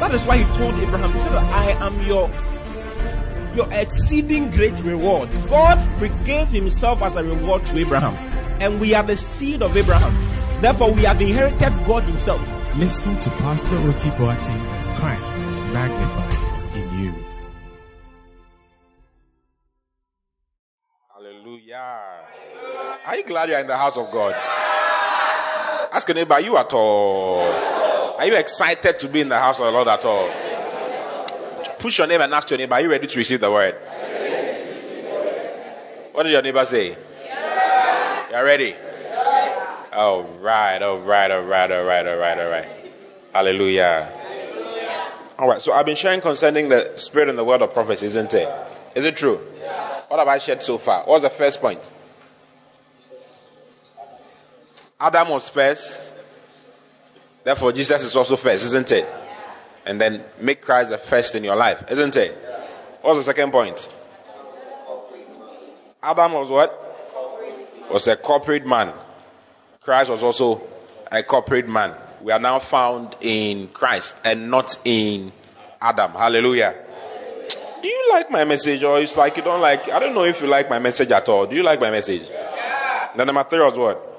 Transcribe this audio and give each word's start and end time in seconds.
that 0.00 0.14
is 0.14 0.24
why 0.24 0.38
He 0.38 0.44
told 0.44 0.74
Abraham, 0.78 1.12
He 1.12 1.18
said, 1.18 1.32
I 1.32 1.70
am 1.86 2.02
your 2.06 2.30
your 3.56 3.68
exceeding 3.72 4.50
great 4.50 4.78
reward. 4.80 5.30
God 5.48 5.78
gave 6.24 6.48
Himself 6.48 7.02
as 7.02 7.16
a 7.16 7.24
reward 7.24 7.64
to 7.66 7.78
Abraham. 7.78 8.14
And 8.60 8.80
we 8.80 8.94
are 8.94 9.02
the 9.02 9.16
seed 9.16 9.62
of 9.62 9.76
Abraham. 9.76 10.12
Therefore, 10.60 10.92
we 10.92 11.02
have 11.02 11.20
inherited 11.20 11.72
God 11.86 12.04
Himself. 12.04 12.40
Listen 12.76 13.18
to 13.18 13.30
Pastor 13.30 13.76
Oti 13.76 14.10
Boateng 14.10 14.66
as 14.76 14.88
Christ 15.00 15.34
is 15.36 15.62
magnified 15.72 16.76
in 16.76 17.02
you. 17.02 17.14
Hallelujah. 21.14 22.26
Are 23.06 23.16
you 23.16 23.24
glad 23.24 23.48
you're 23.48 23.60
in 23.60 23.66
the 23.66 23.76
house 23.76 23.96
of 23.96 24.10
God? 24.10 24.34
Ask 25.92 26.06
your 26.08 26.14
neighbor, 26.14 26.34
are 26.34 26.40
you 26.40 26.56
at 26.58 26.72
all? 26.74 27.75
Are 28.18 28.26
you 28.26 28.34
excited 28.34 28.98
to 29.00 29.08
be 29.08 29.20
in 29.20 29.28
the 29.28 29.38
house 29.38 29.58
of 29.58 29.66
the 29.66 29.72
Lord 29.72 29.88
at 29.88 30.04
all? 30.04 30.30
Push 31.78 31.98
your 31.98 32.06
neighbor 32.06 32.24
and 32.24 32.32
ask 32.32 32.48
your 32.48 32.58
neighbor, 32.58 32.74
are 32.74 32.80
you 32.80 32.90
ready 32.90 33.06
to 33.06 33.18
receive 33.18 33.40
the 33.40 33.50
word? 33.50 33.74
What 36.12 36.22
did 36.22 36.32
your 36.32 36.40
neighbor 36.40 36.64
say? 36.64 36.96
You're 38.30 38.44
ready? 38.44 38.74
All 39.92 40.22
right, 40.22 40.80
all 40.80 40.98
right, 40.98 41.30
all 41.30 41.42
right, 41.42 41.70
all 41.70 41.84
right, 41.84 42.06
all 42.06 42.16
right, 42.16 42.38
all 42.38 42.50
right. 42.50 42.68
Hallelujah. 43.34 44.12
All 45.38 45.48
right, 45.48 45.60
so 45.60 45.72
I've 45.72 45.84
been 45.84 45.96
sharing 45.96 46.22
concerning 46.22 46.70
the 46.70 46.96
spirit 46.96 47.28
and 47.28 47.36
the 47.36 47.44
word 47.44 47.60
of 47.60 47.74
prophecy, 47.74 48.06
isn't 48.06 48.32
it? 48.32 48.48
Is 48.94 49.04
it 49.04 49.16
true? 49.16 49.36
What 50.08 50.18
have 50.18 50.28
I 50.28 50.38
shared 50.38 50.62
so 50.62 50.78
far? 50.78 51.04
What's 51.04 51.22
the 51.22 51.30
first 51.30 51.60
point? 51.60 51.90
Adam 54.98 55.28
was 55.28 55.50
first. 55.50 56.14
Therefore, 57.46 57.70
Jesus 57.70 58.02
is 58.02 58.16
also 58.16 58.34
first, 58.34 58.64
isn't 58.64 58.90
it? 58.90 59.06
And 59.84 60.00
then 60.00 60.24
make 60.40 60.62
Christ 60.62 60.90
the 60.90 60.98
first 60.98 61.36
in 61.36 61.44
your 61.44 61.54
life, 61.54 61.84
isn't 61.92 62.16
it? 62.16 62.32
What's 63.02 63.20
the 63.20 63.22
second 63.22 63.52
point? 63.52 63.88
Adam 66.02 66.32
was 66.32 66.50
what? 66.50 66.72
Was 67.88 68.08
a 68.08 68.16
corporate 68.16 68.66
man. 68.66 68.92
Christ 69.82 70.10
was 70.10 70.24
also 70.24 70.60
a 71.12 71.22
corporate 71.22 71.68
man. 71.68 71.94
We 72.20 72.32
are 72.32 72.40
now 72.40 72.58
found 72.58 73.14
in 73.20 73.68
Christ 73.68 74.16
and 74.24 74.50
not 74.50 74.76
in 74.84 75.30
Adam. 75.80 76.10
Hallelujah. 76.14 76.74
Do 77.80 77.86
you 77.86 78.08
like 78.10 78.28
my 78.28 78.42
message 78.42 78.82
or 78.82 79.00
it's 79.00 79.16
like 79.16 79.36
you 79.36 79.44
don't 79.44 79.60
like? 79.60 79.88
I 79.88 80.00
don't 80.00 80.16
know 80.16 80.24
if 80.24 80.42
you 80.42 80.48
like 80.48 80.68
my 80.68 80.80
message 80.80 81.12
at 81.12 81.28
all. 81.28 81.46
Do 81.46 81.54
you 81.54 81.62
like 81.62 81.80
my 81.80 81.92
message? 81.92 82.28
Then 83.14 83.28
number 83.28 83.44
three 83.44 83.60
was 83.60 83.78
what? 83.78 84.15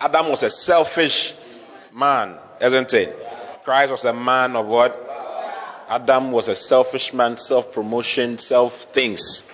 Adam 0.00 0.30
was 0.30 0.42
a 0.42 0.50
selfish 0.50 1.34
man, 1.92 2.36
isn't 2.60 2.94
it? 2.94 3.16
Christ 3.64 3.92
was 3.92 4.04
a 4.06 4.14
man 4.14 4.56
of 4.56 4.66
what? 4.66 5.06
Adam 5.88 6.32
was 6.32 6.48
a 6.48 6.54
selfish 6.54 7.12
man, 7.12 7.36
self 7.36 7.74
promotion, 7.74 8.38
self 8.38 8.72
things. 8.94 9.44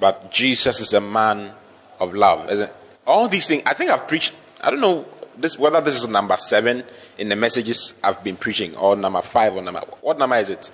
But 0.00 0.30
Jesus 0.30 0.80
is 0.80 0.94
a 0.94 1.00
man 1.00 1.52
of 2.00 2.14
love, 2.14 2.50
isn't 2.50 2.68
it? 2.68 2.74
All 3.06 3.28
these 3.28 3.46
things, 3.46 3.62
I 3.66 3.74
think 3.74 3.90
I've 3.90 4.08
preached, 4.08 4.32
I 4.60 4.70
don't 4.70 4.80
know 4.80 5.04
this 5.36 5.58
whether 5.58 5.80
this 5.80 5.96
is 5.96 6.08
number 6.08 6.36
seven 6.36 6.84
in 7.18 7.28
the 7.28 7.36
messages 7.36 7.92
I've 8.02 8.22
been 8.24 8.36
preaching, 8.36 8.76
or 8.76 8.96
number 8.96 9.20
five, 9.20 9.54
or 9.54 9.62
number, 9.62 9.80
what 10.00 10.18
number 10.18 10.36
is 10.36 10.50
it? 10.50 10.70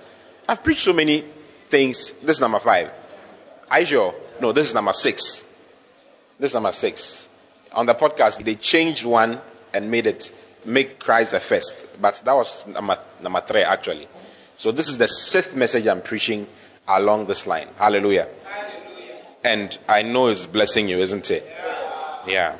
I've 0.47 0.63
preached 0.63 0.83
so 0.83 0.93
many 0.93 1.25
things. 1.67 2.11
This 2.21 2.37
is 2.37 2.41
number 2.41 2.59
five. 2.59 2.91
Are 3.69 3.79
you 3.79 3.85
sure? 3.85 4.15
No, 4.39 4.51
this 4.51 4.67
is 4.67 4.73
number 4.73 4.93
six. 4.93 5.45
This 6.39 6.51
is 6.51 6.53
number 6.53 6.71
six. 6.71 7.27
On 7.73 7.85
the 7.85 7.95
podcast, 7.95 8.43
they 8.43 8.55
changed 8.55 9.05
one 9.05 9.39
and 9.73 9.89
made 9.89 10.05
it 10.05 10.31
make 10.65 10.99
Christ 10.99 11.31
the 11.31 11.39
first. 11.39 11.85
But 12.01 12.21
that 12.25 12.33
was 12.33 12.67
number, 12.67 12.97
number 13.21 13.41
three, 13.41 13.63
actually. 13.63 14.07
So 14.57 14.71
this 14.71 14.89
is 14.89 14.97
the 14.97 15.07
sixth 15.07 15.55
message 15.55 15.87
I'm 15.87 16.01
preaching 16.01 16.47
along 16.87 17.27
this 17.27 17.47
line. 17.47 17.67
Hallelujah. 17.77 18.27
And 19.43 19.75
I 19.87 20.03
know 20.03 20.27
it's 20.27 20.45
blessing 20.45 20.87
you, 20.87 20.99
isn't 20.99 21.31
it? 21.31 21.49
Yeah. 22.27 22.55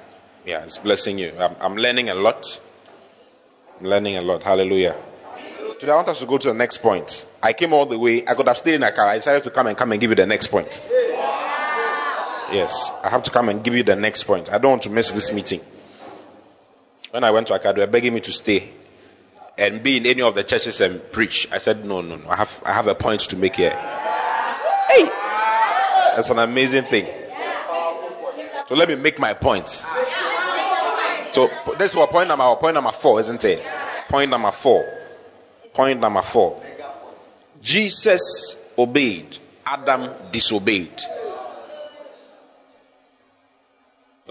Yeah, 0.45 0.63
it's 0.63 0.79
blessing 0.79 1.19
you. 1.19 1.33
I'm, 1.37 1.55
I'm 1.59 1.75
learning 1.75 2.09
a 2.09 2.15
lot. 2.15 2.59
I'm 3.79 3.85
learning 3.85 4.17
a 4.17 4.21
lot. 4.21 4.41
Hallelujah. 4.41 4.95
Today 5.79 5.91
I 5.91 5.95
want 5.95 6.07
us 6.09 6.19
to 6.19 6.25
go 6.25 6.37
to 6.37 6.47
the 6.47 6.53
next 6.53 6.77
point. 6.77 7.27
I 7.41 7.53
came 7.53 7.73
all 7.73 7.85
the 7.85 7.99
way. 7.99 8.25
I 8.27 8.33
could 8.33 8.47
have 8.47 8.57
stayed 8.57 8.75
in 8.75 8.83
a 8.83 8.91
car. 8.91 9.07
I 9.07 9.15
decided 9.15 9.43
to 9.43 9.51
come 9.51 9.67
and 9.67 9.77
come 9.77 9.91
and 9.91 10.01
give 10.01 10.09
you 10.09 10.15
the 10.15 10.25
next 10.25 10.47
point. 10.47 10.79
Yes, 12.51 12.91
I 13.03 13.09
have 13.09 13.23
to 13.23 13.31
come 13.31 13.49
and 13.49 13.63
give 13.63 13.75
you 13.75 13.83
the 13.83 13.95
next 13.95 14.23
point. 14.23 14.51
I 14.51 14.57
don't 14.57 14.71
want 14.71 14.81
to 14.83 14.89
miss 14.89 15.11
this 15.11 15.31
meeting. 15.31 15.61
When 17.11 17.23
I 17.23 17.31
went 17.31 17.47
to 17.47 17.53
Akadu, 17.53 17.75
they 17.75 17.81
were 17.81 17.87
begging 17.87 18.13
me 18.13 18.21
to 18.21 18.31
stay 18.31 18.69
and 19.57 19.83
be 19.83 19.97
in 19.97 20.05
any 20.05 20.21
of 20.21 20.35
the 20.35 20.43
churches 20.43 20.81
and 20.81 21.11
preach. 21.11 21.47
I 21.51 21.57
said, 21.59 21.85
no, 21.85 22.01
no, 22.01 22.15
no. 22.15 22.29
I 22.29 22.37
have, 22.37 22.63
I 22.65 22.73
have 22.73 22.87
a 22.87 22.95
point 22.95 23.21
to 23.21 23.35
make 23.35 23.55
here. 23.55 23.69
Hey, 23.69 25.05
that's 26.15 26.29
an 26.29 26.39
amazing 26.39 26.83
thing. 26.83 27.05
So 28.67 28.75
let 28.75 28.89
me 28.89 28.95
make 28.95 29.19
my 29.19 29.33
point. 29.33 29.67
So 29.67 31.49
this 31.77 31.95
is 31.95 32.05
point 32.07 32.27
number 32.27 32.55
point 32.55 32.73
number 32.73 32.91
four, 32.91 33.19
isn't 33.19 33.43
it? 33.45 33.63
Point 34.09 34.29
number 34.29 34.51
four. 34.51 34.85
Point 35.73 35.99
number 35.99 36.21
four. 36.21 36.61
Jesus 37.61 38.57
obeyed. 38.77 39.37
Adam 39.65 40.09
disobeyed. 40.31 41.01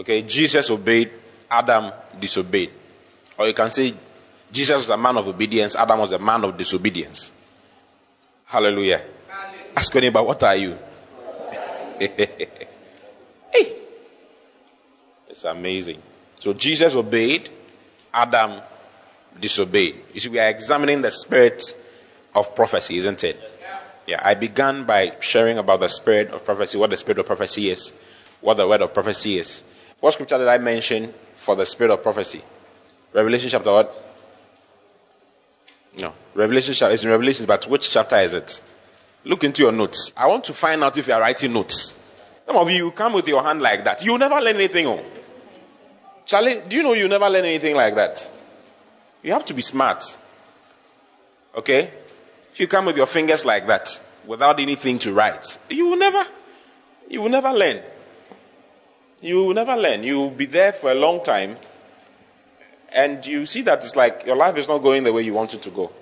Okay, 0.01 0.23
Jesus 0.23 0.71
obeyed, 0.71 1.11
Adam 1.51 1.93
disobeyed. 2.19 2.71
Or 3.39 3.47
you 3.47 3.53
can 3.53 3.69
say 3.69 3.93
Jesus 4.51 4.79
was 4.79 4.89
a 4.89 4.97
man 4.97 5.19
of 5.19 5.29
obedience, 5.29 5.77
Adam 5.77 5.99
was 5.99 6.13
a 6.13 6.19
man 6.19 6.43
of 6.43 6.57
disobedience. 6.57 7.31
Hallelujah. 8.47 9.03
Hallelujah. 9.29 9.65
Ask 9.77 9.93
your 9.93 10.01
neighbor, 10.01 10.23
what 10.23 10.43
are 10.43 10.57
you? 10.57 10.79
hey. 12.01 13.77
It's 15.29 15.45
amazing. 15.45 16.01
So 16.39 16.55
Jesus 16.55 16.95
obeyed, 16.95 17.51
Adam 18.15 18.59
disobeyed. 19.39 19.97
You 20.15 20.21
see, 20.21 20.31
we 20.31 20.39
are 20.39 20.49
examining 20.49 21.03
the 21.03 21.11
spirit 21.11 21.77
of 22.35 22.55
prophecy, 22.55 22.97
isn't 22.97 23.23
it? 23.23 23.39
Yeah, 24.07 24.23
I 24.25 24.33
began 24.33 24.85
by 24.85 25.17
sharing 25.21 25.59
about 25.59 25.81
the 25.81 25.89
spirit 25.89 26.31
of 26.31 26.43
prophecy, 26.47 26.79
what 26.79 26.89
the 26.89 26.97
spirit 26.97 27.19
of 27.19 27.27
prophecy 27.27 27.69
is, 27.69 27.93
what 28.41 28.57
the 28.57 28.67
word 28.67 28.81
of 28.81 28.95
prophecy 28.95 29.39
is. 29.39 29.63
What 30.01 30.15
scripture 30.15 30.39
did 30.39 30.49
I 30.49 30.59
mention 30.59 31.13
for 31.37 31.57
the 31.57 31.67
spirit 31.67 31.93
of 31.93 32.03
prophecy? 32.03 32.43
Revelation 33.13 33.51
chapter 33.51 33.71
what? 33.71 34.07
No. 35.99 36.15
Revelation 36.35 36.75
chapter 36.75 36.95
is 36.95 37.05
in 37.05 37.11
Revelations, 37.11 37.47
but 37.47 37.67
which 37.67 37.91
chapter 37.91 38.17
is 38.17 38.33
it? 38.33 38.63
Look 39.25 39.45
into 39.45 39.63
your 39.63 39.73
notes. 39.73 40.13
I 40.17 40.27
want 40.29 40.45
to 40.45 40.55
find 40.55 40.83
out 40.83 40.97
if 40.97 41.09
you 41.09 41.15
are 41.15 41.21
writing 41.21 41.53
notes. 41.53 41.99
Some 42.47 42.57
of 42.57 42.71
you, 42.71 42.87
you 42.87 42.91
come 42.93 43.13
with 43.13 43.29
your 43.29 43.43
hand 43.43 43.61
like 43.61 43.85
that. 43.85 44.05
You 44.05 44.17
never 44.17 44.41
learn 44.41 44.57
anything. 44.57 44.87
Oh. 44.87 45.05
Charlie, 46.25 46.63
do 46.67 46.77
you 46.77 46.83
know 46.83 46.95
you 46.95 47.09
never 47.09 47.29
learn 47.29 47.45
anything 47.45 47.77
like 47.77 47.97
that? 47.97 48.29
You 49.23 49.33
have 49.33 49.45
to 49.47 49.55
be 49.55 49.63
smart. 49.63 50.17
Okay? 51.55 51.91
If 52.53 52.61
you 52.61 52.67
come 52.67 52.87
with 52.87 52.97
your 52.97 53.07
fingers 53.07 53.45
like 53.45 53.67
that, 53.67 54.01
without 54.27 54.61
anything 54.61 54.99
to 55.01 55.13
write, 55.13 55.59
you 55.69 55.89
will 55.89 55.99
never, 55.99 56.25
you 57.09 57.21
will 57.21 57.31
never 57.31 57.53
learn. 57.53 57.83
You 59.21 59.45
will 59.45 59.55
never 59.55 59.77
learn. 59.77 60.03
You 60.03 60.19
will 60.19 60.31
be 60.31 60.47
there 60.47 60.73
for 60.73 60.91
a 60.91 60.95
long 60.95 61.23
time, 61.23 61.57
and 62.93 63.25
you 63.25 63.47
see 63.47 63.63
that 63.63 63.85
it's 63.85 63.97
like 63.97 64.25
your 64.27 64.37
life 64.37 64.57
is 64.57 64.69
not 64.69 64.79
going 64.79 65.05
the 65.05 65.13
way 65.13 65.23
you 65.23 65.35
want 65.35 65.55
it 65.55 65.63
to 65.63 65.71
go. 65.71 65.93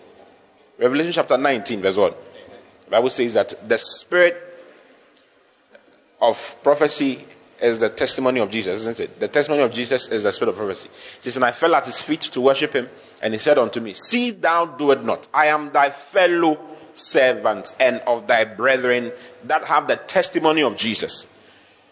Revelation 0.78 1.12
chapter 1.12 1.36
19, 1.36 1.80
verse 1.80 1.96
1. 1.96 2.12
The 2.84 2.90
Bible 2.90 3.10
says 3.10 3.34
that 3.34 3.68
the 3.68 3.76
spirit 3.76 4.36
of 6.20 6.56
prophecy 6.62 7.24
is 7.60 7.80
the 7.80 7.88
testimony 7.88 8.40
of 8.40 8.50
Jesus, 8.50 8.80
isn't 8.80 9.00
it? 9.00 9.18
The 9.18 9.28
testimony 9.28 9.64
of 9.64 9.72
Jesus 9.72 10.08
is 10.08 10.22
the 10.22 10.32
spirit 10.32 10.50
of 10.50 10.56
prophecy. 10.56 10.88
It 11.16 11.22
says, 11.24 11.36
And 11.36 11.44
I 11.44 11.50
fell 11.52 11.74
at 11.74 11.86
his 11.86 12.00
feet 12.00 12.20
to 12.20 12.40
worship 12.40 12.72
him, 12.72 12.88
and 13.20 13.34
he 13.34 13.38
said 13.38 13.58
unto 13.58 13.80
me, 13.80 13.94
See 13.94 14.30
thou 14.30 14.66
do 14.66 14.92
it 14.92 15.04
not. 15.04 15.26
I 15.34 15.46
am 15.46 15.72
thy 15.72 15.90
fellow 15.90 16.58
servant 16.94 17.74
and 17.80 18.00
of 18.06 18.26
thy 18.26 18.44
brethren 18.44 19.12
that 19.44 19.64
have 19.64 19.88
the 19.88 19.96
testimony 19.96 20.62
of 20.62 20.76
Jesus. 20.76 21.26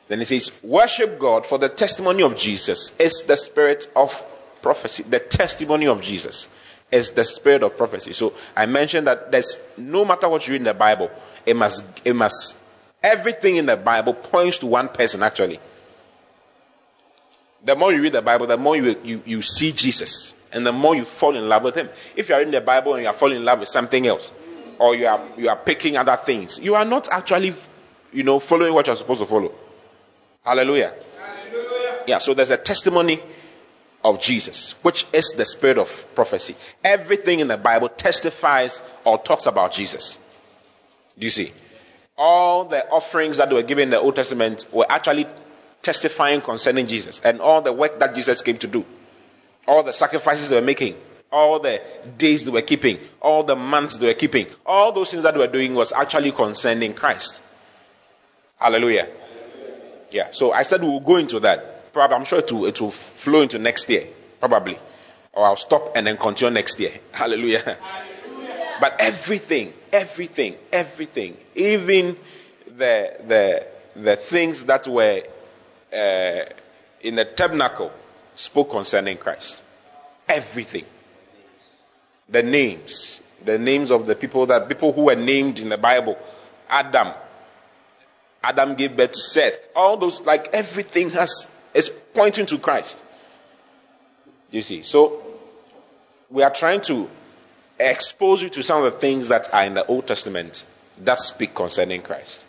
Then 0.08 0.20
he 0.20 0.24
says, 0.24 0.52
Worship 0.62 1.18
God, 1.18 1.46
for 1.46 1.58
the 1.58 1.68
testimony 1.68 2.22
of 2.22 2.36
Jesus 2.36 2.94
is 2.98 3.22
the 3.22 3.36
spirit 3.36 3.88
of 3.96 4.24
prophecy. 4.62 5.02
The 5.02 5.20
testimony 5.20 5.86
of 5.86 6.00
Jesus 6.00 6.48
is 6.90 7.10
the 7.10 7.24
spirit 7.24 7.62
of 7.62 7.76
prophecy. 7.76 8.12
So 8.12 8.34
I 8.56 8.66
mentioned 8.66 9.06
that 9.08 9.32
there's 9.32 9.58
no 9.76 10.04
matter 10.04 10.28
what 10.28 10.46
you 10.46 10.52
read 10.52 10.60
in 10.60 10.64
the 10.64 10.74
Bible, 10.74 11.10
it 11.44 11.56
must, 11.56 11.84
it 12.04 12.14
must, 12.14 12.56
everything 13.02 13.56
in 13.56 13.66
the 13.66 13.76
Bible 13.76 14.14
points 14.14 14.58
to 14.58 14.66
one 14.66 14.88
person 14.88 15.22
actually. 15.22 15.58
The 17.64 17.74
more 17.74 17.92
you 17.92 18.00
read 18.00 18.12
the 18.12 18.22
Bible, 18.22 18.46
the 18.46 18.56
more 18.56 18.76
you, 18.76 18.96
you, 19.02 19.22
you 19.26 19.42
see 19.42 19.72
Jesus. 19.72 20.34
And 20.52 20.64
the 20.64 20.72
more 20.72 20.94
you 20.94 21.04
fall 21.04 21.34
in 21.34 21.48
love 21.48 21.64
with 21.64 21.74
him. 21.74 21.88
If 22.14 22.28
you 22.28 22.36
are 22.36 22.40
in 22.40 22.52
the 22.52 22.60
Bible 22.60 22.94
and 22.94 23.02
you 23.02 23.08
are 23.08 23.12
falling 23.12 23.38
in 23.38 23.44
love 23.44 23.58
with 23.58 23.68
something 23.68 24.06
else, 24.06 24.30
or 24.78 24.94
you 24.94 25.06
are, 25.06 25.26
you 25.36 25.48
are 25.48 25.56
picking 25.56 25.96
other 25.96 26.16
things, 26.16 26.60
you 26.60 26.76
are 26.76 26.84
not 26.84 27.08
actually, 27.10 27.54
you 28.12 28.22
know, 28.22 28.38
following 28.38 28.72
what 28.72 28.86
you're 28.86 28.94
supposed 28.94 29.20
to 29.20 29.26
follow. 29.26 29.52
Hallelujah. 30.46 30.94
Hallelujah. 31.18 32.04
Yeah, 32.06 32.18
so 32.18 32.32
there's 32.32 32.50
a 32.50 32.56
testimony 32.56 33.20
of 34.04 34.20
Jesus, 34.20 34.76
which 34.82 35.04
is 35.12 35.34
the 35.36 35.44
spirit 35.44 35.76
of 35.76 36.14
prophecy. 36.14 36.54
Everything 36.84 37.40
in 37.40 37.48
the 37.48 37.56
Bible 37.56 37.88
testifies 37.88 38.80
or 39.04 39.18
talks 39.18 39.46
about 39.46 39.72
Jesus. 39.72 40.20
Do 41.18 41.24
you 41.24 41.30
see? 41.30 41.52
All 42.16 42.64
the 42.64 42.88
offerings 42.88 43.38
that 43.38 43.52
were 43.52 43.64
given 43.64 43.84
in 43.84 43.90
the 43.90 43.98
Old 43.98 44.14
Testament 44.14 44.66
were 44.72 44.86
actually 44.88 45.26
testifying 45.82 46.40
concerning 46.40 46.86
Jesus 46.86 47.20
and 47.24 47.40
all 47.40 47.60
the 47.60 47.72
work 47.72 47.98
that 47.98 48.14
Jesus 48.14 48.40
came 48.40 48.58
to 48.58 48.68
do, 48.68 48.84
all 49.66 49.82
the 49.82 49.92
sacrifices 49.92 50.50
they 50.50 50.56
were 50.56 50.64
making, 50.64 50.94
all 51.32 51.58
the 51.58 51.82
days 52.16 52.44
they 52.44 52.52
were 52.52 52.62
keeping, 52.62 52.98
all 53.20 53.42
the 53.42 53.56
months 53.56 53.98
they 53.98 54.06
were 54.06 54.14
keeping, 54.14 54.46
all 54.64 54.92
those 54.92 55.10
things 55.10 55.24
that 55.24 55.34
they 55.34 55.40
were 55.40 55.48
doing 55.48 55.74
was 55.74 55.90
actually 55.90 56.30
concerning 56.30 56.94
Christ. 56.94 57.42
Hallelujah. 58.58 59.08
Yeah, 60.10 60.30
so 60.30 60.52
I 60.52 60.62
said 60.62 60.82
we'll 60.82 61.00
go 61.00 61.16
into 61.16 61.40
that. 61.40 61.92
Probably, 61.92 62.16
I'm 62.16 62.24
sure 62.24 62.38
it 62.40 62.52
will, 62.52 62.66
it 62.66 62.80
will 62.80 62.90
flow 62.90 63.42
into 63.42 63.58
next 63.58 63.88
year, 63.88 64.06
probably. 64.40 64.78
Or 65.32 65.46
I'll 65.46 65.56
stop 65.56 65.96
and 65.96 66.06
then 66.06 66.16
continue 66.16 66.54
next 66.54 66.78
year. 66.78 66.92
Hallelujah. 67.12 67.60
Hallelujah. 67.60 68.76
But 68.80 68.96
everything, 69.00 69.72
everything, 69.92 70.56
everything, 70.72 71.36
even 71.54 72.16
the, 72.66 73.16
the, 73.26 73.66
the 73.94 74.16
things 74.16 74.64
that 74.66 74.86
were 74.86 75.22
uh, 75.92 76.44
in 77.00 77.14
the 77.14 77.24
tabernacle 77.24 77.90
spoke 78.34 78.70
concerning 78.70 79.16
Christ. 79.16 79.62
Everything. 80.28 80.84
The 82.28 82.42
names, 82.42 83.22
the 83.44 83.58
names 83.58 83.90
of 83.90 84.06
the 84.06 84.14
people 84.14 84.46
that 84.46 84.68
people 84.68 84.92
who 84.92 85.02
were 85.02 85.16
named 85.16 85.60
in 85.60 85.68
the 85.68 85.78
Bible, 85.78 86.18
Adam. 86.68 87.14
Adam 88.48 88.74
gave 88.74 88.96
birth 88.96 89.12
to 89.12 89.20
Seth. 89.20 89.68
All 89.74 89.96
those, 89.96 90.20
like 90.22 90.48
everything 90.52 91.10
has 91.10 91.48
is 91.74 91.90
pointing 91.90 92.46
to 92.46 92.58
Christ. 92.58 93.04
You 94.50 94.62
see, 94.62 94.82
so 94.82 95.22
we 96.30 96.42
are 96.42 96.52
trying 96.52 96.80
to 96.82 97.10
expose 97.78 98.42
you 98.42 98.48
to 98.50 98.62
some 98.62 98.84
of 98.84 98.92
the 98.92 98.98
things 98.98 99.28
that 99.28 99.52
are 99.52 99.64
in 99.64 99.74
the 99.74 99.84
Old 99.84 100.06
Testament 100.06 100.64
that 100.98 101.20
speak 101.20 101.54
concerning 101.54 102.02
Christ 102.02 102.46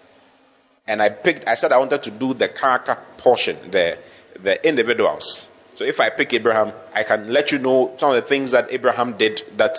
and 0.87 1.01
I 1.01 1.09
picked, 1.09 1.47
I 1.47 1.55
said 1.55 1.71
I 1.71 1.77
wanted 1.77 2.03
to 2.03 2.11
do 2.11 2.33
the 2.33 2.47
character 2.47 2.97
portion, 3.17 3.57
the, 3.71 3.97
the 4.41 4.67
individuals. 4.67 5.47
So 5.75 5.83
if 5.83 5.99
I 5.99 6.09
pick 6.09 6.33
Abraham, 6.33 6.71
I 6.93 7.03
can 7.03 7.31
let 7.31 7.51
you 7.51 7.59
know 7.59 7.93
some 7.97 8.11
of 8.11 8.15
the 8.15 8.21
things 8.27 8.51
that 8.51 8.71
Abraham 8.71 9.17
did 9.17 9.43
that 9.57 9.75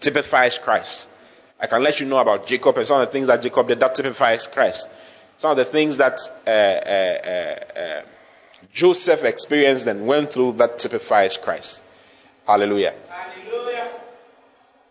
typifies 0.00 0.58
Christ. 0.58 1.06
I 1.60 1.66
can 1.66 1.82
let 1.82 2.00
you 2.00 2.06
know 2.06 2.18
about 2.18 2.46
Jacob 2.46 2.76
and 2.78 2.86
some 2.86 3.00
of 3.00 3.08
the 3.08 3.12
things 3.12 3.28
that 3.28 3.42
Jacob 3.42 3.68
did 3.68 3.80
that 3.80 3.94
typifies 3.94 4.46
Christ. 4.46 4.88
Some 5.38 5.52
of 5.52 5.56
the 5.56 5.64
things 5.64 5.96
that 5.98 6.20
uh, 6.46 6.50
uh, 6.50 7.28
uh, 7.28 7.78
uh 7.78 8.02
Joseph 8.72 9.24
experienced 9.24 9.86
and 9.86 10.06
went 10.06 10.32
through 10.32 10.52
that 10.54 10.78
typifies 10.78 11.36
Christ. 11.36 11.82
Hallelujah. 12.46 12.94
Hallelujah. 13.08 13.90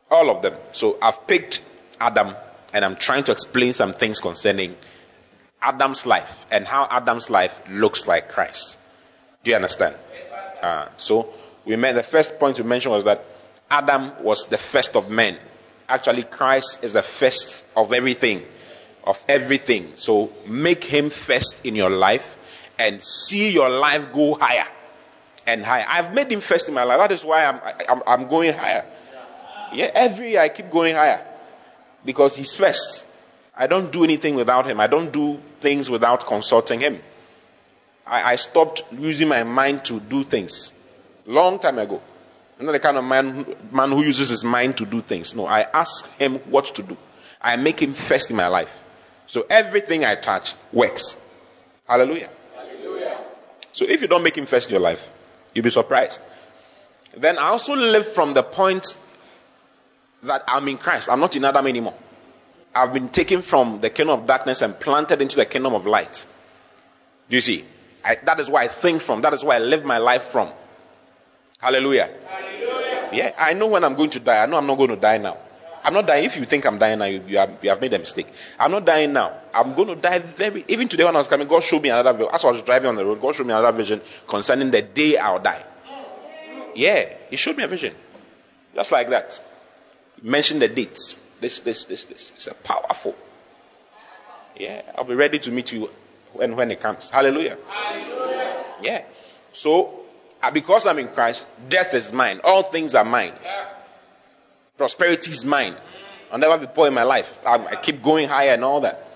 All 0.09 0.29
of 0.29 0.41
them. 0.41 0.53
So 0.71 0.97
I've 1.01 1.27
picked 1.27 1.61
Adam 1.99 2.35
and 2.73 2.85
I'm 2.85 2.95
trying 2.95 3.23
to 3.25 3.31
explain 3.31 3.73
some 3.73 3.93
things 3.93 4.21
concerning 4.21 4.75
Adam's 5.61 6.05
life 6.05 6.45
and 6.51 6.65
how 6.65 6.87
Adam's 6.89 7.29
life 7.29 7.61
looks 7.69 8.07
like 8.07 8.29
Christ. 8.29 8.77
Do 9.43 9.51
you 9.51 9.55
understand? 9.55 9.95
Uh, 10.61 10.87
so 10.97 11.33
we 11.65 11.75
made 11.75 11.95
the 11.95 12.03
first 12.03 12.39
point 12.39 12.57
we 12.57 12.65
mentioned 12.65 12.93
was 12.93 13.05
that 13.05 13.23
Adam 13.69 14.23
was 14.23 14.47
the 14.47 14.57
first 14.57 14.95
of 14.95 15.09
men. 15.09 15.37
Actually, 15.87 16.23
Christ 16.23 16.83
is 16.83 16.93
the 16.93 17.01
first 17.01 17.65
of 17.75 17.93
everything, 17.93 18.43
of 19.03 19.23
everything. 19.27 19.93
So 19.95 20.31
make 20.47 20.83
him 20.83 21.09
first 21.09 21.65
in 21.65 21.75
your 21.75 21.89
life 21.89 22.37
and 22.79 23.01
see 23.01 23.49
your 23.51 23.69
life 23.69 24.13
go 24.13 24.35
higher 24.35 24.67
and 25.45 25.63
higher. 25.63 25.85
I've 25.87 26.13
made 26.13 26.31
him 26.31 26.41
first 26.41 26.67
in 26.69 26.73
my 26.73 26.83
life. 26.83 26.99
That 26.99 27.11
is 27.11 27.23
why 27.25 27.45
I'm, 27.45 27.59
I'm, 27.89 28.03
I'm 28.07 28.27
going 28.27 28.53
higher. 28.53 28.85
Yeah, 29.73 29.91
every 29.93 30.31
year 30.31 30.41
I 30.41 30.49
keep 30.49 30.69
going 30.69 30.95
higher 30.95 31.25
because 32.05 32.35
he's 32.35 32.55
first. 32.55 33.07
I 33.55 33.67
don't 33.67 33.91
do 33.91 34.03
anything 34.03 34.35
without 34.35 34.65
him. 34.65 34.79
I 34.79 34.87
don't 34.87 35.11
do 35.11 35.39
things 35.59 35.89
without 35.89 36.25
consulting 36.25 36.79
him. 36.79 37.01
I, 38.05 38.33
I 38.33 38.35
stopped 38.37 38.83
using 38.91 39.27
my 39.27 39.43
mind 39.43 39.85
to 39.85 39.99
do 39.99 40.23
things 40.23 40.73
long 41.25 41.59
time 41.59 41.79
ago. 41.79 42.01
I'm 42.63 42.67
not 42.67 42.71
the 42.71 42.79
kind 42.79 42.95
of 42.95 43.03
man, 43.03 43.45
man 43.73 43.91
who 43.91 44.01
uses 44.03 44.29
his 44.29 44.45
mind 44.45 44.77
to 44.77 44.85
do 44.85 45.01
things. 45.01 45.35
No, 45.35 45.45
I 45.45 45.67
ask 45.73 46.09
him 46.17 46.35
what 46.49 46.63
to 46.75 46.83
do. 46.83 46.95
I 47.41 47.57
make 47.57 47.81
him 47.81 47.93
first 47.93 48.31
in 48.31 48.37
my 48.37 48.47
life. 48.47 48.81
So 49.27 49.45
everything 49.49 50.05
I 50.05 50.15
touch 50.15 50.53
works. 50.71 51.17
Hallelujah. 51.85 52.29
Hallelujah. 52.55 53.19
So 53.73 53.83
if 53.83 54.01
you 54.01 54.07
don't 54.07 54.23
make 54.23 54.37
him 54.37 54.45
first 54.45 54.69
in 54.69 54.75
your 54.75 54.79
life, 54.79 55.11
you'll 55.53 55.63
be 55.63 55.71
surprised. 55.71 56.21
Then 57.17 57.37
I 57.37 57.47
also 57.47 57.75
live 57.75 58.07
from 58.07 58.33
the 58.33 58.43
point 58.43 58.97
that 60.23 60.45
I'm 60.47 60.65
in 60.69 60.77
Christ. 60.77 61.09
I'm 61.09 61.19
not 61.19 61.35
in 61.35 61.43
Adam 61.43 61.67
anymore. 61.67 61.95
I've 62.73 62.93
been 62.93 63.09
taken 63.09 63.41
from 63.41 63.81
the 63.81 63.89
kingdom 63.89 64.21
of 64.21 64.25
darkness 64.25 64.61
and 64.61 64.79
planted 64.79 65.21
into 65.21 65.35
the 65.35 65.45
kingdom 65.45 65.73
of 65.73 65.85
light. 65.85 66.25
Do 67.29 67.35
you 67.35 67.41
see? 67.41 67.65
I, 68.05 68.15
that 68.23 68.39
is 68.39 68.49
where 68.49 68.63
I 68.63 68.69
think 68.69 69.01
from. 69.01 69.19
That 69.23 69.33
is 69.33 69.43
where 69.43 69.57
I 69.57 69.59
live 69.59 69.83
my 69.83 69.97
life 69.97 70.23
from. 70.23 70.49
Hallelujah. 71.63 72.09
Hallelujah. 72.27 73.09
Yeah, 73.13 73.31
I 73.37 73.53
know 73.53 73.67
when 73.67 73.85
I'm 73.85 73.95
going 73.95 74.09
to 74.09 74.19
die. 74.19 74.43
I 74.43 74.45
know 74.47 74.57
I'm 74.57 74.67
not 74.67 74.77
going 74.77 74.89
to 74.89 74.97
die 74.97 75.17
now. 75.17 75.37
I'm 75.81 75.93
not 75.93 76.05
dying. 76.05 76.25
If 76.25 76.35
you 76.35 76.43
think 76.43 76.65
I'm 76.65 76.77
dying 76.77 76.99
now, 76.99 77.05
you, 77.05 77.23
you, 77.25 77.37
have, 77.37 77.57
you 77.61 77.69
have 77.69 77.79
made 77.79 77.93
a 77.93 77.99
mistake. 77.99 78.27
I'm 78.59 78.71
not 78.71 78.85
dying 78.85 79.13
now. 79.13 79.33
I'm 79.53 79.73
going 79.73 79.87
to 79.87 79.95
die 79.95 80.19
very. 80.19 80.65
Even 80.67 80.89
today 80.89 81.05
when 81.05 81.15
I 81.15 81.19
was 81.19 81.29
coming, 81.29 81.47
God 81.47 81.63
showed 81.63 81.81
me 81.81 81.87
another 81.87 82.11
vision. 82.11 82.29
As 82.33 82.43
I 82.43 82.51
was 82.51 82.61
driving 82.63 82.89
on 82.89 82.95
the 82.97 83.05
road, 83.05 83.21
God 83.21 83.33
showed 83.33 83.47
me 83.47 83.53
another 83.53 83.71
vision 83.71 84.01
concerning 84.27 84.71
the 84.71 84.81
day 84.81 85.17
I'll 85.17 85.39
die. 85.39 85.63
Yeah, 86.75 87.13
He 87.29 87.37
showed 87.37 87.55
me 87.55 87.63
a 87.63 87.67
vision, 87.67 87.93
just 88.75 88.91
like 88.91 89.09
that. 89.09 89.39
Mention 90.21 90.59
the 90.59 90.67
dates. 90.67 91.15
This, 91.39 91.61
this, 91.61 91.85
this, 91.85 92.05
this. 92.05 92.33
It's 92.35 92.47
a 92.47 92.55
powerful. 92.55 93.15
Yeah, 94.57 94.81
I'll 94.97 95.05
be 95.05 95.15
ready 95.15 95.39
to 95.39 95.51
meet 95.51 95.71
you 95.71 95.89
when, 96.33 96.57
when 96.57 96.71
it 96.71 96.81
comes. 96.81 97.09
Hallelujah. 97.09 97.57
Hallelujah. 97.69 98.65
Yeah. 98.81 99.03
So, 99.53 100.02
Uh, 100.43 100.51
because 100.51 100.85
I'm 100.85 100.99
in 100.99 101.07
Christ, 101.07 101.47
death 101.69 101.93
is 101.93 102.11
mine. 102.11 102.41
All 102.43 102.63
things 102.63 102.95
are 102.95 103.05
mine. 103.05 103.31
Prosperity 104.77 105.31
is 105.31 105.45
mine. 105.45 105.73
I'll 106.29 106.37
never 106.37 106.57
be 106.57 106.67
poor 106.67 106.87
in 106.87 106.93
my 106.93 107.03
life. 107.03 107.39
I, 107.45 107.55
I 107.65 107.75
keep 107.77 108.03
going 108.03 108.27
higher 108.27 108.51
and 108.51 108.63
all 108.63 108.81
that. 108.81 109.07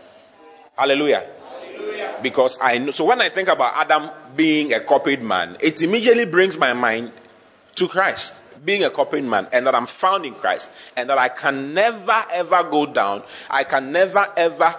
Hallelujah. 0.78 1.28
Hallelujah. 1.50 2.20
Because 2.24 2.58
I 2.62 2.78
know. 2.78 2.92
So 2.92 3.04
when 3.04 3.20
I 3.20 3.28
think 3.28 3.50
about 3.50 3.74
Adam 3.76 4.10
being 4.38 4.72
a 4.74 4.80
corporate 4.80 5.22
man, 5.22 5.58
it 5.60 5.82
immediately 5.82 6.26
brings 6.26 6.58
my 6.58 6.72
mind 6.72 7.12
to 7.76 7.90
Christ 7.90 8.40
being 8.64 8.86
a 8.86 8.90
corporate 8.90 9.24
man 9.24 9.48
and 9.52 9.68
that 9.68 9.76
I'm 9.76 9.86
found 9.86 10.26
in 10.26 10.34
Christ 10.34 10.72
and 10.96 11.10
that 11.10 11.18
I 11.18 11.28
can 11.28 11.74
never 11.74 12.26
ever 12.32 12.64
go 12.64 12.86
down. 12.86 13.24
I 13.50 13.66
can 13.66 13.92
never 13.92 14.26
ever 14.38 14.76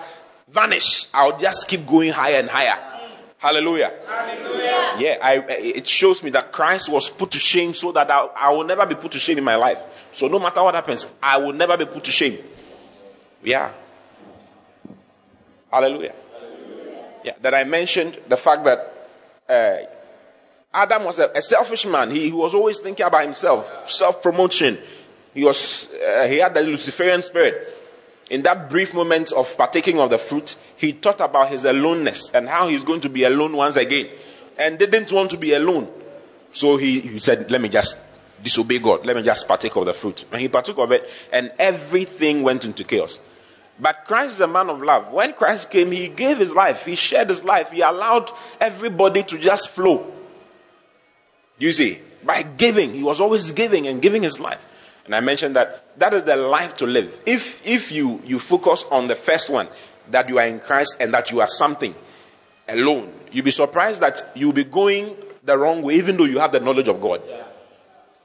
vanish. 0.48 1.06
I'll 1.12 1.38
just 1.38 1.68
keep 1.68 1.86
going 1.86 2.12
higher 2.12 2.38
and 2.38 2.48
higher. 2.48 2.97
Hallelujah. 3.38 3.92
Hallelujah. 4.06 4.94
Yeah, 4.98 5.18
I, 5.22 5.44
it 5.48 5.86
shows 5.86 6.24
me 6.24 6.30
that 6.30 6.50
Christ 6.50 6.88
was 6.88 7.08
put 7.08 7.30
to 7.32 7.38
shame 7.38 7.72
so 7.72 7.92
that 7.92 8.10
I, 8.10 8.26
I 8.36 8.52
will 8.52 8.64
never 8.64 8.84
be 8.84 8.96
put 8.96 9.12
to 9.12 9.20
shame 9.20 9.38
in 9.38 9.44
my 9.44 9.54
life. 9.54 9.80
So 10.12 10.26
no 10.26 10.40
matter 10.40 10.62
what 10.62 10.74
happens, 10.74 11.06
I 11.22 11.38
will 11.38 11.52
never 11.52 11.76
be 11.76 11.86
put 11.86 12.04
to 12.04 12.10
shame. 12.10 12.38
Yeah. 13.44 13.70
Hallelujah. 15.70 16.14
Hallelujah. 16.32 17.04
Yeah, 17.24 17.32
that 17.42 17.54
I 17.54 17.62
mentioned 17.62 18.18
the 18.26 18.36
fact 18.36 18.64
that 18.64 18.94
uh, 19.48 19.86
Adam 20.74 21.04
was 21.04 21.20
a, 21.20 21.30
a 21.34 21.42
selfish 21.42 21.86
man. 21.86 22.10
He, 22.10 22.24
he, 22.24 22.32
was 22.32 22.54
always 22.54 22.78
thinking 22.78 23.06
about 23.06 23.22
himself, 23.22 23.88
self 23.88 24.20
promotion. 24.20 24.78
He 25.32 25.44
was 25.44 25.88
uh, 25.92 26.26
he 26.26 26.38
had 26.38 26.54
the 26.54 26.62
Luciferian 26.62 27.22
spirit. 27.22 27.77
In 28.30 28.42
that 28.42 28.68
brief 28.68 28.94
moment 28.94 29.32
of 29.32 29.56
partaking 29.56 29.98
of 30.00 30.10
the 30.10 30.18
fruit, 30.18 30.54
he 30.76 30.92
thought 30.92 31.20
about 31.20 31.48
his 31.48 31.64
aloneness 31.64 32.30
and 32.34 32.48
how 32.48 32.68
he's 32.68 32.84
going 32.84 33.00
to 33.00 33.08
be 33.08 33.24
alone 33.24 33.56
once 33.56 33.76
again, 33.76 34.08
and 34.58 34.78
didn't 34.78 35.10
want 35.10 35.30
to 35.30 35.36
be 35.36 35.54
alone. 35.54 35.88
So 36.52 36.76
he, 36.76 37.00
he 37.00 37.18
said, 37.18 37.50
"Let 37.50 37.60
me 37.60 37.68
just 37.68 37.96
disobey 38.42 38.80
God. 38.80 39.06
Let 39.06 39.16
me 39.16 39.22
just 39.22 39.48
partake 39.48 39.76
of 39.76 39.86
the 39.86 39.94
fruit." 39.94 40.24
And 40.30 40.40
he 40.40 40.48
partook 40.48 40.78
of 40.78 40.92
it, 40.92 41.08
and 41.32 41.52
everything 41.58 42.42
went 42.42 42.64
into 42.64 42.84
chaos. 42.84 43.18
But 43.80 44.04
Christ 44.06 44.34
is 44.34 44.40
a 44.40 44.48
man 44.48 44.70
of 44.70 44.82
love. 44.82 45.12
When 45.12 45.32
Christ 45.32 45.70
came, 45.70 45.92
he 45.92 46.08
gave 46.08 46.38
his 46.38 46.54
life. 46.54 46.84
He 46.84 46.96
shared 46.96 47.28
his 47.28 47.44
life. 47.44 47.70
He 47.70 47.80
allowed 47.80 48.30
everybody 48.60 49.22
to 49.22 49.38
just 49.38 49.70
flow. 49.70 50.12
You 51.58 51.72
see? 51.72 51.98
By 52.24 52.42
giving. 52.42 52.92
He 52.92 53.04
was 53.04 53.20
always 53.20 53.52
giving 53.52 53.86
and 53.86 54.02
giving 54.02 54.22
his 54.22 54.40
life. 54.40 54.66
And 55.08 55.14
I 55.14 55.20
mentioned 55.20 55.56
that 55.56 55.98
that 55.98 56.12
is 56.12 56.24
the 56.24 56.36
life 56.36 56.76
to 56.76 56.86
live. 56.86 57.22
If, 57.24 57.66
if 57.66 57.92
you, 57.92 58.20
you 58.26 58.38
focus 58.38 58.84
on 58.90 59.06
the 59.06 59.14
first 59.14 59.48
one, 59.48 59.66
that 60.10 60.28
you 60.28 60.38
are 60.38 60.46
in 60.46 60.60
Christ 60.60 60.98
and 61.00 61.14
that 61.14 61.30
you 61.30 61.40
are 61.40 61.46
something 61.46 61.94
alone, 62.68 63.10
you'll 63.32 63.46
be 63.46 63.50
surprised 63.50 64.02
that 64.02 64.20
you'll 64.34 64.52
be 64.52 64.64
going 64.64 65.16
the 65.44 65.56
wrong 65.56 65.80
way, 65.80 65.94
even 65.94 66.18
though 66.18 66.24
you 66.24 66.40
have 66.40 66.52
the 66.52 66.60
knowledge 66.60 66.88
of 66.88 67.00
God. 67.00 67.22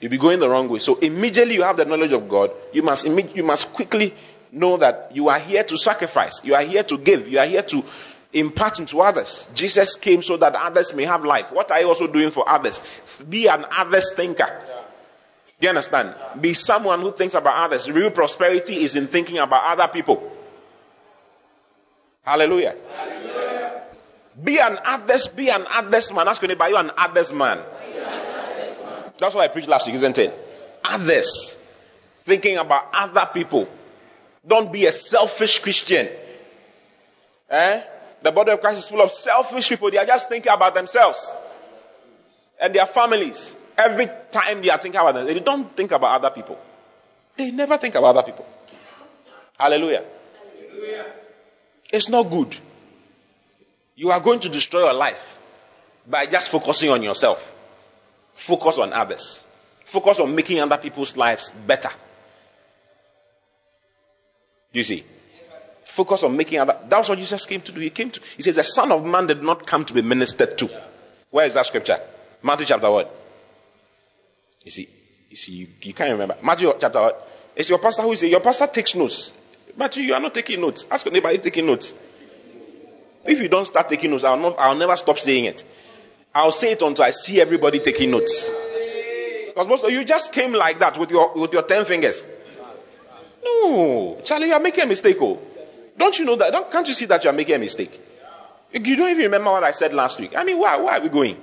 You'll 0.02 0.12
be 0.12 0.18
going 0.18 0.42
the 0.42 0.50
wrong 0.50 0.68
way. 0.68 0.80
So 0.80 1.00
immediately 1.00 1.56
you 1.56 1.63
have 1.63 1.78
the 1.78 1.86
knowledge 1.86 2.12
of 2.12 2.28
God, 2.28 2.52
you 2.74 2.84
must, 2.84 3.08
you 3.08 3.44
must 3.44 3.72
quickly 3.72 4.13
know 4.52 4.75
that 4.75 5.12
you 5.13 5.30
are 5.30 5.40
here 5.40 5.63
to 5.63 5.78
sacrifice, 5.78 6.44
you 6.44 6.54
are 6.54 6.63
here 6.63 6.84
to 6.84 6.98
give, 6.98 7.30
you 7.30 7.40
are 7.40 7.46
here 7.46 7.63
to 7.63 7.82
impart 8.34 8.80
into 8.80 9.00
others. 9.00 9.48
Jesus 9.54 9.96
came 9.96 10.22
so 10.22 10.36
that 10.36 10.54
others 10.54 10.94
may 10.94 11.06
have 11.06 11.24
life. 11.24 11.50
What 11.54 11.72
are 11.72 11.80
you 11.80 11.88
also 11.88 12.08
doing 12.08 12.30
for 12.30 12.50
others? 12.50 12.82
Be 13.30 13.48
an 13.48 13.63
others 13.72 14.12
thinker. 14.13 14.62
Do 15.63 15.67
you 15.67 15.70
understand? 15.70 16.13
Be 16.41 16.53
someone 16.53 17.00
who 17.00 17.13
thinks 17.13 17.36
about 17.36 17.55
others. 17.55 17.89
Real 17.89 18.12
prosperity 18.12 18.84
is 18.84 18.98
in 18.98 19.08
thinking 19.08 19.38
about 19.38 19.63
other 19.63 19.89
people. 19.93 20.29
Hallelujah. 22.22 22.75
Hallelujah. 22.98 23.84
Be 24.43 24.60
an 24.60 24.77
others, 24.84 25.27
be 25.29 25.50
an 25.50 25.63
others 25.74 26.12
man. 26.12 26.27
Ask 26.27 26.43
anybody, 26.43 26.72
you 26.72 26.77
an 26.77 26.91
others 26.98 27.32
man. 27.32 27.60
That's 29.17 29.34
what 29.34 29.46
I 29.46 29.48
preached 29.48 29.70
last 29.70 29.88
week, 29.88 29.96
isn't 29.96 30.17
it? 30.17 30.34
Others. 30.84 31.58
Thinking 32.25 32.58
about 32.58 32.89
other 32.93 33.29
people. 33.34 33.70
Don't 34.46 34.70
be 34.70 34.86
a 34.86 34.91
selfish 34.91 35.60
Christian. 35.60 36.10
Eh? 37.50 37.84
The 38.22 38.32
body 38.34 38.51
of 38.51 38.60
Christ 38.60 38.79
is 38.79 38.89
full 38.89 39.01
of 39.01 39.12
selfish 39.12 39.70
people. 39.70 39.89
They 39.89 39.98
are 39.98 40.05
just 40.05 40.27
thinking 40.27 40.51
about 40.51 40.75
themselves 40.75 41.32
and 42.60 42.75
their 42.75 42.86
families. 42.86 43.55
Every 43.77 44.08
time 44.32 44.62
they 44.62 44.70
are 44.70 44.77
thinking 44.77 45.00
about 45.00 45.15
them, 45.15 45.25
they 45.25 45.39
don't 45.39 45.75
think 45.75 45.92
about 45.92 46.24
other 46.24 46.30
people. 46.30 46.60
They 47.36 47.51
never 47.51 47.77
think 47.77 47.96
about 47.96 48.15
other 48.15 48.24
people. 48.24 48.46
Hallelujah. 49.58 50.03
Hallelujah. 50.38 51.06
It's 51.92 52.10
not 52.10 52.30
good. 52.30 52.56
You 53.96 54.12
are 54.12 54.20
going 54.20 54.39
to 54.42 54.50
destroy 54.50 54.86
your 54.86 54.94
life 54.94 55.39
by 56.08 56.25
just 56.25 56.50
focusing 56.50 56.89
on 56.89 57.01
yourself. 57.03 57.56
Focus 58.34 58.77
on 58.77 58.94
others. 58.94 59.44
Focus 59.86 60.20
on 60.20 60.34
making 60.36 60.60
other 60.60 60.77
people's 60.77 61.15
lives 61.15 61.51
better. 61.51 61.89
Do 64.72 64.80
you 64.80 64.84
see? 64.84 65.03
Focus 65.84 66.24
on 66.24 66.36
making 66.36 66.60
other. 66.60 66.80
That's 66.88 67.10
what 67.10 67.20
Jesus 67.20 67.46
came 67.46 67.62
to 67.62 67.72
do. 67.72 67.80
He 67.80 67.89
came 67.89 68.10
to. 68.10 68.20
He 68.38 68.42
says, 68.42 68.56
"The 68.56 68.63
Son 68.63 68.92
of 68.92 69.06
Man 69.06 69.27
did 69.27 69.44
not 69.44 69.68
come 69.68 69.86
to 69.86 69.94
be 69.94 70.01
ministered 70.01 70.58
to." 70.60 70.70
Where 71.30 71.46
is 71.46 71.53
that 71.53 71.65
scripture? 71.65 72.00
Matthew 72.42 72.65
chapter 72.65 72.89
what? 72.89 73.23
You 74.63 74.72
see, 74.72 74.88
you 75.29 75.38
see, 75.38 75.51
you, 75.53 75.67
you 75.82 75.93
can't 75.93 76.12
remember. 76.12 76.38
Matthew 76.41 76.72
chapter 76.79 77.01
what? 77.01 77.32
It's 77.55 77.70
your 77.70 77.79
pastor 77.79 78.03
who 78.03 78.13
is 78.13 78.24
your 78.24 78.39
pastor 78.39 78.67
takes 78.67 78.96
notes. 78.96 79.34
but 79.77 79.96
you 79.98 80.13
are 80.13 80.20
not 80.20 80.34
taking 80.34 80.62
notes. 80.62 80.86
Ask 80.89 81.05
your 81.05 81.13
neighbor, 81.13 81.36
taking 81.38 81.65
notes? 81.65 81.93
If 83.25 83.41
you 83.41 83.48
don't 83.48 83.65
start 83.65 83.89
taking 83.89 84.12
notes, 84.12 84.24
I'll 84.24 84.38
not. 84.38 84.55
I'll 84.58 84.75
never 84.75 84.96
stop 84.98 85.17
saying 85.20 85.46
it. 85.46 85.63
I'll 86.36 86.51
say 86.51 86.72
it 86.72 86.82
until 86.82 87.05
I 87.05 87.12
see 87.12 87.39
everybody 87.39 87.79
taking 87.79 88.12
notes. 88.12 88.50
Because 89.48 89.67
most 89.67 89.84
of 89.84 89.91
you 89.91 90.03
just 90.03 90.34
came 90.34 90.53
like 90.53 90.79
that 90.79 90.98
with 90.98 91.12
your 91.12 91.34
with 91.36 91.53
your 91.53 91.63
ten 91.63 91.86
fingers. 91.86 92.25
No, 93.43 94.20
Charlie, 94.24 94.48
you 94.48 94.53
are 94.53 94.60
making 94.60 94.84
a 94.84 94.88
mistake. 94.88 95.17
Oh, 95.20 95.39
don't 95.98 96.17
you 96.17 96.25
know 96.25 96.36
that? 96.38 96.51
Don't, 96.51 96.72
can't 96.72 96.88
you 96.88 96.93
see 96.93 97.05
that 97.05 97.24
you 97.24 97.29
are 97.29 97.34
making 97.34 97.55
a 97.55 97.60
mistake? 97.60 98.00
You 98.72 98.96
don't 98.96 99.10
even 99.12 99.24
remember 99.24 99.51
what 99.51 99.63
I 99.63 99.72
said 99.72 99.93
last 99.93 100.20
week. 100.20 100.36
I 100.36 100.43
mean, 100.43 100.58
why, 100.58 100.77
why 100.77 100.98
are 100.98 101.01
we 101.01 101.10
going? 101.10 101.38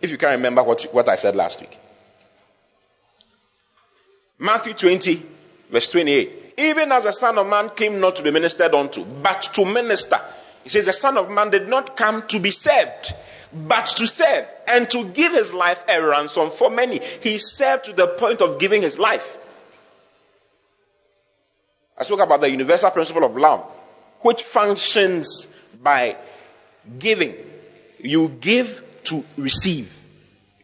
If 0.00 0.10
you 0.10 0.16
can't 0.16 0.36
remember 0.36 0.62
what, 0.62 0.82
what 0.92 1.08
I 1.08 1.16
said 1.16 1.36
last 1.36 1.60
week. 1.60 1.76
Matthew 4.40 4.72
20, 4.72 5.22
verse 5.70 5.90
28. 5.90 6.54
Even 6.56 6.90
as 6.92 7.04
the 7.04 7.12
Son 7.12 7.36
of 7.38 7.46
Man 7.46 7.70
came 7.70 8.00
not 8.00 8.16
to 8.16 8.22
be 8.22 8.30
ministered 8.30 8.74
unto, 8.74 9.04
but 9.04 9.42
to 9.54 9.66
minister. 9.66 10.18
He 10.64 10.70
says, 10.70 10.86
The 10.86 10.94
Son 10.94 11.18
of 11.18 11.30
Man 11.30 11.50
did 11.50 11.68
not 11.68 11.94
come 11.94 12.26
to 12.28 12.40
be 12.40 12.50
served, 12.50 13.14
but 13.52 13.84
to 13.84 14.06
serve, 14.06 14.46
and 14.66 14.90
to 14.90 15.04
give 15.04 15.32
his 15.32 15.52
life 15.52 15.84
a 15.88 16.02
ransom 16.02 16.50
for 16.50 16.70
many. 16.70 17.00
He 17.22 17.36
served 17.36 17.84
to 17.84 17.92
the 17.92 18.06
point 18.06 18.40
of 18.40 18.58
giving 18.58 18.80
his 18.80 18.98
life. 18.98 19.36
I 21.98 22.02
spoke 22.04 22.20
about 22.20 22.40
the 22.40 22.50
universal 22.50 22.90
principle 22.90 23.24
of 23.24 23.36
love, 23.36 23.60
which 24.20 24.42
functions 24.42 25.48
by 25.82 26.16
giving. 26.98 27.34
You 27.98 28.28
give 28.28 28.82
to 29.04 29.22
receive. 29.36 29.94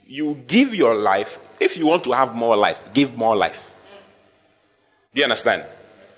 You 0.06 0.35
give 0.35 0.75
your 0.75 0.95
life. 0.95 1.38
If 1.58 1.76
you 1.76 1.86
want 1.86 2.04
to 2.04 2.12
have 2.12 2.34
more 2.34 2.56
life, 2.56 2.92
give 2.92 3.16
more 3.16 3.36
life. 3.36 3.72
Do 5.14 5.20
you 5.20 5.25
understand? 5.25 5.64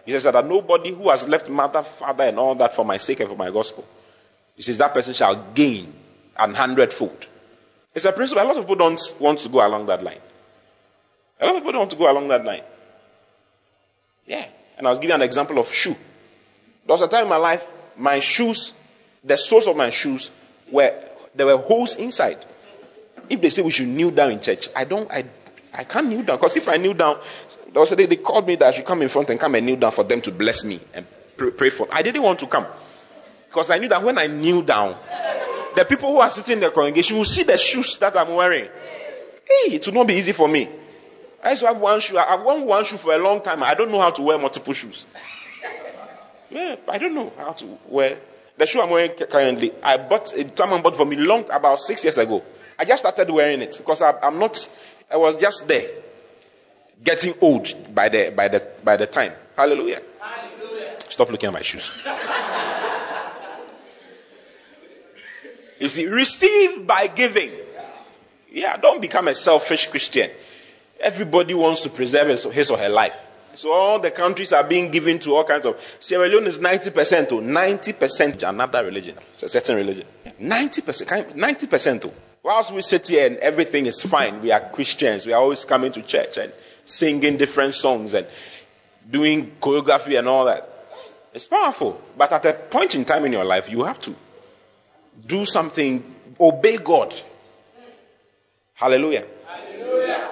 He 0.05 0.13
says 0.13 0.25
that 0.25 0.47
nobody 0.47 0.93
who 0.93 1.11
has 1.11 1.29
left 1.29 1.49
mother, 1.49 1.83
father, 1.83 2.25
and 2.25 2.39
all 2.39 2.55
that 2.57 2.75
for 2.75 2.85
my 2.85 2.97
sake 2.97 3.21
and 3.21 3.29
for 3.29 3.37
my 3.37 3.51
gospel, 3.51 3.87
he 4.57 4.63
says 4.63 4.79
that 4.79 4.95
person 4.95 5.15
shall 5.15 5.37
gain 5.53 5.93
an 6.37 6.55
hundredfold. 6.55 7.27
It's 7.95 8.05
a 8.05 8.13
principle. 8.13 8.43
A 8.43 8.47
lot 8.47 8.57
of 8.57 8.65
people 8.65 8.77
don't 8.77 9.15
want 9.21 9.39
to 9.41 9.49
go 9.49 9.67
along 9.67 9.87
that 9.87 10.03
line. 10.03 10.21
A 11.41 11.47
lot 11.47 11.55
of 11.57 11.61
people 11.61 11.73
don't 11.73 11.81
want 11.81 11.91
to 11.91 11.97
go 11.97 12.11
along 12.11 12.29
that 12.29 12.45
line. 12.45 12.63
Yeah. 14.27 14.47
And 14.77 14.87
I 14.87 14.91
was 14.91 14.99
giving 14.99 15.15
an 15.15 15.23
example 15.23 15.59
of 15.59 15.73
shoe. 15.73 15.97
There 16.87 16.95
was 16.95 17.03
a 17.03 17.09
time 17.09 17.25
in 17.25 17.29
my 17.29 17.37
life, 17.37 17.71
my 17.97 18.21
shoes, 18.21 18.73
the 19.25 19.37
soles 19.37 19.67
of 19.67 19.77
my 19.77 19.91
shoes 19.91 20.31
were 20.71 20.95
there 21.35 21.47
were 21.47 21.57
holes 21.57 21.97
inside. 21.97 22.39
If 23.31 23.41
they 23.41 23.51
say 23.51 23.63
we 23.63 23.71
should 23.71 23.89
kneel 23.89 24.11
down 24.11 24.33
in 24.33 24.41
church, 24.41 24.69
I 24.75 24.85
don't 24.85 25.11
I 25.11 25.25
I 25.75 25.85
can't 25.85 26.09
kneel 26.09 26.23
down 26.23 26.37
because 26.37 26.57
if 26.57 26.69
I 26.69 26.77
kneel 26.77 26.95
down, 26.95 27.19
there 27.73 27.81
was 27.81 27.91
they 27.91 28.17
called 28.17 28.47
me 28.47 28.57
that 28.57 28.67
I 28.67 28.71
should 28.73 28.85
come 28.85 29.03
in 29.03 29.09
front 29.09 29.31
and 29.31 29.39
come 29.39 29.55
and 29.55 29.67
kneel 29.67 29.77
down 29.77 29.93
for 29.93 30.05
them 30.05 30.21
to 30.23 30.33
bless 30.33 30.65
me 30.65 30.81
and 30.95 31.07
pray 31.37 31.71
for. 31.71 31.85
Me. 31.85 31.91
I 31.93 32.03
didn't 32.03 32.23
want 32.23 32.41
to 32.41 32.47
come 32.47 32.67
because 33.49 33.71
I 33.71 33.79
knew 33.79 33.89
that 33.89 34.03
when 34.03 34.19
I 34.19 34.27
kneel 34.27 34.63
down, 34.63 34.97
the 35.77 35.85
people 35.85 36.13
who 36.13 36.19
are 36.21 36.31
sitting 36.31 36.55
in 36.55 36.61
the 36.61 36.71
congregation 36.71 37.17
will 37.17 37.25
see 37.25 37.43
the 37.43 37.59
shoes 37.59 37.99
that 37.99 38.17
I'm 38.17 38.35
wearing. 38.35 38.65
Hey, 38.65 39.75
it 39.75 39.87
will 39.87 39.95
not 39.95 40.07
be 40.07 40.15
easy 40.15 40.33
for 40.33 40.49
me. 40.49 40.69
I 41.43 41.51
used 41.51 41.63
to 41.63 41.69
have 41.69 41.79
one 41.79 42.01
shoe. 42.01 42.19
I've 42.19 42.43
worn 42.43 42.67
one 42.67 42.85
shoe 42.85 42.97
for 42.97 43.15
a 43.15 43.19
long 43.19 43.41
time. 43.43 43.63
I 43.63 43.75
don't 43.75 43.91
know 43.91 44.01
how 44.01 44.11
to 44.11 44.23
wear 44.23 44.39
multiple 44.39 44.73
shoes. 44.73 45.07
Yeah, 46.51 46.77
I 46.89 46.99
don't 46.99 47.15
know 47.15 47.33
how 47.37 47.53
to 47.53 47.79
wear. 47.89 48.19
The 48.57 48.67
shoe 48.67 48.81
I'm 48.81 48.91
wearing 48.91 49.13
currently, 49.13 49.73
I 49.83 49.99
bought, 49.99 50.33
a 50.33 50.51
someone 50.57 50.83
bought 50.83 50.97
for 50.97 51.07
me 51.07 51.17
long, 51.17 51.45
about 51.51 51.79
six 51.79 52.03
years 52.03 52.19
ago. 52.19 52.43
I 52.79 52.85
just 52.85 53.01
started 53.01 53.31
wearing 53.31 53.63
it 53.63 53.77
because 53.77 54.03
I, 54.03 54.19
I'm 54.23 54.39
not, 54.39 54.69
I 55.11 55.17
was 55.17 55.37
just 55.37 55.67
there, 55.67 55.89
getting 57.03 57.35
old 57.41 57.95
by 57.95 58.09
the, 58.09 58.33
by 58.35 58.49
the, 58.49 58.67
by 58.85 58.97
the 58.97 59.07
time. 59.07 59.33
Hallelujah. 59.57 60.03
Hallelujah. 60.21 60.97
Stop 61.09 61.31
looking 61.31 61.49
at 61.49 61.53
my 61.53 61.63
shoes. 61.63 61.91
you 65.81 65.89
see, 65.89 66.07
receive 66.07 66.87
by 66.87 67.09
giving. 67.09 67.51
Yeah, 68.51 68.77
don't 68.77 69.03
become 69.03 69.29
a 69.29 69.35
selfish 69.35 69.89
Christian. 69.89 70.31
Everybody 71.01 71.55
wants 71.55 71.83
to 71.83 71.91
preserve 71.91 72.29
his, 72.29 72.45
his 72.45 72.71
or 72.71 72.79
her 72.79 72.89
life. 72.89 73.28
So 73.59 73.73
all 73.73 73.99
the 73.99 74.13
countries 74.13 74.53
are 74.53 74.63
being 74.63 74.93
given 74.93 75.19
to 75.19 75.35
all 75.35 75.43
kinds 75.43 75.67
of. 75.67 75.81
Sierra 75.99 76.29
Leone 76.29 76.47
is 76.47 76.61
90% 76.61 77.29
to 77.31 77.35
90% 77.41 78.49
another 78.49 78.85
religion. 78.85 79.17
It's 79.35 79.43
a 79.43 79.49
certain 79.49 79.75
religion. 79.75 80.07
90%. 80.41 81.33
90% 81.33 82.03
to. 82.03 82.13
Whilst 82.45 82.71
we 82.71 82.83
sit 82.83 83.09
here 83.09 83.27
and 83.27 83.37
everything 83.39 83.87
is 83.87 84.01
fine, 84.01 84.43
we 84.43 84.53
are 84.53 84.61
Christians. 84.61 85.27
We 85.27 85.33
are 85.33 85.43
always 85.43 85.65
coming 85.65 85.91
to 85.91 86.03
church 86.03 86.37
and 86.37 86.53
singing 86.85 87.37
different 87.37 87.75
songs 87.75 88.15
and 88.15 88.29
doing 89.11 89.51
choreography 89.61 90.17
and 90.17 90.29
all 90.29 90.45
that. 90.45 90.71
It's 91.35 91.49
powerful. 91.49 92.01
But 92.17 92.33
at 92.33 92.47
a 92.47 92.53
point 92.53 92.95
in 92.95 93.05
time 93.05 93.25
in 93.25 93.33
your 93.33 93.45
life, 93.45 93.69
you 93.69 93.83
have 93.83 94.01
to 94.03 94.15
do 95.27 95.45
something, 95.45 96.05
obey 96.39 96.77
God. 96.77 97.13
Hallelujah. 98.75 99.27
Hallelujah. 99.49 100.31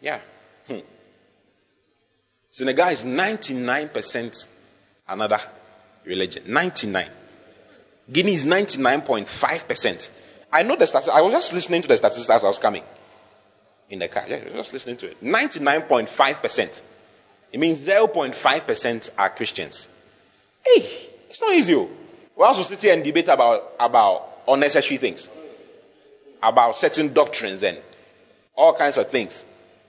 Yeah. 0.00 0.20
Senegal 2.52 2.88
is 2.88 3.04
99% 3.06 4.46
another 5.08 5.40
religion. 6.04 6.42
99. 6.46 7.08
Guinea 8.12 8.34
is 8.34 8.44
99.5%. 8.44 10.10
I 10.52 10.62
know 10.62 10.76
the 10.76 10.86
statistics. 10.86 11.16
I 11.16 11.22
was 11.22 11.32
just 11.32 11.54
listening 11.54 11.80
to 11.80 11.88
the 11.88 11.96
statistics 11.96 12.28
as 12.28 12.44
I 12.44 12.46
was 12.46 12.58
coming 12.58 12.82
in 13.88 14.00
the 14.00 14.08
car. 14.08 14.24
Yeah, 14.28 14.44
just 14.50 14.74
listening 14.74 14.98
to 14.98 15.10
it. 15.10 15.24
99.5%. 15.24 16.82
It 17.52 17.58
means 17.58 17.86
0.5% 17.86 19.10
are 19.16 19.30
Christians. 19.30 19.88
Hey, 20.62 20.86
it's 21.30 21.40
not 21.40 21.54
easy. 21.54 21.74
Oh. 21.74 21.88
We 22.36 22.44
also 22.44 22.64
sit 22.64 22.82
here 22.82 22.92
and 22.92 23.02
debate 23.02 23.28
about, 23.28 23.76
about 23.80 24.42
unnecessary 24.46 24.98
things, 24.98 25.26
about 26.42 26.76
certain 26.76 27.14
doctrines 27.14 27.62
and 27.62 27.78
all 28.54 28.74
kinds 28.74 28.98
of 28.98 29.08
things. 29.08 29.42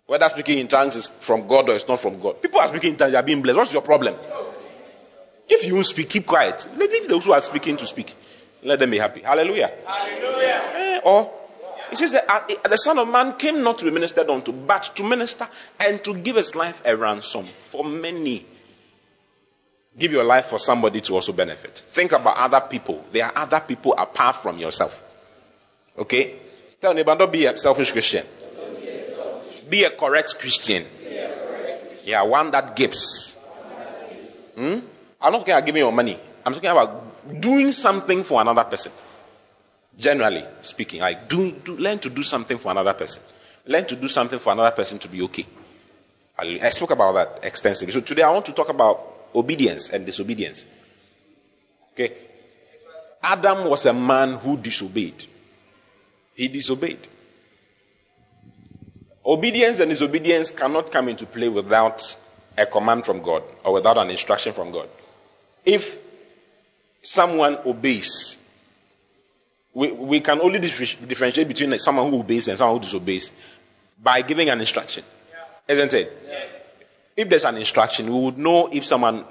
Whether 0.06 0.28
speaking 0.30 0.60
in 0.60 0.68
tongues 0.68 0.96
is 0.96 1.08
from 1.08 1.48
God 1.48 1.70
or 1.70 1.76
it's 1.76 1.88
not 1.88 2.00
from 2.00 2.20
God. 2.20 2.42
People 2.42 2.60
are 2.60 2.68
speaking 2.68 2.92
in 2.92 2.98
tongues, 2.98 3.12
they 3.14 3.18
are 3.18 3.24
being 3.24 3.42
blessed. 3.42 3.58
What's 3.58 3.74
your 3.74 3.82
problem? 3.82 4.16
If 5.48 5.66
you 5.66 5.76
won't 5.76 5.86
speak, 5.86 6.10
keep 6.10 6.26
quiet. 6.26 6.68
Leave 6.78 7.08
those 7.08 7.26
who 7.26 7.34
are 7.34 7.42
speaking 7.42 7.78
to 7.78 7.86
speak. 7.88 8.14
Let 8.64 8.80
them 8.80 8.92
be 8.92 8.98
happy. 8.98 9.22
Hallelujah. 9.22 9.72
Hallelujah. 9.86 10.62
Eh, 10.76 11.00
or 11.04 11.32
It 11.94 11.98
says 11.98 12.14
that 12.14 12.28
uh, 12.28 12.68
the 12.68 12.78
Son 12.78 12.98
of 12.98 13.08
Man 13.08 13.38
came 13.38 13.62
not 13.62 13.78
to 13.78 13.86
be 13.86 13.92
ministered 13.92 14.28
unto, 14.28 14.52
but 14.52 14.96
to 14.96 15.04
minister 15.04 15.48
and 15.80 16.04
to 16.04 16.16
give 16.16 16.36
his 16.38 16.56
life 16.56 16.82
a 16.86 16.98
ransom 16.98 17.46
for 17.46 17.84
many. 17.84 18.44
Give 19.96 20.12
your 20.12 20.24
life 20.24 20.46
for 20.46 20.58
somebody 20.58 21.02
to 21.02 21.14
also 21.14 21.34
benefit. 21.34 21.78
Think 21.90 22.14
about 22.14 22.38
other 22.38 22.62
people. 22.62 23.06
There 23.12 23.24
are 23.26 23.34
other 23.36 23.60
people 23.60 23.94
apart 23.94 24.38
from 24.38 24.58
yourself. 24.58 25.06
Okay? 25.96 26.36
Tell 26.82 26.96
neighbor, 26.96 27.16
don't 27.16 27.32
be 27.32 27.46
a 27.46 27.56
selfish 27.56 27.92
Christian. 27.92 28.26
Be 29.74 29.86
a 29.86 29.90
correct 29.90 30.38
Christian. 30.40 30.86
Yeah, 32.06 32.22
one 32.22 32.52
that 32.52 32.76
gives. 32.76 33.36
Hmm? 34.56 34.78
I'm 35.20 35.32
not 35.32 35.40
talking 35.40 35.54
about 35.56 35.66
giving 35.66 35.80
your 35.80 35.92
money. 35.92 36.16
I'm 36.46 36.54
talking 36.54 36.70
about 36.70 37.42
doing 37.42 37.72
something 37.72 38.24
for 38.24 38.40
another 38.40 38.66
person. 38.66 38.92
Generally 39.98 40.44
speaking, 40.62 41.02
like 41.02 41.28
do, 41.28 41.52
do, 41.54 41.76
learn 41.76 41.98
to 41.98 42.12
do 42.12 42.22
something 42.22 42.60
for 42.60 42.70
another 42.70 42.94
person. 42.94 43.24
Learn 43.66 43.88
to 43.88 43.96
do 43.96 44.08
something 44.08 44.38
for 44.38 44.54
another 44.54 44.76
person 44.76 45.00
to 45.00 45.08
be 45.08 45.24
okay. 45.24 45.48
I 46.38 46.70
spoke 46.70 46.92
about 46.92 47.14
that 47.14 47.40
extensively. 47.44 47.94
So 47.94 48.02
today 48.02 48.22
I 48.22 48.30
want 48.30 48.46
to 48.46 48.52
talk 48.52 48.70
about 48.70 49.02
obedience 49.34 49.90
and 49.90 50.06
disobedience. 50.06 50.68
Okay. 51.94 52.14
Adam 53.24 53.68
was 53.68 53.88
a 53.88 53.94
man 53.94 54.34
who 54.34 54.56
disobeyed. 54.56 55.26
He 56.36 56.48
disobeyed. 56.48 57.00
Obedience 59.26 59.80
and 59.80 59.90
disobedience 59.90 60.52
cannot 60.52 60.92
come 60.92 61.10
into 61.10 61.26
play 61.26 61.48
without 61.48 62.18
a 62.58 62.66
command 62.66 63.06
from 63.06 63.22
God 63.22 63.44
or 63.64 63.74
without 63.74 63.98
an 63.98 64.10
instruction 64.10 64.54
from 64.54 64.72
God. 64.72 64.90
If 65.66 65.98
someone 67.02 67.58
obeys, 67.66 68.38
we, 69.74 69.92
we 69.92 70.20
can 70.20 70.42
only 70.42 70.60
differentiate 70.60 71.48
between 71.48 71.78
someone 71.80 72.10
who 72.10 72.20
obeys 72.20 72.48
and 72.48 72.58
someone 72.58 72.78
who 72.78 72.84
disobeys 72.84 73.32
by 74.02 74.22
giving 74.22 74.50
an 74.50 74.60
instruction. 74.60 75.04
Isn't 75.68 75.94
it? 75.94 76.12
Yes. 76.28 76.74
If 77.16 77.30
there's 77.30 77.46
an 77.46 77.58
instruction, 77.58 78.14
we 78.14 78.20
would 78.26 78.38
know 78.38 78.68
if 78.72 78.84
someone 78.86 79.24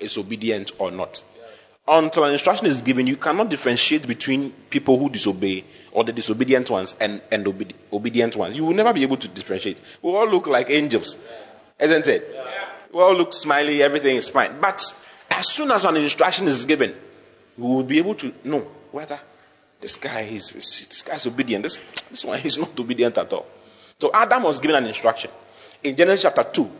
is 0.00 0.18
obedient 0.18 0.72
or 0.78 0.90
not. 0.90 1.22
Until 1.88 2.24
an 2.24 2.32
instruction 2.32 2.66
is 2.66 2.82
given, 2.82 3.06
you 3.06 3.16
cannot 3.16 3.48
differentiate 3.48 4.08
between 4.08 4.50
people 4.70 4.98
who 4.98 5.08
disobey 5.08 5.64
or 5.92 6.02
the 6.02 6.12
disobedient 6.12 6.68
ones 6.68 6.96
and, 7.00 7.22
and 7.30 7.46
obe- 7.46 7.72
obedient 7.92 8.34
ones. 8.34 8.56
You 8.56 8.64
will 8.64 8.74
never 8.74 8.92
be 8.92 9.02
able 9.02 9.18
to 9.18 9.28
differentiate. 9.28 9.80
We 10.02 10.10
all 10.10 10.28
look 10.28 10.48
like 10.48 10.68
angels, 10.70 11.16
isn't 11.78 12.08
it? 12.08 12.36
We 12.92 13.00
all 13.00 13.14
look 13.14 13.32
smiley, 13.32 13.82
everything 13.82 14.16
is 14.16 14.28
fine. 14.28 14.60
But 14.60 14.82
as 15.30 15.48
soon 15.48 15.70
as 15.70 15.84
an 15.84 15.96
instruction 15.96 16.48
is 16.48 16.64
given, 16.64 16.94
we 17.56 17.64
will 17.64 17.84
be 17.84 17.98
able 17.98 18.16
to 18.16 18.32
know 18.42 18.66
whether 18.90 19.20
this 19.80 19.96
guy 19.96 20.22
is, 20.22 20.54
is 20.54 20.86
this 20.88 21.02
guy's 21.02 21.26
obedient. 21.26 21.62
This, 21.62 21.76
this 22.10 22.24
one 22.24 22.40
is 22.40 22.58
not 22.58 22.78
obedient 22.78 23.16
at 23.18 23.32
all. 23.32 23.46
So 24.00 24.10
Adam 24.12 24.42
was 24.42 24.60
given 24.60 24.76
an 24.76 24.86
instruction. 24.86 25.30
In 25.84 25.96
Genesis 25.96 26.22
chapter 26.22 26.42
2, 26.42 26.70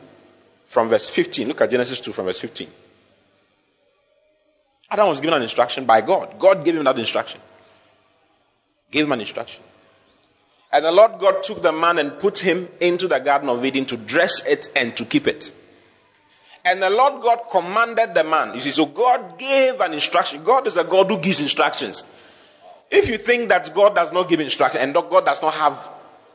from 0.67 0.89
verse 0.89 1.09
15, 1.11 1.47
look 1.49 1.61
at 1.61 1.71
Genesis 1.71 2.01
2 2.01 2.13
from 2.13 2.25
verse 2.27 2.41
15. 2.41 2.69
Adam 4.91 5.09
was 5.09 5.21
given 5.21 5.37
an 5.37 5.43
instruction 5.43 5.85
by 5.85 6.01
God. 6.01 6.39
God 6.39 6.65
gave 6.65 6.77
him 6.77 6.85
that 6.85 6.99
instruction. 6.99 7.41
Gave 8.91 9.07
him 9.07 9.13
an 9.13 9.21
instruction. 9.21 9.63
And 10.73 10.85
the 10.85 10.93
Lord 10.93 11.19
God 11.19 11.43
took 11.43 11.63
the 11.63 11.73
man 11.73 11.99
and 11.99 12.19
put 12.19 12.39
him 12.39 12.69
into 12.81 13.09
the 13.09 13.19
Garden 13.19 13.49
of 13.49 13.65
Eden 13.65 13.87
to 13.87 13.97
dress 13.97 14.45
it 14.47 14.69
and 14.77 14.97
to 14.97 15.05
keep 15.05 15.27
it. 15.27 15.53
And 16.65 16.83
the 16.83 16.91
Lord 16.91 17.23
God 17.23 17.41
commanded 17.51 18.15
the 18.15 18.25
man. 18.25 18.55
You 18.55 18.61
see, 18.61 18.73
so 18.73 18.87
God 18.87 19.39
gave 19.39 19.81
an 19.81 19.93
instruction. 19.93 20.43
God 20.43 20.67
is 20.67 20.77
a 20.77 20.85
God 20.85 21.11
who 21.11 21.19
gives 21.19 21.41
instructions. 21.41 22.05
If 22.91 23.09
you 23.09 23.19
think 23.19 23.49
that 23.51 23.73
God 23.75 23.95
does 23.95 24.13
not 24.13 24.29
give 24.29 24.41
instruction 24.41 24.81
and 24.81 24.93
God 24.93 25.25
does 25.25 25.43
not 25.43 25.55
have 25.55 25.89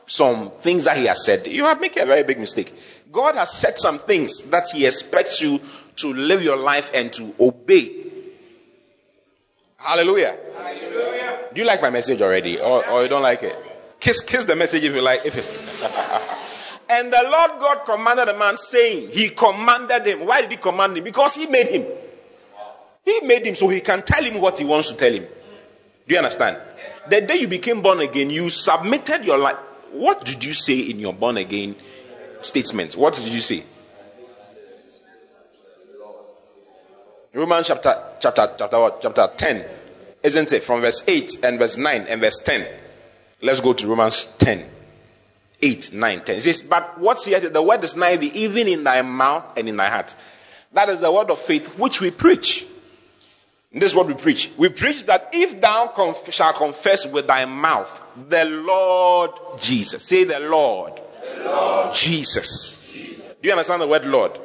some 0.06 0.50
things 0.50 0.84
that 0.84 0.96
He 0.96 1.04
has 1.04 1.24
said, 1.24 1.46
you 1.46 1.66
are 1.66 1.74
making 1.74 2.02
a 2.02 2.06
very 2.06 2.22
big 2.22 2.38
mistake. 2.38 2.72
God 3.10 3.34
has 3.34 3.52
said 3.52 3.78
some 3.78 3.98
things 3.98 4.50
that 4.50 4.68
He 4.72 4.86
expects 4.86 5.42
you 5.42 5.60
to 5.96 6.12
live 6.12 6.42
your 6.42 6.56
life 6.56 6.92
and 6.94 7.12
to 7.12 7.34
obey. 7.38 8.11
Hallelujah. 9.82 10.36
Hallelujah. 10.56 11.38
Do 11.52 11.60
you 11.60 11.66
like 11.66 11.82
my 11.82 11.90
message 11.90 12.22
already, 12.22 12.58
or, 12.60 12.88
or 12.88 13.02
you 13.02 13.08
don't 13.08 13.22
like 13.22 13.42
it? 13.42 13.56
Kiss, 14.00 14.20
kiss 14.22 14.44
the 14.44 14.56
message 14.56 14.84
if 14.84 14.94
you 14.94 15.00
like. 15.00 15.26
If 15.26 15.36
it. 15.36 16.82
and 16.90 17.12
the 17.12 17.22
Lord 17.22 17.60
God 17.60 17.84
commanded 17.84 18.28
the 18.28 18.38
man, 18.38 18.56
saying, 18.56 19.10
He 19.10 19.28
commanded 19.30 20.06
him. 20.06 20.26
Why 20.26 20.42
did 20.42 20.50
He 20.50 20.56
command 20.56 20.96
him? 20.96 21.04
Because 21.04 21.34
He 21.34 21.46
made 21.46 21.68
him. 21.68 21.86
He 23.04 23.20
made 23.22 23.46
him 23.46 23.54
so 23.54 23.68
He 23.68 23.80
can 23.80 24.02
tell 24.02 24.22
him 24.22 24.40
what 24.40 24.58
He 24.58 24.64
wants 24.64 24.90
to 24.90 24.96
tell 24.96 25.12
him. 25.12 25.24
Do 25.24 26.14
you 26.14 26.18
understand? 26.18 26.58
The 27.08 27.20
day 27.20 27.36
you 27.36 27.48
became 27.48 27.82
born 27.82 28.00
again, 28.00 28.30
you 28.30 28.50
submitted 28.50 29.24
your 29.24 29.38
life. 29.38 29.56
What 29.92 30.24
did 30.24 30.44
you 30.44 30.52
say 30.52 30.78
in 30.78 31.00
your 31.00 31.12
born 31.12 31.36
again 31.36 31.74
statement? 32.42 32.96
What 32.96 33.14
did 33.14 33.26
you 33.28 33.40
say? 33.40 33.64
Romans 37.34 37.66
chapter 37.66 37.96
chapter 38.20 38.54
chapter 38.58 38.78
what? 38.78 39.00
Chapter 39.00 39.30
10. 39.36 39.64
Isn't 40.22 40.52
it? 40.52 40.62
From 40.62 40.82
verse 40.82 41.02
8 41.08 41.44
and 41.44 41.58
verse 41.58 41.76
9 41.76 42.02
and 42.02 42.20
verse 42.20 42.40
10. 42.40 42.66
Let's 43.40 43.60
go 43.60 43.72
to 43.72 43.86
Romans 43.86 44.26
10. 44.38 44.68
8, 45.60 45.92
9, 45.92 46.20
10. 46.20 46.36
It 46.36 46.40
says, 46.42 46.62
But 46.62 46.98
what's 47.00 47.24
here? 47.24 47.40
The 47.40 47.62
word 47.62 47.84
is 47.84 47.96
nigh 47.96 48.16
thee, 48.16 48.30
even 48.34 48.68
in 48.68 48.84
thy 48.84 49.02
mouth 49.02 49.56
and 49.56 49.68
in 49.68 49.76
thy 49.76 49.88
heart. 49.88 50.14
That 50.72 50.88
is 50.88 51.00
the 51.00 51.10
word 51.10 51.30
of 51.30 51.38
faith 51.38 51.78
which 51.78 52.00
we 52.00 52.10
preach. 52.10 52.66
this 53.72 53.92
is 53.92 53.94
what 53.94 54.06
we 54.06 54.14
preach. 54.14 54.50
We 54.56 54.68
preach 54.68 55.06
that 55.06 55.30
if 55.32 55.60
thou 55.60 55.88
conf- 55.88 56.32
shalt 56.32 56.56
confess 56.56 57.06
with 57.06 57.26
thy 57.26 57.44
mouth 57.44 58.04
the 58.28 58.44
Lord 58.44 59.30
Jesus, 59.60 60.02
say 60.04 60.24
the 60.24 60.40
Lord, 60.40 61.00
the 61.24 61.44
Lord. 61.44 61.94
Jesus. 61.94 62.92
Jesus. 62.92 63.34
Do 63.40 63.48
you 63.48 63.52
understand 63.52 63.82
the 63.82 63.86
word 63.86 64.04
Lord? 64.04 64.38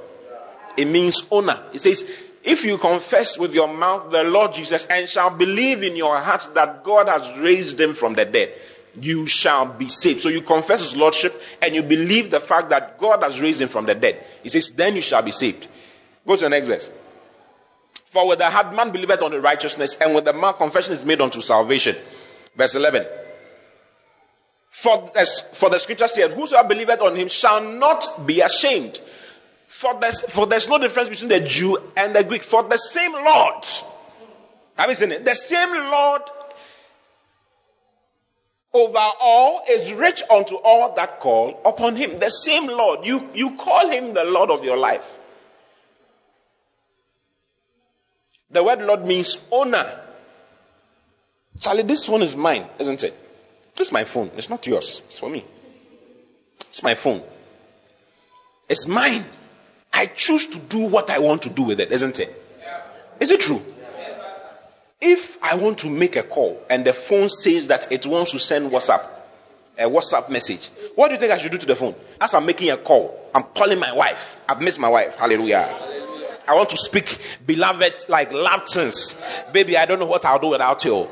It 0.76 0.86
means 0.86 1.26
owner. 1.32 1.60
It 1.74 1.80
says, 1.80 2.08
if 2.44 2.64
you 2.66 2.78
confess 2.78 3.38
with 3.38 3.54
your 3.54 3.68
mouth 3.68 4.12
the 4.12 4.24
Lord 4.24 4.54
Jesus 4.54 4.86
and 4.86 5.08
shall 5.08 5.30
believe 5.30 5.84
in 5.84 5.96
your 5.96 6.18
heart 6.18 6.48
that 6.54 6.84
God 6.84 7.08
has 7.08 7.38
raised 7.40 7.80
him 7.80 7.94
from 7.94 8.14
the 8.14 8.26
dead, 8.26 8.54
you 9.00 9.28
shall 9.28 9.66
be 9.66 9.88
saved. 9.88 10.22
So 10.22 10.30
you 10.30 10.42
confess 10.42 10.82
his 10.82 10.96
lordship 10.96 11.40
and 11.62 11.76
you 11.76 11.84
believe 11.84 12.32
the 12.32 12.40
fact 12.40 12.70
that 12.70 12.98
God 12.98 13.24
has 13.24 13.40
raised 13.42 13.62
him 13.62 13.68
from 13.68 13.86
the 13.86 13.96
dead. 13.96 14.24
He 14.44 14.50
says, 14.50 14.72
then 14.72 14.96
you 14.96 15.02
shall 15.02 15.22
be 15.22 15.32
saved. 15.32 15.68
Go 16.26 16.36
to 16.36 16.44
the 16.44 16.50
next 16.50 16.68
verse. 16.68 16.92
For 18.08 18.28
with 18.28 18.40
the 18.40 18.50
heart 18.50 18.74
man 18.74 18.92
believeth 18.92 19.22
unto 19.22 19.38
righteousness, 19.38 19.98
and 20.00 20.16
with 20.16 20.26
the 20.26 20.34
mouth 20.34 20.58
confession 20.58 20.94
is 20.94 21.06
made 21.06 21.22
unto 21.22 21.42
salvation. 21.42 21.96
Verse 22.56 22.74
11. 22.76 23.06
For, 24.70 25.12
for 25.54 25.70
the 25.70 25.78
scripture 25.78 26.08
says, 26.08 26.34
Whosoever 26.34 26.70
believeth 26.70 27.02
on 27.02 27.16
him 27.16 27.28
shall 27.28 27.62
not 27.62 28.26
be 28.26 28.42
ashamed. 28.42 29.00
For 29.68 30.00
there's, 30.00 30.22
for 30.22 30.48
there's 30.48 30.70
no 30.70 30.80
difference 30.80 31.10
between 31.10 31.30
the 31.30 31.42
Jew 31.42 31.78
and 31.96 32.16
the 32.16 32.24
Greek. 32.24 32.42
For 32.42 32.64
the 32.64 32.78
same 32.78 33.12
Lord, 33.12 33.66
have 34.78 34.90
you 34.90 34.96
seen 34.96 35.12
it? 35.12 35.26
The 35.26 35.36
same 35.36 35.72
Lord 35.72 36.22
over 38.74 39.10
all 39.20 39.64
is 39.70 39.92
rich 39.92 40.24
unto 40.30 40.56
all 40.56 40.96
that 40.96 41.20
call 41.20 41.62
upon 41.66 41.98
him. 41.98 42.18
The 42.18 42.30
same 42.30 42.68
Lord. 42.68 43.06
You, 43.06 43.30
you 43.34 43.58
call 43.58 43.90
him 43.90 44.14
the 44.14 44.24
Lord 44.24 44.50
of 44.52 44.64
your 44.64 44.78
life. 44.78 45.20
The 48.50 48.64
word 48.64 48.82
Lord 48.82 49.06
means 49.06 49.46
owner. 49.52 49.86
Charlie, 51.60 51.84
this 51.84 52.06
phone 52.06 52.22
is 52.22 52.36
mine, 52.36 52.66
isn't 52.80 53.04
it? 53.04 53.14
This 53.76 53.90
is 53.90 53.92
my 53.92 54.06
phone. 54.06 54.32
It's 54.38 54.50
not 54.50 54.66
yours. 54.66 55.02
It's 55.08 55.20
for 55.20 55.30
me. 55.30 55.44
It's 56.70 56.84
my 56.84 56.96
phone. 56.96 57.22
It's 58.70 58.88
mine. 58.88 59.26
I 59.94 60.06
choose 60.06 60.48
to 60.48 60.60
do 60.60 60.88
what 60.88 61.10
I 61.10 61.20
want 61.20 61.44
to 61.44 61.50
do 61.50 61.64
with 61.64 61.80
it, 61.80 61.92
isn't 61.92 62.20
it? 62.20 62.44
Is 63.20 63.32
it 63.32 63.40
true? 63.42 63.62
If 65.00 65.44
I 65.44 65.56
want 65.56 65.80
to 65.80 65.90
make 65.90 66.16
a 66.16 66.24
call 66.24 66.62
and 66.70 66.86
the 66.86 66.94
phone 66.94 67.30
says 67.30 67.68
that 67.68 67.92
it 67.92 68.06
wants 68.06 68.32
to 68.32 68.40
send 68.40 68.72
WhatsApp, 68.72 69.08
a 69.78 69.84
WhatsApp 69.84 70.30
message, 70.30 70.70
what 70.96 71.10
do 71.10 71.14
you 71.14 71.20
think 71.20 71.32
I 71.32 71.38
should 71.38 71.52
do 71.52 71.58
to 71.60 71.66
the 71.66 71.76
phone? 71.76 71.94
As 72.20 72.34
I'm 72.34 72.46
making 72.46 72.72
a 72.72 72.78
call, 72.78 73.20
I'm 73.34 73.44
calling 73.44 73.80
my 73.80 73.94
wife. 73.94 74.42
I've 74.50 74.62
missed 74.62 74.80
my 74.80 74.90
wife. 74.90 75.16
Hallelujah. 75.18 75.76
I 76.48 76.56
want 76.56 76.70
to 76.70 76.78
speak, 76.78 77.20
beloved, 77.46 78.06
like 78.10 78.32
Laptons. 78.32 79.22
Baby, 79.52 79.78
I 79.78 79.86
don't 79.86 80.00
know 80.00 80.06
what 80.06 80.26
I'll 80.26 80.40
do 80.40 80.48
without 80.48 80.84
you. 80.86 81.08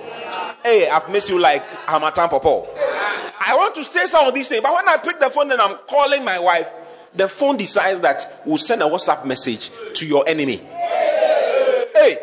Hey, 0.63 0.89
I've 0.89 1.09
missed 1.11 1.29
you 1.29 1.37
like 1.37 1.63
I'm 1.87 2.01
Hamatan 2.01 2.29
Popo. 2.29 2.67
I 3.39 3.55
want 3.55 3.75
to 3.75 3.83
say 3.83 4.07
some 4.07 4.27
of 4.27 4.33
these 4.33 4.49
things, 4.49 4.63
but 4.63 4.73
when 4.73 4.87
I 4.87 4.97
pick 4.97 5.19
the 5.19 5.29
phone 5.29 5.51
and 5.51 5.61
I'm 5.61 5.77
calling 5.87 6.25
my 6.25 6.39
wife, 6.39 6.71
the 7.15 7.27
phone 7.27 7.57
decides 7.57 8.01
that 8.01 8.41
we'll 8.45 8.57
send 8.57 8.81
a 8.81 8.85
WhatsApp 8.85 9.25
message 9.25 9.71
to 9.95 10.05
your 10.05 10.27
enemy. 10.27 10.57
Hey! 10.57 12.17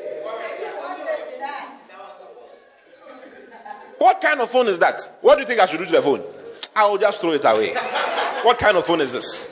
What 3.98 4.20
kind 4.20 4.40
of 4.40 4.50
phone 4.50 4.66
is 4.66 4.78
that? 4.81 5.09
What 5.20 5.37
do 5.37 5.42
you 5.42 5.46
think 5.46 5.61
I 5.61 5.66
should 5.66 5.78
do 5.78 5.85
to 5.87 5.92
the 5.92 6.02
phone? 6.02 6.22
I 6.74 6.87
will 6.87 6.98
just 6.98 7.20
throw 7.20 7.33
it 7.33 7.44
away. 7.44 7.74
What 8.42 8.59
kind 8.59 8.76
of 8.76 8.85
phone 8.85 9.00
is 9.00 9.12
this? 9.12 9.48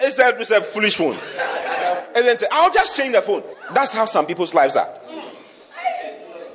It's 0.00 0.18
a, 0.18 0.40
it's 0.40 0.50
a 0.50 0.60
foolish 0.60 0.96
phone. 0.96 1.16
I'll 2.50 2.72
just 2.72 2.96
change 2.96 3.14
the 3.14 3.22
phone. 3.22 3.44
That's 3.72 3.92
how 3.92 4.06
some 4.06 4.26
people's 4.26 4.54
lives 4.54 4.74
are. 4.74 4.88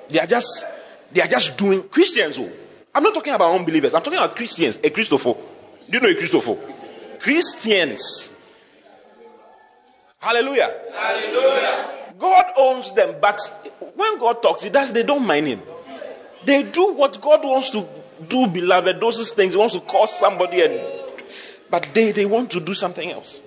They 0.10 0.20
are 0.20 0.28
just, 0.28 0.66
they 1.12 1.22
are 1.22 1.28
just 1.28 1.58
doing 1.58 1.84
Christians. 1.84 2.38
Oh. 2.38 2.52
I'm 2.94 3.04
not 3.04 3.14
talking 3.14 3.34
about 3.34 3.58
unbelievers. 3.58 3.94
I'm 3.94 4.02
talking 4.02 4.20
about 4.20 4.36
Christians. 4.36 4.80
A 4.84 4.90
Christopher. 4.90 5.36
Do 5.90 5.98
you 5.98 6.00
know 6.02 6.10
a 6.10 6.16
Christopher? 6.16 6.58
Christians. 7.20 8.34
Hallelujah. 10.20 10.74
Hallelujah. 10.94 12.14
God 12.20 12.46
owns 12.58 12.94
them, 12.94 13.16
but 13.22 13.40
when 13.96 14.20
God 14.20 14.42
talks, 14.42 14.64
He 14.64 14.70
does. 14.70 14.92
They 14.92 15.04
don't 15.04 15.26
mind 15.26 15.48
Him. 15.48 15.62
They 16.44 16.64
do 16.64 16.94
what 16.94 17.22
God 17.22 17.44
wants 17.44 17.70
to 17.72 17.86
do, 18.28 18.48
beloved. 18.48 19.00
Those 19.00 19.32
things 19.34 19.54
He 19.54 19.60
wants 19.60 19.76
to 19.76 19.82
cause 19.82 20.18
somebody, 20.18 20.62
and 20.62 20.80
but 21.70 21.88
they 21.94 22.12
they 22.12 22.26
want 22.26 22.52
to 22.52 22.60
do 22.60 22.74
something 22.74 23.10
else. 23.10 23.42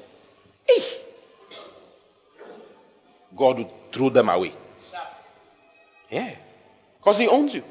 Hey. 0.68 0.83
God 3.37 3.59
will 3.59 3.72
throw 3.92 4.11
them 4.11 4.29
away. 4.29 4.53
Yeah, 6.11 6.35
because 6.98 7.18
He 7.18 7.29
owns 7.29 7.55
you. 7.55 7.64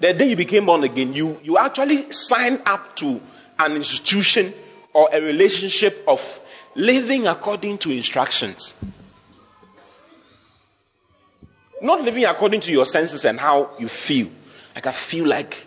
The 0.00 0.14
day 0.14 0.30
you 0.30 0.36
became 0.36 0.66
born 0.66 0.82
again, 0.82 1.12
you 1.12 1.38
you 1.42 1.58
actually 1.58 2.10
signed 2.10 2.62
up 2.64 2.96
to 2.96 3.20
an 3.58 3.76
institution 3.76 4.52
or 4.94 5.08
a 5.12 5.20
relationship 5.20 6.04
of 6.08 6.40
living 6.74 7.26
according 7.26 7.78
to 7.78 7.90
instructions. 7.90 8.74
Not 11.82 12.02
living 12.02 12.24
according 12.24 12.60
to 12.62 12.72
your 12.72 12.86
senses 12.86 13.24
and 13.24 13.38
how 13.38 13.70
you 13.78 13.88
feel. 13.88 14.28
Like 14.74 14.86
I 14.86 14.92
feel 14.92 15.26
like, 15.26 15.66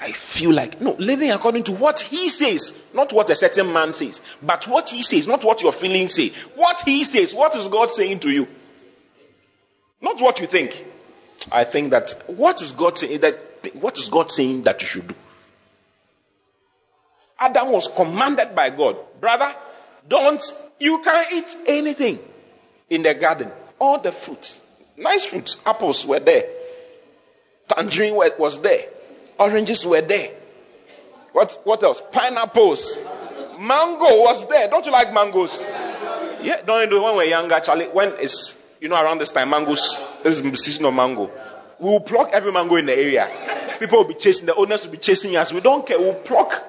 I 0.00 0.12
feel 0.12 0.52
like. 0.52 0.80
No, 0.80 0.92
living 0.98 1.30
according 1.30 1.64
to 1.64 1.72
what 1.72 2.00
he 2.00 2.28
says, 2.28 2.82
not 2.94 3.12
what 3.12 3.30
a 3.30 3.36
certain 3.36 3.72
man 3.72 3.92
says, 3.92 4.20
but 4.42 4.66
what 4.66 4.90
he 4.90 5.02
says, 5.02 5.26
not 5.26 5.44
what 5.44 5.62
your 5.62 5.72
feelings 5.72 6.14
say. 6.14 6.30
What 6.54 6.82
he 6.84 7.04
says, 7.04 7.34
what 7.34 7.56
is 7.56 7.68
God 7.68 7.90
saying 7.90 8.20
to 8.20 8.30
you? 8.30 8.46
Not 10.00 10.20
what 10.20 10.40
you 10.40 10.46
think. 10.46 10.84
I 11.50 11.64
think 11.64 11.90
that 11.90 12.12
what 12.26 12.60
is 12.60 12.72
God 12.72 12.98
saying 12.98 13.20
that 13.20 13.55
what 13.74 13.98
is 13.98 14.08
God 14.08 14.30
saying 14.30 14.62
that 14.62 14.80
you 14.82 14.88
should 14.88 15.08
do? 15.08 15.14
Adam 17.38 17.70
was 17.70 17.88
commanded 17.88 18.54
by 18.54 18.70
God, 18.70 18.96
brother, 19.20 19.52
don't 20.08 20.42
you 20.78 21.02
can 21.02 21.24
eat 21.34 21.56
anything 21.66 22.18
in 22.88 23.02
the 23.02 23.14
garden, 23.14 23.50
all 23.78 23.98
the 23.98 24.12
fruits. 24.12 24.60
Nice 24.96 25.26
fruits. 25.26 25.58
Apples 25.66 26.06
were 26.06 26.20
there. 26.20 26.44
Tangerine 27.68 28.14
was 28.14 28.60
there. 28.62 28.84
Oranges 29.38 29.84
were 29.84 30.00
there. 30.00 30.30
What, 31.32 31.60
what 31.64 31.82
else? 31.82 32.00
Pineapples. 32.12 32.98
Mango 33.58 34.22
was 34.22 34.48
there. 34.48 34.68
Don't 34.68 34.86
you 34.86 34.92
like 34.92 35.12
mangoes? 35.12 35.62
Yeah, 36.42 36.62
don't 36.62 36.84
you 36.84 36.96
know 36.96 37.04
when 37.04 37.16
we're 37.16 37.24
younger, 37.24 37.60
Charlie? 37.60 37.86
When 37.86 38.12
it's, 38.20 38.62
you 38.80 38.88
know, 38.88 39.02
around 39.02 39.18
this 39.18 39.32
time, 39.32 39.50
mangoes, 39.50 40.02
this 40.22 40.40
is 40.40 40.50
the 40.50 40.56
season 40.56 40.86
of 40.86 40.94
mango. 40.94 41.30
We 41.78 41.90
will 41.90 42.00
pluck 42.00 42.30
every 42.32 42.52
mango 42.52 42.76
in 42.76 42.86
the 42.86 42.96
area. 42.96 43.28
People 43.78 43.98
will 43.98 44.08
be 44.08 44.14
chasing, 44.14 44.46
the 44.46 44.54
owners 44.54 44.84
will 44.84 44.92
be 44.92 44.98
chasing 44.98 45.36
us. 45.36 45.52
We 45.52 45.60
don't 45.60 45.86
care. 45.86 45.98
We'll 45.98 46.14
pluck. 46.14 46.62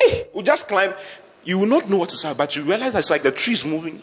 Hey, 0.00 0.26
we'll 0.32 0.44
just 0.44 0.68
climb. 0.68 0.94
You 1.44 1.58
will 1.58 1.66
not 1.66 1.88
know 1.88 1.98
what 1.98 2.12
is 2.12 2.24
up, 2.24 2.36
but 2.36 2.56
you 2.56 2.62
realize 2.62 2.94
it's 2.94 3.10
like 3.10 3.22
the 3.22 3.32
tree 3.32 3.54
is 3.54 3.64
moving. 3.64 4.02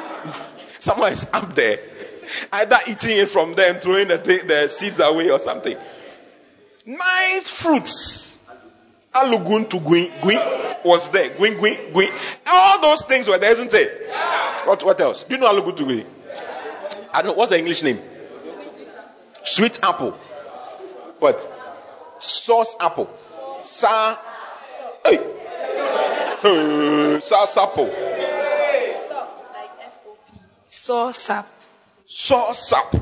Someone 0.78 1.12
is 1.12 1.26
up 1.32 1.54
there 1.54 1.78
Either 2.52 2.76
eating 2.88 3.18
it 3.18 3.28
from 3.28 3.54
them, 3.54 3.76
throwing 3.76 4.08
the, 4.08 4.16
the 4.16 4.68
seeds 4.68 5.00
away 5.00 5.30
or 5.30 5.38
something. 5.38 5.76
Nice 6.86 7.48
fruits. 7.48 8.38
Alugun 9.14 9.68
to 9.70 9.78
Gwin, 9.78 10.10
Gwin 10.22 10.40
was 10.84 11.08
there. 11.10 11.30
Gwin, 11.30 11.56
Gwin, 11.56 11.92
Gwin. 11.92 12.10
All 12.46 12.80
those 12.80 13.02
things 13.04 13.28
were 13.28 13.38
there, 13.38 13.52
isn't 13.52 13.72
it? 13.72 14.10
What, 14.64 14.82
what 14.82 15.00
else? 15.00 15.22
Do 15.22 15.36
you 15.36 15.40
know 15.40 15.52
Alugun 15.52 15.76
to 15.76 15.84
Gwin? 15.84 16.06
I 17.12 17.22
don't. 17.22 17.36
What's 17.36 17.50
the 17.50 17.58
English 17.58 17.82
name? 17.82 17.98
Sweet 19.44 19.78
apple. 19.82 20.12
What? 21.18 21.46
Sauce 22.18 22.76
apple. 22.80 23.10
Sa. 23.62 24.18
Hey. 25.04 25.18
Sauce 27.20 27.56
apple. 27.56 27.94
Sauce 30.66 31.30
apple. 31.30 31.50
Sauce 32.06 32.72
up. 32.72 32.94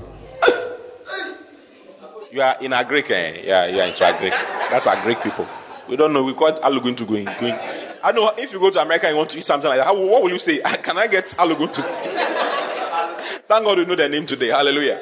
You 2.30 2.40
are 2.40 2.56
in 2.60 2.72
a 2.72 2.84
Greek, 2.84 3.10
eh? 3.10 3.42
Yeah, 3.44 3.66
you 3.66 3.80
are 3.80 3.86
into 3.86 4.08
a 4.08 4.18
Greek. 4.18 4.32
That's 4.32 4.86
our 4.86 5.00
Greek 5.02 5.20
people. 5.22 5.46
We 5.88 5.96
don't 5.96 6.12
know. 6.12 6.24
We 6.24 6.34
call 6.34 6.48
it 6.48 6.62
alugun 6.62 6.96
to 6.96 7.04
going. 7.04 7.24
going. 7.24 7.58
I 8.02 8.12
know 8.12 8.32
if 8.38 8.52
you 8.52 8.58
go 8.58 8.70
to 8.70 8.80
America 8.80 9.06
and 9.06 9.14
you 9.14 9.18
want 9.18 9.30
to 9.30 9.38
eat 9.38 9.44
something 9.44 9.68
like 9.68 9.78
that, 9.78 9.84
how, 9.84 9.94
what 9.94 10.22
will 10.22 10.30
you 10.30 10.38
say? 10.38 10.58
Can 10.82 10.96
I 10.96 11.08
get 11.08 11.26
alugun 11.38 11.72
to? 11.74 11.82
Thank 13.48 13.64
God 13.64 13.78
you 13.78 13.84
know 13.84 13.96
their 13.96 14.08
name 14.08 14.24
today. 14.24 14.48
Hallelujah. 14.48 14.98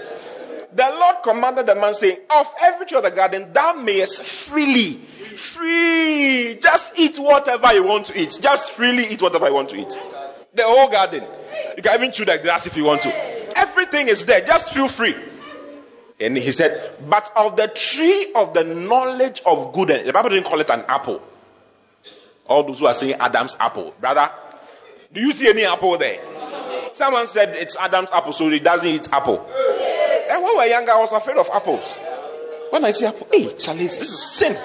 The 0.73 0.89
Lord 0.89 1.17
commanded 1.23 1.67
the 1.67 1.75
man 1.75 1.95
saying, 1.95 2.19
of 2.31 2.55
every 2.63 2.87
tree 2.87 2.97
of 2.97 3.05
the 3.05 3.11
garden 3.11 3.53
thou 3.53 3.73
mayest 3.73 4.23
freely, 4.23 4.95
free, 4.95 6.59
just 6.61 6.99
eat 6.99 7.19
whatever 7.19 7.73
you 7.75 7.85
want 7.85 8.07
to 8.07 8.21
eat. 8.21 8.39
Just 8.41 8.73
freely 8.73 9.07
eat 9.07 9.21
whatever 9.21 9.49
you 9.49 9.55
want 9.55 9.71
to 9.71 9.81
eat. 9.81 9.99
The 10.55 10.63
whole 10.63 10.89
garden. 10.89 11.25
You 11.77 11.83
can 11.83 11.95
even 12.01 12.13
chew 12.13 12.25
the 12.25 12.39
grass 12.39 12.67
if 12.67 12.77
you 12.77 12.85
want 12.85 13.03
to. 13.03 13.59
Everything 13.59 14.09
is 14.09 14.27
there. 14.27 14.41
Just 14.43 14.73
feel 14.73 14.89
free. 14.89 15.15
And 16.21 16.37
he 16.37 16.53
said, 16.53 16.93
but 17.09 17.31
of 17.35 17.57
the 17.57 17.67
tree 17.69 18.33
of 18.35 18.53
the 18.53 18.65
knowledge 18.65 19.41
of 19.47 19.73
good 19.73 19.91
and 19.91 20.07
the 20.07 20.13
Bible 20.13 20.31
didn't 20.31 20.45
call 20.45 20.61
it 20.61 20.71
an 20.71 20.85
apple. 20.87 21.23
All 22.47 22.63
those 22.65 22.81
who 22.81 22.87
are 22.87 22.95
saying 22.95 23.15
Adam's 23.15 23.57
apple. 23.59 23.95
Brother, 24.01 24.31
do 25.13 25.21
you 25.21 25.33
see 25.33 25.49
any 25.49 25.65
apple 25.65 25.97
there? 25.97 26.19
Someone 26.93 27.27
said 27.27 27.57
it's 27.57 27.77
Adam's 27.77 28.13
apple, 28.13 28.33
so 28.33 28.51
he 28.51 28.59
doesn't 28.59 28.87
eat 28.87 29.09
apple. 29.13 29.49
When 30.41 30.53
we 30.53 30.57
were 30.57 30.67
younger, 30.67 30.93
I 30.93 31.01
was 31.01 31.13
afraid 31.13 31.37
of 31.37 31.51
apples. 31.53 31.97
When 32.71 32.85
I 32.85 32.93
see 32.93 33.05
apple, 33.05 33.27
hey, 33.31 33.53
Charlie, 33.55 33.85
this 33.85 34.01
is 34.01 34.23
sin. 34.33 34.57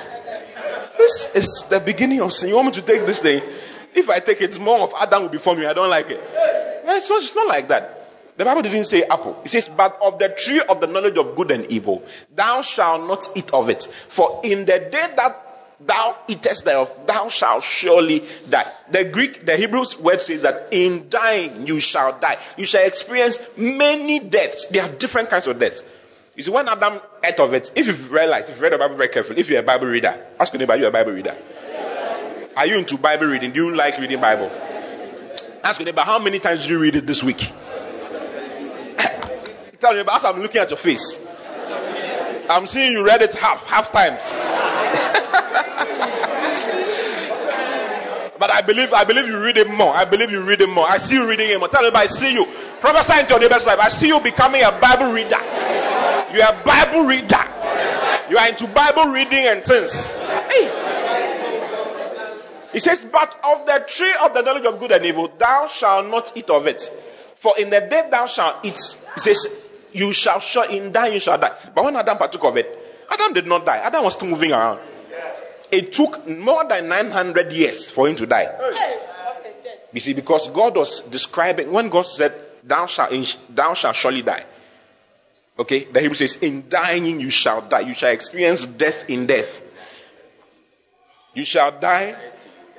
This 0.97 1.29
is 1.35 1.63
the 1.69 1.79
beginning 1.79 2.21
of 2.21 2.31
sin. 2.31 2.49
You 2.49 2.55
want 2.55 2.67
me 2.67 2.73
to 2.73 2.81
take 2.81 3.05
this 3.05 3.19
thing? 3.19 3.41
If 3.93 4.09
I 4.09 4.19
take 4.19 4.41
it, 4.41 4.57
more 4.59 4.79
of 4.79 4.93
Adam 4.97 5.23
will 5.23 5.29
be 5.29 5.37
for 5.37 5.55
me. 5.55 5.65
I 5.65 5.73
don't 5.73 5.89
like 5.89 6.09
it. 6.09 6.21
It's 6.87 7.09
not, 7.09 7.21
it's 7.21 7.35
not 7.35 7.47
like 7.47 7.67
that. 7.67 8.01
The 8.37 8.45
Bible 8.45 8.61
didn't 8.61 8.85
say 8.85 9.03
apple. 9.03 9.41
It 9.43 9.49
says, 9.49 9.69
but 9.69 9.97
of 10.01 10.19
the 10.19 10.29
tree 10.29 10.61
of 10.61 10.81
the 10.81 10.87
knowledge 10.87 11.17
of 11.17 11.35
good 11.35 11.51
and 11.51 11.65
evil, 11.71 12.03
thou 12.33 12.61
shalt 12.61 13.07
not 13.07 13.27
eat 13.35 13.51
of 13.53 13.69
it. 13.69 13.83
For 13.83 14.41
in 14.43 14.65
the 14.65 14.79
day 14.79 15.07
that 15.15 15.44
thou 15.79 16.15
eatest 16.27 16.65
thereof, 16.65 16.91
thou 17.05 17.29
shalt 17.29 17.63
surely 17.63 18.23
die. 18.49 18.65
The 18.91 19.05
Greek, 19.05 19.45
the 19.45 19.55
Hebrews 19.55 19.99
word 19.99 20.21
says 20.21 20.43
that 20.43 20.69
in 20.71 21.09
dying 21.09 21.67
you 21.67 21.79
shall 21.79 22.19
die. 22.19 22.37
You 22.57 22.65
shall 22.65 22.85
experience 22.85 23.39
many 23.57 24.19
deaths. 24.19 24.65
There 24.65 24.83
are 24.83 24.89
different 24.89 25.29
kinds 25.29 25.47
of 25.47 25.59
deaths. 25.59 25.83
You 26.35 26.43
see, 26.43 26.51
when 26.51 26.67
Adam 26.67 26.99
ate 27.23 27.39
of 27.39 27.53
it, 27.53 27.71
if 27.75 27.87
you've 27.87 28.11
realized, 28.11 28.49
if 28.49 28.55
you've 28.55 28.61
read 28.61 28.73
the 28.73 28.77
Bible 28.77 28.97
very 28.97 29.09
carefully, 29.09 29.39
if 29.39 29.49
you're 29.49 29.61
a 29.61 29.63
Bible 29.63 29.87
reader, 29.87 30.17
ask 30.39 30.51
your 30.51 30.59
neighbor, 30.59 30.75
you 30.75 30.87
a 30.87 30.91
Bible 30.91 31.13
reader? 31.13 31.35
Are 32.57 32.65
you 32.65 32.77
into 32.77 32.97
Bible 32.97 33.27
reading? 33.27 33.51
Do 33.51 33.65
you 33.65 33.75
like 33.75 33.97
reading 33.99 34.19
Bible? 34.19 34.51
Ask 35.63 35.79
your 35.79 35.85
neighbor, 35.85 36.01
how 36.01 36.19
many 36.19 36.39
times 36.39 36.61
did 36.61 36.71
you 36.71 36.79
read 36.79 36.95
it 36.95 37.07
this 37.07 37.23
week? 37.23 37.37
Tell 39.79 39.93
me, 39.93 40.03
as 40.09 40.25
I'm 40.25 40.41
looking 40.41 40.61
at 40.61 40.69
your 40.69 40.77
face, 40.77 41.25
I'm 42.49 42.67
seeing 42.67 42.91
you 42.91 43.05
read 43.05 43.21
it 43.21 43.33
half, 43.33 43.65
half 43.67 43.91
times. 43.91 44.35
but 48.45 48.53
I 48.53 48.61
believe, 48.61 48.93
I 48.93 49.03
believe 49.05 49.27
you 49.27 49.43
read 49.43 49.57
it 49.57 49.73
more. 49.73 49.91
I 49.91 50.05
believe 50.05 50.29
you 50.29 50.39
read 50.41 50.61
it 50.61 50.69
more. 50.69 50.87
I 50.87 50.97
see 50.97 51.15
you 51.15 51.27
reading 51.27 51.49
it 51.49 51.57
more. 51.57 51.67
Tell 51.67 51.81
me, 51.81 51.89
I 51.95 52.05
see 52.05 52.31
you. 52.31 52.45
Prophesy 52.79 53.21
into 53.21 53.31
your 53.31 53.39
neighbor's 53.39 53.65
life. 53.65 53.79
I 53.79 53.89
see 53.89 54.05
you 54.05 54.19
becoming 54.19 54.61
a 54.61 54.71
Bible 54.71 55.13
reader. 55.13 55.41
You 56.31 56.43
are 56.43 56.53
a 56.53 56.63
Bible 56.63 57.05
reader. 57.07 57.41
You 58.29 58.37
are 58.37 58.47
into 58.47 58.67
Bible 58.67 59.05
reading 59.11 59.47
and 59.47 59.63
things. 59.63 60.15
Hey. 60.15 60.69
He 62.71 62.77
says, 62.77 63.03
But 63.05 63.35
of 63.45 63.65
the 63.65 63.83
tree 63.87 64.13
of 64.23 64.35
the 64.35 64.43
knowledge 64.43 64.65
of 64.65 64.77
good 64.77 64.91
and 64.91 65.03
evil, 65.03 65.33
thou 65.39 65.65
shalt 65.65 66.05
not 66.05 66.31
eat 66.35 66.51
of 66.51 66.67
it. 66.67 66.81
For 67.33 67.57
in 67.57 67.71
the 67.71 67.81
day 67.81 68.07
thou 68.11 68.27
shalt 68.27 68.63
eat, 68.63 68.79
he 69.15 69.21
says, 69.21 69.47
you 69.91 70.13
shall 70.13 70.39
sure 70.39 70.69
in 70.69 70.91
die, 70.91 71.07
you 71.07 71.19
shall 71.19 71.39
die. 71.39 71.57
But 71.73 71.83
when 71.83 71.95
Adam 71.95 72.19
partook 72.19 72.43
of 72.43 72.57
it, 72.57 72.69
Adam 73.09 73.33
did 73.33 73.47
not 73.47 73.65
die. 73.65 73.77
Adam 73.77 74.03
was 74.03 74.13
still 74.13 74.27
moving 74.29 74.51
around. 74.51 74.81
It 75.71 75.93
took 75.93 76.27
more 76.27 76.65
than 76.67 76.87
900 76.87 77.51
years 77.53 77.89
for 77.89 78.07
him 78.07 78.15
to 78.17 78.25
die. 78.25 78.49
You 79.91 79.99
see, 79.99 80.13
because 80.13 80.49
God 80.49 80.75
was 80.75 81.01
describing, 81.01 81.71
when 81.71 81.89
God 81.89 82.05
said, 82.05 82.33
thou 82.63 82.85
shalt, 82.85 83.37
thou 83.49 83.73
shalt 83.73 83.95
surely 83.95 84.21
die. 84.21 84.43
Okay, 85.57 85.85
the 85.85 86.01
Hebrew 86.01 86.15
says, 86.15 86.35
in 86.37 86.67
dying 86.67 87.19
you 87.19 87.29
shall 87.29 87.61
die. 87.61 87.81
You 87.81 87.93
shall 87.93 88.11
experience 88.11 88.65
death 88.65 89.09
in 89.09 89.25
death. 89.25 89.61
You 91.33 91.45
shall 91.45 91.79
die 91.79 92.15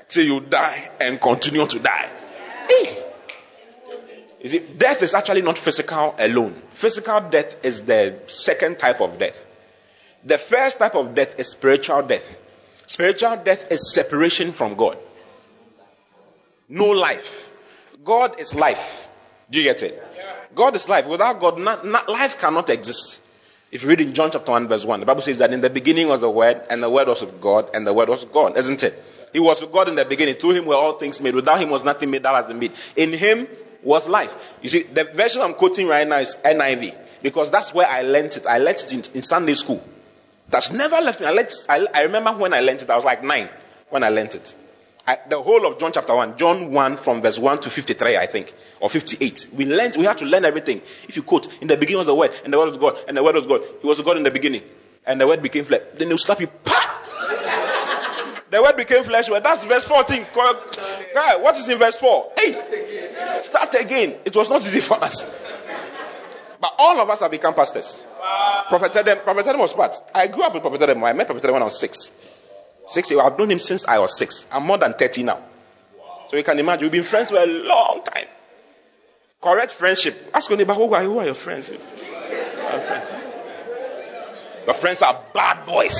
till 0.08 0.24
you 0.24 0.40
die 0.40 0.90
and 1.00 1.20
continue 1.20 1.66
to 1.66 1.78
die. 1.78 2.08
Hey. 2.68 3.02
You 4.42 4.48
see, 4.48 4.58
death 4.76 5.02
is 5.02 5.14
actually 5.14 5.42
not 5.42 5.58
physical 5.58 6.14
alone. 6.18 6.54
Physical 6.72 7.20
death 7.20 7.64
is 7.64 7.82
the 7.82 8.18
second 8.26 8.78
type 8.78 9.00
of 9.00 9.18
death. 9.18 9.44
The 10.24 10.38
first 10.38 10.78
type 10.78 10.94
of 10.94 11.14
death 11.14 11.38
is 11.40 11.48
spiritual 11.48 12.02
death. 12.02 12.38
Spiritual 12.86 13.36
death 13.38 13.70
is 13.72 13.92
separation 13.92 14.52
from 14.52 14.74
God. 14.74 14.98
No 16.68 16.90
life. 16.90 17.50
God 18.04 18.40
is 18.40 18.54
life. 18.54 19.08
Do 19.50 19.58
you 19.58 19.64
get 19.64 19.82
it? 19.82 20.02
God 20.54 20.74
is 20.74 20.88
life. 20.88 21.06
Without 21.06 21.40
God, 21.40 21.58
not, 21.58 21.84
not, 21.86 22.08
life 22.08 22.38
cannot 22.38 22.70
exist. 22.70 23.22
If 23.70 23.82
you 23.82 23.88
read 23.88 24.00
in 24.00 24.14
John 24.14 24.30
chapter 24.30 24.50
1, 24.50 24.68
verse 24.68 24.84
1, 24.84 25.00
the 25.00 25.06
Bible 25.06 25.22
says 25.22 25.38
that 25.38 25.52
in 25.52 25.60
the 25.60 25.70
beginning 25.70 26.08
was 26.08 26.20
the 26.20 26.30
Word, 26.30 26.62
and 26.70 26.82
the 26.82 26.88
Word 26.88 27.08
was 27.08 27.20
with 27.20 27.40
God, 27.40 27.70
and 27.74 27.86
the 27.86 27.92
Word 27.92 28.08
was 28.08 28.24
God, 28.24 28.56
isn't 28.56 28.82
it? 28.82 29.02
He 29.32 29.40
was 29.40 29.60
with 29.60 29.72
God 29.72 29.88
in 29.88 29.96
the 29.96 30.04
beginning. 30.04 30.36
Through 30.36 30.52
him 30.52 30.66
were 30.66 30.76
all 30.76 30.94
things 30.94 31.20
made. 31.20 31.34
Without 31.34 31.60
him 31.60 31.68
was 31.68 31.84
nothing 31.84 32.10
made 32.10 32.22
that 32.22 32.34
has 32.34 32.46
been 32.46 32.58
made. 32.58 32.72
In 32.96 33.12
him 33.12 33.46
was 33.82 34.08
life. 34.08 34.34
You 34.62 34.68
see, 34.68 34.84
the 34.84 35.04
version 35.04 35.42
I'm 35.42 35.54
quoting 35.54 35.88
right 35.88 36.06
now 36.06 36.18
is 36.18 36.36
NIV 36.44 36.94
because 37.22 37.50
that's 37.50 37.74
where 37.74 37.86
I 37.86 38.02
learned 38.02 38.36
it. 38.36 38.46
I 38.46 38.58
learned 38.58 38.78
it 38.78 38.92
in, 38.92 39.16
in 39.16 39.22
Sunday 39.22 39.54
school. 39.54 39.82
That's 40.48 40.70
never 40.70 41.00
left 41.00 41.20
me. 41.20 41.26
I, 41.26 41.30
learned, 41.32 41.50
I, 41.68 41.86
I 41.92 42.02
remember 42.02 42.32
when 42.32 42.54
I 42.54 42.60
learned 42.60 42.82
it. 42.82 42.90
I 42.90 42.96
was 42.96 43.04
like 43.04 43.22
nine 43.24 43.48
when 43.90 44.04
I 44.04 44.10
learned 44.10 44.34
it. 44.34 44.54
I, 45.06 45.18
the 45.28 45.40
whole 45.40 45.64
of 45.66 45.78
John 45.78 45.92
chapter 45.92 46.14
1, 46.14 46.36
John 46.36 46.72
1 46.72 46.96
from 46.96 47.22
verse 47.22 47.38
1 47.38 47.60
to 47.60 47.70
53, 47.70 48.16
I 48.16 48.26
think, 48.26 48.52
or 48.80 48.90
58. 48.90 49.48
We 49.52 49.64
learned, 49.64 49.96
we 49.96 50.04
had 50.04 50.18
to 50.18 50.24
learn 50.24 50.44
everything. 50.44 50.82
If 51.08 51.16
you 51.16 51.22
quote, 51.22 51.48
in 51.62 51.68
the 51.68 51.76
beginning 51.76 51.98
was 51.98 52.08
the 52.08 52.14
Word, 52.14 52.32
and 52.42 52.52
the 52.52 52.58
Word 52.58 52.68
was 52.68 52.76
God, 52.76 52.98
and 53.06 53.16
the 53.16 53.22
Word 53.22 53.36
was 53.36 53.46
God. 53.46 53.62
He 53.80 53.86
was 53.86 54.00
God 54.00 54.16
in 54.16 54.24
the 54.24 54.32
beginning, 54.32 54.62
and 55.06 55.20
the 55.20 55.26
Word 55.26 55.42
became 55.42 55.64
flesh. 55.64 55.82
Then 55.96 56.08
they'll 56.08 56.18
slap 56.18 56.40
you, 56.40 56.48
pa! 56.48 58.42
the 58.50 58.60
Word 58.60 58.76
became 58.76 59.04
flesh. 59.04 59.30
Well, 59.30 59.40
that's 59.40 59.62
verse 59.62 59.84
14. 59.84 60.26
Guy, 61.14 61.36
what 61.36 61.56
is 61.56 61.68
in 61.68 61.78
verse 61.78 61.96
4? 61.96 62.32
Hey! 62.36 63.40
Start 63.42 63.74
again. 63.74 64.16
It 64.24 64.34
was 64.34 64.50
not 64.50 64.62
easy 64.62 64.80
for 64.80 65.02
us. 65.02 65.24
But 66.60 66.74
all 66.78 67.00
of 67.00 67.10
us 67.10 67.20
have 67.20 67.30
become 67.30 67.54
pastors. 67.54 68.04
Prophet 68.68 68.96
Adam, 68.96 69.18
Prophet 69.18 69.58
was 69.58 69.72
part. 69.72 69.96
I 70.14 70.26
grew 70.28 70.42
up 70.42 70.54
with 70.54 70.62
Prophet 70.62 70.82
Adam. 70.82 71.04
I 71.04 71.12
met 71.12 71.26
Prophet 71.26 71.44
Adam 71.44 71.54
when 71.54 71.62
I 71.62 71.66
was 71.66 71.78
six. 71.78 72.12
Six 72.86 73.10
years. 73.10 73.20
I've 73.22 73.38
known 73.38 73.50
him 73.50 73.58
since 73.58 73.86
I 73.86 73.98
was 73.98 74.16
six. 74.16 74.46
I'm 74.52 74.64
more 74.64 74.78
than 74.78 74.94
30 74.94 75.24
now. 75.24 75.40
So 76.28 76.36
you 76.36 76.42
can 76.42 76.58
imagine, 76.58 76.84
we've 76.84 76.92
been 76.92 77.04
friends 77.04 77.30
for 77.30 77.38
a 77.38 77.46
long 77.46 78.02
time. 78.04 78.26
Correct 79.40 79.70
friendship. 79.72 80.30
Ask 80.34 80.48
your 80.48 80.58
neighbor, 80.58 80.74
who 80.74 80.92
are, 80.92 81.02
who 81.02 81.18
are 81.18 81.26
your 81.26 81.34
friends? 81.34 81.70
Our 81.70 82.80
friends. 82.80 83.14
Your 84.64 84.74
friends 84.74 85.02
are 85.02 85.22
bad 85.32 85.64
boys. 85.66 85.94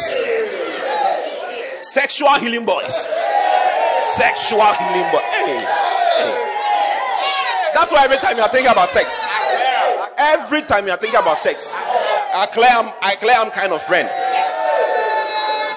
Sexual 1.83 2.35
healing 2.41 2.67
boys. 2.67 2.95
Sexual 4.15 4.73
healing 4.73 5.11
boys. 5.13 5.23
Hey, 5.23 5.61
hey. 6.19 6.53
That's 7.75 7.93
why 7.93 8.05
every 8.05 8.17
time 8.17 8.37
you're 8.37 8.49
thinking 8.49 8.73
about 8.73 8.89
sex, 8.89 9.07
every 10.17 10.63
time 10.63 10.87
you're 10.87 10.97
thinking 10.97 11.21
about 11.21 11.39
sex, 11.39 11.75
I 11.75 12.47
claim, 12.53 12.93
I 13.03 13.15
claim 13.17 13.37
I'm 13.39 13.51
kind 13.51 13.73
of 13.73 13.83
friend. 13.83 14.09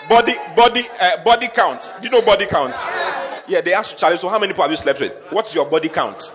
Body, 0.10 0.34
body, 0.56 0.86
uh, 1.00 1.24
body 1.24 1.48
count. 1.48 1.92
Do 2.00 2.06
you 2.06 2.10
know 2.10 2.22
body 2.22 2.48
count? 2.48 2.76
Yeah, 3.48 3.62
they 3.62 3.74
ask 3.74 3.92
you, 3.92 3.98
Charlie, 3.98 4.18
so 4.18 4.28
how 4.30 4.40
many 4.40 4.54
people 4.54 4.64
have 4.64 4.72
you 4.72 4.78
slept 4.78 5.00
with? 5.00 5.14
What's 5.32 5.54
your 5.54 5.66
body 5.70 5.90
count? 5.90 6.22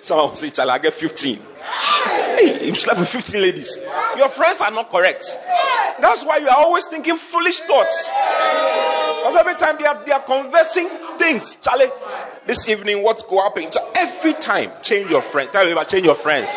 Someone 0.00 0.28
will 0.28 0.34
say, 0.34 0.50
Charlie, 0.50 0.70
I 0.72 0.78
get 0.78 0.94
15. 0.94 1.38
Hey, 1.38 2.66
you 2.66 2.74
slept 2.74 2.98
with 2.98 3.08
15 3.08 3.40
ladies. 3.40 3.78
Your 4.16 4.28
friends 4.28 4.60
are 4.60 4.72
not 4.72 4.90
correct. 4.90 5.24
That's 6.00 6.24
why 6.24 6.38
you 6.38 6.48
are 6.48 6.56
always 6.58 6.86
thinking 6.86 7.16
foolish 7.16 7.60
thoughts. 7.60 8.10
Because 8.10 9.36
every 9.36 9.54
time 9.54 9.76
they 9.78 9.86
are, 9.86 10.04
they 10.04 10.12
are 10.12 10.20
conversing 10.22 10.88
things, 11.18 11.56
Charlie, 11.56 11.86
this 12.46 12.68
evening, 12.68 13.02
what's 13.02 13.22
go 13.22 13.44
up? 13.44 13.56
Every 13.96 14.34
time, 14.34 14.70
change 14.82 15.10
your 15.10 15.22
friend. 15.22 15.50
Tell 15.50 15.64
me 15.64 15.72
about 15.72 15.88
change 15.88 16.04
your 16.04 16.14
friends. 16.14 16.50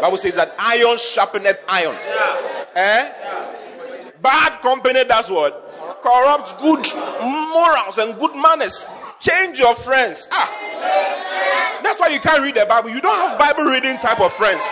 Bible 0.00 0.16
says 0.16 0.36
that 0.36 0.54
iron 0.58 0.96
sharpeneth 0.96 1.58
iron. 1.68 1.94
Yeah. 1.94 2.50
Eh? 2.74 4.12
Bad 4.22 4.60
company, 4.62 5.04
that's 5.04 5.28
what? 5.28 6.00
Corrupts 6.02 6.52
good 6.54 6.86
morals 7.22 7.98
and 7.98 8.18
good 8.18 8.34
manners. 8.34 8.86
Change 9.20 9.58
your 9.58 9.74
friends. 9.74 10.28
Ah. 10.32 11.80
That's 11.82 12.00
why 12.00 12.08
you 12.08 12.20
can't 12.20 12.42
read 12.42 12.54
the 12.54 12.64
Bible. 12.66 12.90
You 12.90 13.00
don't 13.00 13.14
have 13.14 13.38
Bible 13.38 13.64
reading 13.64 13.96
type 13.98 14.20
of 14.20 14.32
friends. 14.32 14.62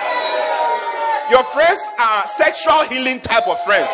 Your 1.30 1.44
friends 1.44 1.80
are 2.00 2.26
sexual 2.26 2.84
healing 2.84 3.20
type 3.20 3.46
of 3.46 3.60
friends. 3.64 3.90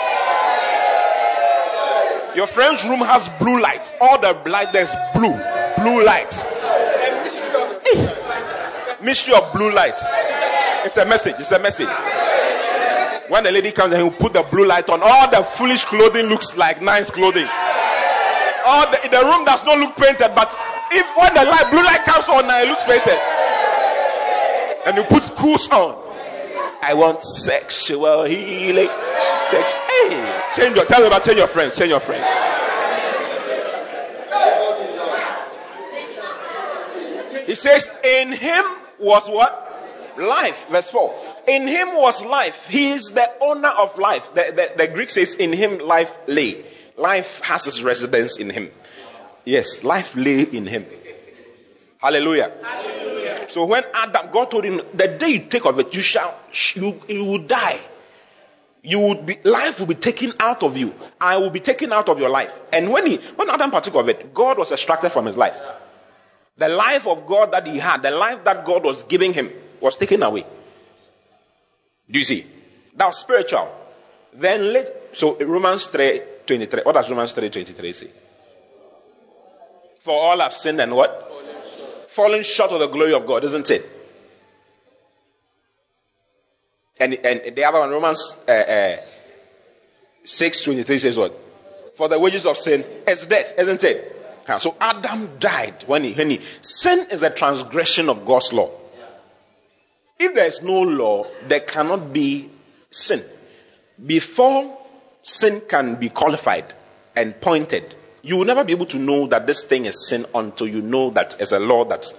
Your 2.37 2.47
friend's 2.47 2.85
room 2.85 3.01
has 3.01 3.29
blue 3.41 3.61
light. 3.61 3.93
All 4.01 4.21
the 4.21 4.33
light 4.49 4.73
there's 4.73 4.95
blue. 5.15 5.35
Blue 5.77 6.05
light. 6.05 6.33
Mystery 9.03 9.35
of 9.35 9.53
blue 9.53 9.73
light. 9.73 10.01
It's 10.85 10.97
a 10.97 11.05
message. 11.05 11.37
It's 11.39 11.53
a 11.53 11.59
message. 11.59 11.89
When 13.29 13.45
the 13.45 13.51
lady 13.53 13.73
comes 13.73 13.93
and 13.93 14.03
he 14.03 14.11
put 14.11 14.33
the 14.33 14.43
blue 14.43 14.67
light 14.67 14.89
on, 14.91 15.01
all 15.03 15.31
the 15.31 15.43
foolish 15.43 15.85
clothing 15.85 16.27
looks 16.27 16.57
like 16.57 16.83
nice 16.83 17.11
clothing. 17.11 17.49
All 18.67 18.91
the, 18.91 19.09
the 19.11 19.21
room 19.25 19.45
does 19.45 19.65
not 19.65 19.79
look 19.79 19.97
painted, 19.97 20.33
but 20.35 20.55
if 20.93 21.17
when 21.17 21.35
the 21.35 21.45
light 21.45 21.71
blue 21.71 21.85
light 21.85 22.05
comes 22.05 22.29
on, 22.29 22.45
it 22.49 22.69
looks 22.69 22.85
painted. 22.85 23.19
And 24.87 24.97
you 24.97 25.05
put 25.05 25.25
schools 25.25 25.69
on. 25.71 26.05
I 26.83 26.93
want 26.95 27.23
sexual 27.23 28.25
healing. 28.25 28.89
Sex. 28.89 29.73
Hey, 29.73 30.53
change 30.55 30.77
your. 30.77 30.85
Tell 30.85 31.01
me 31.01 31.07
about 31.07 31.25
change 31.25 31.39
your 31.39 31.47
friends. 31.47 31.79
Change 31.79 31.91
your 31.91 32.01
friends. 32.01 32.54
He 37.55 37.57
says, 37.57 37.89
"In 38.03 38.33
him 38.33 38.65
was 38.99 39.31
what." 39.31 39.53
Life, 40.19 40.67
verse 40.71 40.91
4. 40.91 41.15
In 41.47 41.69
him 41.69 41.95
was 41.95 42.25
life. 42.25 42.69
He 42.69 42.91
is 42.91 43.13
the 43.13 43.31
owner 43.41 43.69
of 43.69 43.97
life. 43.97 44.35
The, 44.35 44.53
the, 44.77 44.87
the, 44.87 44.93
Greek 44.93 45.09
says, 45.11 45.37
in 45.37 45.53
him 45.53 45.79
life 45.79 46.13
lay. 46.27 46.65
Life 46.97 47.43
has 47.45 47.69
its 47.69 47.81
residence 47.81 48.39
in 48.39 48.51
him. 48.51 48.73
Yes, 49.45 49.85
life 49.85 50.17
lay 50.17 50.43
in 50.43 50.67
him. 50.67 50.85
Hallelujah. 51.99 52.51
Hallelujah. 52.61 53.51
So 53.51 53.67
when 53.67 53.85
Adam, 53.95 54.31
God 54.33 54.51
told 54.51 54.65
him, 54.65 54.81
the 54.93 55.09
day 55.09 55.29
you 55.29 55.41
take 55.41 55.65
of 55.65 55.79
it, 55.79 55.95
you 55.95 56.01
shall, 56.01 56.37
you, 56.75 57.01
you 57.09 57.25
will 57.25 57.47
die. 57.47 57.79
You 58.83 58.99
would 58.99 59.27
be, 59.27 59.39
life 59.45 59.79
will 59.79 59.87
be 59.87 59.95
taken 59.95 60.33
out 60.41 60.65
of 60.65 60.77
you. 60.77 60.93
I 61.21 61.39
will 61.39 61.51
be 61.51 61.61
taken 61.61 61.93
out 61.93 62.09
of 62.09 62.19
your 62.19 62.31
life. 62.31 62.63
And 62.73 62.91
when 62.91 63.07
he, 63.07 63.17
when 63.17 63.49
Adam 63.49 63.71
partook 63.71 63.95
of 63.95 64.09
it, 64.09 64.35
God 64.35 64.59
was 64.59 64.73
extracted 64.73 65.13
from 65.13 65.27
his 65.27 65.37
life. 65.37 65.57
The 66.57 66.69
life 66.69 67.07
of 67.07 67.27
God 67.27 67.53
that 67.53 67.67
he 67.67 67.79
had, 67.79 68.03
the 68.03 68.11
life 68.11 68.45
that 68.45 68.65
God 68.65 68.85
was 68.85 69.03
giving 69.03 69.33
him, 69.33 69.51
was 69.81 69.97
taken 69.97 70.23
away. 70.23 70.45
Do 72.11 72.19
you 72.19 72.25
see? 72.25 72.47
That 72.97 73.07
was 73.07 73.19
spiritual. 73.19 73.69
Then 74.35 74.73
let 74.73 75.17
so 75.17 75.37
Romans 75.37 75.87
3 75.89 76.23
23. 76.47 76.83
What 76.83 76.93
does 76.93 77.11
Romans 77.11 77.33
3 77.33 77.51
23 77.51 77.93
say? 77.93 78.09
For 80.01 80.21
all 80.21 80.39
have 80.41 80.53
sinned 80.53 80.81
and 80.81 80.95
what? 80.95 81.33
Fallen 82.09 82.43
short 82.43 82.71
of 82.71 82.81
the 82.81 82.89
glory 82.89 83.15
of 83.15 83.27
God, 83.27 83.43
isn't 83.45 83.71
it? 83.71 83.89
And, 87.01 87.15
and 87.15 87.57
the 87.57 87.65
other 87.65 87.81
one, 87.81 87.91
Romans 87.91 88.37
uh, 88.47 88.53
uh, 88.53 88.97
6 90.23 90.61
23 90.61 90.99
says 90.99 91.17
what? 91.17 91.37
For 91.97 92.09
the 92.09 92.19
wages 92.19 92.47
of 92.47 92.57
sin 92.57 92.85
is 93.09 93.27
death, 93.27 93.59
isn't 93.59 93.83
it? 93.83 94.24
So 94.59 94.77
Adam 94.81 95.39
died 95.39 95.85
when 95.87 96.05
he, 96.05 96.13
when 96.13 96.31
he 96.31 96.41
sin 96.61 97.07
is 97.11 97.23
a 97.23 97.31
transgression 97.31 98.09
of 98.09 98.27
God's 98.27 98.53
law. 98.53 98.71
If 100.19 100.35
there 100.35 100.47
is 100.47 100.63
no 100.63 100.83
law, 100.83 101.27
there 101.49 101.61
cannot 101.61 102.13
be 102.13 102.49
sin. 102.91 103.23
Before 104.05 104.77
sin 105.23 105.63
can 105.67 105.97
be 105.97 106.09
qualified 106.09 106.73
and 107.17 107.41
pointed, 107.41 107.95
you 108.23 108.37
will 108.37 108.45
never 108.45 108.65
be 108.65 108.73
able 108.73 108.87
to 108.87 108.99
know 108.99 109.27
that 109.29 109.47
this 109.47 109.65
thing 109.65 109.87
is 109.87 110.07
sin 110.07 110.27
until 110.35 110.69
you 110.69 110.83
know 110.83 111.11
that 111.11 111.37
it's 111.41 111.53
a 111.53 111.59
law 111.59 111.85
that 111.87 112.13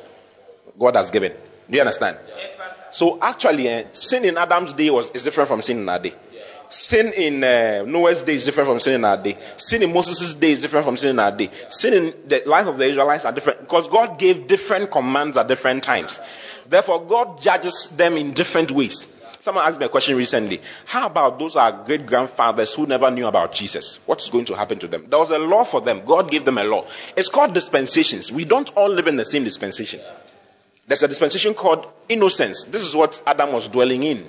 God 0.80 0.96
has 0.96 1.12
given. 1.12 1.32
Do 1.70 1.76
you 1.76 1.82
understand? 1.82 2.18
so 2.92 3.20
actually, 3.22 3.74
uh, 3.74 3.86
sin 3.92 4.26
in 4.26 4.38
Adam's 4.38 4.74
day 4.74 4.90
was 4.90 5.12
is 5.12 5.24
different 5.24 5.48
from 5.48 5.62
sin 5.62 5.80
in 5.80 5.90
our 5.90 6.00
day. 6.00 6.14
Sin 6.70 7.14
in 7.14 7.44
uh, 7.44 7.84
Noah's 7.88 8.24
day 8.24 8.36
is 8.36 8.46
different 8.46 8.70
from 8.70 8.80
sin 8.80 8.96
in 8.96 9.06
our 9.06 9.18
day. 9.18 9.38
Sin 9.58 9.84
in 9.84 9.94
Moses' 9.94 10.34
day 10.34 10.52
is 10.52 10.62
different 10.62 10.86
from 10.86 10.98
sin 10.98 11.12
in 11.12 11.20
our 11.20 11.32
day. 11.32 11.50
Sin 11.70 11.94
in 11.94 12.14
the 12.28 12.44
life 12.46 12.68
of 12.68 12.78
the 12.78 12.86
Israelites 12.86 13.26
are 13.26 13.32
different 13.32 13.62
because 13.62 13.88
God 13.88 14.18
gave 14.18 14.48
different 14.48 14.92
commands 14.92 15.38
at 15.38 15.48
different 15.48 15.84
times. 15.84 16.20
Therefore, 16.68 17.06
God 17.06 17.42
judges 17.42 17.92
them 17.96 18.18
in 18.18 18.34
different 18.34 18.72
ways. 18.72 19.08
Someone 19.40 19.64
asked 19.68 19.80
me 19.80 19.86
a 19.86 19.90
question 19.90 20.18
recently. 20.18 20.60
How 20.86 21.06
about 21.06 21.38
those 21.38 21.56
our 21.56 21.72
great 21.72 22.08
grandfathers 22.08 22.74
who 22.74 22.88
never 22.88 23.12
knew 23.12 23.28
about 23.28 23.54
Jesus? 23.54 24.00
What's 24.08 24.30
going 24.30 24.46
to 24.46 24.56
happen 24.56 24.80
to 24.80 24.88
them? 24.88 25.06
There 25.08 25.20
was 25.20 25.30
a 25.30 25.38
law 25.38 25.64
for 25.64 25.82
them. 25.82 26.04
God 26.04 26.32
gave 26.32 26.46
them 26.46 26.58
a 26.58 26.64
law. 26.64 26.88
It's 27.16 27.30
called 27.30 27.54
dispensations. 27.54 28.32
We 28.32 28.46
don't 28.46 28.76
all 28.76 28.90
live 28.90 29.06
in 29.06 29.18
the 29.18 29.26
same 29.26 29.44
dispensation. 29.44 30.00
There's 30.88 31.04
a 31.04 31.08
dispensation 31.08 31.54
called 31.54 31.86
innocence. 32.10 32.64
This 32.64 32.82
is 32.82 32.96
what 32.96 33.22
Adam 33.28 33.54
was 33.54 33.68
dwelling 33.68 34.02
in. 34.02 34.28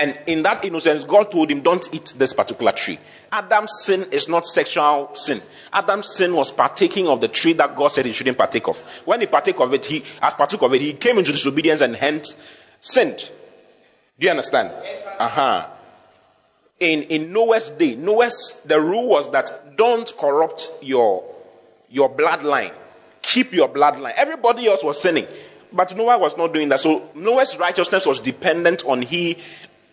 And 0.00 0.18
in 0.26 0.42
that 0.44 0.64
innocence, 0.64 1.04
God 1.04 1.30
told 1.30 1.50
him, 1.50 1.60
don't 1.60 1.86
eat 1.92 2.14
this 2.16 2.32
particular 2.32 2.72
tree. 2.72 2.98
Adam's 3.30 3.82
sin 3.82 4.06
is 4.12 4.30
not 4.30 4.46
sexual 4.46 5.10
sin. 5.14 5.42
Adam's 5.74 6.08
sin 6.08 6.34
was 6.34 6.50
partaking 6.50 7.06
of 7.06 7.20
the 7.20 7.28
tree 7.28 7.52
that 7.52 7.76
God 7.76 7.88
said 7.88 8.06
he 8.06 8.12
shouldn't 8.12 8.38
partake 8.38 8.66
of. 8.66 8.78
When 9.04 9.20
he 9.20 9.26
partake 9.26 9.60
of 9.60 9.74
it, 9.74 9.84
he, 9.84 10.02
as 10.22 10.32
partook 10.32 10.62
of 10.62 10.72
it, 10.72 10.80
he 10.80 10.94
came 10.94 11.18
into 11.18 11.32
disobedience 11.32 11.82
and 11.82 11.94
hence 11.94 12.34
sinned. 12.80 13.18
Do 14.18 14.24
you 14.24 14.30
understand? 14.30 14.70
Uh-huh. 15.18 15.66
In, 16.78 17.02
in 17.02 17.32
Noah's 17.34 17.68
day, 17.68 17.94
Noah's, 17.94 18.62
the 18.64 18.80
rule 18.80 19.06
was 19.06 19.30
that 19.32 19.76
don't 19.76 20.10
corrupt 20.16 20.70
your, 20.80 21.30
your 21.90 22.08
bloodline. 22.08 22.72
Keep 23.20 23.52
your 23.52 23.68
bloodline. 23.68 24.14
Everybody 24.16 24.66
else 24.66 24.82
was 24.82 24.98
sinning. 24.98 25.26
But 25.72 25.94
Noah 25.96 26.18
was 26.18 26.36
not 26.36 26.52
doing 26.52 26.70
that. 26.70 26.80
So 26.80 27.10
Noah's 27.14 27.58
righteousness 27.58 28.06
was 28.06 28.20
dependent 28.20 28.84
on 28.84 29.02
he, 29.02 29.36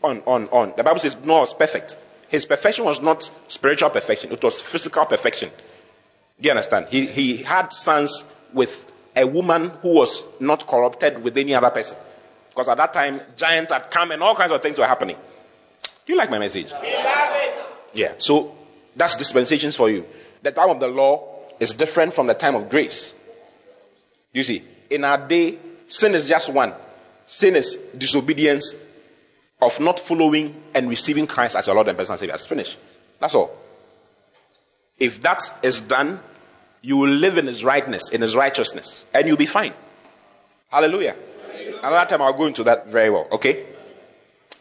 on, 0.03 0.21
on, 0.25 0.47
on. 0.49 0.73
The 0.75 0.83
Bible 0.83 0.99
says 0.99 1.15
Noah 1.23 1.41
was 1.41 1.53
perfect. 1.53 1.95
His 2.29 2.45
perfection 2.45 2.85
was 2.85 3.01
not 3.01 3.29
spiritual 3.47 3.89
perfection, 3.89 4.31
it 4.31 4.43
was 4.43 4.61
physical 4.61 5.05
perfection. 5.05 5.49
Do 6.39 6.45
you 6.45 6.51
understand? 6.51 6.87
He, 6.89 7.07
he 7.07 7.37
had 7.37 7.73
sons 7.73 8.23
with 8.53 8.91
a 9.15 9.25
woman 9.25 9.69
who 9.81 9.89
was 9.89 10.23
not 10.39 10.67
corrupted 10.67 11.23
with 11.23 11.35
any 11.37 11.55
other 11.55 11.71
person. 11.71 11.97
Because 12.49 12.67
at 12.67 12.77
that 12.77 12.93
time, 12.93 13.21
giants 13.35 13.71
had 13.71 13.89
come 13.89 14.11
and 14.11 14.21
all 14.21 14.35
kinds 14.35 14.51
of 14.51 14.61
things 14.61 14.77
were 14.77 14.85
happening. 14.85 15.15
Do 16.05 16.13
you 16.13 16.17
like 16.17 16.29
my 16.29 16.39
message? 16.39 16.71
Yeah. 17.93 18.13
So 18.19 18.55
that's 18.95 19.15
dispensations 19.15 19.75
for 19.75 19.89
you. 19.89 20.05
The 20.43 20.51
time 20.51 20.69
of 20.69 20.79
the 20.79 20.87
law 20.87 21.43
is 21.59 21.73
different 21.73 22.13
from 22.13 22.27
the 22.27 22.33
time 22.35 22.55
of 22.55 22.69
grace. 22.69 23.15
You 24.33 24.43
see, 24.43 24.63
in 24.89 25.03
our 25.03 25.27
day, 25.27 25.57
sin 25.87 26.13
is 26.13 26.27
just 26.29 26.49
one. 26.49 26.73
Sin 27.25 27.55
is 27.55 27.75
disobedience 27.97 28.75
of 29.61 29.79
not 29.79 29.99
following 29.99 30.55
and 30.73 30.89
receiving 30.89 31.27
Christ 31.27 31.55
as 31.55 31.67
your 31.67 31.75
Lord 31.75 31.87
and 31.87 31.97
personal 31.97 32.17
Savior. 32.17 32.35
It's 32.35 32.45
finished. 32.45 32.77
That's 33.19 33.35
all. 33.35 33.55
If 34.99 35.21
that 35.23 35.41
is 35.63 35.81
done, 35.81 36.19
you 36.81 36.97
will 36.97 37.09
live 37.09 37.37
in 37.37 37.47
His 37.47 37.63
rightness, 37.63 38.09
in 38.09 38.21
His 38.21 38.35
righteousness, 38.35 39.05
and 39.13 39.27
you'll 39.27 39.37
be 39.37 39.45
fine. 39.45 39.73
Hallelujah. 40.69 41.15
Another 41.81 42.09
time 42.09 42.21
I'll 42.21 42.33
go 42.33 42.45
into 42.45 42.63
that 42.63 42.87
very 42.87 43.09
well, 43.09 43.27
okay? 43.33 43.65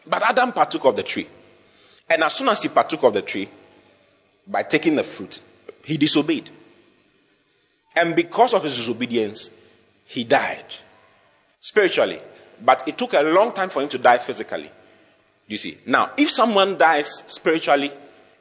But 0.05 0.23
Adam 0.23 0.51
partook 0.51 0.85
of 0.85 0.95
the 0.95 1.03
tree. 1.03 1.27
And 2.09 2.23
as 2.23 2.33
soon 2.33 2.49
as 2.49 2.63
he 2.63 2.69
partook 2.69 3.03
of 3.03 3.13
the 3.13 3.21
tree, 3.21 3.49
by 4.47 4.63
taking 4.63 4.95
the 4.95 5.03
fruit, 5.03 5.41
he 5.83 5.97
disobeyed. 5.97 6.49
And 7.95 8.15
because 8.15 8.53
of 8.53 8.63
his 8.63 8.77
disobedience, 8.77 9.49
he 10.05 10.23
died 10.23 10.65
spiritually. 11.59 12.21
But 12.63 12.87
it 12.87 12.97
took 12.97 13.13
a 13.13 13.21
long 13.21 13.51
time 13.51 13.69
for 13.69 13.81
him 13.81 13.89
to 13.89 13.97
die 13.97 14.19
physically. 14.19 14.69
You 15.47 15.57
see. 15.57 15.77
Now, 15.85 16.11
if 16.17 16.29
someone 16.29 16.77
dies 16.77 17.23
spiritually 17.27 17.91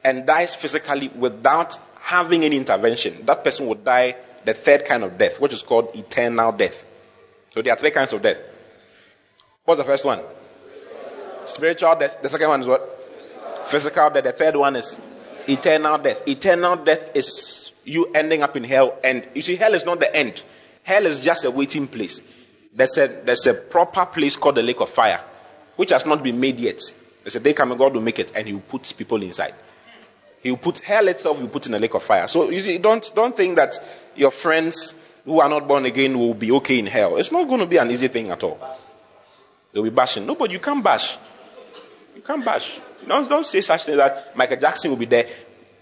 and 0.04 0.26
dies 0.26 0.54
physically 0.54 1.08
without 1.08 1.78
having 2.00 2.44
any 2.44 2.56
intervention, 2.56 3.24
that 3.26 3.44
person 3.44 3.66
would 3.68 3.84
die 3.84 4.16
the 4.44 4.54
third 4.54 4.84
kind 4.84 5.04
of 5.04 5.18
death, 5.18 5.40
which 5.40 5.52
is 5.52 5.62
called 5.62 5.94
eternal 5.96 6.52
death. 6.52 6.84
So 7.54 7.62
there 7.62 7.72
are 7.72 7.76
three 7.76 7.90
kinds 7.90 8.12
of 8.12 8.22
death. 8.22 8.38
What's 9.64 9.78
the 9.78 9.84
first 9.84 10.04
one? 10.04 10.20
Spiritual 11.46 11.96
death. 11.96 12.22
The 12.22 12.30
second 12.30 12.48
one 12.48 12.60
is 12.60 12.66
what? 12.66 13.66
Physical 13.66 14.10
death. 14.10 14.24
The 14.24 14.32
third 14.32 14.56
one 14.56 14.76
is 14.76 15.00
eternal 15.48 15.98
death. 15.98 16.26
Eternal 16.28 16.76
death 16.76 17.16
is 17.16 17.72
you 17.84 18.12
ending 18.14 18.42
up 18.42 18.56
in 18.56 18.64
hell. 18.64 18.96
And 19.02 19.26
you 19.34 19.42
see, 19.42 19.56
hell 19.56 19.74
is 19.74 19.84
not 19.84 20.00
the 20.00 20.14
end. 20.14 20.40
Hell 20.82 21.06
is 21.06 21.20
just 21.20 21.44
a 21.44 21.50
waiting 21.50 21.88
place. 21.88 22.22
There's 22.74 22.98
a, 22.98 23.08
there's 23.08 23.46
a 23.46 23.54
proper 23.54 24.06
place 24.06 24.36
called 24.36 24.56
the 24.56 24.62
lake 24.62 24.80
of 24.80 24.90
fire, 24.90 25.20
which 25.76 25.90
has 25.90 26.06
not 26.06 26.22
been 26.22 26.40
made 26.40 26.58
yet. 26.58 26.80
There's 27.22 27.36
a 27.36 27.40
day 27.40 27.52
coming, 27.52 27.78
God 27.78 27.94
will 27.94 28.02
make 28.02 28.18
it, 28.18 28.32
and 28.34 28.46
He 28.46 28.52
will 28.52 28.60
put 28.60 28.92
people 28.96 29.22
inside. 29.22 29.54
He 30.42 30.50
will 30.50 30.58
put 30.58 30.78
hell 30.78 31.08
itself, 31.08 31.38
He 31.38 31.42
will 31.44 31.50
put 31.50 31.66
in 31.66 31.74
a 31.74 31.78
lake 31.78 31.94
of 31.94 32.02
fire. 32.02 32.28
So 32.28 32.50
you 32.50 32.60
see, 32.60 32.78
don't, 32.78 33.10
don't 33.14 33.36
think 33.36 33.56
that 33.56 33.78
your 34.14 34.30
friends 34.30 34.94
who 35.24 35.40
are 35.40 35.48
not 35.48 35.66
born 35.66 35.84
again 35.84 36.18
will 36.18 36.34
be 36.34 36.52
okay 36.52 36.78
in 36.78 36.86
hell. 36.86 37.16
It's 37.16 37.32
not 37.32 37.48
going 37.48 37.60
to 37.60 37.66
be 37.66 37.76
an 37.78 37.90
easy 37.90 38.08
thing 38.08 38.30
at 38.30 38.42
all. 38.42 38.58
They'll 39.72 39.82
be 39.82 39.90
bashing. 39.90 40.24
Nobody, 40.24 40.54
you 40.54 40.60
can't 40.60 40.82
bash. 40.82 41.18
You 42.14 42.22
can't 42.22 42.44
bash. 42.44 42.78
Don't, 43.06 43.28
don't 43.28 43.44
say 43.44 43.60
such 43.60 43.84
things 43.84 43.98
that 43.98 44.36
Michael 44.36 44.56
Jackson 44.56 44.90
will 44.90 44.98
be 44.98 45.06
there. 45.06 45.26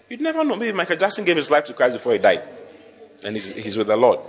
You'd 0.09 0.21
never 0.21 0.43
know. 0.43 0.55
Maybe 0.55 0.73
Michael 0.73 0.97
Jackson 0.97 1.25
gave 1.25 1.37
his 1.37 1.49
life 1.49 1.65
to 1.65 1.73
Christ 1.73 1.93
before 1.93 2.13
he 2.13 2.19
died. 2.19 2.43
And 3.23 3.35
he's, 3.35 3.51
he's 3.51 3.77
with 3.77 3.87
the 3.87 3.95
Lord. 3.95 4.19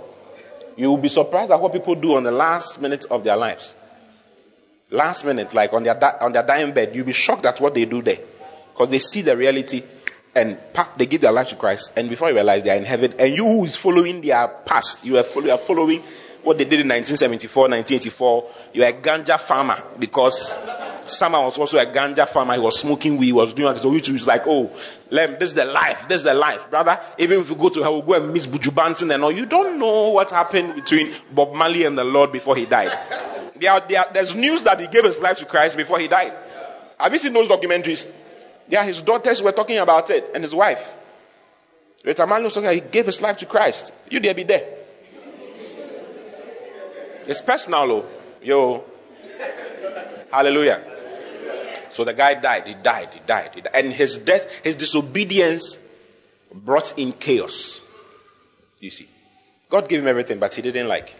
You 0.75 0.91
will 0.91 0.97
be 0.97 1.09
surprised 1.09 1.51
at 1.51 1.59
what 1.59 1.73
people 1.73 1.95
do 1.95 2.13
on 2.15 2.23
the 2.23 2.31
last 2.31 2.79
minute 2.79 3.05
of 3.09 3.23
their 3.23 3.35
lives. 3.35 3.73
Last 4.89 5.25
minute, 5.25 5.53
like 5.53 5.73
on 5.73 5.83
their, 5.83 6.23
on 6.23 6.31
their 6.31 6.43
dying 6.43 6.73
bed, 6.73 6.95
you'll 6.95 7.05
be 7.05 7.13
shocked 7.13 7.45
at 7.45 7.59
what 7.59 7.73
they 7.73 7.85
do 7.85 8.01
there. 8.01 8.19
Because 8.73 8.89
they 8.89 8.99
see 8.99 9.21
the 9.21 9.35
reality 9.35 9.83
and 10.33 10.57
they 10.97 11.07
give 11.07 11.21
their 11.21 11.31
life 11.31 11.49
to 11.49 11.55
Christ. 11.55 11.93
And 11.97 12.09
before 12.09 12.29
you 12.29 12.35
realize 12.35 12.63
they 12.63 12.69
are 12.69 12.77
in 12.77 12.85
heaven. 12.85 13.13
And 13.19 13.35
you 13.35 13.43
who 13.43 13.65
is 13.65 13.75
following 13.75 14.21
their 14.21 14.47
past, 14.47 15.03
you 15.03 15.17
are, 15.17 15.23
follow, 15.23 15.45
you 15.47 15.51
are 15.51 15.57
following 15.57 16.01
what 16.43 16.57
they 16.57 16.63
did 16.63 16.79
in 16.79 16.87
1974, 16.87 17.63
1984. 17.63 18.49
You 18.73 18.83
are 18.83 18.89
a 18.89 18.93
ganja 18.93 19.39
farmer 19.39 19.81
because 19.99 20.55
someone 21.09 21.43
was 21.43 21.57
also 21.57 21.77
a 21.77 21.85
ganja 21.85 22.27
farmer. 22.27 22.53
He 22.53 22.59
was 22.59 22.79
smoking 22.79 23.17
weed. 23.17 23.27
He 23.27 23.33
was 23.33 23.53
doing 23.53 23.77
so. 23.77 23.89
Which 23.89 24.09
was 24.09 24.27
like, 24.27 24.43
oh, 24.45 24.75
Lem, 25.09 25.33
this 25.33 25.49
is 25.49 25.53
the 25.53 25.65
life. 25.65 26.07
This 26.07 26.17
is 26.17 26.23
the 26.23 26.33
life, 26.33 26.69
brother. 26.69 26.99
Even 27.17 27.41
if 27.41 27.49
you 27.49 27.55
go 27.55 27.69
to 27.69 27.81
hell, 27.81 27.93
we'll 27.93 28.01
go 28.19 28.23
and 28.23 28.33
miss 28.33 28.47
Buju 28.47 28.73
Banton 28.73 29.13
and 29.13 29.23
all. 29.23 29.31
You 29.31 29.45
don't 29.45 29.79
know 29.79 30.09
what 30.09 30.31
happened 30.31 30.75
between 30.75 31.13
Bob 31.31 31.53
Marley 31.53 31.85
and 31.85 31.97
the 31.97 32.03
Lord 32.03 32.31
before 32.31 32.55
he 32.55 32.65
died. 32.65 32.91
There 33.55 33.71
are, 33.71 33.81
there 33.87 34.05
there's 34.13 34.35
news 34.35 34.63
that 34.63 34.79
he 34.79 34.87
gave 34.87 35.03
his 35.03 35.19
life 35.19 35.39
to 35.39 35.45
Christ 35.45 35.77
before 35.77 35.99
he 35.99 36.07
died. 36.07 36.33
Have 36.99 37.11
you 37.11 37.19
seen 37.19 37.33
those 37.33 37.47
documentaries? 37.47 38.11
Yeah, 38.69 38.83
his 38.83 39.01
daughters 39.01 39.41
were 39.41 39.51
talking 39.51 39.77
about 39.77 40.09
it 40.09 40.31
and 40.33 40.43
his 40.43 40.53
wife. 40.53 40.95
Rita 42.03 42.25
Marley 42.25 42.45
was 42.45 42.53
talking. 42.53 42.71
He 42.71 42.81
gave 42.81 43.05
his 43.05 43.21
life 43.21 43.37
to 43.37 43.45
Christ. 43.45 43.93
You 44.09 44.19
dare 44.19 44.33
be 44.33 44.43
there. 44.43 44.63
It's 47.27 47.41
personal, 47.41 47.87
though. 47.87 48.05
Yo. 48.41 48.83
Hallelujah. 50.31 50.83
So 51.93 52.03
the 52.03 52.13
guy 52.13 52.35
died. 52.35 52.67
He 52.67 52.73
died. 52.73 53.09
He 53.13 53.19
died. 53.25 53.51
He 53.55 53.61
died. 53.61 53.71
And 53.73 53.91
his 53.91 54.17
death, 54.17 54.49
his 54.63 54.75
disobedience 54.75 55.77
brought 56.53 56.97
in 56.97 57.11
chaos. 57.11 57.81
You 58.79 58.89
see. 58.89 59.09
God 59.69 59.89
gave 59.89 60.01
him 60.01 60.07
everything, 60.07 60.39
but 60.39 60.53
he 60.53 60.61
didn't 60.61 60.87
like. 60.87 61.13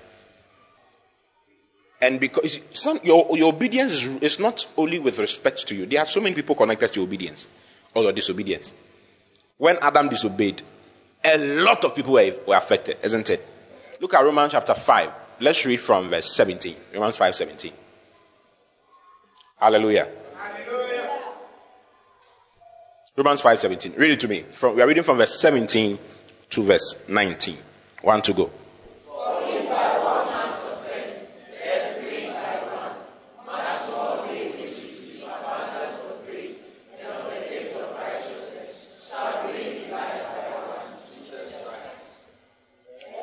And 2.02 2.20
because 2.20 2.60
some, 2.74 3.00
your, 3.04 3.36
your 3.38 3.54
obedience 3.54 3.92
is, 3.92 4.18
is 4.18 4.40
not 4.40 4.68
only 4.78 5.00
with 5.00 5.20
respect 5.20 5.68
to 5.68 5.76
you. 5.76 5.86
There 5.86 6.00
are 6.00 6.06
so 6.06 6.22
many 6.22 6.36
people 6.36 6.56
connected 6.56 6.94
to 6.94 7.02
obedience 7.02 7.48
or 7.94 8.04
your 8.04 8.12
disobedience. 8.12 8.72
When 9.58 9.78
Adam 9.82 10.08
disobeyed, 10.10 10.62
a 11.24 11.38
lot 11.38 11.84
of 11.84 11.96
people 11.96 12.14
were, 12.14 12.32
were 12.48 12.56
affected, 12.56 12.98
isn't 13.04 13.30
it? 13.32 13.46
Look 14.00 14.14
at 14.14 14.24
Romans 14.24 14.52
chapter 14.52 14.76
5. 14.76 15.12
Let's 15.40 15.66
read 15.66 15.78
from 15.78 16.10
verse 16.10 16.32
17. 16.32 16.76
Romans 16.94 17.18
5 17.18 17.36
17. 17.36 17.74
Hallelujah. 19.60 20.08
Hallelujah. 20.38 21.10
Romans 23.16 23.42
5:17. 23.42 23.98
Read 23.98 24.12
it 24.12 24.20
to 24.22 24.28
me. 24.28 24.46
From, 24.52 24.76
we 24.76 24.82
are 24.82 24.88
reading 24.88 25.04
from 25.04 25.18
verse 25.18 25.40
17 25.40 25.98
to 26.52 26.64
verse 26.64 27.02
19. 27.08 27.58
One 28.02 28.22
to 28.22 28.34
go. 28.34 28.52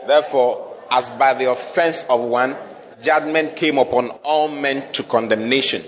Therefore, 0.06 0.76
as 0.90 1.10
by 1.10 1.34
the 1.34 1.50
offense 1.50 2.04
of 2.08 2.20
one, 2.20 2.56
judgment 3.02 3.56
came 3.56 3.78
upon 3.78 4.10
all 4.22 4.48
men 4.48 4.92
to 4.92 5.02
condemnation, 5.02 5.82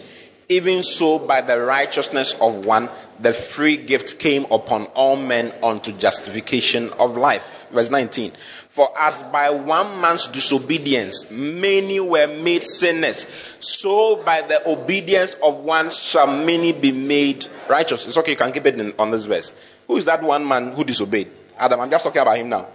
even 0.48 0.84
so 0.84 1.18
by 1.18 1.40
the 1.40 1.60
righteousness 1.60 2.34
of 2.40 2.64
one, 2.64 2.88
the 3.18 3.32
free 3.32 3.76
gift 3.76 4.18
came 4.18 4.46
upon 4.50 4.84
all 4.94 5.16
men 5.16 5.52
unto 5.62 5.92
justification 5.92 6.92
of 6.94 7.16
life. 7.16 7.66
Verse 7.72 7.90
19. 7.90 8.32
For 8.68 8.88
as 8.98 9.22
by 9.24 9.50
one 9.50 10.00
man's 10.00 10.28
disobedience 10.28 11.30
many 11.30 11.98
were 11.98 12.26
made 12.26 12.62
sinners, 12.62 13.26
so 13.58 14.16
by 14.22 14.42
the 14.42 14.68
obedience 14.68 15.34
of 15.42 15.56
one 15.60 15.90
shall 15.90 16.26
many 16.26 16.72
be 16.72 16.92
made 16.92 17.46
righteous. 17.68 18.06
It's 18.06 18.18
okay, 18.18 18.32
you 18.32 18.36
can 18.36 18.52
keep 18.52 18.66
it 18.66 18.78
in, 18.78 18.94
on 18.98 19.10
this 19.10 19.24
verse. 19.24 19.52
Who 19.86 19.96
is 19.96 20.04
that 20.04 20.22
one 20.22 20.46
man 20.46 20.72
who 20.72 20.84
disobeyed? 20.84 21.30
Adam, 21.58 21.80
I'm 21.80 21.90
just 21.90 22.04
talking 22.04 22.22
about 22.22 22.36
him 22.36 22.50
now. 22.50 22.66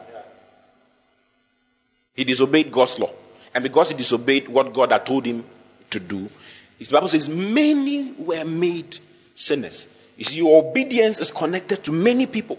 He 2.15 2.23
disobeyed 2.23 2.71
God's 2.71 2.99
law. 2.99 3.11
And 3.53 3.63
because 3.63 3.89
he 3.89 3.95
disobeyed 3.95 4.49
what 4.49 4.73
God 4.73 4.91
had 4.91 5.05
told 5.05 5.25
him 5.25 5.45
to 5.91 5.99
do, 5.99 6.29
his 6.81 6.89
Bible 6.89 7.09
says 7.09 7.29
many 7.29 8.11
were 8.13 8.43
made 8.43 8.97
sinners. 9.35 9.85
You 10.17 10.23
see, 10.23 10.37
your 10.37 10.63
obedience 10.63 11.19
is 11.19 11.29
connected 11.29 11.83
to 11.83 11.91
many 11.91 12.25
people. 12.25 12.57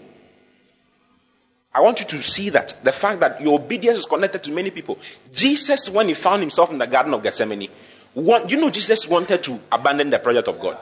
I 1.75 1.81
want 1.81 1.99
you 1.99 2.05
to 2.05 2.23
see 2.23 2.51
that. 2.51 2.73
The 2.85 2.93
fact 2.93 3.19
that 3.19 3.41
your 3.41 3.59
obedience 3.59 3.99
is 3.99 4.05
connected 4.05 4.41
to 4.45 4.51
many 4.51 4.71
people. 4.71 4.97
Jesus, 5.33 5.89
when 5.89 6.07
he 6.07 6.13
found 6.13 6.39
himself 6.39 6.71
in 6.71 6.77
the 6.77 6.87
Garden 6.87 7.13
of 7.13 7.21
Gethsemane, 7.21 7.67
you 8.15 8.57
know, 8.61 8.69
Jesus 8.69 9.09
wanted 9.09 9.43
to 9.43 9.59
abandon 9.69 10.09
the 10.09 10.19
project 10.19 10.47
of 10.47 10.57
God. 10.57 10.77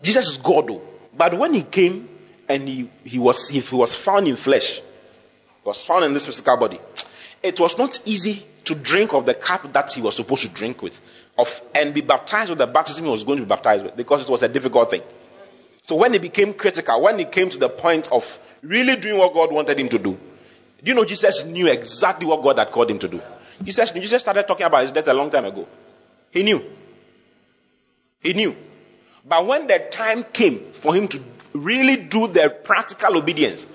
Jesus 0.00 0.30
is 0.30 0.36
God, 0.36 0.68
though. 0.68 0.82
But 1.16 1.36
when 1.36 1.54
he 1.54 1.64
came 1.64 2.08
and 2.48 2.68
he, 2.68 2.88
he, 3.02 3.18
was, 3.18 3.48
he 3.48 3.60
was 3.74 3.96
found 3.96 4.28
in 4.28 4.36
flesh, 4.36 4.80
was 5.64 5.82
found 5.82 6.04
in 6.04 6.14
this 6.14 6.26
physical 6.26 6.58
body, 6.58 6.78
it 7.42 7.58
was 7.58 7.76
not 7.76 7.98
easy 8.06 8.46
to 8.66 8.76
drink 8.76 9.14
of 9.14 9.26
the 9.26 9.34
cup 9.34 9.72
that 9.72 9.90
he 9.90 10.00
was 10.00 10.14
supposed 10.14 10.42
to 10.42 10.48
drink 10.48 10.80
with 10.80 11.00
of, 11.38 11.60
and 11.74 11.94
be 11.94 12.00
baptized 12.00 12.50
with 12.50 12.58
the 12.58 12.66
baptism 12.66 13.04
he 13.04 13.10
was 13.10 13.24
going 13.24 13.38
to 13.38 13.44
be 13.44 13.48
baptized 13.48 13.84
with 13.84 13.96
because 13.96 14.22
it 14.22 14.28
was 14.28 14.42
a 14.42 14.48
difficult 14.48 14.90
thing. 14.90 15.02
So 15.82 15.96
when 15.96 16.14
it 16.14 16.22
became 16.22 16.54
critical, 16.54 17.00
when 17.00 17.18
it 17.18 17.32
came 17.32 17.48
to 17.50 17.58
the 17.58 17.68
point 17.68 18.10
of 18.12 18.38
really 18.62 18.96
doing 18.96 19.18
what 19.18 19.34
God 19.34 19.52
wanted 19.52 19.78
him 19.78 19.88
to 19.88 19.98
do, 19.98 20.12
do 20.12 20.90
you 20.90 20.94
know 20.94 21.04
Jesus 21.04 21.44
knew 21.44 21.70
exactly 21.70 22.26
what 22.26 22.42
God 22.42 22.58
had 22.58 22.70
called 22.70 22.90
him 22.90 22.98
to 23.00 23.08
do? 23.08 23.20
Jesus, 23.62 23.90
Jesus 23.92 24.22
started 24.22 24.46
talking 24.46 24.66
about 24.66 24.82
his 24.82 24.92
death 24.92 25.08
a 25.08 25.14
long 25.14 25.30
time 25.30 25.44
ago. 25.44 25.66
He 26.30 26.42
knew. 26.42 26.62
He 28.20 28.32
knew. 28.32 28.56
But 29.24 29.46
when 29.46 29.66
the 29.66 29.78
time 29.90 30.24
came 30.24 30.58
for 30.72 30.94
him 30.94 31.08
to 31.08 31.20
really 31.52 31.96
do 31.96 32.26
the 32.26 32.50
practical 32.64 33.16
obedience, 33.16 33.66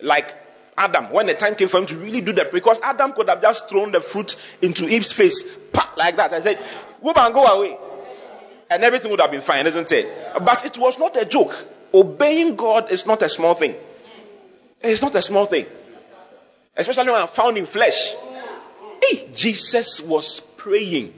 like 0.00 0.34
Adam, 0.76 1.10
when 1.10 1.26
the 1.26 1.34
time 1.34 1.54
came 1.54 1.68
for 1.68 1.78
him 1.78 1.86
to 1.86 1.96
really 1.96 2.20
do 2.20 2.32
that, 2.32 2.50
because 2.50 2.80
Adam 2.82 3.12
could 3.12 3.28
have 3.28 3.42
just 3.42 3.68
thrown 3.68 3.92
the 3.92 4.00
fruit 4.00 4.36
into 4.62 4.88
Eve's 4.88 5.12
face, 5.12 5.44
pop, 5.72 5.96
like 5.96 6.16
that, 6.16 6.32
I 6.32 6.40
said, 6.40 6.58
and 7.04 7.34
go 7.34 7.44
away. 7.44 7.76
And 8.70 8.82
everything 8.82 9.10
would 9.10 9.20
have 9.20 9.30
been 9.30 9.42
fine, 9.42 9.66
isn't 9.66 9.92
it? 9.92 10.08
But 10.42 10.64
it 10.64 10.78
was 10.78 10.98
not 10.98 11.16
a 11.16 11.26
joke. 11.26 11.54
Obeying 11.92 12.56
God 12.56 12.90
is 12.90 13.06
not 13.06 13.20
a 13.20 13.28
small 13.28 13.54
thing. 13.54 13.74
It's 14.80 15.02
not 15.02 15.14
a 15.14 15.22
small 15.22 15.44
thing. 15.44 15.66
Especially 16.74 17.12
when 17.12 17.20
I'm 17.20 17.28
found 17.28 17.58
in 17.58 17.66
flesh. 17.66 18.14
Hey, 19.02 19.28
Jesus 19.34 20.00
was 20.00 20.40
praying. 20.40 21.12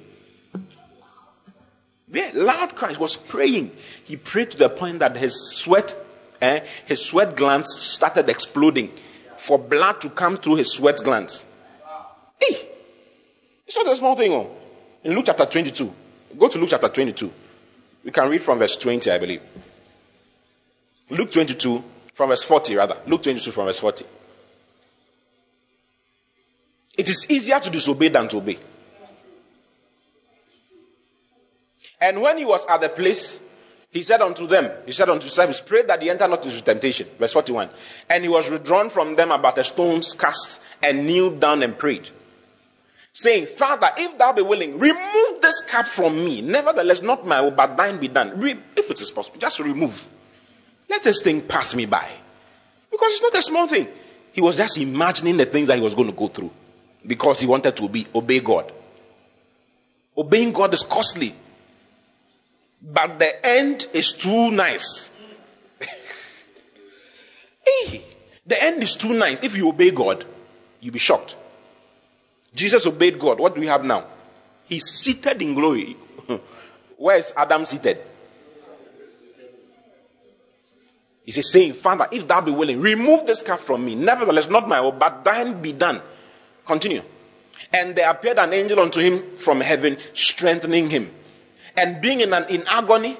Yeah, 2.10 2.30
loud 2.34 2.74
cries 2.74 2.98
was 2.98 3.16
praying. 3.16 3.70
He 4.04 4.16
prayed 4.16 4.50
to 4.50 4.56
the 4.56 4.68
point 4.68 4.98
that 4.98 5.16
his 5.16 5.56
sweat, 5.56 5.96
eh, 6.40 6.60
his 6.86 7.04
sweat 7.04 7.36
glands 7.36 7.72
started 7.72 8.28
exploding 8.28 8.92
for 9.44 9.58
blood 9.58 10.00
to 10.00 10.08
come 10.08 10.38
through 10.38 10.56
his 10.56 10.72
sweat 10.72 10.98
glands. 11.04 11.44
Hey, 12.40 12.56
it's 13.66 13.76
not 13.76 13.86
a 13.86 13.94
small 13.94 14.16
thing. 14.16 14.32
Oh. 14.32 14.50
In 15.04 15.14
Luke 15.14 15.26
chapter 15.26 15.44
22, 15.44 15.92
go 16.38 16.48
to 16.48 16.58
Luke 16.58 16.70
chapter 16.70 16.88
22. 16.88 17.30
We 18.04 18.10
can 18.10 18.30
read 18.30 18.40
from 18.40 18.58
verse 18.58 18.78
20, 18.78 19.10
I 19.10 19.18
believe. 19.18 19.42
Luke 21.10 21.30
22, 21.30 21.84
from 22.14 22.30
verse 22.30 22.42
40, 22.42 22.74
rather. 22.76 22.96
Luke 23.06 23.22
22, 23.22 23.50
from 23.50 23.66
verse 23.66 23.78
40. 23.78 24.06
It 26.96 27.08
is 27.10 27.30
easier 27.30 27.60
to 27.60 27.68
disobey 27.68 28.08
than 28.08 28.28
to 28.28 28.38
obey. 28.38 28.56
And 32.00 32.22
when 32.22 32.38
he 32.38 32.46
was 32.46 32.64
at 32.64 32.80
the 32.80 32.88
place, 32.88 33.40
he 33.94 34.02
said 34.02 34.20
unto 34.22 34.48
them, 34.48 34.72
he 34.86 34.90
said 34.90 35.08
unto 35.08 35.22
his 35.22 35.30
disciples, 35.30 35.60
pray 35.60 35.82
that 35.82 36.02
he 36.02 36.10
enter 36.10 36.26
not 36.26 36.44
into 36.44 36.60
temptation. 36.62 37.06
Verse 37.16 37.32
41. 37.32 37.68
And 38.10 38.24
he 38.24 38.28
was 38.28 38.50
withdrawn 38.50 38.90
from 38.90 39.14
them 39.14 39.30
about 39.30 39.56
a 39.56 39.62
stone's 39.62 40.14
cast 40.14 40.60
and 40.82 41.06
kneeled 41.06 41.38
down 41.38 41.62
and 41.62 41.78
prayed. 41.78 42.08
Saying, 43.12 43.46
Father, 43.46 43.88
if 43.96 44.18
thou 44.18 44.32
be 44.32 44.42
willing, 44.42 44.80
remove 44.80 45.40
this 45.40 45.60
cup 45.60 45.86
from 45.86 46.16
me. 46.16 46.42
Nevertheless, 46.42 47.02
not 47.02 47.24
my 47.24 47.40
will, 47.40 47.52
but 47.52 47.76
thine 47.76 47.98
be 47.98 48.08
done. 48.08 48.40
Re- 48.40 48.58
if 48.76 48.90
it 48.90 49.00
is 49.00 49.12
possible, 49.12 49.38
just 49.38 49.60
remove. 49.60 50.08
Let 50.90 51.04
this 51.04 51.22
thing 51.22 51.42
pass 51.42 51.76
me 51.76 51.86
by. 51.86 52.10
Because 52.90 53.12
it's 53.12 53.22
not 53.22 53.34
a 53.36 53.42
small 53.42 53.68
thing. 53.68 53.86
He 54.32 54.40
was 54.40 54.56
just 54.56 54.76
imagining 54.76 55.36
the 55.36 55.46
things 55.46 55.68
that 55.68 55.76
he 55.76 55.84
was 55.84 55.94
going 55.94 56.08
to 56.08 56.16
go 56.16 56.26
through 56.26 56.50
because 57.06 57.38
he 57.38 57.46
wanted 57.46 57.76
to 57.76 57.84
obey, 57.84 58.06
obey 58.12 58.40
God. 58.40 58.72
Obeying 60.18 60.52
God 60.52 60.74
is 60.74 60.82
costly. 60.82 61.32
But 62.84 63.18
the 63.18 63.46
end 63.46 63.86
is 63.94 64.12
too 64.12 64.50
nice. 64.50 65.10
hey, 67.66 68.02
the 68.46 68.62
end 68.62 68.82
is 68.82 68.94
too 68.96 69.14
nice. 69.14 69.42
If 69.42 69.56
you 69.56 69.70
obey 69.70 69.90
God, 69.90 70.24
you'll 70.80 70.92
be 70.92 70.98
shocked. 70.98 71.34
Jesus 72.54 72.86
obeyed 72.86 73.18
God. 73.18 73.40
What 73.40 73.54
do 73.54 73.60
we 73.60 73.68
have 73.68 73.84
now? 73.84 74.04
He's 74.66 74.84
seated 74.84 75.40
in 75.40 75.54
glory. 75.54 75.96
Where 76.98 77.16
is 77.16 77.32
Adam 77.36 77.64
seated? 77.64 77.98
He 81.24 81.32
says, 81.32 81.50
saying, 81.50 81.72
Father, 81.72 82.06
if 82.12 82.28
thou 82.28 82.42
be 82.42 82.50
willing, 82.50 82.82
remove 82.82 83.26
this 83.26 83.40
cup 83.40 83.60
from 83.60 83.84
me. 83.84 83.94
Nevertheless, 83.94 84.50
not 84.50 84.68
my 84.68 84.82
will, 84.82 84.92
but 84.92 85.24
thine 85.24 85.62
be 85.62 85.72
done. 85.72 86.02
Continue. 86.66 87.02
And 87.72 87.96
there 87.96 88.10
appeared 88.10 88.38
an 88.38 88.52
angel 88.52 88.78
unto 88.78 89.00
him 89.00 89.38
from 89.38 89.62
heaven, 89.62 89.96
strengthening 90.12 90.90
him. 90.90 91.10
And 91.76 92.00
being 92.00 92.20
in, 92.20 92.32
an, 92.32 92.44
in 92.48 92.64
agony, 92.68 93.16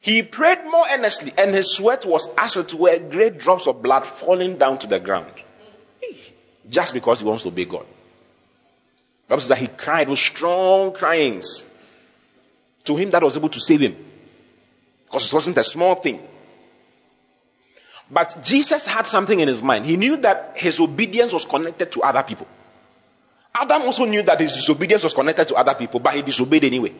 he 0.00 0.22
prayed 0.22 0.64
more 0.64 0.86
earnestly, 0.90 1.32
and 1.36 1.54
his 1.54 1.72
sweat 1.72 2.04
was 2.04 2.28
as 2.38 2.56
it 2.56 2.72
were 2.74 2.98
great 2.98 3.38
drops 3.38 3.66
of 3.66 3.82
blood 3.82 4.06
falling 4.06 4.56
down 4.56 4.78
to 4.78 4.86
the 4.86 5.00
ground. 5.00 5.32
Just 6.68 6.94
because 6.94 7.20
he 7.20 7.26
wants 7.26 7.42
to 7.42 7.48
obey 7.48 7.64
God. 7.64 7.86
Bible 9.28 9.40
says 9.40 9.48
that 9.48 9.58
he 9.58 9.66
cried 9.66 10.08
with 10.08 10.18
strong 10.18 10.92
cryings 10.92 11.68
to 12.84 12.96
him 12.96 13.10
that 13.10 13.22
was 13.22 13.36
able 13.36 13.48
to 13.48 13.60
save 13.60 13.80
him. 13.80 13.96
Because 15.04 15.26
it 15.26 15.34
wasn't 15.34 15.58
a 15.58 15.64
small 15.64 15.96
thing. 15.96 16.20
But 18.10 18.38
Jesus 18.44 18.86
had 18.86 19.06
something 19.06 19.38
in 19.40 19.48
his 19.48 19.62
mind. 19.62 19.86
He 19.86 19.96
knew 19.96 20.16
that 20.18 20.56
his 20.56 20.78
obedience 20.78 21.32
was 21.32 21.44
connected 21.44 21.90
to 21.92 22.02
other 22.02 22.22
people. 22.22 22.46
Adam 23.52 23.82
also 23.82 24.04
knew 24.04 24.22
that 24.22 24.38
his 24.38 24.54
disobedience 24.54 25.02
was 25.02 25.14
connected 25.14 25.48
to 25.48 25.56
other 25.56 25.74
people, 25.74 25.98
but 25.98 26.14
he 26.14 26.22
disobeyed 26.22 26.64
anyway. 26.64 26.92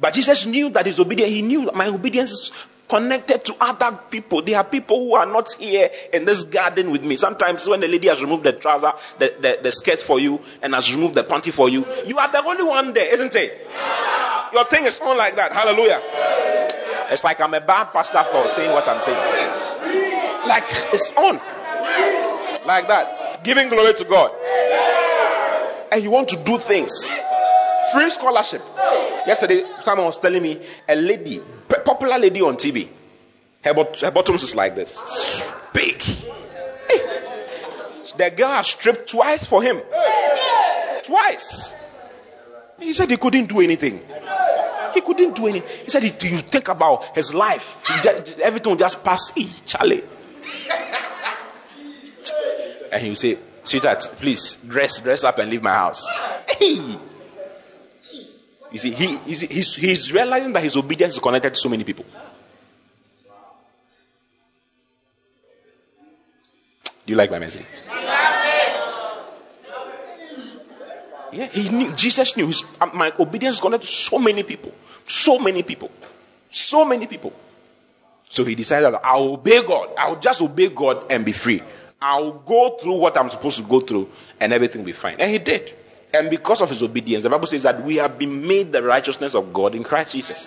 But 0.00 0.14
Jesus 0.14 0.46
knew 0.46 0.70
that 0.70 0.86
his 0.86 1.00
obedience, 1.00 1.32
he 1.32 1.42
knew 1.42 1.64
that 1.66 1.74
my 1.74 1.88
obedience 1.88 2.30
is 2.32 2.52
connected 2.88 3.44
to 3.44 3.56
other 3.60 3.98
people. 4.10 4.42
There 4.42 4.56
are 4.56 4.64
people 4.64 4.98
who 4.98 5.14
are 5.14 5.26
not 5.26 5.52
here 5.58 5.90
in 6.12 6.24
this 6.24 6.44
garden 6.44 6.90
with 6.90 7.04
me. 7.04 7.16
Sometimes 7.16 7.66
when 7.66 7.80
the 7.80 7.88
lady 7.88 8.08
has 8.08 8.22
removed 8.22 8.44
the 8.44 8.52
trouser, 8.52 8.92
the, 9.18 9.34
the, 9.40 9.58
the 9.64 9.72
skirt 9.72 10.00
for 10.00 10.18
you, 10.18 10.40
and 10.62 10.74
has 10.74 10.92
removed 10.94 11.14
the 11.14 11.24
panty 11.24 11.52
for 11.52 11.68
you, 11.68 11.86
you 12.06 12.18
are 12.18 12.30
the 12.30 12.42
only 12.44 12.64
one 12.64 12.92
there, 12.94 13.12
isn't 13.12 13.34
it? 13.34 13.66
Your 14.52 14.64
thing 14.64 14.84
is 14.84 15.00
on 15.00 15.16
like 15.18 15.36
that. 15.36 15.52
Hallelujah. 15.52 16.00
It's 17.10 17.24
like 17.24 17.40
I'm 17.40 17.54
a 17.54 17.60
bad 17.60 17.92
pastor 17.92 18.22
for 18.24 18.48
saying 18.48 18.72
what 18.72 18.86
I'm 18.88 19.02
saying. 19.02 20.48
Like 20.48 20.64
it's 20.92 21.14
on. 21.16 21.34
Like 22.66 22.88
that. 22.88 23.44
Giving 23.44 23.68
glory 23.68 23.94
to 23.94 24.04
God. 24.04 24.30
And 25.92 26.02
you 26.02 26.10
want 26.10 26.28
to 26.30 26.36
do 26.36 26.58
things. 26.58 27.10
Free 27.92 28.10
scholarship. 28.10 28.62
Yesterday, 29.26 29.64
someone 29.82 30.06
was 30.06 30.18
telling 30.18 30.42
me 30.42 30.60
a 30.88 30.94
lady, 30.96 31.40
popular 31.84 32.18
lady 32.18 32.40
on 32.42 32.56
TV, 32.56 32.88
her, 33.64 33.74
bot- 33.74 34.00
her 34.00 34.10
bottoms 34.10 34.42
is 34.42 34.54
like 34.54 34.74
this. 34.74 35.52
Big. 35.72 36.00
Hey. 36.00 36.98
The 38.16 38.30
girl 38.36 38.48
has 38.48 38.66
stripped 38.68 39.10
twice 39.10 39.44
for 39.46 39.62
him. 39.62 39.80
Twice. 41.04 41.74
He 42.80 42.92
said 42.92 43.10
he 43.10 43.16
couldn't 43.16 43.46
do 43.46 43.60
anything. 43.60 44.00
He 44.94 45.00
couldn't 45.00 45.34
do 45.36 45.46
anything. 45.46 45.68
He 45.84 45.90
said, 45.90 46.02
you 46.04 46.10
think 46.10 46.68
about 46.68 47.16
his 47.16 47.34
life. 47.34 47.84
Everything 48.42 48.70
will 48.70 48.78
just 48.78 49.04
pass. 49.04 49.30
Hey, 49.30 49.48
Charlie. 49.66 50.02
And 52.90 53.02
he 53.02 53.08
will 53.10 53.16
say, 53.16 53.38
Sweetheart, 53.64 54.10
please 54.16 54.54
dress, 54.66 55.00
dress 55.00 55.24
up 55.24 55.38
and 55.38 55.50
leave 55.50 55.62
my 55.62 55.74
house. 55.74 56.08
Hey! 56.48 56.96
You 58.70 58.78
see, 58.78 58.90
he, 58.90 59.16
he's, 59.18 59.74
he's 59.74 60.12
realizing 60.12 60.52
that 60.52 60.62
his 60.62 60.76
obedience 60.76 61.14
is 61.14 61.20
connected 61.20 61.54
to 61.54 61.56
so 61.56 61.68
many 61.68 61.84
people. 61.84 62.04
Do 67.06 67.12
you 67.12 67.16
like 67.16 67.30
my 67.30 67.38
message? 67.38 67.64
Yeah, 71.32 71.46
he 71.46 71.68
knew, 71.68 71.92
Jesus 71.92 72.36
knew 72.36 72.46
his, 72.46 72.64
uh, 72.80 72.86
my 72.92 73.12
obedience 73.18 73.56
is 73.56 73.60
connected 73.60 73.86
to 73.86 73.92
so 73.92 74.18
many 74.18 74.42
people. 74.42 74.74
So 75.06 75.38
many 75.38 75.62
people. 75.62 75.90
So 76.50 76.84
many 76.84 77.06
people. 77.06 77.32
So 78.28 78.44
he 78.44 78.54
decided 78.54 78.94
I'll 79.02 79.34
obey 79.34 79.62
God. 79.62 79.90
I'll 79.96 80.20
just 80.20 80.42
obey 80.42 80.68
God 80.68 81.10
and 81.10 81.24
be 81.24 81.32
free. 81.32 81.62
I'll 82.00 82.32
go 82.32 82.76
through 82.76 82.98
what 82.98 83.16
I'm 83.16 83.30
supposed 83.30 83.58
to 83.58 83.64
go 83.64 83.80
through 83.80 84.10
and 84.40 84.52
everything 84.52 84.82
will 84.82 84.86
be 84.86 84.92
fine. 84.92 85.16
And 85.18 85.30
he 85.30 85.38
did. 85.38 85.74
And 86.12 86.30
because 86.30 86.60
of 86.60 86.70
his 86.70 86.82
obedience, 86.82 87.22
the 87.22 87.30
Bible 87.30 87.46
says 87.46 87.64
that 87.64 87.84
we 87.84 87.96
have 87.96 88.18
been 88.18 88.46
made 88.46 88.72
the 88.72 88.82
righteousness 88.82 89.34
of 89.34 89.52
God 89.52 89.74
in 89.74 89.84
Christ 89.84 90.12
Jesus. 90.12 90.46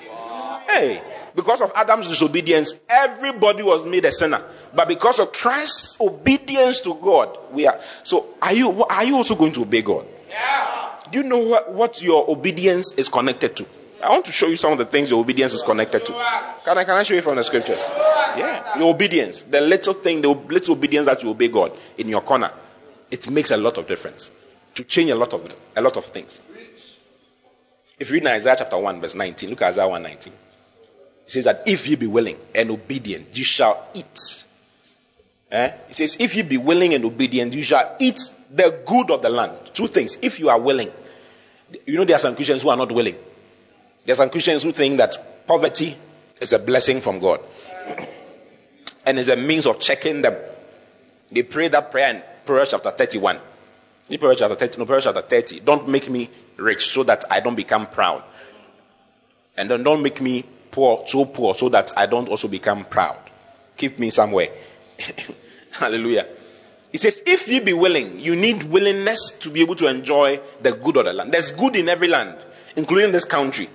Hey, 0.67 1.01
because 1.35 1.61
of 1.61 1.71
Adam's 1.75 2.07
disobedience, 2.07 2.79
everybody 2.89 3.61
was 3.63 3.85
made 3.85 4.05
a 4.05 4.11
sinner. 4.11 4.41
But 4.73 4.87
because 4.87 5.19
of 5.19 5.31
Christ's 5.33 6.01
obedience 6.01 6.79
to 6.81 6.95
God, 6.95 7.37
we 7.51 7.67
are. 7.67 7.79
So, 8.03 8.27
are 8.41 8.53
you 8.53 8.83
are 8.85 9.03
you 9.03 9.15
also 9.15 9.35
going 9.35 9.51
to 9.53 9.61
obey 9.61 9.81
God? 9.81 10.05
Yeah. 10.29 10.95
Do 11.11 11.19
you 11.19 11.23
know 11.25 11.39
what, 11.39 11.71
what 11.73 12.01
your 12.01 12.29
obedience 12.29 12.93
is 12.93 13.09
connected 13.09 13.55
to? 13.57 13.65
I 14.01 14.09
want 14.09 14.25
to 14.25 14.31
show 14.31 14.47
you 14.47 14.55
some 14.55 14.71
of 14.71 14.77
the 14.79 14.85
things 14.85 15.11
your 15.11 15.19
obedience 15.19 15.53
is 15.53 15.61
connected 15.61 16.05
to. 16.05 16.13
Can 16.63 16.77
I, 16.77 16.83
can 16.85 16.97
I 16.97 17.03
show 17.03 17.13
you 17.13 17.21
from 17.21 17.35
the 17.35 17.43
scriptures? 17.43 17.85
Yeah. 17.87 18.79
Your 18.79 18.93
obedience, 18.93 19.43
the 19.43 19.61
little 19.61 19.93
thing, 19.93 20.21
the 20.21 20.29
little 20.29 20.73
obedience 20.75 21.05
that 21.05 21.21
you 21.21 21.29
obey 21.29 21.49
God 21.49 21.73
in 21.97 22.07
your 22.09 22.21
corner, 22.21 22.51
it 23.11 23.29
makes 23.29 23.51
a 23.51 23.57
lot 23.57 23.77
of 23.77 23.87
difference 23.87 24.31
to 24.75 24.83
change 24.83 25.09
a 25.11 25.15
lot 25.15 25.33
of 25.33 25.55
a 25.75 25.81
lot 25.81 25.97
of 25.97 26.05
things. 26.05 26.39
If 27.99 28.09
you 28.09 28.15
read 28.15 28.25
Isaiah 28.27 28.55
chapter 28.57 28.79
1, 28.79 28.99
verse 28.99 29.13
19, 29.13 29.49
look 29.49 29.61
at 29.61 29.69
Isaiah 29.69 29.87
1 29.87 30.01
19. 30.01 30.33
It 30.33 31.31
says 31.31 31.45
that 31.45 31.63
if 31.67 31.87
you 31.87 31.97
be 31.97 32.07
willing 32.07 32.37
and 32.55 32.71
obedient, 32.71 33.37
you 33.37 33.43
shall 33.43 33.87
eat. 33.93 34.45
Eh? 35.51 35.71
It 35.89 35.95
says, 35.95 36.17
if 36.19 36.35
you 36.35 36.43
be 36.43 36.57
willing 36.57 36.93
and 36.93 37.05
obedient, 37.05 37.53
you 37.53 37.61
shall 37.61 37.95
eat 37.99 38.19
the 38.49 38.81
good 38.85 39.11
of 39.11 39.21
the 39.21 39.29
land. 39.29 39.53
Two 39.73 39.87
things. 39.87 40.17
If 40.21 40.39
you 40.39 40.49
are 40.49 40.59
willing, 40.59 40.89
you 41.85 41.97
know, 41.97 42.05
there 42.05 42.15
are 42.15 42.19
some 42.19 42.35
Christians 42.35 42.63
who 42.63 42.69
are 42.69 42.77
not 42.77 42.91
willing. 42.91 43.15
There 44.05 44.13
are 44.13 44.17
some 44.17 44.29
Christians 44.29 44.63
who 44.63 44.71
think 44.71 44.97
that 44.97 45.45
poverty 45.45 45.95
is 46.39 46.53
a 46.53 46.59
blessing 46.59 47.01
from 47.01 47.19
God 47.19 47.39
and 49.05 49.19
is 49.19 49.29
a 49.29 49.35
means 49.35 49.67
of 49.67 49.79
checking 49.79 50.21
them. 50.21 50.35
They 51.31 51.43
pray 51.43 51.67
that 51.67 51.91
prayer 51.91 52.15
in 52.15 52.23
Proverbs 52.45 52.71
chapter 52.71 52.91
31. 52.91 53.39
In 54.09 54.19
Proverbs 54.19 54.39
chapter 54.39 54.55
30, 54.55 54.79
no, 54.79 54.85
Proverbs 54.85 55.05
chapter 55.05 55.21
30, 55.21 55.59
don't 55.61 55.87
make 55.87 56.09
me 56.09 56.29
rich 56.57 56.89
so 56.89 57.03
that 57.03 57.25
I 57.29 57.39
don't 57.39 57.55
become 57.55 57.87
proud. 57.87 58.23
And 59.57 59.69
then 59.69 59.83
don't 59.83 60.01
make 60.01 60.21
me 60.21 60.43
poor, 60.71 61.03
so 61.07 61.25
poor, 61.25 61.55
so 61.55 61.69
that 61.69 61.91
I 61.97 62.05
don't 62.05 62.29
also 62.29 62.47
become 62.47 62.85
proud. 62.85 63.19
Keep 63.77 63.99
me 63.99 64.09
somewhere. 64.09 64.49
Hallelujah. 65.71 66.27
He 66.91 66.97
says, 66.97 67.23
if 67.25 67.47
you 67.47 67.61
be 67.61 67.73
willing, 67.73 68.19
you 68.19 68.35
need 68.35 68.63
willingness 68.63 69.31
to 69.39 69.49
be 69.49 69.61
able 69.61 69.75
to 69.75 69.87
enjoy 69.87 70.41
the 70.61 70.73
good 70.73 70.97
of 70.97 71.05
the 71.05 71.13
land. 71.13 71.31
There's 71.31 71.51
good 71.51 71.75
in 71.75 71.87
every 71.87 72.09
land, 72.09 72.37
including 72.75 73.11
this 73.11 73.23
country. 73.23 73.69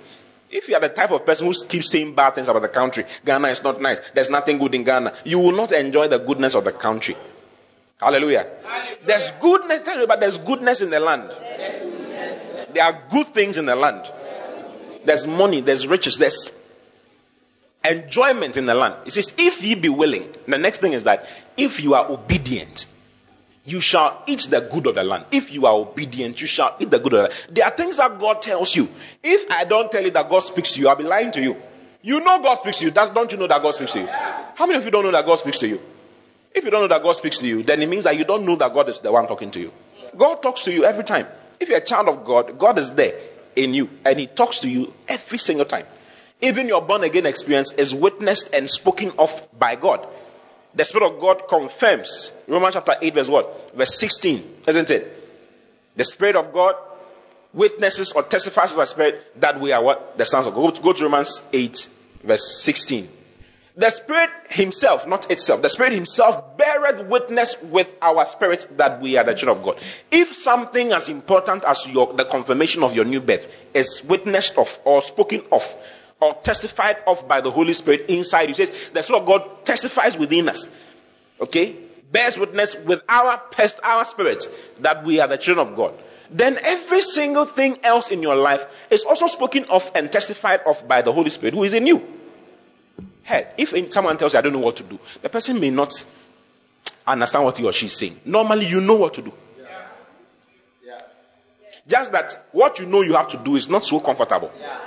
If 0.51 0.69
you 0.69 0.75
are 0.75 0.81
the 0.81 0.91
type 0.91 1.11
of 1.11 1.25
person 1.25 1.47
who 1.47 1.55
keeps 1.67 1.91
saying 1.91 2.15
bad 2.15 2.35
things 2.35 2.49
about 2.49 2.63
the 2.63 2.69
country, 2.69 3.05
Ghana 3.25 3.49
is 3.49 3.63
not 3.63 3.81
nice, 3.81 4.01
there's 4.15 4.31
nothing 4.31 4.59
good 4.59 4.75
in 4.75 4.85
Ghana, 4.85 5.15
you 5.25 5.39
will 5.39 5.53
not 5.53 5.73
enjoy 5.73 6.09
the 6.09 6.19
goodness 6.19 6.55
of 6.55 6.65
the 6.65 6.73
country. 6.73 7.17
Hallelujah. 8.01 8.47
There's 9.07 9.31
goodness, 9.41 9.83
tell 9.83 10.01
you, 10.01 10.07
but 10.07 10.21
there's 10.21 10.39
goodness 10.39 10.81
in 10.81 10.91
the 10.91 11.01
land. 11.01 11.31
There 12.73 12.85
are 12.85 13.03
good 13.11 13.29
things 13.29 13.57
in 13.57 13.65
the 13.65 13.77
land. 13.77 14.05
There's 15.05 15.27
money, 15.27 15.61
there's 15.61 15.87
riches, 15.87 16.19
there's 16.19 16.59
enjoyment 17.89 18.57
in 18.57 18.67
the 18.67 18.75
land. 18.75 18.97
It 19.07 19.13
says, 19.13 19.33
if 19.39 19.63
ye 19.63 19.77
be 19.77 19.89
willing, 19.89 20.29
the 20.47 20.59
next 20.59 20.79
thing 20.81 20.93
is 20.93 21.05
that 21.05 21.27
if 21.57 21.81
you 21.81 21.95
are 21.95 22.11
obedient, 22.11 22.87
you 23.65 23.81
shall 23.81 24.23
eat 24.27 24.47
the 24.51 24.61
good 24.61 24.87
of 24.87 24.95
the 24.95 25.03
land. 25.03 25.25
If 25.31 25.53
you 25.53 25.67
are 25.67 25.75
obedient, 25.75 26.41
you 26.41 26.47
shall 26.47 26.77
eat 26.79 26.91
the 26.91 26.99
good 26.99 27.15
of 27.15 27.19
the 27.19 27.23
land. 27.29 27.35
There 27.51 27.65
are 27.65 27.71
things 27.71 27.97
that 27.97 28.19
God 28.19 28.43
tells 28.43 28.75
you. 28.77 28.89
If 29.23 29.51
I 29.51 29.65
don't 29.65 29.91
tell 29.91 30.05
you 30.05 30.11
that 30.11 30.29
God 30.29 30.41
speaks 30.41 30.73
to 30.73 30.81
you, 30.81 30.89
I'll 30.89 30.97
be 30.97 31.05
lying 31.05 31.33
to 31.33 31.43
you. 31.43 31.57
You 32.03 32.21
know 32.21 32.43
God 32.43 32.59
speaks 32.59 32.79
to 32.79 32.85
you. 32.85 32.91
That's, 32.91 33.11
don't 33.13 33.31
you 33.33 33.39
know 33.39 33.49
that 33.49 33.63
God 33.63 33.75
speaks 33.75 33.93
to 33.95 34.01
you? 34.01 34.07
How 34.07 34.67
many 34.67 34.79
of 34.79 34.85
you 34.85 34.91
don't 34.91 35.05
know 35.05 35.11
that 35.13 35.27
God 35.27 35.37
speaks 35.37 35.59
to 35.61 35.69
you? 35.69 35.81
If 36.57 36.65
you 36.65 36.71
don't 36.71 36.81
know 36.81 36.89
that 36.89 37.03
God 37.03 37.13
speaks 37.13 37.37
to 37.39 37.47
you, 37.47 37.63
then 37.63 37.83
it 37.83 37.89
means 37.89 38.05
that 38.05 38.17
you 38.17 38.25
don't 38.25 38.47
know 38.47 38.57
that 38.57 38.73
God 38.73 38.89
is 38.89 39.01
the 39.01 39.13
one 39.13 39.27
talking 39.27 39.51
to 39.51 39.61
you. 39.61 39.71
God 40.17 40.37
talks 40.43 40.65
to 40.65 40.73
you 40.73 40.87
every 40.87 41.05
time. 41.05 41.27
If 41.61 41.69
you're 41.69 41.79
a 41.79 41.85
child 41.85 42.09
of 42.09 42.25
God, 42.25 42.59
God 42.59 42.79
is 42.79 42.95
there 42.95 43.15
in 43.55 43.75
you 43.75 43.91
and 44.07 44.19
He 44.19 44.27
talks 44.27 44.61
to 44.61 44.71
you 44.71 44.91
every 45.07 45.37
single 45.37 45.67
time. 45.67 45.85
Even 46.41 46.67
your 46.67 46.81
born 46.81 47.05
again 47.05 47.27
experience 47.27 47.75
is 47.75 47.95
witnessed 47.95 48.55
and 48.55 48.71
spoken 48.71 49.13
of 49.19 49.47
by 49.59 49.77
God. 49.77 50.09
The 50.75 50.87
Spirit 50.87 51.13
of 51.13 51.21
God 51.21 51.47
confirms. 51.47 52.33
Romans 52.49 52.73
chapter 52.73 52.95
8, 53.03 53.15
verse 53.15 53.29
what? 53.29 53.77
Verse 53.77 53.99
16, 53.99 54.43
isn't 54.67 54.91
it? 54.91 55.13
The 55.97 56.05
Spirit 56.05 56.37
of 56.37 56.55
God 56.55 56.75
witnesses 57.53 58.13
or 58.13 58.23
testifies 58.23 58.71
to 58.71 58.77
the 58.77 58.87
Spirit 58.87 59.41
that 59.41 59.61
we 59.61 59.73
are 59.73 59.83
what? 59.83 60.17
The 60.17 60.25
sons 60.25 60.47
of 60.47 60.55
God. 60.55 60.75
Go 60.77 60.81
go 60.81 60.93
to 60.95 61.05
Romans 61.05 61.43
8, 61.53 61.89
verse 62.23 62.63
16. 62.63 63.09
The 63.79 63.91
Spirit 63.91 64.31
Himself, 64.49 65.07
not 65.07 65.31
itself, 65.31 65.61
the 65.61 65.69
Spirit 65.69 65.93
Himself 65.93 66.57
beareth 66.57 67.07
witness 67.09 67.61
with 67.63 67.93
our 68.01 68.25
spirit 68.25 68.67
that 68.79 69.03
we 69.03 69.19
are 69.19 69.25
the 69.25 69.35
children 69.35 69.59
of 69.59 69.65
God. 69.65 69.79
If 70.11 70.35
something 70.35 70.93
as 70.93 71.11
important 71.11 71.63
as 71.65 71.87
your, 71.87 72.15
the 72.15 72.25
confirmation 72.25 72.83
of 72.83 72.95
your 72.95 73.05
new 73.05 73.21
birth 73.21 73.47
is 73.75 74.03
witnessed 74.03 74.57
of 74.57 74.79
or 74.87 75.03
spoken 75.03 75.43
of 75.53 75.77
or 76.21 76.33
testified 76.35 76.97
of 77.07 77.29
by 77.29 77.43
the 77.43 77.51
Holy 77.51 77.75
Spirit 77.75 78.07
inside 78.09 78.49
you. 78.49 78.55
Says 78.55 78.73
the 78.95 79.03
Spirit 79.03 79.21
of 79.21 79.27
God 79.27 79.67
testifies 79.67 80.17
within 80.17 80.49
us. 80.49 80.69
Okay? 81.39 81.77
Bears 82.11 82.39
witness 82.39 82.75
with 82.77 83.03
our 83.11 83.37
pest, 83.51 83.81
our 83.83 84.07
spirit 84.07 84.47
that 84.81 85.05
we 85.05 85.21
are 85.21 85.29
the 85.29 85.37
children 85.37 85.69
of 85.69 85.77
God. 85.77 85.93
Then 86.31 86.59
every 86.63 87.03
single 87.03 87.45
thing 87.45 87.79
else 87.83 88.11
in 88.11 88.23
your 88.23 88.37
life 88.37 88.67
is 88.91 89.05
also 89.05 89.27
spoken 89.27 89.65
of 89.65 89.91
and 89.95 90.11
testified 90.11 90.61
of 90.65 90.89
by 90.89 91.03
the 91.03 91.13
Holy 91.13 91.31
Spirit 91.31 91.53
who 91.53 91.65
is 91.65 91.75
in 91.75 91.87
you. 91.87 92.17
Hey, 93.27 93.49
if 93.59 93.93
someone 93.93 94.17
tells 94.17 94.35
you 94.35 94.39
I 94.39 94.43
don't 94.43 94.53
know 94.53 94.61
what 94.61 94.77
to 94.77 94.85
do, 94.85 95.01
the 95.21 95.29
person 95.29 95.59
may 95.59 95.71
not 95.71 96.05
understand 97.05 97.45
what 97.45 97.59
he 97.59 97.65
or 97.65 97.73
she 97.73 97.87
is 97.87 97.93
saying. 97.93 98.21
Normally 98.25 98.67
you 98.67 98.81
know 98.81 98.95
what 98.95 99.15
to 99.15 99.23
do. 99.23 99.33
Yeah. 100.87 101.01
Just 101.89 102.13
that 102.13 102.47
what 102.53 102.79
you 102.79 102.87
know 102.87 103.03
you 103.03 103.15
have 103.15 103.27
to 103.29 103.37
do 103.37 103.57
is 103.57 103.69
not 103.69 103.85
so 103.85 103.99
comfortable. 103.99 104.53
Yeah. 104.61 104.79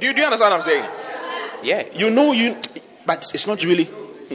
Do 0.00 0.06
you, 0.06 0.12
do 0.14 0.20
you 0.20 0.24
understand 0.24 0.52
what 0.52 0.52
I'm 0.52 0.62
saying? 0.62 0.84
Yeah, 1.62 1.84
you 1.92 2.10
know 2.10 2.32
you, 2.32 2.56
but 3.04 3.30
it's 3.34 3.46
not 3.46 3.62
really, 3.64 3.84
hmm, 3.84 4.34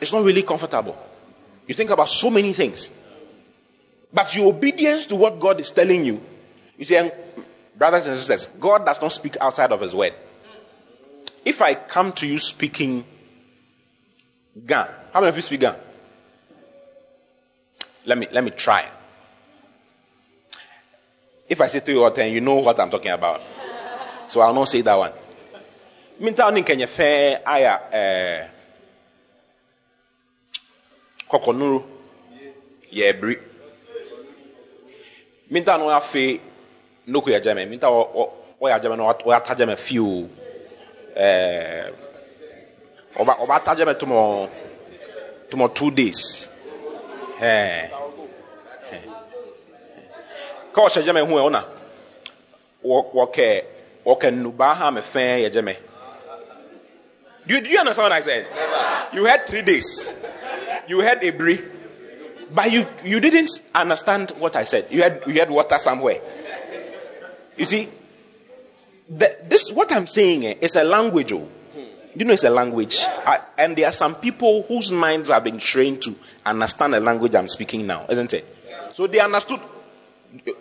it's 0.00 0.12
not 0.12 0.22
really 0.22 0.42
comfortable. 0.42 0.96
You 1.66 1.74
think 1.74 1.90
about 1.90 2.08
so 2.08 2.30
many 2.30 2.52
things, 2.52 2.92
but 4.12 4.36
your 4.36 4.48
obedience 4.54 5.06
to 5.06 5.16
what 5.16 5.40
God 5.40 5.58
is 5.60 5.72
telling 5.72 6.04
you, 6.04 6.20
you 6.76 6.84
see, 6.84 7.10
brothers 7.76 8.06
and 8.06 8.16
sisters, 8.16 8.46
God 8.58 8.84
does 8.86 9.00
not 9.00 9.12
speak 9.12 9.36
outside 9.40 9.72
of 9.72 9.80
His 9.80 9.94
word. 9.94 10.14
If 11.44 11.60
I 11.60 11.74
come 11.74 12.12
to 12.12 12.26
you 12.26 12.38
speaking 12.38 13.04
Ga, 14.66 14.86
how 15.12 15.20
many 15.20 15.30
of 15.30 15.36
you 15.36 15.42
speak 15.42 15.60
Ga? 15.60 15.74
Let 18.06 18.18
me 18.18 18.28
let 18.30 18.44
me 18.44 18.50
try. 18.50 18.84
If 21.48 21.60
I 21.60 21.66
say 21.66 21.80
to 21.80 21.92
you 21.92 22.04
all 22.04 22.10
ten, 22.10 22.32
you 22.32 22.40
know 22.40 22.56
what 22.56 22.78
I'm 22.78 22.90
talking 22.90 23.10
about. 23.10 23.40
So 24.26 24.40
I'll 24.40 24.54
not 24.54 24.68
say 24.68 24.80
that 24.82 24.94
one. 24.94 25.12
Minta 26.20 26.50
ni 26.50 26.62
kenye 26.62 26.86
fe 26.86 27.38
aya 27.44 27.80
eh 27.92 28.48
kokonuru 31.28 31.82
ye 32.90 33.12
bri. 33.12 33.38
Minta 35.50 35.76
no 35.76 35.88
afe 35.88 36.40
no 37.06 37.22
ya 37.26 37.40
jame. 37.40 37.66
Minta 37.66 37.88
o 37.90 38.32
o 38.60 38.68
ya 38.68 38.78
jame 38.78 38.96
no 38.96 39.06
o 39.06 39.32
ya 39.32 39.40
tajame 39.40 39.76
fiu 39.76 40.28
eh 41.16 41.90
oba 43.16 43.36
oba 43.40 43.60
tajame 43.60 43.94
tumo 43.94 44.48
tumo 45.50 45.66
2 45.66 45.90
days. 45.94 46.48
Eh. 47.40 47.90
Ka 50.72 50.82
o 50.82 50.88
jame 50.88 51.20
hu 51.20 51.38
e 51.38 51.40
ona. 51.40 51.64
Wo 52.82 53.10
wo 53.12 53.26
ke 53.26 53.74
Okay, 54.06 54.30
nubaha 54.30 54.92
me 54.92 55.00
fe 55.00 55.48
yejeme. 55.48 55.76
Do 57.46 57.54
you, 57.54 57.60
do 57.62 57.70
you 57.70 57.78
understand 57.78 58.04
what 58.04 58.12
I 58.12 58.20
said? 58.20 58.46
You 59.14 59.24
had 59.24 59.46
three 59.46 59.62
days. 59.62 60.14
You 60.88 61.00
had 61.00 61.24
a 61.24 61.30
brief. 61.30 61.64
But 62.54 62.70
you, 62.70 62.86
you 63.02 63.20
didn't 63.20 63.50
understand 63.74 64.30
what 64.38 64.56
I 64.56 64.64
said. 64.64 64.86
You 64.90 65.02
had, 65.02 65.22
you 65.26 65.40
had 65.40 65.50
water 65.50 65.78
somewhere. 65.78 66.20
You 67.56 67.64
see, 67.64 67.88
the, 69.08 69.36
this, 69.44 69.72
what 69.72 69.92
I'm 69.92 70.06
saying 70.06 70.46
eh, 70.46 70.54
is 70.60 70.76
a 70.76 70.84
language. 70.84 71.32
Oh. 71.32 71.48
You 72.16 72.24
know, 72.24 72.32
it's 72.32 72.44
a 72.44 72.50
language. 72.50 73.00
I, 73.02 73.40
and 73.58 73.76
there 73.76 73.86
are 73.86 73.92
some 73.92 74.14
people 74.14 74.62
whose 74.62 74.92
minds 74.92 75.30
have 75.30 75.42
been 75.42 75.58
trained 75.58 76.02
to 76.02 76.14
understand 76.46 76.94
the 76.94 77.00
language 77.00 77.34
I'm 77.34 77.48
speaking 77.48 77.86
now, 77.86 78.06
isn't 78.08 78.32
it? 78.32 78.46
So 78.92 79.08
they 79.08 79.18
understood 79.18 79.60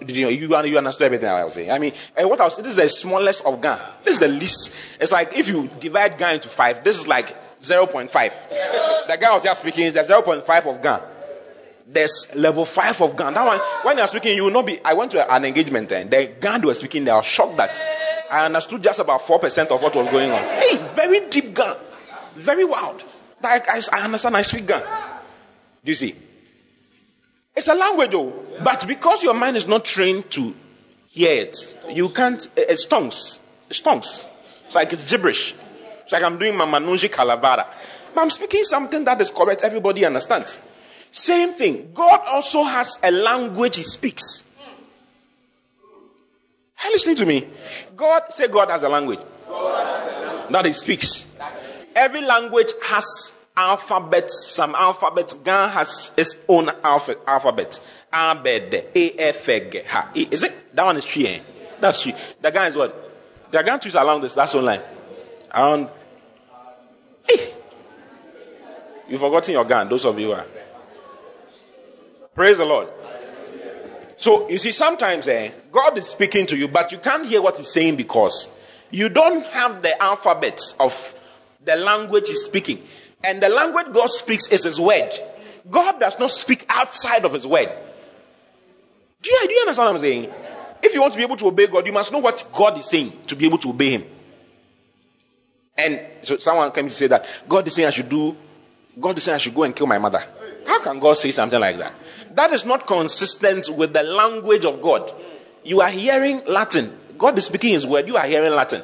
you, 0.07 0.29
you, 0.29 0.63
you 0.63 0.77
understood 0.77 1.05
everything 1.05 1.29
I 1.29 1.43
was 1.43 1.53
saying? 1.53 1.71
I 1.71 1.79
mean, 1.79 1.93
and 2.15 2.29
what 2.29 2.39
I 2.41 2.45
was, 2.45 2.57
this 2.57 2.67
is 2.67 2.75
the 2.75 2.89
smallest 2.89 3.45
of 3.45 3.61
Ga. 3.61 3.79
This 4.03 4.15
is 4.15 4.19
the 4.19 4.27
least. 4.27 4.73
It's 4.99 5.11
like 5.11 5.35
if 5.37 5.47
you 5.47 5.69
divide 5.79 6.17
Ga 6.17 6.33
into 6.33 6.47
five, 6.47 6.83
this 6.83 6.99
is 6.99 7.07
like 7.07 7.27
0.5. 7.59 8.09
The 9.07 9.17
guy 9.17 9.33
was 9.33 9.43
just 9.43 9.61
speaking 9.61 9.85
is 9.85 9.93
the 9.93 10.01
0.5 10.01 10.75
of 10.75 10.81
Ga. 10.81 11.01
There's 11.93 12.33
level 12.35 12.65
5 12.65 13.01
of 13.01 13.15
Ga. 13.15 13.31
That 13.31 13.45
one, 13.45 13.59
when 13.83 13.97
you're 13.97 14.07
speaking, 14.07 14.35
you 14.35 14.45
will 14.45 14.51
not 14.51 14.65
be. 14.65 14.83
I 14.83 14.93
went 14.93 15.11
to 15.11 15.33
an 15.33 15.45
engagement 15.45 15.91
and 15.91 16.09
the 16.09 16.31
Ga 16.39 16.57
they 16.57 16.65
were 16.65 16.73
speaking, 16.73 17.05
they 17.05 17.11
were 17.11 17.23
shocked 17.23 17.57
that 17.57 17.79
I 18.31 18.45
understood 18.45 18.81
just 18.81 18.99
about 18.99 19.21
4% 19.21 19.67
of 19.67 19.81
what 19.81 19.95
was 19.95 20.07
going 20.07 20.31
on. 20.31 20.41
Hey, 20.41 20.77
very 20.95 21.29
deep 21.29 21.53
Ga. 21.53 21.77
Very 22.35 22.65
wild. 22.65 23.03
Like, 23.41 23.69
I, 23.69 23.81
I 23.91 24.05
understand, 24.05 24.35
I 24.35 24.41
speak 24.41 24.65
Ga. 24.65 24.79
Do 25.83 25.91
you 25.91 25.95
see? 25.95 26.15
It's 27.55 27.67
a 27.67 27.75
language, 27.75 28.11
though. 28.11 28.33
But 28.63 28.87
because 28.87 29.21
your 29.21 29.35
mind 29.35 29.57
is 29.57 29.67
not 29.67 29.85
trained 29.85 30.31
to 30.31 30.55
hear 31.09 31.43
it, 31.43 31.77
you 31.91 32.09
can't. 32.09 32.47
It's 32.57 32.85
tongues. 32.85 33.39
It's 33.69 33.81
tongues. 33.81 34.27
It's 34.65 34.75
like 34.75 34.91
it's 34.93 35.09
gibberish. 35.11 35.53
It's 36.03 36.11
like 36.11 36.23
I'm 36.23 36.39
doing 36.39 36.53
Mamanunji 36.53 37.09
Kalavara. 37.09 37.67
But 38.15 38.21
I'm 38.21 38.29
speaking 38.31 38.63
something 38.63 39.03
that 39.05 39.21
is 39.21 39.29
correct, 39.29 39.63
everybody 39.63 40.05
understands. 40.05 40.59
Same 41.13 41.53
thing. 41.53 41.91
God 41.93 42.21
also 42.25 42.63
has 42.63 42.97
a 43.03 43.11
language 43.11 43.75
He 43.75 43.83
speaks. 43.83 44.49
Are 46.83 46.89
listening 46.89 47.17
to 47.17 47.25
me? 47.27 47.47
God, 47.95 48.33
say 48.33 48.47
God 48.47 48.71
has 48.71 48.81
a 48.81 48.89
language. 48.89 49.19
That 50.49 50.63
He 50.65 50.73
speaks. 50.73 51.27
Every 51.95 52.21
language 52.21 52.71
has 52.85 53.39
alphabet, 53.55 54.31
some 54.31 54.73
alphabet. 54.73 55.35
Ga 55.43 55.67
has 55.67 56.11
its 56.17 56.35
own 56.49 56.71
alpha, 56.83 57.15
alphabet. 57.27 57.79
Abed, 58.11 58.73
A, 58.95 59.11
F, 59.19 59.45
G, 59.45 59.51
H. 59.53 60.31
Is 60.31 60.43
it? 60.43 60.75
That 60.75 60.83
one 60.83 60.97
is 60.97 61.05
tree. 61.05 61.27
Eh? 61.27 61.39
That's 61.79 62.01
tree. 62.01 62.15
The 62.41 62.49
Ga 62.49 62.63
is 62.63 62.75
what? 62.75 63.51
The 63.51 63.61
Ga 63.61 63.77
trees 63.77 63.93
along 63.93 64.21
this, 64.21 64.33
that's 64.33 64.55
one 64.55 64.65
line. 64.65 64.81
And, 65.53 65.89
eh. 67.29 67.45
You've 69.07 69.21
forgotten 69.21 69.53
your 69.53 69.65
gun, 69.65 69.89
those 69.89 70.05
of 70.05 70.19
you 70.19 70.31
are. 70.31 70.45
Praise 72.35 72.57
the 72.57 72.65
Lord. 72.65 72.89
So, 74.17 74.49
you 74.49 74.57
see, 74.57 74.71
sometimes 74.71 75.27
eh, 75.27 75.51
God 75.71 75.97
is 75.97 76.07
speaking 76.07 76.45
to 76.47 76.57
you, 76.57 76.67
but 76.67 76.91
you 76.91 76.97
can't 76.97 77.25
hear 77.25 77.41
what 77.41 77.57
He's 77.57 77.69
saying 77.69 77.95
because 77.95 78.55
you 78.89 79.09
don't 79.09 79.45
have 79.47 79.81
the 79.81 80.01
alphabet 80.01 80.59
of 80.79 81.19
the 81.63 81.75
language 81.75 82.29
He's 82.29 82.43
speaking. 82.45 82.81
And 83.23 83.41
the 83.41 83.49
language 83.49 83.87
God 83.93 84.07
speaks 84.09 84.51
is 84.51 84.63
His 84.63 84.79
word. 84.79 85.11
God 85.69 85.99
does 85.99 86.17
not 86.19 86.31
speak 86.31 86.65
outside 86.69 87.25
of 87.25 87.33
His 87.33 87.45
word. 87.45 87.71
Do 89.21 89.29
you, 89.29 89.47
do 89.47 89.53
you 89.53 89.61
understand 89.61 89.87
what 89.87 89.95
I'm 89.95 90.01
saying? 90.01 90.33
If 90.81 90.93
you 90.93 91.01
want 91.01 91.13
to 91.13 91.17
be 91.17 91.23
able 91.23 91.37
to 91.37 91.47
obey 91.47 91.67
God, 91.67 91.85
you 91.85 91.93
must 91.93 92.11
know 92.11 92.19
what 92.19 92.47
God 92.53 92.77
is 92.77 92.85
saying 92.85 93.13
to 93.27 93.35
be 93.35 93.45
able 93.45 93.57
to 93.59 93.69
obey 93.69 93.91
Him. 93.91 94.05
And 95.77 96.01
so 96.21 96.37
someone 96.37 96.71
came 96.71 96.89
to 96.89 96.93
say 96.93 97.07
that 97.07 97.25
God 97.47 97.67
is 97.67 97.75
saying 97.75 97.87
I 97.87 97.91
should 97.91 98.09
do, 98.09 98.35
God 98.99 99.17
is 99.17 99.23
saying 99.23 99.35
I 99.35 99.39
should 99.39 99.55
go 99.55 99.63
and 99.63 99.75
kill 99.75 99.87
my 99.87 99.97
mother. 99.97 100.23
How 100.65 100.81
can 100.81 100.99
God 100.99 101.13
say 101.13 101.31
something 101.31 101.59
like 101.59 101.77
that? 101.77 101.93
That 102.35 102.53
is 102.53 102.65
not 102.65 102.87
consistent 102.87 103.69
with 103.69 103.93
the 103.93 104.03
language 104.03 104.65
of 104.65 104.81
God. 104.81 105.11
You 105.63 105.81
are 105.81 105.89
hearing 105.89 106.43
Latin. 106.45 106.95
God 107.17 107.37
is 107.37 107.45
speaking 107.45 107.71
His 107.71 107.85
word. 107.85 108.07
You 108.07 108.17
are 108.17 108.25
hearing 108.25 108.51
Latin. 108.51 108.81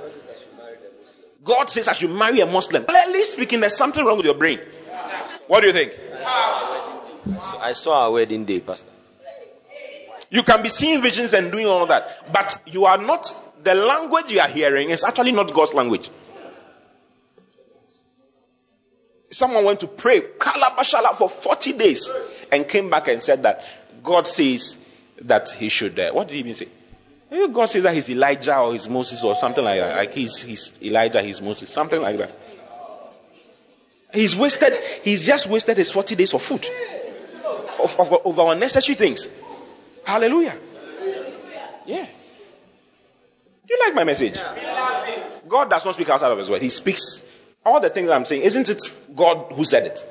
God 1.44 1.70
says 1.70 1.88
I 1.88 1.94
should 1.94 2.12
marry 2.12 2.42
a 2.42 2.46
Muslim. 2.46 2.86
Clearly 2.86 3.24
speaking, 3.24 3.60
there's 3.60 3.78
something 3.78 4.04
wrong 4.04 4.18
with 4.18 4.26
your 4.26 4.36
brain. 4.36 4.60
What 5.48 5.62
do 5.62 5.68
you 5.68 5.74
think? 5.74 5.94
I 7.60 7.74
saw 7.74 8.06
our 8.06 8.12
wedding 8.12 8.46
day, 8.46 8.60
Pastor. 8.60 8.90
You 10.30 10.44
can 10.44 10.62
be 10.62 10.70
seeing 10.70 11.02
visions 11.02 11.34
and 11.34 11.52
doing 11.52 11.66
all 11.66 11.88
that, 11.88 12.32
but 12.32 12.62
you 12.68 12.86
are 12.86 12.98
not, 12.98 13.34
the 13.64 13.74
language 13.74 14.32
you 14.32 14.40
are 14.40 14.48
hearing 14.48 14.92
is 14.92 15.04
actually 15.04 15.32
not 15.32 15.52
God's 15.54 15.74
language. 15.74 16.10
Someone 19.32 19.64
went 19.64 19.80
to 19.82 19.88
pray, 19.88 20.22
kalabashala, 20.22 21.16
for 21.16 21.30
40 21.30 21.74
days 21.74 22.12
and 22.52 22.68
came 22.68 22.90
back 22.90 23.08
and 23.08 23.22
said 23.22 23.44
that 23.44 23.64
God 24.04 24.26
says 24.26 24.78
that 25.22 25.50
he 25.50 25.70
should, 25.70 26.00
uh, 26.00 26.12
what 26.12 26.28
did 26.28 26.34
he 26.34 26.40
even 26.40 26.54
say? 26.54 26.68
God 27.30 27.66
says 27.66 27.84
that 27.84 27.94
he's 27.94 28.10
Elijah 28.10 28.58
or 28.58 28.74
he's 28.74 28.90
Moses 28.90 29.24
or 29.24 29.36
something 29.36 29.64
like 29.64 29.80
that. 29.80 29.96
Like 29.96 30.14
he's, 30.14 30.42
he's 30.42 30.80
Elijah, 30.82 31.22
he's 31.22 31.42
Moses, 31.42 31.70
something 31.70 32.02
like 32.02 32.18
that. 32.18 32.32
He's 34.14 34.36
wasted, 34.36 34.74
he's 35.04 35.26
just 35.26 35.48
wasted 35.48 35.78
his 35.78 35.92
40 35.92 36.16
days 36.16 36.34
of 36.34 36.42
food. 36.42 36.66
Of, 37.82 38.00
of, 38.00 38.26
of 38.26 38.40
unnecessary 38.40 38.96
things. 38.96 39.28
Hallelujah. 40.04 40.56
Yeah. 41.86 42.06
Do 43.68 43.76
you 43.76 43.80
like 43.86 43.94
my 43.94 44.04
message? 44.04 44.40
God 45.48 45.70
does 45.70 45.86
not 45.86 45.94
speak 45.94 46.10
outside 46.10 46.32
of 46.32 46.38
his 46.38 46.50
word. 46.50 46.62
He 46.62 46.70
speaks 46.70 47.24
all 47.66 47.80
the 47.80 47.90
things 47.90 48.10
I'm 48.10 48.26
saying. 48.26 48.44
Isn't 48.44 48.70
it 48.70 48.82
God 49.16 49.52
who 49.52 49.64
said 49.64 49.86
it? 49.86 50.06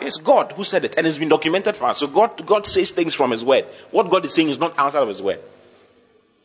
It's 0.00 0.18
God 0.18 0.52
who 0.52 0.64
said 0.64 0.84
it, 0.84 0.96
and 0.98 1.06
it's 1.06 1.18
been 1.18 1.28
documented 1.28 1.76
for 1.76 1.86
us. 1.86 1.98
So 1.98 2.06
God, 2.06 2.44
God 2.46 2.66
says 2.66 2.90
things 2.90 3.14
from 3.14 3.30
His 3.30 3.44
word. 3.44 3.64
What 3.90 4.10
God 4.10 4.24
is 4.24 4.34
saying 4.34 4.48
is 4.48 4.58
not 4.58 4.74
outside 4.78 5.02
of 5.02 5.08
His 5.08 5.22
word. 5.22 5.40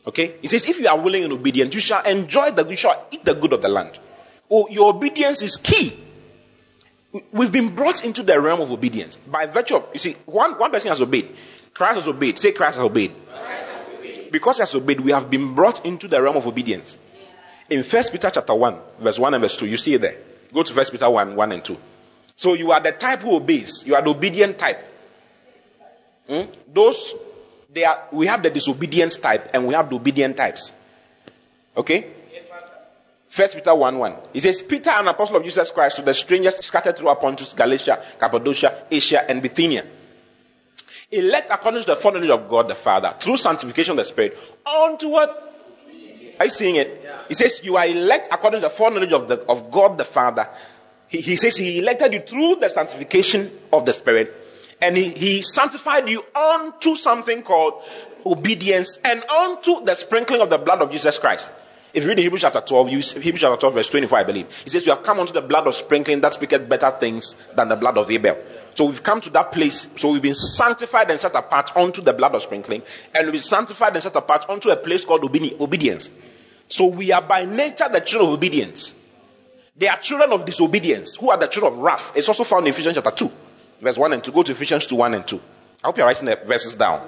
Okay? 0.06 0.34
He 0.40 0.46
says, 0.46 0.66
if 0.66 0.80
you 0.80 0.88
are 0.88 0.98
willing 0.98 1.24
and 1.24 1.32
obedient, 1.32 1.74
you 1.74 1.80
shall 1.80 2.04
enjoy 2.04 2.52
the, 2.52 2.64
you 2.66 2.76
shall 2.76 3.06
eat 3.10 3.24
the 3.24 3.34
good 3.34 3.52
of 3.52 3.62
the 3.62 3.68
land. 3.68 3.98
Oh, 4.50 4.68
your 4.68 4.94
obedience 4.94 5.42
is 5.42 5.56
key. 5.56 5.98
We've 7.32 7.52
been 7.52 7.74
brought 7.74 8.04
into 8.04 8.22
the 8.22 8.40
realm 8.40 8.60
of 8.60 8.70
obedience 8.70 9.16
by 9.16 9.46
virtue 9.46 9.76
of, 9.76 9.88
you 9.92 9.98
see, 9.98 10.12
one, 10.26 10.52
one 10.58 10.70
person 10.70 10.90
has 10.90 11.02
obeyed. 11.02 11.28
Christ 11.74 11.94
has 11.96 12.08
obeyed. 12.08 12.38
Say 12.38 12.52
Christ 12.52 12.78
has 12.78 12.84
obeyed. 12.84 13.12
Because 14.30 14.58
he 14.58 14.62
has 14.62 14.74
obeyed, 14.74 15.00
we 15.00 15.10
have 15.10 15.28
been 15.28 15.54
brought 15.54 15.84
into 15.84 16.06
the 16.06 16.22
realm 16.22 16.36
of 16.36 16.46
obedience. 16.46 16.98
In 17.68 17.82
First 17.82 18.12
Peter 18.12 18.30
chapter 18.30 18.54
1, 18.54 18.76
verse 19.00 19.18
1 19.18 19.34
and 19.34 19.42
verse 19.42 19.56
2, 19.56 19.66
you 19.66 19.76
see 19.76 19.94
it 19.94 20.00
there. 20.00 20.16
Go 20.52 20.62
to 20.62 20.72
First 20.72 20.92
Peter 20.92 21.08
1, 21.08 21.36
1 21.36 21.52
and 21.52 21.64
2. 21.64 21.76
So 22.36 22.54
you 22.54 22.72
are 22.72 22.80
the 22.80 22.92
type 22.92 23.20
who 23.20 23.36
obeys. 23.36 23.86
You 23.86 23.94
are 23.94 24.02
the 24.02 24.10
obedient 24.10 24.58
type. 24.58 24.82
Hmm? 26.28 26.42
Those 26.72 27.14
they 27.72 27.84
are 27.84 28.08
we 28.12 28.26
have 28.26 28.42
the 28.42 28.50
disobedient 28.50 29.20
type 29.20 29.50
and 29.54 29.66
we 29.66 29.74
have 29.74 29.90
the 29.90 29.96
obedient 29.96 30.36
types. 30.36 30.72
Okay? 31.76 32.06
First 33.28 33.54
Peter 33.54 33.72
1 33.72 33.96
1. 33.96 34.16
He 34.32 34.40
says, 34.40 34.60
Peter, 34.60 34.90
an 34.90 35.06
apostle 35.06 35.36
of 35.36 35.44
Jesus 35.44 35.70
Christ, 35.70 35.96
to 35.96 36.02
the 36.02 36.12
strangers 36.12 36.56
scattered 36.64 36.96
throughout 36.96 37.20
Pontus, 37.20 37.54
Galatia, 37.54 38.02
Cappadocia, 38.18 38.86
Asia, 38.90 39.30
and 39.30 39.40
Bithynia. 39.40 39.86
Elect 41.12 41.48
according 41.52 41.82
to 41.82 41.86
the 41.86 41.96
foreknowledge 41.96 42.30
of 42.30 42.48
God 42.48 42.66
the 42.66 42.74
Father, 42.74 43.14
through 43.20 43.36
sanctification 43.36 43.92
of 43.92 43.98
the 43.98 44.04
Spirit, 44.04 44.36
unto 44.66 45.10
what? 45.10 45.49
Are 46.40 46.46
you 46.46 46.50
seeing 46.50 46.74
it? 46.74 47.06
He 47.28 47.34
says, 47.34 47.60
You 47.62 47.76
are 47.76 47.86
elect 47.86 48.28
according 48.32 48.62
to 48.62 48.66
the 48.66 48.70
foreknowledge 48.70 49.12
of, 49.12 49.28
the, 49.28 49.36
of 49.48 49.70
God 49.70 49.96
the 49.96 50.04
Father. 50.04 50.48
He, 51.06 51.20
he 51.20 51.36
says, 51.36 51.56
He 51.56 51.78
elected 51.78 52.12
you 52.12 52.20
through 52.20 52.56
the 52.56 52.68
sanctification 52.68 53.50
of 53.72 53.86
the 53.86 53.92
Spirit 53.92 54.34
and 54.82 54.96
he, 54.96 55.10
he 55.10 55.42
sanctified 55.42 56.08
you 56.08 56.24
unto 56.34 56.96
something 56.96 57.42
called 57.42 57.82
obedience 58.24 58.98
and 59.04 59.22
unto 59.24 59.84
the 59.84 59.94
sprinkling 59.94 60.40
of 60.40 60.50
the 60.50 60.58
blood 60.58 60.80
of 60.80 60.90
Jesus 60.90 61.18
Christ. 61.18 61.52
If 61.92 62.04
you 62.04 62.10
read 62.10 62.18
Hebrews 62.18 62.42
chapter 62.42 62.60
12, 62.60 62.90
you, 62.90 62.98
Hebrews 63.00 63.40
chapter 63.40 63.56
12, 63.56 63.74
verse 63.74 63.88
24, 63.90 64.18
I 64.18 64.24
believe. 64.24 64.46
He 64.62 64.70
says, 64.70 64.86
You 64.86 64.92
have 64.92 65.02
come 65.02 65.18
unto 65.18 65.32
the 65.32 65.42
blood 65.42 65.66
of 65.66 65.74
sprinkling 65.74 66.20
that 66.20 66.34
speaketh 66.34 66.68
better 66.68 66.90
things 66.92 67.34
than 67.56 67.68
the 67.68 67.74
blood 67.74 67.98
of 67.98 68.08
Abel. 68.10 68.38
So 68.76 68.84
we've 68.84 69.02
come 69.02 69.20
to 69.22 69.30
that 69.30 69.50
place. 69.50 69.88
So 69.96 70.12
we've 70.12 70.22
been 70.22 70.36
sanctified 70.36 71.10
and 71.10 71.18
set 71.18 71.34
apart 71.34 71.76
unto 71.76 72.00
the 72.00 72.12
blood 72.12 72.36
of 72.36 72.42
sprinkling. 72.42 72.82
And 73.12 73.26
we've 73.26 73.32
been 73.32 73.40
sanctified 73.40 73.94
and 73.94 74.02
set 74.02 74.14
apart 74.14 74.48
unto 74.48 74.70
a 74.70 74.76
place 74.76 75.04
called 75.04 75.24
obedience. 75.24 76.10
So 76.70 76.86
we 76.86 77.12
are 77.12 77.22
by 77.22 77.44
nature 77.44 77.88
the 77.90 78.00
children 78.00 78.30
of 78.30 78.34
obedience. 78.34 78.94
They 79.76 79.88
are 79.88 79.98
children 79.98 80.32
of 80.32 80.44
disobedience. 80.44 81.16
Who 81.16 81.30
are 81.30 81.38
the 81.38 81.46
children 81.46 81.74
of 81.74 81.78
wrath? 81.80 82.12
It's 82.16 82.28
also 82.28 82.44
found 82.44 82.66
in 82.66 82.72
Ephesians 82.72 82.94
chapter 82.96 83.10
2 83.10 83.30
verse 83.80 83.96
1 83.96 84.12
and 84.12 84.24
2. 84.24 84.32
Go 84.32 84.42
to 84.42 84.52
Ephesians 84.52 84.86
2 84.86 84.96
1 84.96 85.14
and 85.14 85.26
2. 85.26 85.40
I 85.82 85.86
hope 85.86 85.96
you're 85.96 86.06
writing 86.06 86.26
the 86.26 86.36
verses 86.36 86.76
down. 86.76 87.06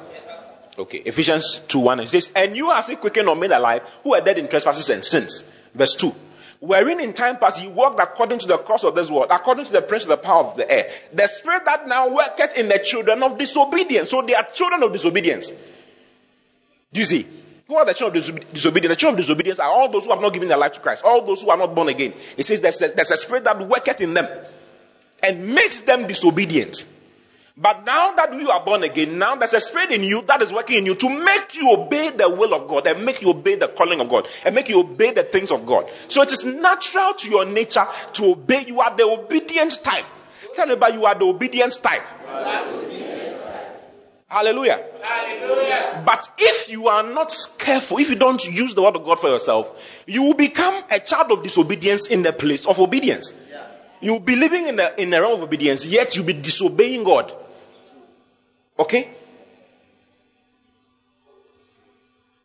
Okay, 0.78 0.98
Ephesians 0.98 1.60
2 1.68 1.78
1 1.78 2.00
and 2.00 2.30
And 2.34 2.56
you 2.56 2.70
are 2.70 2.82
still 2.82 2.96
quickened 2.96 3.28
or 3.28 3.36
made 3.36 3.50
alive, 3.50 3.82
who 4.02 4.14
are 4.14 4.20
dead 4.20 4.38
in 4.38 4.48
trespasses 4.48 4.88
and 4.90 5.04
sins. 5.04 5.44
Verse 5.74 5.94
2. 5.96 6.14
Wherein 6.60 7.00
in 7.00 7.12
time 7.12 7.38
past 7.38 7.62
you 7.62 7.70
walked 7.70 8.00
according 8.00 8.38
to 8.38 8.46
the 8.46 8.56
course 8.56 8.84
of 8.84 8.94
this 8.94 9.10
world, 9.10 9.26
according 9.30 9.64
to 9.64 9.72
the 9.72 9.82
prince 9.82 10.04
of 10.04 10.10
the 10.10 10.16
power 10.16 10.44
of 10.44 10.56
the 10.56 10.70
air. 10.70 10.90
The 11.12 11.26
spirit 11.26 11.64
that 11.64 11.88
now 11.88 12.14
worketh 12.14 12.56
in 12.56 12.68
the 12.68 12.78
children 12.78 13.22
of 13.22 13.36
disobedience. 13.36 14.10
So 14.10 14.22
they 14.22 14.34
are 14.34 14.46
children 14.54 14.82
of 14.82 14.92
disobedience. 14.92 15.50
Do 15.50 17.00
you 17.00 17.04
see? 17.04 17.26
Who 17.72 17.78
are 17.78 17.86
the 17.86 17.94
children 17.94 18.22
of 18.22 18.52
disobedience? 18.52 18.92
The 18.92 19.00
children 19.00 19.18
of 19.18 19.24
disobedience 19.24 19.58
are 19.58 19.70
all 19.70 19.88
those 19.88 20.04
who 20.04 20.10
have 20.10 20.20
not 20.20 20.34
given 20.34 20.50
their 20.50 20.58
life 20.58 20.74
to 20.74 20.80
Christ, 20.80 21.02
all 21.06 21.24
those 21.24 21.40
who 21.40 21.48
are 21.48 21.56
not 21.56 21.74
born 21.74 21.88
again. 21.88 22.12
It 22.36 22.42
says 22.42 22.60
there's 22.60 22.82
a, 22.82 22.88
there's 22.88 23.10
a 23.10 23.16
spirit 23.16 23.44
that 23.44 23.58
worketh 23.66 24.02
in 24.02 24.12
them 24.12 24.28
and 25.22 25.54
makes 25.54 25.80
them 25.80 26.06
disobedient. 26.06 26.84
But 27.56 27.86
now 27.86 28.12
that 28.12 28.34
you 28.34 28.50
are 28.50 28.62
born 28.62 28.82
again, 28.82 29.18
now 29.18 29.36
there's 29.36 29.54
a 29.54 29.60
spirit 29.60 29.90
in 29.90 30.04
you 30.04 30.20
that 30.28 30.42
is 30.42 30.52
working 30.52 30.76
in 30.76 30.84
you 30.84 30.96
to 30.96 31.08
make 31.08 31.54
you 31.54 31.72
obey 31.72 32.10
the 32.10 32.28
will 32.28 32.52
of 32.52 32.68
God 32.68 32.86
and 32.86 33.06
make 33.06 33.22
you 33.22 33.30
obey 33.30 33.54
the 33.54 33.68
calling 33.68 34.02
of 34.02 34.08
God 34.10 34.28
and 34.44 34.54
make 34.54 34.68
you 34.68 34.78
obey 34.80 35.12
the 35.12 35.22
things 35.22 35.50
of 35.50 35.64
God. 35.64 35.88
So 36.08 36.20
it 36.20 36.30
is 36.30 36.44
natural 36.44 37.14
to 37.14 37.30
your 37.30 37.46
nature 37.46 37.86
to 38.12 38.32
obey. 38.32 38.66
You 38.66 38.82
are 38.82 38.94
the 38.94 39.04
obedient 39.04 39.82
type. 39.82 40.04
Tell 40.54 40.66
me 40.66 40.74
about 40.74 40.92
you 40.92 41.06
are 41.06 41.14
the 41.14 41.24
obedient 41.24 41.72
type. 41.82 42.02
Hallelujah. 44.32 44.82
Hallelujah. 45.02 46.02
But 46.06 46.26
if 46.38 46.70
you 46.70 46.88
are 46.88 47.02
not 47.02 47.36
careful, 47.58 47.98
if 47.98 48.08
you 48.08 48.16
don't 48.16 48.42
use 48.46 48.74
the 48.74 48.82
word 48.82 48.96
of 48.96 49.04
God 49.04 49.20
for 49.20 49.28
yourself, 49.28 49.78
you 50.06 50.22
will 50.22 50.34
become 50.34 50.82
a 50.90 50.98
child 51.00 51.30
of 51.32 51.42
disobedience 51.42 52.08
in 52.08 52.22
the 52.22 52.32
place 52.32 52.66
of 52.66 52.80
obedience. 52.80 53.34
You'll 54.00 54.20
be 54.20 54.34
living 54.34 54.68
in 54.68 54.76
the, 54.76 55.00
in 55.00 55.10
the 55.10 55.20
realm 55.20 55.34
of 55.34 55.42
obedience, 55.42 55.86
yet 55.86 56.16
you'll 56.16 56.24
be 56.24 56.32
disobeying 56.32 57.04
God. 57.04 57.30
Okay? 58.78 59.10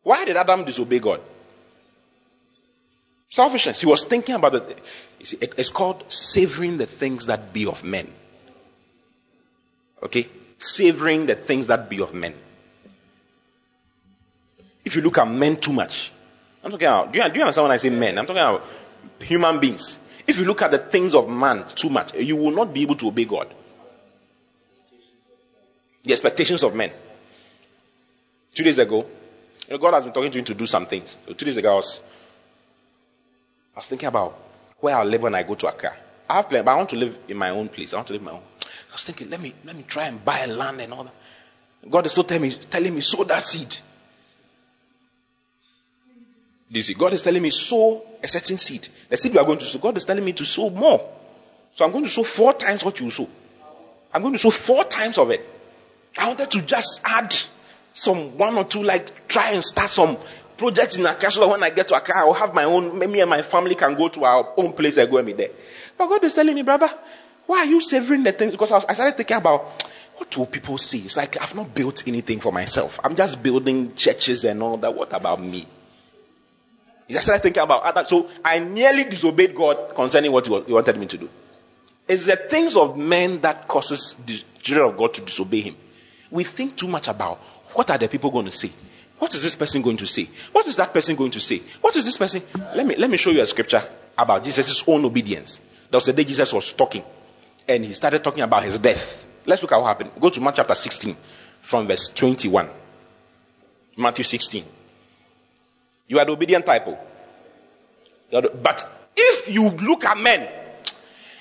Why 0.04 0.26
did 0.26 0.36
Adam 0.36 0.66
disobey 0.66 1.00
God? 1.00 1.22
Selfishness. 3.30 3.80
He 3.80 3.88
was 3.88 4.04
thinking 4.04 4.36
about 4.36 4.56
it. 4.56 4.78
It's 5.22 5.70
called 5.70 6.04
savoring 6.12 6.78
the 6.78 6.86
things 6.86 7.28
that 7.28 7.54
be 7.54 7.66
of 7.66 7.86
men. 7.86 8.12
Okay? 10.04 10.28
Savoring 10.60 11.26
the 11.26 11.36
things 11.36 11.68
that 11.68 11.90
be 11.90 12.02
of 12.02 12.14
men. 12.14 12.34
If 14.84 14.96
you 14.96 15.02
look 15.02 15.18
at 15.18 15.28
men 15.28 15.58
too 15.58 15.74
much, 15.74 16.12
I'm 16.64 16.72
talking 16.72 16.88
about, 16.88 17.12
do 17.12 17.20
you, 17.20 17.30
do 17.30 17.36
you 17.36 17.42
understand 17.42 17.64
when 17.66 17.72
I 17.72 17.78
say 17.78 17.90
men? 17.90 18.18
I'm 18.18 18.26
talking 18.26 18.42
about 18.42 18.64
human 19.20 19.60
beings. 19.60 20.00
If 20.26 20.40
you 20.40 20.46
look 20.46 20.62
at 20.62 20.72
the 20.72 20.78
things 20.78 21.16
of 21.16 21.30
man 21.30 21.66
too 21.76 21.90
much, 21.90 22.14
you 22.16 22.36
will 22.36 22.52
not 22.52 22.74
be 22.74 22.82
able 22.82 22.96
to 22.96 23.08
obey 23.08 23.26
God. 23.26 23.54
The 26.04 26.12
expectations 26.14 26.64
of 26.64 26.76
men. 26.76 26.92
Two 28.54 28.64
days 28.64 28.80
ago, 28.80 29.06
you 29.68 29.74
know, 29.74 29.78
God 29.78 29.94
has 29.94 30.06
been 30.06 30.14
talking 30.14 30.32
to 30.32 30.38
you 30.40 30.44
to 30.46 30.54
do 30.54 30.66
some 30.66 30.86
things. 30.86 31.16
So 31.28 31.34
two 31.34 31.46
days 31.46 31.58
ago, 31.58 31.74
I 31.74 31.76
was, 31.76 32.00
I 33.76 33.80
was 33.80 33.88
thinking 33.88 34.08
about 34.08 34.38
where 34.80 34.96
I'll 34.96 35.06
live 35.06 35.22
when 35.22 35.36
I 35.36 35.44
go 35.44 35.56
to 35.56 35.68
Accra. 35.68 35.96
I 36.30 36.36
have 36.36 36.50
plans, 36.50 36.66
but 36.66 36.72
I 36.72 36.76
want 36.76 36.90
to 36.90 36.96
live 36.96 37.18
in 37.28 37.38
my 37.38 37.50
own 37.52 37.70
place. 37.70 37.94
I 37.94 37.98
want 37.98 38.08
to 38.08 38.14
live 38.14 38.22
my 38.22 38.32
own. 38.32 38.42
I 38.90 38.94
was 38.94 39.04
thinking, 39.04 39.30
let 39.30 39.42
me 39.42 39.54
let 39.66 39.76
me 39.76 39.84
try 39.88 40.06
and 40.06 40.24
buy 40.24 40.40
a 40.40 40.48
land 40.48 40.82
and 40.82 40.94
all 40.94 41.04
that. 41.04 41.14
God 41.90 42.06
is 42.06 42.12
still 42.12 42.24
telling 42.24 42.44
me, 42.44 42.52
telling 42.52 42.94
me, 42.94 43.02
sow 43.02 43.24
that 43.24 43.44
seed. 43.44 43.76
You 46.70 46.82
see? 46.82 46.94
God 46.94 47.14
is 47.14 47.24
telling 47.24 47.42
me, 47.42 47.50
sow 47.50 48.04
a 48.22 48.28
certain 48.28 48.58
seed. 48.58 48.88
The 49.10 49.18
seed 49.18 49.34
we 49.34 49.40
are 49.40 49.46
going 49.46 49.60
to 49.60 49.66
sow, 49.66 49.80
God 49.80 49.96
is 49.98 50.06
telling 50.06 50.26
me 50.26 50.34
to 50.34 50.46
sow 50.46 50.70
more. 50.70 51.08
So 51.76 51.86
I'm 51.86 51.92
going 51.92 52.04
to 52.04 52.10
sow 52.10 52.24
four 52.24 52.54
times 52.54 52.84
what 52.84 53.00
you 53.00 53.10
sow. 53.10 53.30
I'm 54.14 54.22
going 54.22 54.34
to 54.34 54.40
sow 54.40 54.50
four 54.50 54.84
times 54.84 55.18
of 55.18 55.32
it. 55.32 55.46
I 56.18 56.28
wanted 56.28 56.52
to 56.52 56.62
just 56.62 57.02
add 57.06 57.36
some 57.94 58.38
one 58.38 58.56
or 58.58 58.66
two, 58.66 58.84
like 58.84 59.28
try 59.28 59.52
and 59.52 59.64
start 59.64 59.90
some 59.90 60.18
projects 60.58 60.98
in 60.98 61.06
so 61.06 61.50
when 61.50 61.64
I 61.64 61.70
get 61.70 61.88
to 61.90 61.96
Accra, 61.96 62.18
I'll 62.18 62.34
have 62.34 62.54
my 62.54 62.64
own, 62.64 62.98
me 62.98 63.22
and 63.22 63.30
my 63.30 63.44
family 63.44 63.76
can 63.76 63.94
go 63.94 64.08
to 64.10 64.24
our 64.26 64.54
own 64.58 64.74
place 64.74 64.98
and 64.98 65.10
go 65.10 65.18
and 65.18 65.26
be 65.26 65.34
there. 65.34 65.52
But 65.98 66.08
God 66.08 66.24
is 66.24 66.34
telling 66.34 66.56
me, 66.56 66.64
brother, 66.64 66.90
why 67.48 67.60
are 67.60 67.66
you 67.66 67.82
savoring 67.82 68.24
the 68.24 68.32
things? 68.32 68.52
Because 68.52 68.72
I, 68.72 68.76
was, 68.76 68.86
I 68.86 68.94
started 68.94 69.18
thinking 69.18 69.38
about 69.38 69.66
what 70.18 70.36
will 70.38 70.46
people 70.46 70.78
see? 70.78 71.00
It's 71.00 71.18
like 71.18 71.42
I've 71.42 71.56
not 71.56 71.74
built 71.74 72.08
anything 72.08 72.40
for 72.40 72.52
myself. 72.52 73.00
I'm 73.04 73.16
just 73.16 73.42
building 73.42 73.96
churches 73.96 74.46
and 74.46 74.62
all 74.62 74.78
that. 74.78 74.94
What 74.94 75.14
about 75.14 75.42
me? 75.42 75.66
I 77.10 77.20
started 77.20 77.42
thinking 77.42 77.64
about 77.64 77.84
other. 77.84 78.06
So 78.06 78.30
I 78.44 78.60
nearly 78.60 79.06
disobeyed 79.06 79.56
God 79.56 79.96
concerning 79.96 80.32
what 80.32 80.46
he, 80.46 80.52
wanted 80.52 80.98
me 80.98 81.06
to 81.08 81.18
do. 81.18 81.30
It's 82.08 82.26
the 82.26 82.36
things 82.36 82.76
of 82.76 82.98
men 82.98 83.42
that 83.42 83.68
causes 83.68 84.16
the 84.26 84.42
children 84.62 84.90
of 84.90 84.98
God 84.98 85.14
to 85.16 85.22
disobey 85.22 85.62
Him. 85.62 85.76
We 86.32 86.44
think 86.44 86.76
too 86.76 86.88
much 86.88 87.08
about 87.08 87.38
what 87.74 87.90
are 87.92 87.98
the 87.98 88.08
people 88.08 88.32
going 88.32 88.46
to 88.46 88.52
say. 88.52 88.72
What 89.20 89.34
is 89.34 89.44
this 89.44 89.56
person 89.56 89.82
going 89.82 89.98
to 89.98 90.08
say? 90.08 90.30
What 90.52 90.68
is 90.68 90.76
that 90.78 90.94
person 90.94 91.16
going 91.16 91.32
to 91.32 91.40
say? 91.40 91.62
What 91.82 91.96
is 91.96 92.06
this 92.06 92.18
person? 92.18 92.44
Let 92.76 92.86
me 92.86 92.96
let 92.96 93.10
me 93.10 93.18
show 93.18 93.32
you 93.32 93.42
a 93.42 93.48
scripture 93.48 93.84
about 94.18 94.44
Jesus' 94.44 94.84
own 94.88 95.06
obedience. 95.06 95.60
There 95.90 95.98
was 95.98 96.08
a 96.08 96.14
day 96.14 96.24
Jesus 96.24 96.54
was 96.54 96.72
talking, 96.74 97.04
and 97.68 97.84
he 97.84 97.94
started 97.94 98.24
talking 98.24 98.44
about 98.44 98.64
his 98.64 98.80
death. 98.80 99.26
Let's 99.46 99.62
look 99.62 99.72
at 99.72 99.80
what 99.80 99.88
happened. 99.88 100.12
Go 100.20 100.30
to 100.30 100.42
Mark 100.42 100.56
chapter 100.56 100.76
16, 100.76 101.16
from 101.62 101.88
verse 101.88 102.10
21. 102.10 102.70
Matthew 103.98 104.24
16. 104.24 104.64
You 106.08 106.20
are 106.20 106.26
the 106.26 106.32
obedient 106.32 106.66
type. 106.66 106.88
oh. 106.88 106.98
But 108.32 108.84
if 109.16 109.50
you 109.50 109.70
look 109.70 110.06
at 110.06 110.18
men, 110.18 110.48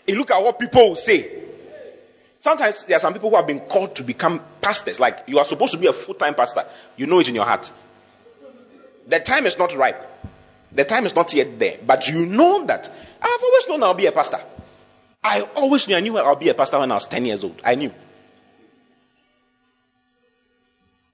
you 0.06 0.16
look 0.16 0.30
at 0.30 0.42
what 0.42 0.58
people 0.58 0.96
say. 0.96 1.30
Sometimes 2.38 2.84
there 2.84 2.96
are 2.96 3.00
some 3.00 3.12
people 3.12 3.30
who 3.30 3.36
have 3.36 3.46
been 3.46 3.60
called 3.60 3.96
to 3.96 4.04
become 4.04 4.40
pastors. 4.60 5.00
Like 5.00 5.24
you 5.26 5.38
are 5.38 5.44
supposed 5.44 5.72
to 5.72 5.78
be 5.78 5.86
a 5.86 5.92
full-time 5.92 6.34
pastor. 6.34 6.64
You 6.96 7.06
know 7.06 7.20
it 7.20 7.28
in 7.28 7.34
your 7.34 7.44
heart. 7.44 7.70
The 9.08 9.20
time 9.20 9.46
is 9.46 9.58
not 9.58 9.74
ripe. 9.74 10.04
The 10.72 10.84
time 10.84 11.06
is 11.06 11.14
not 11.14 11.32
yet 11.32 11.58
there. 11.58 11.78
But 11.84 12.08
you 12.08 12.26
know 12.26 12.64
that 12.66 12.88
I've 13.20 13.42
always 13.42 13.68
known 13.68 13.82
I'll 13.82 13.94
be 13.94 14.06
a 14.06 14.12
pastor. 14.12 14.40
I 15.26 15.40
always 15.56 15.88
knew 15.88 15.96
I 15.96 16.00
knew 16.00 16.16
I'll 16.18 16.36
be 16.36 16.48
a 16.50 16.54
pastor 16.54 16.78
when 16.78 16.92
I 16.92 16.94
was 16.94 17.06
10 17.06 17.26
years 17.26 17.42
old. 17.42 17.60
I 17.64 17.74
knew. 17.74 17.92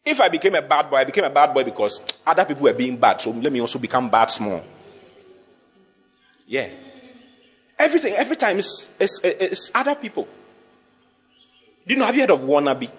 If 0.04 0.20
I 0.20 0.28
became 0.28 0.54
a 0.54 0.60
bad 0.60 0.90
boy, 0.90 0.96
I 0.96 1.04
became 1.04 1.24
a 1.24 1.30
bad 1.30 1.54
boy 1.54 1.64
because 1.64 2.02
other 2.26 2.44
people 2.44 2.64
were 2.64 2.74
being 2.74 2.98
bad. 2.98 3.22
So 3.22 3.30
let 3.30 3.50
me 3.50 3.60
also 3.60 3.78
become 3.78 4.10
bad 4.10 4.26
small. 4.30 4.62
Yeah. 6.46 6.68
Everything, 7.78 8.12
every 8.12 8.36
time 8.36 8.58
is, 8.58 8.90
is, 9.00 9.18
is 9.24 9.70
other 9.74 9.94
people. 9.94 10.28
Do 11.86 11.94
you 11.94 11.98
know, 11.98 12.04
have 12.04 12.14
you 12.14 12.20
heard 12.20 12.32
of 12.32 12.40
wannabe? 12.40 12.90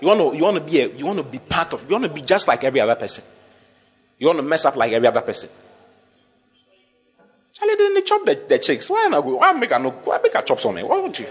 You 0.00 0.08
want 0.08 0.20
to, 0.20 0.36
you 0.36 0.44
want 0.44 0.56
to 0.56 0.62
be 0.62 0.80
a, 0.80 0.88
you 0.88 1.04
want 1.04 1.18
to 1.18 1.24
be 1.24 1.38
part 1.38 1.74
of, 1.74 1.82
you 1.82 1.90
want 1.90 2.04
to 2.04 2.10
be 2.10 2.22
just 2.22 2.48
like 2.48 2.64
every 2.64 2.80
other 2.80 2.94
person. 2.94 3.24
You 4.18 4.28
want 4.28 4.38
to 4.38 4.42
mess 4.42 4.64
up 4.64 4.76
like 4.76 4.92
every 4.92 5.08
other 5.08 5.20
person. 5.20 5.50
Charlie, 7.58 7.94
they 7.94 8.02
chop 8.02 8.26
the, 8.26 8.34
the 8.48 8.58
chicks. 8.58 8.90
Why 8.90 9.06
not 9.08 9.22
go? 9.22 9.36
Why 9.36 9.52
make 9.52 9.70
a 9.70 9.78
no? 9.78 9.90
Why 9.90 10.18
make 10.22 10.34
a 10.34 10.42
chop 10.42 10.60
something? 10.60 10.86
Why 10.86 10.96
don't 10.96 11.18
you? 11.18 11.26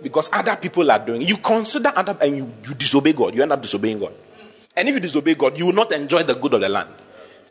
Because 0.00 0.30
other 0.32 0.54
people 0.56 0.88
are 0.90 0.98
doing. 1.04 1.22
You 1.22 1.36
consider 1.36 1.92
other 1.94 2.16
and 2.20 2.36
you, 2.36 2.52
you 2.68 2.74
disobey 2.74 3.12
God. 3.12 3.34
You 3.34 3.42
end 3.42 3.52
up 3.52 3.60
disobeying 3.60 3.98
God. 3.98 4.12
And 4.76 4.88
if 4.88 4.94
you 4.94 5.00
disobey 5.00 5.34
God, 5.34 5.58
you 5.58 5.66
will 5.66 5.72
not 5.72 5.90
enjoy 5.90 6.22
the 6.22 6.34
good 6.34 6.54
of 6.54 6.60
the 6.60 6.68
land. 6.68 6.90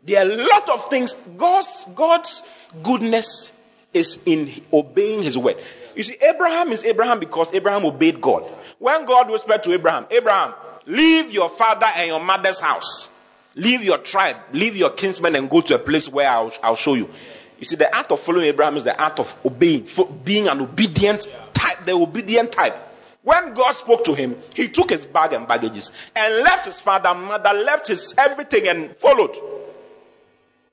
There 0.03 0.25
are 0.25 0.29
a 0.29 0.35
lot 0.35 0.69
of 0.69 0.89
things. 0.89 1.13
God's 1.37 1.85
God's 1.93 2.43
goodness 2.81 3.51
is 3.93 4.23
in 4.25 4.49
obeying 4.71 5.23
His 5.23 5.37
word. 5.37 5.57
You 5.93 6.03
see, 6.03 6.15
Abraham 6.21 6.71
is 6.71 6.85
Abraham 6.85 7.19
because 7.19 7.53
Abraham 7.53 7.85
obeyed 7.85 8.21
God. 8.21 8.43
When 8.79 9.05
God 9.05 9.29
whispered 9.29 9.63
to 9.63 9.73
Abraham, 9.73 10.07
Abraham, 10.09 10.53
leave 10.85 11.31
your 11.31 11.49
father 11.49 11.87
and 11.97 12.07
your 12.07 12.23
mother's 12.23 12.59
house, 12.59 13.09
leave 13.55 13.83
your 13.83 13.97
tribe, 13.97 14.37
leave 14.53 14.77
your 14.77 14.91
kinsmen, 14.91 15.35
and 15.35 15.49
go 15.49 15.59
to 15.61 15.75
a 15.75 15.79
place 15.79 16.07
where 16.07 16.29
I'll, 16.29 16.53
I'll 16.63 16.77
show 16.77 16.93
you. 16.93 17.09
You 17.62 17.66
see, 17.66 17.76
the 17.76 17.95
act 17.95 18.12
of 18.12 18.20
following 18.20 18.45
Abraham 18.45 18.76
is 18.76 18.86
the 18.86 18.99
act 18.99 19.20
of 19.20 19.38
obeying, 19.45 19.88
being 20.26 20.47
an 20.47 20.62
obedient 20.62 21.28
type, 21.53 21.86
the 21.86 21.91
obedient 21.91 22.51
type. 22.51 22.76
When 23.22 23.53
God 23.53 23.74
spoke 23.74 24.03
to 24.05 24.16
him, 24.16 24.36
he 24.55 24.68
took 24.68 24.89
his 24.89 25.05
bag 25.05 25.34
and 25.34 25.47
baggages 25.47 25.91
and 26.16 26.38
left 26.38 26.66
his 26.66 26.80
father, 26.80 27.14
mother, 27.14 27.53
left 27.53 27.88
his 27.88 28.16
everything 28.18 28.68
and 28.68 28.95
followed. 28.97 29.38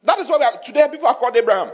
That 0.05 0.19
is 0.21 0.31
why 0.31 0.51
today 0.65 0.89
people 0.91 1.09
are 1.09 1.15
called 1.15 1.37
Abraham. 1.37 1.69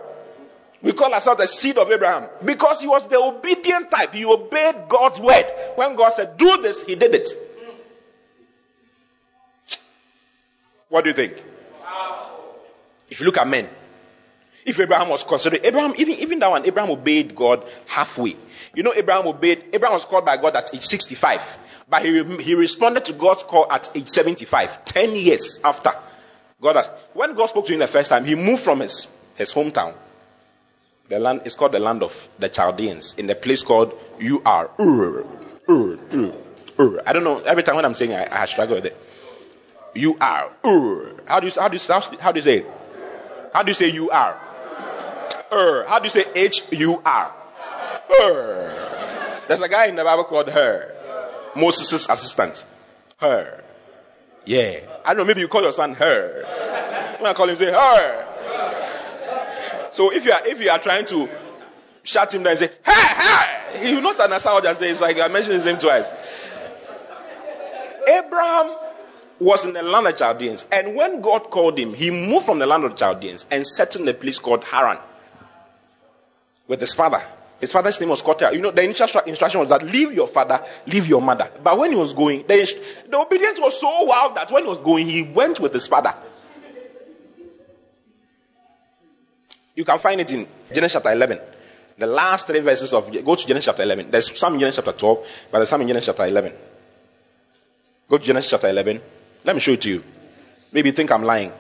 We 0.83 0.93
call 0.93 1.15
ourselves 1.15 1.41
the 1.41 1.47
seed 1.47 1.79
of 1.79 1.93
Abraham 1.93 2.29
because 2.45 2.81
he 2.81 2.89
was 2.89 3.07
the 3.07 3.21
obedient 3.21 3.93
type. 3.93 4.13
He 4.13 4.25
obeyed 4.25 4.89
God's 4.89 5.21
word. 5.21 5.45
When 5.77 5.95
God 5.95 6.09
said, 6.09 6.37
do 6.39 6.61
this, 6.61 6.85
he 6.85 6.97
did 6.97 7.15
it. 7.15 7.29
What 10.89 11.05
do 11.05 11.11
you 11.11 11.15
think? 11.15 11.41
If 13.09 13.21
you 13.21 13.27
look 13.27 13.39
at 13.39 13.47
men, 13.47 13.69
if 14.65 14.81
Abraham 14.81 15.09
was 15.09 15.25
considered, 15.25 15.61
Abraham, 15.65 15.95
even, 15.99 16.15
even 16.15 16.39
that 16.39 16.51
one, 16.51 16.67
Abraham 16.67 16.91
obeyed 16.91 17.35
God 17.35 17.65
halfway. 17.87 18.37
You 18.75 18.83
know, 18.83 18.93
Abraham 18.95 19.27
obeyed, 19.27 19.63
Abraham 19.73 19.95
was 19.95 20.05
called 20.05 20.25
by 20.25 20.37
God 20.37 20.57
at 20.57 20.75
age 20.75 20.83
65, 20.83 21.59
but 21.89 22.05
he, 22.05 22.23
he 22.43 22.55
responded 22.55 23.05
to 23.07 23.13
God's 23.13 23.43
call 23.43 23.71
at 23.71 23.95
age 23.95 24.09
75, 24.09 24.85
10 24.85 25.17
years 25.17 25.61
after. 25.63 25.91
God 26.61 26.77
has, 26.77 26.89
when 27.13 27.35
God 27.35 27.47
spoke 27.47 27.67
to 27.67 27.73
him 27.73 27.79
the 27.79 27.87
first 27.87 28.09
time, 28.09 28.25
he 28.25 28.35
moved 28.35 28.63
from 28.63 28.81
his, 28.81 29.09
his 29.37 29.53
hometown. 29.53 29.95
The 31.09 31.19
land 31.19 31.43
is 31.45 31.55
called 31.55 31.73
the 31.73 31.79
land 31.79 32.03
of 32.03 32.29
the 32.39 32.49
Chaldeans 32.49 33.15
in 33.19 33.27
the 33.27 33.35
place 33.35 33.63
called 33.63 33.93
Ur. 34.23 34.71
Ur. 34.79 35.27
Ur. 35.69 35.99
Ur. 36.15 36.33
Ur. 36.79 37.03
I 37.07 37.13
don't 37.13 37.25
know. 37.25 37.41
Every 37.41 37.63
time 37.63 37.77
when 37.77 37.85
I'm 37.85 37.93
saying 37.93 38.15
I, 38.15 38.43
I 38.43 38.47
struggle 38.47 38.77
with 38.77 38.87
it. 38.87 38.97
You 39.95 40.17
are. 40.19 40.51
How 41.27 41.41
do 41.41 41.47
you 41.47 41.53
how 41.55 41.69
do 41.69 41.77
you 41.77 42.19
how 42.19 42.33
do 42.33 42.39
you 42.39 42.43
say 42.43 42.59
it? 42.59 42.67
How 43.53 43.63
do 43.63 43.71
you 43.71 43.75
say 43.75 43.91
you 43.91 44.11
are? 44.11 44.41
Ur. 45.55 45.85
How 45.87 45.99
do 45.99 46.05
you 46.05 46.11
say 46.11 46.25
H 46.35 46.65
U 46.73 47.01
R? 47.05 47.33
Ur. 48.21 49.43
There's 49.49 49.61
a 49.61 49.69
guy 49.69 49.87
in 49.87 49.97
the 49.97 50.05
Bible 50.05 50.25
called 50.25 50.49
Her. 50.49 50.95
Moses' 51.57 52.09
assistant. 52.09 52.65
Her. 53.19 53.63
Yeah. 54.45 54.81
I 55.05 55.09
don't 55.09 55.19
know, 55.19 55.25
maybe 55.25 55.41
you 55.41 55.49
call 55.49 55.63
your 55.63 55.73
son 55.73 55.95
her. 55.95 56.45
When 57.19 57.31
I 57.31 57.35
call 57.35 57.49
him, 57.49 57.57
say 57.57 57.73
her. 57.73 58.27
So 59.93 60.13
if 60.13 60.25
you 60.25 60.33
are 60.33 60.47
if 60.47 60.61
you 60.61 60.71
are 60.71 60.79
trying 60.79 61.07
to 61.07 61.29
shut 62.03 62.35
him 62.35 62.43
down 62.43 62.51
and 62.51 62.59
say, 62.59 62.71
hey, 62.85 62.93
hey, 62.93 63.87
he 63.87 63.95
will 63.95 64.03
not 64.03 64.19
understand 64.21 64.55
what 64.55 64.67
I 64.67 64.73
say. 64.75 64.91
It's 64.91 65.01
like 65.01 65.19
I 65.19 65.29
mentioned 65.29 65.55
his 65.55 65.65
name 65.65 65.79
twice. 65.79 66.13
Abraham 68.09 68.77
was 69.41 69.65
in 69.65 69.73
the 69.73 69.83
land 69.83 70.07
of 70.07 70.17
Chaldeans, 70.17 70.67
and 70.71 70.95
when 70.95 71.21
God 71.21 71.51
called 71.51 71.79
him, 71.79 71.95
he 71.95 72.11
moved 72.11 72.45
from 72.47 72.59
the 72.59 72.67
land 72.67 72.85
of 72.85 72.97
Chaldeans 72.97 73.47
and 73.51 73.67
settled 73.67 74.03
in 74.03 74.15
a 74.15 74.19
place 74.19 74.39
called 74.39 74.65
Haran 74.65 74.99
with 76.67 76.81
his 76.81 76.95
father. 76.95 77.23
His 77.61 77.73
father's 77.73 78.01
name 78.01 78.11
was 78.11 78.23
Kotel. 78.23 78.53
You 78.53 78.61
know, 78.61 78.71
the 78.71 78.83
initial 78.83 79.09
instruction 79.21 79.61
was 79.61 79.69
that 79.71 79.83
leave 79.83 80.13
your 80.13 80.27
father, 80.27 80.63
leave 80.87 81.07
your 81.07 81.23
mother. 81.23 81.51
But 81.63 81.79
when 81.79 81.91
he 81.91 81.97
was 81.97 82.13
going, 82.13 82.47
the, 82.47 82.75
the 83.09 83.19
obedience 83.19 83.59
was 83.61 83.81
so 83.81 84.05
wild 84.05 84.37
that 84.37 84.51
when 84.51 84.65
he 84.65 84.69
was 84.69 84.83
going, 84.83 85.07
he 85.07 85.23
went 85.23 85.61
with 85.61 85.73
his 85.73 85.87
father. 85.87 86.15
You 89.75 89.85
can 89.85 89.99
find 89.99 90.21
it 90.21 90.33
in 90.33 90.47
Genesis 90.73 90.93
chapter 90.93 91.11
11. 91.11 91.41
The 91.97 92.07
last 92.07 92.47
three 92.47 92.61
verses 92.61 92.93
of, 92.93 93.11
go 93.25 93.35
to 93.35 93.47
Genesis 93.47 93.67
chapter 93.67 93.83
11. 93.83 94.11
There's 94.11 94.37
some 94.37 94.55
in 94.55 94.61
Genesis 94.61 94.85
chapter 94.85 94.99
12, 94.99 95.27
but 95.51 95.59
there's 95.59 95.69
some 95.69 95.81
in 95.81 95.89
Genesis 95.89 96.07
chapter 96.07 96.27
11. 96.27 96.53
Go 98.09 98.19
to 98.19 98.25
Genesis 98.25 98.51
chapter 98.51 98.69
11. 98.69 99.01
Let 99.45 99.55
me 99.55 99.61
show 99.61 99.73
it 99.73 99.81
to 99.83 99.91
you. 99.91 100.05
Maybe 100.73 100.89
you 100.89 100.93
think 100.93 101.11
I'm 101.13 101.23
lying. 101.23 101.53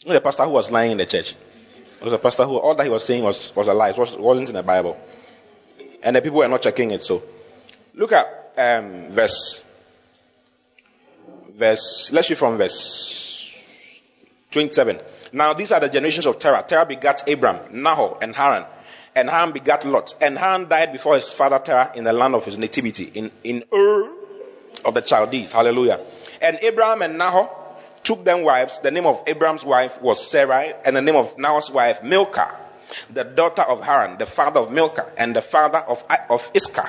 You 0.00 0.08
know 0.08 0.14
the 0.14 0.20
pastor 0.20 0.44
who 0.44 0.50
was 0.50 0.70
lying 0.70 0.92
in 0.92 0.98
the 0.98 1.06
church? 1.06 1.34
It 1.96 2.02
was 2.02 2.12
a 2.12 2.18
pastor 2.18 2.44
who, 2.44 2.56
all 2.58 2.74
that 2.74 2.84
he 2.84 2.90
was 2.90 3.04
saying 3.04 3.24
was, 3.24 3.54
was 3.56 3.68
a 3.68 3.74
lie. 3.74 3.90
It 3.90 3.98
was- 3.98 4.16
wasn't 4.16 4.50
in 4.50 4.54
the 4.54 4.62
Bible. 4.62 4.98
And 6.02 6.14
the 6.16 6.22
people 6.22 6.38
were 6.38 6.48
not 6.48 6.62
checking 6.62 6.90
it. 6.90 7.02
So, 7.02 7.22
look 7.94 8.12
at 8.12 8.52
um, 8.58 9.10
verse, 9.10 9.64
verse, 11.50 12.12
let's 12.12 12.28
read 12.30 12.38
from 12.38 12.56
verse 12.58 13.26
27. 14.50 15.00
Now 15.32 15.52
these 15.54 15.72
are 15.72 15.80
the 15.80 15.88
generations 15.88 16.26
of 16.26 16.38
Terah. 16.38 16.64
Terah 16.66 16.86
begat 16.86 17.28
Abram, 17.28 17.58
Nahor, 17.82 18.18
and 18.22 18.34
Haran. 18.34 18.64
And 19.14 19.28
Haran 19.28 19.52
begat 19.52 19.84
Lot. 19.84 20.14
And 20.20 20.38
Haran 20.38 20.68
died 20.68 20.92
before 20.92 21.14
his 21.14 21.32
father 21.32 21.58
Terah 21.58 21.92
in 21.94 22.04
the 22.04 22.12
land 22.12 22.34
of 22.34 22.44
his 22.44 22.58
nativity, 22.58 23.10
in, 23.14 23.30
in 23.42 23.64
Ur 23.72 24.12
of 24.84 24.94
the 24.94 25.02
Chaldees. 25.02 25.52
Hallelujah. 25.52 26.00
And 26.40 26.58
Abraham 26.62 27.02
and 27.02 27.18
Nahor 27.18 27.50
took 28.06 28.24
them 28.24 28.42
wives. 28.42 28.78
The 28.78 28.92
name 28.92 29.04
of 29.04 29.22
Abraham's 29.26 29.64
wife 29.64 30.00
was 30.00 30.24
Sarai, 30.24 30.72
and 30.84 30.96
the 30.96 31.02
name 31.02 31.16
of 31.16 31.36
Nahor's 31.38 31.70
wife 31.70 32.04
Milcah, 32.04 32.54
the 33.12 33.24
daughter 33.24 33.62
of 33.62 33.84
Haran, 33.84 34.16
the 34.18 34.26
father 34.26 34.60
of 34.60 34.70
Milcah, 34.70 35.10
and 35.18 35.34
the 35.34 35.42
father 35.42 35.78
of, 35.78 36.04
of 36.30 36.48
Iscah. 36.54 36.88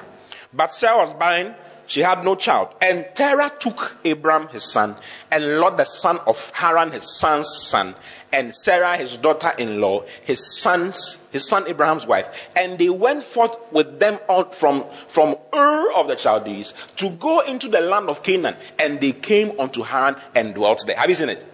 But 0.54 0.72
Sarah 0.72 0.98
was 1.00 1.14
barren, 1.16 1.56
she 1.88 2.02
had 2.02 2.24
no 2.24 2.36
child. 2.36 2.70
And 2.82 3.08
Terah 3.16 3.52
took 3.58 3.98
Abram 4.06 4.50
his 4.50 4.64
son, 4.64 4.96
and 5.32 5.60
Lot 5.60 5.78
the 5.78 5.86
son 5.86 6.20
of 6.28 6.52
Haran 6.52 6.92
his 6.92 7.04
son's 7.04 7.50
son, 7.50 7.96
and 8.32 8.54
Sarah 8.54 8.98
his 8.98 9.18
daughter-in-law, 9.18 10.06
his 10.26 10.46
son's 10.46 11.24
his 11.32 11.48
son 11.48 11.68
Abraham's 11.68 12.06
wife, 12.06 12.30
and 12.56 12.78
they 12.78 12.90
went 12.90 13.24
forth 13.24 13.58
with 13.72 14.00
them 14.00 14.20
out 14.30 14.56
from 14.56 14.86
from 15.08 15.36
Ur 15.54 15.92
of 15.94 16.08
the 16.08 16.16
Chaldees 16.16 16.74
to 16.98 17.10
go 17.10 17.42
into 17.42 17.68
the 17.70 17.82
land 17.82 18.10
of 18.10 18.24
Canaan, 18.24 18.56
and 18.80 19.00
they 19.00 19.12
came 19.12 19.60
unto 19.60 19.84
Haran 19.84 20.16
and 20.36 20.54
dwelt 20.54 20.84
there. 20.86 20.98
Have 20.98 21.10
you 21.10 21.16
seen 21.16 21.30
it? 21.30 21.46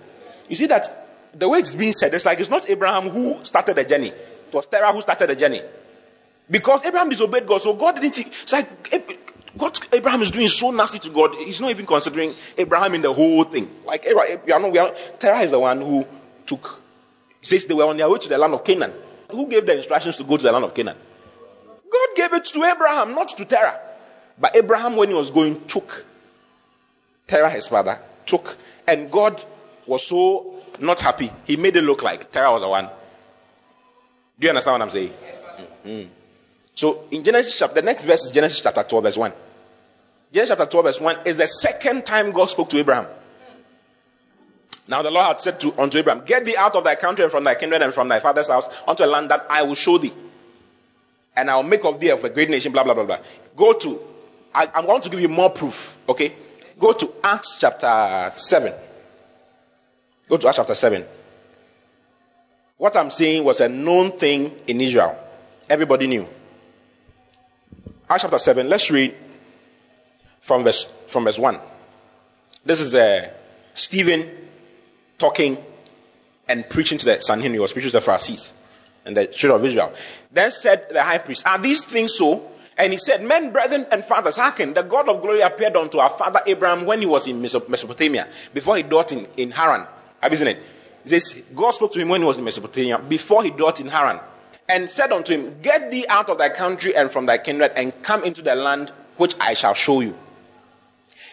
You 0.49 0.55
see 0.55 0.67
that 0.67 1.31
the 1.33 1.49
way 1.49 1.59
it's 1.59 1.75
being 1.75 1.93
said, 1.93 2.13
it's 2.13 2.25
like 2.25 2.39
it's 2.39 2.49
not 2.49 2.69
Abraham 2.69 3.09
who 3.09 3.43
started 3.43 3.75
the 3.75 3.83
journey; 3.83 4.09
it 4.09 4.53
was 4.53 4.67
Sarah 4.69 4.91
who 4.91 5.01
started 5.01 5.29
the 5.29 5.35
journey. 5.35 5.61
Because 6.49 6.83
Abraham 6.85 7.09
disobeyed 7.09 7.47
God, 7.47 7.61
so 7.61 7.73
God 7.73 7.95
didn't. 7.95 8.19
It's 8.19 8.51
like 8.51 8.67
what 9.55 9.79
Abraham 9.93 10.21
is 10.21 10.31
doing 10.31 10.45
is 10.45 10.57
so 10.57 10.71
nasty 10.71 10.99
to 10.99 11.09
God. 11.09 11.35
He's 11.35 11.61
not 11.61 11.69
even 11.69 11.85
considering 11.85 12.33
Abraham 12.57 12.95
in 12.95 13.01
the 13.01 13.13
whole 13.13 13.43
thing. 13.43 13.69
Like 13.85 14.05
are 14.07 14.59
not, 14.59 14.71
we 14.71 14.77
are, 14.79 14.93
Terah 15.19 15.39
is 15.39 15.51
the 15.51 15.59
one 15.59 15.81
who 15.81 16.07
took. 16.55 16.81
He 17.41 17.47
says 17.47 17.65
they 17.65 17.73
were 17.73 17.85
on 17.85 17.97
their 17.97 18.09
way 18.09 18.19
to 18.19 18.29
the 18.29 18.37
land 18.37 18.53
of 18.53 18.63
Canaan. 18.63 18.93
Who 19.29 19.47
gave 19.47 19.65
the 19.65 19.77
instructions 19.77 20.17
to 20.17 20.23
go 20.23 20.37
to 20.37 20.43
the 20.43 20.51
land 20.51 20.65
of 20.65 20.73
Canaan? 20.73 20.97
God 21.91 22.07
gave 22.15 22.33
it 22.33 22.45
to 22.45 22.63
Abraham, 22.63 23.15
not 23.15 23.29
to 23.29 23.45
Terah. 23.45 23.79
But 24.39 24.55
Abraham, 24.55 24.95
when 24.95 25.09
he 25.09 25.15
was 25.15 25.29
going, 25.29 25.65
took 25.67 26.05
Terah, 27.27 27.49
his 27.49 27.67
father, 27.67 27.99
took, 28.25 28.57
and 28.87 29.11
God 29.11 29.43
was 29.85 30.05
so 30.05 30.55
not 30.79 30.99
happy. 30.99 31.31
He 31.45 31.55
made 31.55 31.75
it 31.75 31.83
look 31.83 32.03
like 32.03 32.31
Terah 32.31 32.51
was 32.51 32.61
the 32.61 32.69
one. 32.69 32.85
Do 32.85 34.45
you 34.45 34.49
understand 34.49 34.73
what 34.73 34.81
I'm 34.81 34.89
saying? 34.89 35.13
Mm-hmm. 35.85 36.09
So 36.75 37.03
in 37.11 37.23
Genesis 37.23 37.57
chapter, 37.59 37.75
the 37.75 37.85
next 37.85 38.05
verse 38.05 38.25
is 38.25 38.31
Genesis 38.31 38.59
chapter 38.59 38.83
12, 38.83 39.03
verse 39.03 39.17
1. 39.17 39.33
Genesis 40.33 40.57
chapter 40.57 40.71
12, 40.71 40.85
verse 40.85 41.01
1 41.01 41.17
is 41.27 41.37
the 41.37 41.47
second 41.47 42.05
time 42.05 42.31
God 42.31 42.49
spoke 42.49 42.69
to 42.69 42.79
Abraham. 42.79 43.05
Now 44.87 45.01
the 45.01 45.11
Lord 45.11 45.25
had 45.25 45.39
said 45.39 45.59
to 45.61 45.73
unto 45.79 45.97
Abraham, 45.97 46.25
Get 46.25 46.45
thee 46.45 46.57
out 46.57 46.75
of 46.75 46.83
thy 46.83 46.95
country 46.95 47.23
and 47.23 47.31
from 47.31 47.43
thy 47.43 47.55
kindred 47.55 47.81
and 47.81 47.93
from 47.93 48.09
thy 48.09 48.19
father's 48.19 48.49
house 48.49 48.67
unto 48.87 49.03
a 49.03 49.07
land 49.07 49.31
that 49.31 49.45
I 49.49 49.63
will 49.63 49.75
show 49.75 49.97
thee. 49.97 50.13
And 51.35 51.49
I 51.49 51.55
will 51.55 51.63
make 51.63 51.83
of 51.85 51.99
thee 51.99 52.09
of 52.09 52.23
a 52.23 52.29
great 52.29 52.49
nation, 52.49 52.71
blah, 52.71 52.83
blah, 52.83 52.93
blah, 52.93 53.05
blah. 53.05 53.19
Go 53.55 53.73
to, 53.73 53.99
I, 54.53 54.69
I'm 54.75 54.85
going 54.85 55.01
to 55.01 55.09
give 55.09 55.19
you 55.19 55.29
more 55.29 55.49
proof, 55.49 55.97
okay? 56.07 56.33
Go 56.77 56.93
to 56.93 57.13
Acts 57.23 57.57
chapter 57.59 58.29
7. 58.31 58.73
Go 60.29 60.37
to 60.37 60.47
Acts 60.47 60.57
chapter 60.57 60.75
7. 60.75 61.05
What 62.77 62.97
I'm 62.97 63.09
saying 63.09 63.43
was 63.43 63.61
a 63.61 63.69
known 63.69 64.11
thing 64.11 64.53
in 64.67 64.81
Israel. 64.81 65.17
Everybody 65.69 66.07
knew. 66.07 66.27
Acts 68.09 68.23
chapter 68.23 68.39
7, 68.39 68.67
let's 68.67 68.91
read 68.91 69.15
from 70.41 70.63
verse, 70.63 70.83
from 71.07 71.23
verse 71.23 71.39
1. 71.39 71.57
This 72.65 72.81
is 72.81 72.93
uh, 72.93 73.29
Stephen 73.73 74.29
talking 75.17 75.57
and 76.47 76.67
preaching 76.67 76.97
to 76.97 77.05
the 77.05 77.19
Sanhedrin. 77.19 77.53
He 77.53 77.59
was 77.59 77.73
preaching 77.73 77.91
to 77.91 77.97
the 77.97 78.01
Pharisees 78.01 78.53
and 79.05 79.15
the 79.15 79.27
children 79.27 79.61
of 79.61 79.65
Israel. 79.65 79.93
Then 80.31 80.51
said 80.51 80.87
the 80.91 81.03
high 81.03 81.17
priest, 81.17 81.45
Are 81.45 81.59
these 81.59 81.85
things 81.85 82.15
so? 82.15 82.49
And 82.77 82.91
he 82.91 82.97
said, 82.97 83.23
Men, 83.23 83.51
brethren, 83.51 83.85
and 83.91 84.03
fathers, 84.03 84.35
hearken. 84.35 84.73
The 84.73 84.81
God 84.81 85.07
of 85.07 85.21
glory 85.21 85.41
appeared 85.41 85.75
unto 85.75 85.99
our 85.99 86.09
father 86.09 86.41
Abraham 86.47 86.85
when 86.85 86.99
he 86.99 87.05
was 87.05 87.27
in 87.27 87.41
Mesopotamia, 87.41 88.27
before 88.53 88.77
he 88.77 88.83
dwelt 88.83 89.11
in, 89.11 89.27
in 89.37 89.51
Haran. 89.51 89.85
Isn't 90.29 90.47
it? 90.47 90.59
He 91.03 91.09
says, 91.09 91.43
God 91.53 91.71
spoke 91.71 91.91
to 91.93 91.99
him 91.99 92.09
when 92.09 92.21
he 92.21 92.27
was 92.27 92.39
in 92.39 92.45
Mesopotamia, 92.45 92.97
before 92.97 93.43
he 93.43 93.51
dwelt 93.51 93.79
in 93.79 93.87
Haran, 93.87 94.19
and 94.67 94.89
said 94.89 95.11
unto 95.11 95.33
him, 95.33 95.61
Get 95.61 95.91
thee 95.91 96.05
out 96.07 96.29
of 96.29 96.37
thy 96.39 96.49
country 96.49 96.95
and 96.95 97.11
from 97.11 97.25
thy 97.25 97.37
kindred, 97.37 97.73
and 97.75 98.01
come 98.01 98.23
into 98.23 98.41
the 98.41 98.55
land 98.55 98.91
which 99.17 99.35
I 99.39 99.53
shall 99.53 99.75
show 99.75 99.99
you. 99.99 100.17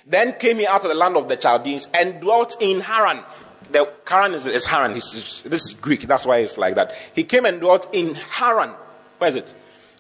Then 0.07 0.35
came 0.35 0.59
he 0.59 0.67
out 0.67 0.83
of 0.83 0.89
the 0.89 0.95
land 0.95 1.17
of 1.17 1.29
the 1.29 1.37
Chaldeans 1.37 1.89
and 1.95 2.21
dwelt 2.21 2.57
in 2.61 2.81
Haran. 2.81 3.23
The 3.71 3.93
Haran 4.07 4.35
is, 4.35 4.47
is 4.47 4.65
Haran. 4.65 4.95
He's, 4.95 5.43
this 5.43 5.67
is 5.67 5.75
Greek. 5.75 6.03
That's 6.03 6.27
why 6.27 6.39
it's 6.39 6.59
like 6.59 6.77
that. 6.77 6.95
He 7.15 7.25
came 7.25 7.45
and 7.45 7.61
dwelt 7.61 7.89
in 7.93 8.15
Haran. 8.15 8.71
Where 9.19 9.31
is 9.31 9.37
it? 9.37 9.53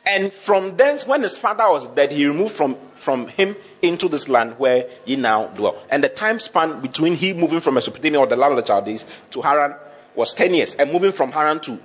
And 0.07 0.33
from 0.33 0.77
thence, 0.77 1.07
when 1.07 1.23
his 1.23 1.37
father 1.37 1.69
was 1.69 1.87
dead, 1.89 2.11
he 2.11 2.27
removed 2.27 2.53
from, 2.53 2.77
from 2.95 3.29
him 3.29 3.55
into 3.83 4.09
this 4.09 4.29
land 4.29 4.59
where 4.59 4.89
ye 5.05 5.17
now 5.17 5.47
dwell. 5.47 5.81
And 5.91 6.03
the 6.03 6.09
time 6.09 6.39
span 6.41 6.81
between 6.81 7.15
he 7.15 7.35
moving 7.35 7.61
from 7.61 7.75
Mesopotamia 7.75 8.19
or 8.19 8.27
the 8.27 8.37
land 8.37 8.53
of 8.53 8.65
the 8.65 8.67
Chaldees 8.67 9.05
to 9.31 9.43
Haran 9.43 9.75
was 10.15 10.35
10 10.35 10.55
years. 10.55 10.75
And 10.75 10.91
moving 10.91 11.13
from 11.13 11.33
Haran 11.33 11.61
to 11.61 11.79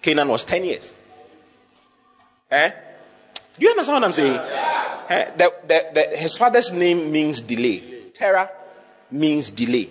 Canaan 0.00 0.28
was 0.28 0.44
10 0.44 0.64
years. 0.64 0.94
Eh? 2.50 2.70
Do 3.58 3.64
you 3.64 3.70
understand 3.70 4.02
what 4.02 4.04
I'm 4.04 4.12
saying? 4.12 4.36
Eh? 5.10 5.30
The, 5.36 5.54
the, 5.66 5.86
the, 5.92 6.16
his 6.16 6.38
father's 6.38 6.72
name 6.72 7.12
means 7.12 7.42
delay. 7.42 7.80
Terah 8.14 8.50
means 9.10 9.50
delay. 9.50 9.90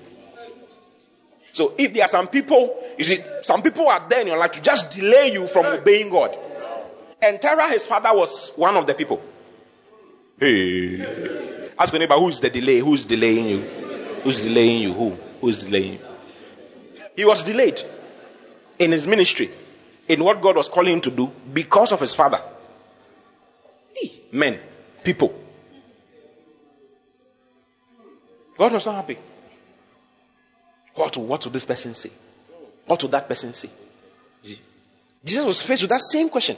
So 1.52 1.74
if 1.78 1.94
there 1.94 2.04
are 2.04 2.10
some 2.10 2.28
people, 2.28 2.76
you 2.98 3.04
see, 3.04 3.20
some 3.42 3.62
people 3.62 3.88
are 3.88 4.08
there 4.08 4.22
in 4.22 4.28
your 4.28 4.38
life 4.38 4.52
to 4.54 4.62
just 4.62 4.92
delay 4.92 5.32
you 5.32 5.48
from 5.48 5.66
obeying 5.66 6.10
God. 6.10 6.38
And 7.22 7.42
Terah, 7.42 7.70
his 7.70 7.86
father, 7.86 8.18
was 8.18 8.54
one 8.56 8.78
of 8.78 8.88
the 8.88 8.94
people. 8.94 9.22
Hey. 10.40 11.70
Ask 11.78 11.92
your 11.94 12.00
neighbor, 12.00 12.16
who's 12.16 12.40
the 12.40 12.50
delay? 12.50 12.80
Who's 12.80 13.06
delaying 13.06 13.48
you? 13.48 13.60
Who's 14.24 14.44
delaying 14.44 14.82
you? 14.82 14.94
Who? 14.94 15.18
Who's 15.42 15.64
delaying 15.64 15.94
you? 15.94 16.00
He 17.16 17.26
was 17.26 17.44
delayed 17.44 17.82
in 18.78 18.92
his 18.92 19.08
ministry, 19.08 19.50
in 20.08 20.24
what 20.24 20.42
God 20.42 20.56
was 20.56 20.70
calling 20.70 20.94
him 20.94 21.02
to 21.02 21.12
do 21.12 21.32
because 21.54 21.92
of 21.92 22.00
his 22.00 22.14
father. 22.14 22.42
Men, 24.32 24.60
people. 25.04 25.34
God 28.58 28.74
was 28.74 28.86
not 28.86 28.96
happy. 28.96 29.18
What 31.00 31.16
will, 31.16 31.28
what 31.28 31.46
will 31.46 31.52
this 31.54 31.64
person 31.64 31.94
say? 31.94 32.12
What 32.86 33.02
will 33.02 33.10
that 33.12 33.30
person 33.30 33.54
say? 33.54 33.70
Jesus 35.24 35.46
was 35.46 35.62
faced 35.62 35.84
with 35.84 35.90
that 35.92 36.02
same 36.02 36.28
question. 36.28 36.58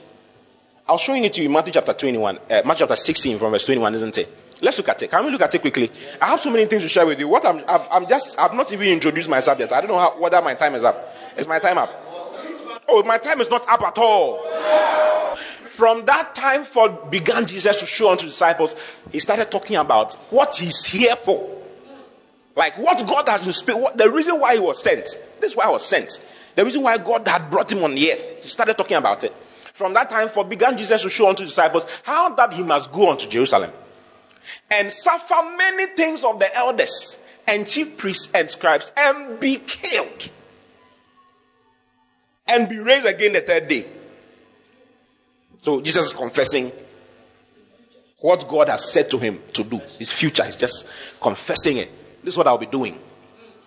I 0.90 0.94
was 0.94 1.02
showing 1.02 1.24
it 1.24 1.34
to 1.34 1.42
you 1.42 1.48
in 1.48 1.54
Matthew 1.54 1.74
chapter 1.74 1.94
21, 1.94 2.38
uh, 2.38 2.62
Matthew 2.66 2.88
chapter 2.88 2.96
16 2.96 3.38
from 3.38 3.52
verse 3.52 3.66
21, 3.66 3.94
isn't 3.94 4.18
it? 4.18 4.28
Let's 4.62 4.80
look 4.80 4.90
at 4.90 5.04
it. 5.04 5.12
Can 5.12 5.26
we 5.26 5.32
look 5.32 5.42
at 5.42 5.54
it 5.54 5.62
quickly? 5.62 5.92
I 6.20 6.26
have 6.26 6.42
so 6.42 6.50
many 6.50 6.66
things 6.66 6.82
to 6.82 6.90
share 6.90 7.06
with 7.06 7.20
you. 7.20 7.28
What 7.28 7.46
I'm, 7.46 7.64
I've, 7.68 7.88
I'm 7.92 8.08
just, 8.08 8.40
I've 8.40 8.56
not 8.56 8.74
even 8.74 8.88
introduced 8.88 9.30
my 9.30 9.42
subject. 9.42 9.72
I 9.72 9.82
don't 9.82 9.92
know 9.92 10.00
how, 10.00 10.20
whether 10.20 10.42
my 10.42 10.56
time 10.56 10.74
is 10.74 10.84
up. 10.84 11.16
Is 11.38 11.48
my 11.48 11.60
time 11.60 11.78
up? 11.78 11.92
Oh, 12.88 13.04
my 13.06 13.20
time 13.20 13.42
is 13.42 13.50
not 13.52 13.70
up 13.70 13.84
at 13.84 13.98
all. 14.00 14.44
From 15.66 16.06
that 16.06 16.34
time 16.34 16.64
forth 16.64 17.12
began 17.12 17.46
Jesus 17.46 17.80
to 17.82 17.86
show 17.86 18.10
unto 18.10 18.26
disciples. 18.26 18.74
He 19.12 19.20
started 19.20 19.52
talking 19.52 19.76
about 19.76 20.16
what 20.32 20.56
he's 20.56 20.84
here 20.84 21.16
for. 21.16 21.61
Like 22.56 22.78
what 22.78 23.06
God 23.08 23.28
has 23.30 23.62
been 23.62 23.80
what 23.80 23.98
the 23.98 24.10
reason 24.10 24.40
why 24.40 24.56
he 24.56 24.60
was 24.60 24.82
sent. 24.82 25.06
This 25.40 25.52
is 25.52 25.56
why 25.56 25.66
I 25.66 25.70
was 25.70 25.86
sent. 25.86 26.20
The 26.56 26.66
reason 26.66 26.82
why 26.82 26.98
God 26.98 27.28
had 27.28 27.50
brought 27.50 27.72
him 27.72 27.84
on 27.84 27.96
the 27.96 28.12
earth. 28.12 28.44
He 28.44 28.50
started 28.50 28.78
talking 28.78 28.98
about 28.98 29.24
it. 29.24 29.34
From 29.74 29.94
that 29.94 30.10
time 30.10 30.28
forth 30.28 30.50
began 30.50 30.78
Jesus 30.78 31.02
to 31.04 31.10
show 31.10 31.30
unto 31.30 31.46
disciples 31.46 31.86
how 32.04 32.36
that 32.36 32.54
he 32.54 32.62
must 32.64 32.92
go 32.92 33.10
unto 33.10 33.28
Jerusalem 33.30 33.72
and 34.70 34.92
suffer 34.92 35.36
many 35.58 35.86
things 35.88 36.24
of 36.24 36.40
the 36.40 36.56
elders 36.56 37.22
and 37.48 37.66
chief 37.66 37.98
priests 37.98 38.30
and 38.34 38.50
scribes 38.50 38.92
and 38.98 39.40
be 39.40 39.56
killed 39.56 40.30
and 42.48 42.68
be 42.68 42.80
raised 42.80 43.06
again 43.06 43.34
the 43.34 43.42
third 43.42 43.68
day. 43.68 43.86
So 45.62 45.80
Jesus 45.82 46.08
is 46.08 46.14
confessing 46.14 46.72
what 48.20 48.48
God 48.48 48.70
has 48.70 48.92
said 48.92 49.10
to 49.12 49.18
him 49.18 49.42
to 49.54 49.64
do. 49.64 49.80
His 49.98 50.12
future. 50.12 50.44
He's 50.44 50.58
just 50.58 50.88
confessing 51.22 51.78
it. 51.78 51.92
This 52.24 52.34
is 52.34 52.38
what 52.38 52.48
I'll 52.48 52.58
be 52.58 52.66
doing. 52.66 52.98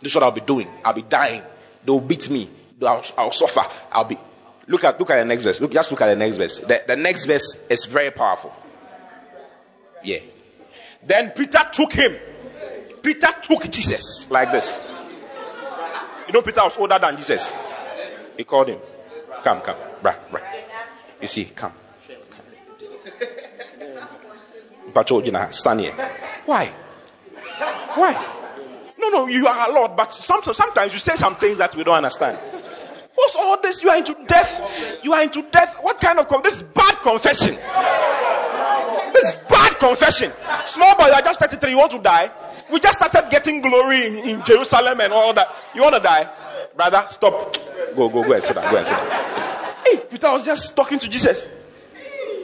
This 0.00 0.12
is 0.12 0.14
what 0.14 0.24
I'll 0.24 0.30
be 0.30 0.40
doing. 0.40 0.68
I'll 0.84 0.94
be 0.94 1.02
dying. 1.02 1.42
They'll 1.84 2.00
beat 2.00 2.30
me. 2.30 2.48
I'll, 2.82 3.05
I'll 3.16 3.32
suffer. 3.32 3.62
I'll 3.92 4.05
be. 4.05 4.18
Look 4.66 4.84
at 4.84 4.98
look 4.98 5.11
at 5.11 5.18
the 5.18 5.24
next 5.24 5.44
verse. 5.44 5.61
Look, 5.61 5.72
just 5.72 5.90
look 5.90 6.00
at 6.00 6.07
the 6.07 6.16
next 6.16 6.36
verse. 6.36 6.59
The, 6.61 6.82
the 6.86 6.96
next 6.96 7.26
verse 7.26 7.66
is 7.68 7.86
very 7.86 8.11
powerful. 8.11 8.55
Yeah. 10.02 10.20
Then 11.07 11.30
Peter 11.30 11.61
took 11.72 11.92
him. 11.92 12.16
Peter 13.02 13.28
took 13.42 13.70
Jesus 13.70 14.30
like 14.30 14.50
this. 14.52 14.80
You 16.26 16.32
know, 16.32 16.42
Peter 16.42 16.62
was 16.62 16.78
older 16.78 16.98
than 16.98 17.16
Jesus. 17.16 17.55
He 18.36 18.44
called 18.44 18.68
him. 18.68 18.78
Come, 19.42 19.61
come, 19.61 19.76
bruh, 20.02 20.16
bruh. 20.30 20.42
You 21.20 21.28
see, 21.28 21.44
come. 21.44 21.72
come. 24.94 25.52
Stand 25.52 25.80
here. 25.80 25.92
Why? 26.46 26.66
Why? 27.94 28.40
No, 29.05 29.18
no, 29.18 29.26
you 29.26 29.46
are 29.46 29.70
a 29.70 29.72
Lord, 29.72 29.96
but 29.96 30.12
sometimes, 30.12 30.57
sometimes 30.57 30.92
you 30.92 30.98
say 30.98 31.16
some 31.16 31.36
things 31.36 31.59
that 31.59 31.76
we 31.76 31.84
don't 31.84 31.96
understand. 31.96 32.38
What's 33.14 33.36
all 33.36 33.61
this? 33.61 33.82
You 33.82 33.90
are 33.90 33.96
into 33.96 34.16
death. 34.26 35.05
You 35.05 35.12
are 35.12 35.22
into 35.22 35.42
death. 35.42 35.78
What 35.82 36.00
kind 36.00 36.18
of 36.18 36.42
this 36.42 36.57
is 36.57 36.62
bad 36.62 36.96
confession? 36.96 37.55
This 39.12 39.24
is 39.24 39.34
bad 39.48 39.78
confession. 39.78 40.32
Small 40.66 40.96
boy, 40.96 41.07
you 41.07 41.12
are 41.12 41.22
just 41.22 41.38
33. 41.38 41.70
You 41.70 41.78
want 41.78 41.92
to 41.92 41.98
die? 41.98 42.30
We 42.72 42.80
just 42.80 42.98
started 42.98 43.30
getting 43.30 43.61
glory 43.61 44.07
in, 44.07 44.16
in 44.28 44.44
Jerusalem 44.44 45.00
and 45.00 45.12
all 45.12 45.34
that. 45.34 45.55
You 45.74 45.82
want 45.82 45.96
to 45.96 46.00
die, 46.00 46.28
brother? 46.74 47.07
Stop. 47.11 47.57
Go, 47.94 48.09
go, 48.09 48.24
go 48.24 48.32
and 48.32 48.42
sit 48.42 48.55
down. 48.55 48.70
Go 48.70 48.78
and 48.78 48.86
sit 48.86 48.96
down. 48.96 49.84
Hey, 49.84 50.00
Peter 50.11 50.32
was 50.32 50.46
just 50.46 50.74
talking 50.74 50.98
to 50.98 51.09
Jesus 51.09 51.48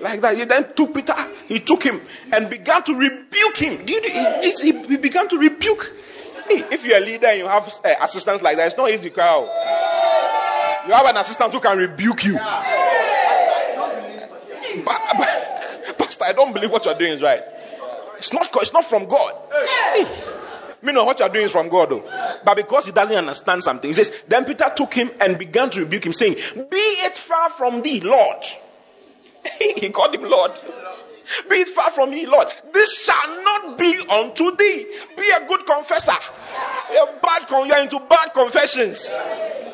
like 0.02 0.20
that. 0.20 0.36
He 0.36 0.44
then 0.44 0.72
took 0.74 0.94
Peter. 0.94 1.14
He 1.48 1.61
took 1.61 1.82
him 1.82 2.00
and 2.32 2.48
began 2.50 2.82
to 2.84 2.94
rebuke 2.94 3.56
him. 3.56 3.86
He, 3.86 4.52
he 4.62 4.96
began 4.98 5.28
to 5.28 5.38
rebuke. 5.38 5.92
Hey, 6.51 6.64
if 6.72 6.84
you're 6.84 6.96
a 6.96 7.01
leader 7.01 7.28
and 7.28 7.38
you 7.38 7.46
have 7.46 7.68
uh, 7.84 7.94
assistants 8.03 8.42
like 8.42 8.57
that, 8.57 8.66
it's 8.66 8.76
not 8.76 8.90
easy, 8.90 9.11
Carl. 9.11 9.42
You 10.86 10.94
have 10.94 11.07
an 11.07 11.16
assistant 11.18 11.53
who 11.53 11.61
can 11.61 11.78
rebuke 11.78 12.24
you. 12.24 12.34
But, 14.84 15.01
but, 15.16 15.94
Pastor, 15.98 16.24
I 16.24 16.32
don't 16.34 16.53
believe 16.53 16.72
what 16.72 16.84
you're 16.84 16.98
doing 16.98 17.12
is 17.12 17.22
right. 17.22 17.42
It's 18.18 18.32
not, 18.32 18.48
it's 18.53 18.72
not 18.72 18.84
from 18.84 19.07
God. 19.07 19.34
Me 20.82 20.92
know 20.92 21.05
what 21.05 21.20
you're 21.20 21.28
doing 21.28 21.44
is 21.44 21.53
from 21.53 21.68
God, 21.68 21.90
though. 21.90 22.03
But 22.44 22.57
because 22.57 22.86
he 22.86 22.92
doesn't 22.92 23.16
understand 23.16 23.62
something, 23.62 23.88
he 23.88 23.94
says, 23.94 24.12
Then 24.26 24.44
Peter 24.44 24.72
took 24.74 24.92
him 24.92 25.09
and 25.20 25.38
began 25.38 25.70
to 25.70 25.80
rebuke 25.80 26.07
him, 26.07 26.12
saying, 26.12 26.34
Be 26.34 26.76
it 26.76 27.16
far 27.16 27.51
from 27.51 27.82
thee, 27.82 28.01
Lord. 28.01 28.42
he 29.61 29.90
called 29.90 30.14
him 30.16 30.28
Lord. 30.28 30.53
Be 31.49 31.57
it 31.57 31.68
far 31.68 31.91
from 31.91 32.11
me, 32.11 32.26
Lord. 32.26 32.49
This 32.72 33.05
shall 33.05 33.43
not 33.43 33.78
be 33.78 33.99
unto 34.11 34.57
thee. 34.57 34.87
Be 35.16 35.31
a 35.31 35.47
good 35.47 35.66
confessor. 35.66 36.12
You're 36.93 37.07
bad 37.22 37.47
you're 37.51 37.78
into 37.78 38.01
bad 38.01 38.33
confessions. 38.33 39.14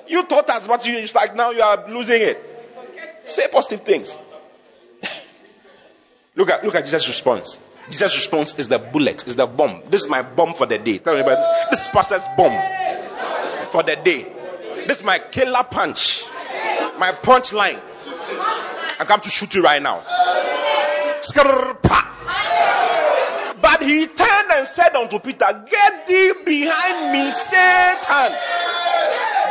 You 0.08 0.24
taught 0.24 0.48
us, 0.50 0.66
but 0.66 0.86
you, 0.86 1.06
like 1.14 1.34
now 1.34 1.50
you 1.50 1.62
are 1.62 1.88
losing 1.88 2.20
it. 2.20 2.38
Say 3.26 3.48
positive 3.48 3.84
things. 3.84 4.16
look 6.36 6.50
at 6.50 6.64
look 6.64 6.74
at 6.74 6.84
Jesus' 6.84 7.08
response. 7.08 7.58
Jesus' 7.88 8.16
response 8.16 8.58
is 8.58 8.68
the 8.68 8.78
bullet, 8.78 9.26
is 9.26 9.36
the 9.36 9.46
bomb. 9.46 9.82
This 9.88 10.02
is 10.02 10.08
my 10.08 10.22
bomb 10.22 10.54
for 10.54 10.66
the 10.66 10.78
day. 10.78 10.98
Tell 10.98 11.14
me 11.14 11.20
about 11.20 11.38
this. 11.38 11.70
This 11.70 11.80
is 11.82 11.88
pastor's 11.88 12.24
bomb 12.36 12.60
for 13.66 13.82
the 13.82 13.96
day. 13.96 14.26
This 14.86 14.98
is 14.98 15.04
my 15.04 15.18
killer 15.18 15.64
punch. 15.64 16.24
My 16.98 17.12
punch 17.12 17.52
line. 17.52 17.78
I 18.98 19.04
come 19.06 19.20
to 19.20 19.30
shoot 19.30 19.54
you 19.54 19.62
right 19.62 19.82
now. 19.82 20.02
But 23.60 23.82
he 23.82 24.06
turned 24.06 24.50
and 24.52 24.66
said 24.66 24.94
unto 24.94 25.18
Peter, 25.18 25.64
Get 25.68 26.06
thee 26.06 26.32
behind 26.44 27.12
me, 27.12 27.30
Satan. 27.30 28.32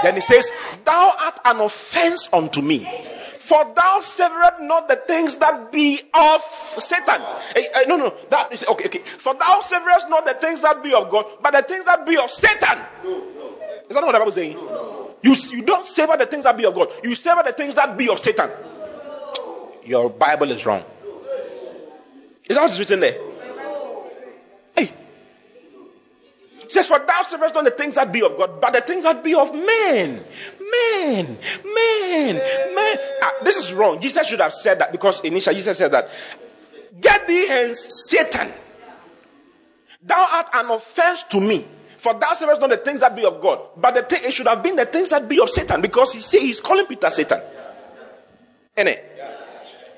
Then 0.03 0.15
he 0.15 0.21
says, 0.21 0.51
Thou 0.83 1.13
art 1.19 1.39
an 1.45 1.59
offense 1.59 2.29
unto 2.31 2.61
me. 2.61 2.87
For 3.45 3.73
thou 3.75 3.99
severest 3.99 4.61
not 4.61 4.87
the 4.87 4.95
things 4.95 5.35
that 5.35 5.71
be 5.71 6.01
of 6.13 6.41
Satan. 6.41 7.21
Eh, 7.55 7.63
eh, 7.73 7.83
no, 7.87 7.95
no, 7.97 8.13
that 8.31 8.51
is 8.51 8.65
okay, 8.65 8.85
okay. 8.85 8.99
For 8.99 9.35
thou 9.35 9.61
severest 9.61 10.09
not 10.09 10.25
the 10.25 10.33
things 10.33 10.63
that 10.63 10.81
be 10.81 10.95
of 10.95 11.11
God, 11.11 11.25
but 11.43 11.51
the 11.51 11.61
things 11.61 11.85
that 11.85 12.07
be 12.07 12.17
of 12.17 12.31
Satan. 12.31 12.79
Is 13.87 13.95
that 13.95 14.03
what 14.03 14.13
the 14.13 14.19
Bible 14.19 14.31
saying? 14.31 14.57
You, 15.21 15.35
you 15.51 15.61
don't 15.61 15.85
sever 15.85 16.17
the 16.17 16.25
things 16.25 16.45
that 16.45 16.57
be 16.57 16.65
of 16.65 16.73
God. 16.73 16.89
You 17.03 17.13
sever 17.13 17.43
the 17.45 17.53
things 17.53 17.75
that 17.75 17.95
be 17.97 18.09
of 18.09 18.19
Satan. 18.19 18.49
Your 19.83 20.09
Bible 20.09 20.49
is 20.49 20.65
wrong. 20.65 20.83
Is 22.47 22.55
that 22.55 22.61
what's 22.61 22.77
written 22.77 22.99
there? 22.99 23.17
Hey. 24.75 24.91
It 26.61 26.71
says, 26.71 26.87
For 26.87 26.99
thou 26.99 27.21
severest 27.23 27.55
not 27.55 27.65
the 27.65 27.71
things 27.71 27.95
that 27.95 28.11
be 28.11 28.21
of 28.21 28.37
God, 28.37 28.61
but 28.61 28.73
the 28.73 28.81
things 28.81 29.03
that 29.03 29.23
be 29.23 29.33
of 29.33 29.53
men. 29.53 30.23
Men. 30.71 31.37
Men. 31.63 32.35
Men. 32.75 32.99
Ah, 33.21 33.33
this 33.43 33.57
is 33.57 33.73
wrong. 33.73 33.99
Jesus 34.01 34.27
should 34.27 34.39
have 34.41 34.53
said 34.53 34.79
that 34.79 34.91
because 34.91 35.23
initially 35.23 35.55
Jesus 35.55 35.77
said 35.77 35.91
that. 35.91 36.09
Get 36.99 37.27
thee 37.27 37.47
hence, 37.47 38.09
Satan. 38.09 38.51
Thou 40.03 40.27
art 40.33 40.49
an 40.53 40.69
offense 40.69 41.23
to 41.23 41.39
me. 41.39 41.65
For 41.97 42.13
thou 42.13 42.33
severest 42.33 42.61
not 42.61 42.69
the 42.69 42.77
things 42.77 42.99
that 42.99 43.15
be 43.15 43.25
of 43.25 43.41
God, 43.41 43.61
but 43.77 43.95
the 43.95 44.03
thing, 44.03 44.21
it 44.25 44.31
should 44.31 44.47
have 44.47 44.61
been 44.61 44.75
the 44.75 44.85
things 44.85 45.09
that 45.09 45.27
be 45.27 45.39
of 45.39 45.49
Satan 45.49 45.81
because 45.81 46.13
he 46.13 46.19
say 46.19 46.39
he's 46.39 46.61
calling 46.61 46.85
Peter 46.85 47.09
Satan. 47.09 47.41
Innit? 48.77 48.99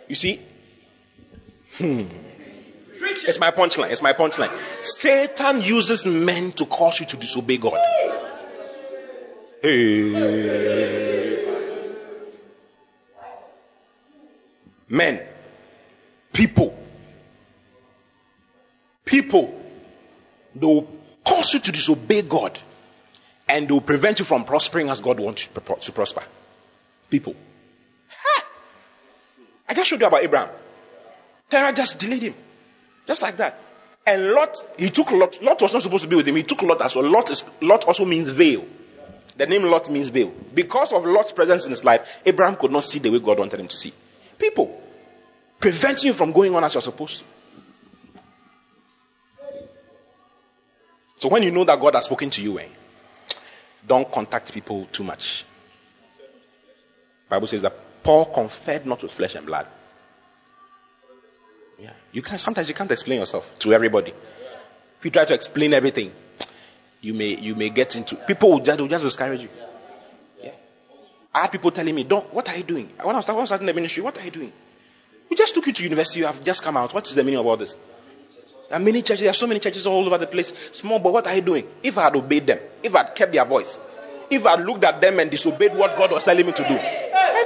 You 0.08 0.16
see? 0.16 0.40
Hmm. 1.78 2.04
It's 3.00 3.40
my 3.40 3.52
punchline. 3.52 3.92
It's 3.92 4.02
my 4.02 4.14
punchline. 4.14 4.52
Satan 4.84 5.62
uses 5.62 6.08
men 6.08 6.52
to 6.54 6.66
cause 6.66 7.00
you 7.00 7.06
to 7.08 7.18
disobey 7.18 7.58
God. 7.58 7.80
Hey. 9.62 11.18
Men. 14.90 15.22
People. 16.34 16.78
People. 19.04 19.62
They 20.56 20.66
will 20.66 20.88
cause 21.26 21.54
you 21.54 21.60
to 21.60 21.72
disobey 21.72 22.22
God. 22.22 22.58
And 23.50 23.68
they 23.68 23.74
will 23.74 23.82
prevent 23.82 24.20
you 24.20 24.26
from 24.26 24.44
prospering 24.44 24.90
as 24.90 25.02
God 25.02 25.20
wants 25.20 25.48
you 25.48 25.52
to 25.54 25.92
prosper. 25.92 26.24
People. 27.10 27.36
Ha! 28.10 28.46
I 29.70 29.74
just 29.74 29.90
showed 29.90 30.02
you 30.02 30.08
about 30.08 30.24
Abraham. 30.24 30.50
Terah 31.50 31.74
just 31.74 32.00
delayed 32.00 32.24
him. 32.24 32.36
Just 33.08 33.22
like 33.22 33.38
that. 33.38 33.60
And 34.06 34.32
Lot, 34.32 34.58
he 34.78 34.90
took 34.90 35.12
Lot. 35.12 35.42
Lot 35.42 35.62
was 35.62 35.74
not 35.74 35.82
supposed 35.82 36.04
to 36.04 36.10
be 36.10 36.16
with 36.16 36.28
him. 36.28 36.36
He 36.36 36.44
took 36.44 36.62
Lot 36.62 36.82
as 36.82 36.96
well. 36.96 37.10
Lot, 37.10 37.32
is, 37.32 37.44
Lot 37.62 37.86
also 37.86 38.06
means 38.06 38.30
veil. 38.30 38.66
The 39.38 39.46
name 39.46 39.64
Lot 39.64 39.90
means 39.90 40.10
veil. 40.10 40.34
Because 40.54 40.94
of 40.94 41.06
Lot's 41.06 41.32
presence 41.32 41.66
in 41.66 41.72
his 41.72 41.84
life, 41.84 42.22
Abraham 42.26 42.56
could 42.56 42.72
not 42.72 42.84
see 42.84 43.00
the 43.00 43.10
way 43.10 43.20
God 43.20 43.40
wanted 43.40 43.60
him 43.60 43.68
to 43.68 43.78
see. 43.78 43.94
People 44.38 44.82
preventing 45.60 46.08
you 46.08 46.14
from 46.14 46.32
going 46.32 46.56
on 46.56 46.64
as 46.64 46.74
you're 46.74 46.82
supposed 46.82 47.20
to. 47.20 47.26
So 51.18 51.30
when 51.30 51.44
you 51.44 51.52
know 51.52 51.64
that 51.64 51.80
God 51.80 51.96
has 51.96 52.06
spoken 52.06 52.30
to 52.32 52.42
you, 52.42 52.60
eh, 52.60 52.68
don't 53.86 54.12
contact 54.12 54.54
people 54.54 54.86
too 54.86 55.04
much. 55.04 55.46
Bible 57.28 57.48
says 57.48 57.64
that 57.64 57.74
Paul 58.04 58.26
conferred 58.26 58.86
not 58.86 59.02
with 59.02 59.12
flesh 59.12 59.36
and 59.36 59.46
blood. 59.46 59.68
Yeah. 61.80 61.92
You 62.12 62.22
can 62.22 62.38
sometimes 62.38 62.70
you 62.70 62.76
can't 62.76 62.92
explain 62.92 63.20
yourself 63.20 63.58
to 63.60 63.74
everybody. 63.74 64.12
If 65.00 65.06
you 65.06 65.12
try 65.12 65.26
to 65.26 65.34
explain 65.34 65.74
everything, 65.74 66.12
you 67.02 67.14
may 67.14 67.36
you 67.38 67.56
may 67.56 67.70
get 67.70 67.96
into 67.96 68.16
people 68.16 68.52
will 68.52 68.60
just, 68.60 68.80
will 68.80 68.88
just 68.88 69.04
discourage 69.04 69.42
you. 69.42 69.50
Yeah. 70.44 70.52
I 71.34 71.42
had 71.42 71.52
people 71.52 71.72
telling 71.72 71.94
me, 71.94 72.04
Don't 72.04 72.34
what 72.34 72.50
are 72.50 72.58
you 72.58 72.64
doing? 72.64 72.90
When 73.02 73.16
I 73.16 73.20
was, 73.20 73.28
when 73.28 73.38
I 73.38 73.40
was 73.42 73.50
starting 73.50 73.68
the 73.68 73.74
ministry, 73.74 74.02
what 74.02 74.18
are 74.20 74.26
you 74.26 74.32
doing? 74.32 74.54
We 75.30 75.36
just 75.36 75.54
took 75.54 75.68
you 75.68 75.74
to 75.74 75.84
university, 75.84 76.22
you 76.22 76.26
have 76.26 76.44
just 76.44 76.64
come 76.64 76.78
out. 76.78 76.94
What 76.94 77.08
is 77.08 77.16
the 77.16 77.24
meaning 77.24 77.40
of 77.40 77.46
all 77.46 77.58
this? 77.58 77.76
There 78.70 78.78
are 78.78 78.82
many 78.82 79.02
churches, 79.02 79.22
there 79.22 79.30
are 79.30 79.34
so 79.34 79.48
many 79.48 79.60
churches 79.60 79.88
all 79.88 80.06
over 80.06 80.18
the 80.18 80.28
place. 80.28 80.54
Small, 80.72 81.00
but 81.00 81.14
what 81.14 81.28
are 81.28 81.36
you 81.36 81.42
doing? 81.42 81.68
If 81.84 81.98
I 81.98 82.04
had 82.04 82.16
obeyed 82.16 82.48
them, 82.48 82.60
if 82.84 82.96
I 82.96 83.00
had 83.00 83.16
kept 83.16 83.32
their 83.34 83.46
voice, 83.46 83.78
if 84.30 84.46
I 84.46 84.58
had 84.58 84.66
looked 84.66 84.84
at 84.84 85.00
them 85.00 85.20
and 85.20 85.32
disobeyed 85.32 85.76
what 85.76 85.98
God 85.98 86.12
was 86.12 86.24
telling 86.24 86.46
me 86.46 86.52
to 86.52 86.64
do, 86.64 86.80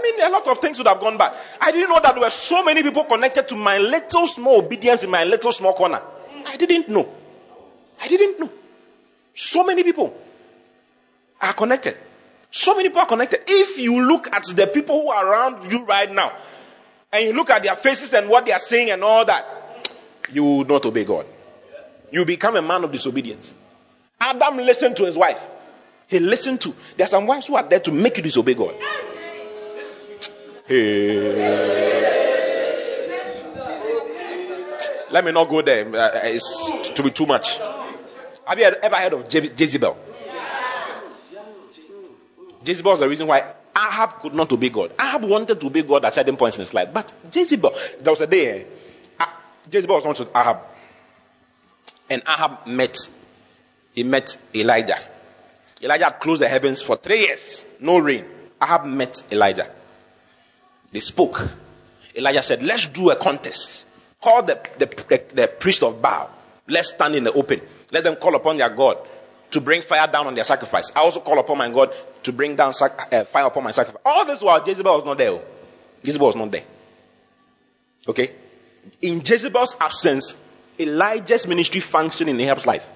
mean, 0.02 0.22
a 0.22 0.30
lot 0.30 0.48
of 0.48 0.60
things 0.60 0.78
would 0.78 0.88
have 0.88 1.00
gone 1.00 1.18
bad. 1.18 1.34
I 1.60 1.72
didn't 1.72 1.90
know 1.90 2.00
that 2.00 2.14
there 2.14 2.24
were 2.24 2.30
so 2.30 2.64
many 2.64 2.84
people 2.84 3.04
connected 3.04 3.48
to 3.50 3.56
my 3.56 3.78
little 3.78 4.28
small 4.28 4.60
obedience 4.60 5.04
in 5.04 5.10
my 5.10 5.24
little 5.24 5.52
small 5.52 5.74
corner. 5.74 6.02
I 6.48 6.58
didn't 6.58 6.90
know. 6.90 7.08
I 8.02 8.08
didn't 8.08 8.40
know. 8.40 8.50
So 9.36 9.64
many 9.64 9.84
people 9.84 10.16
are 11.42 11.54
connected. 11.54 11.98
So 12.52 12.76
many 12.76 12.90
people 12.90 13.02
are 13.02 13.08
connected. 13.08 13.42
If 13.48 13.80
you 13.80 14.02
look 14.02 14.28
at 14.36 14.44
the 14.44 14.68
people 14.68 15.02
who 15.02 15.10
are 15.10 15.26
around 15.26 15.72
you 15.72 15.86
right 15.86 16.12
now, 16.12 16.32
and 17.14 17.26
you 17.26 17.34
look 17.34 17.50
at 17.50 17.64
their 17.64 17.76
faces 17.76 18.14
and 18.14 18.30
what 18.30 18.46
they 18.46 18.52
are 18.52 18.60
saying 18.60 18.90
and 18.90 19.04
all 19.04 19.26
that, 19.26 19.46
you 20.32 20.44
will 20.44 20.66
not 20.66 20.86
obey 20.86 21.04
God. 21.04 21.26
You 22.12 22.26
become 22.26 22.56
a 22.56 22.62
man 22.62 22.84
of 22.84 22.92
disobedience. 22.92 23.54
Adam 24.20 24.58
listened 24.58 24.98
to 24.98 25.06
his 25.06 25.18
wife. 25.18 25.42
He 26.08 26.20
listened 26.20 26.62
to. 26.62 26.74
There 26.98 27.06
are 27.06 27.08
some 27.08 27.26
wives 27.26 27.48
who 27.48 27.56
are 27.56 27.68
there 27.68 27.80
to 27.80 27.92
make 27.92 28.18
you 28.18 28.24
disobey 28.24 28.54
God. 28.54 28.76
Let 35.12 35.26
me 35.26 35.32
not 35.34 35.50
go 35.50 35.62
there. 35.62 35.86
Uh, 35.94 36.12
it's 36.24 36.72
to 36.96 37.04
be 37.04 37.12
too 37.12 37.26
much. 37.26 37.58
Have 38.46 38.58
you 38.58 38.66
ever 38.66 38.96
heard 38.96 39.14
of 39.14 39.30
Je- 39.30 39.52
Jezebel? 39.58 39.98
Jezebel 42.64 42.92
was 42.92 43.00
the 43.02 43.10
reason 43.10 43.28
why 43.28 43.44
Ahab 43.76 44.20
could 44.20 44.34
not 44.34 44.52
obey 44.52 44.70
God. 44.70 44.94
Ahab 45.00 45.24
wanted 45.24 45.60
to 45.60 45.68
obey 45.68 45.82
God 45.82 46.06
at 46.06 46.14
certain 46.14 46.38
points 46.38 46.58
in 46.58 46.62
his 46.62 46.74
life, 46.74 46.90
but 46.94 47.12
Jezebel, 47.34 47.74
there 48.00 48.12
was 48.12 48.22
a 48.22 48.28
day, 48.28 48.66
Ah- 49.20 49.42
Jezebel 49.70 49.96
was 49.96 50.06
not 50.06 50.20
with 50.20 50.30
Ahab, 50.36 50.60
and 52.10 52.22
Ahab 52.28 52.68
met, 52.68 52.98
he 53.94 54.04
met 54.04 54.38
Elijah. 54.56 55.00
Elijah 55.82 56.16
closed 56.20 56.42
the 56.42 56.48
heavens 56.48 56.82
for 56.82 56.96
three 56.96 57.22
years, 57.22 57.68
no 57.80 57.98
rain. 57.98 58.26
Ahab 58.62 58.86
met 58.86 59.24
Elijah. 59.32 59.70
They 60.92 61.00
spoke. 61.00 61.48
Elijah 62.16 62.44
said, 62.44 62.64
Let's 62.64 62.88
do 62.88 63.10
a 63.12 63.16
contest. 63.16 63.86
Call 64.22 64.44
the, 64.44 64.60
the, 64.78 64.86
the, 64.86 65.36
the 65.36 65.48
priest 65.48 65.84
of 65.84 66.02
Baal. 66.02 66.30
Let's 66.68 66.90
stand 66.90 67.16
in 67.16 67.24
the 67.24 67.34
open. 67.34 67.62
Let 67.92 68.04
them 68.04 68.16
call 68.16 68.36
upon 68.36 68.58
their 68.58 68.70
God 68.70 68.98
to 69.52 69.62
bring 69.62 69.82
fire 69.82 70.08
down 70.08 70.28
on 70.28 70.36
their 70.36 70.44
sacrifice. 70.44 70.92
I 70.96 71.00
also 71.00 71.20
call 71.20 71.40
upon 71.40 71.58
my 71.58 71.70
God 71.70 71.94
to 72.24 72.34
bring 72.34 72.56
down 72.56 72.74
sac- 72.74 73.14
uh, 73.14 73.24
fire 73.26 73.48
upon 73.48 73.64
my 73.64 73.72
sacrifice. 73.72 74.02
All 74.06 74.26
this 74.26 74.42
while 74.42 74.66
Jezebel 74.66 74.94
was 74.96 75.06
not 75.06 75.18
there. 75.18 75.32
oh. 75.32 75.42
Jezebel 76.04 76.28
was 76.28 76.36
not 76.36 76.52
there. 76.52 76.64
Okay? 78.08 78.32
In 79.02 79.22
Jezebel's 79.26 79.76
absence, 79.80 80.42
Elijah's 80.80 81.48
ministry 81.48 81.82
functioned 81.82 82.30
in 82.30 82.40
Ahab's 82.40 82.66
life. 82.66 82.90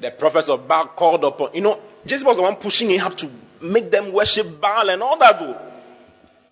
The 0.00 0.10
prophets 0.10 0.48
of 0.48 0.68
Baal 0.68 0.86
called 0.86 1.24
upon, 1.24 1.54
you 1.54 1.60
know, 1.60 1.80
Jezebel 2.06 2.30
was 2.30 2.36
the 2.36 2.42
one 2.42 2.56
pushing 2.56 2.90
Ahab 2.92 3.16
to 3.18 3.30
make 3.60 3.90
them 3.90 4.12
worship 4.12 4.60
Baal 4.60 4.88
and 4.88 5.02
all 5.02 5.18
that. 5.18 5.38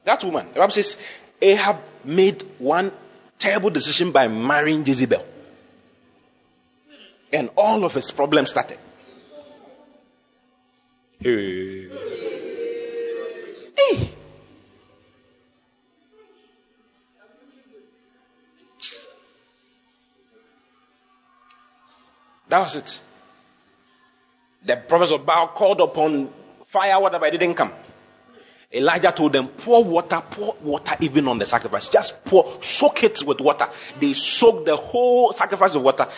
That 0.07 0.23
woman, 0.23 0.47
the 0.55 0.61
Bible 0.61 0.71
says, 0.71 0.97
Ahab 1.43 1.79
made 2.05 2.41
one 2.59 2.93
terrible 3.41 3.71
decision 3.71 4.13
by 4.13 4.29
marrying 4.29 4.87
Jezebel. 4.87 5.27
And 7.33 7.51
all 7.57 7.85
of 7.85 7.93
his 7.93 8.13
problems 8.13 8.51
started. 8.51 8.79
Hey. 11.19 11.89
Hey. 13.77 14.11
That 22.49 22.61
was 22.61 22.77
it. 22.77 23.01
The 24.65 24.77
prophets 24.77 25.11
of 25.11 25.27
Baal 25.27 25.49
called 25.49 25.81
upon 25.81 26.31
fire, 26.69 27.01
whatever, 27.01 27.27
it 27.27 27.33
didn't 27.33 27.55
come. 27.55 27.73
Elijah 28.73 29.13
told 29.13 29.33
them, 29.33 29.49
pour 29.49 29.85
water, 29.85 30.23
pour 30.31 30.57
water 30.61 30.97
even 31.01 31.29
on 31.29 31.39
the 31.39 31.47
sacrifice. 31.47 31.89
Just 31.89 32.25
pour, 32.25 32.59
soak 32.63 33.05
it 33.05 33.23
with 33.25 33.41
water. 33.41 33.69
They 34.01 34.13
soaked 34.13 34.67
the 34.67 34.77
whole 34.77 35.33
sacrifice 35.33 35.75
with 35.75 35.85
water. 35.85 36.09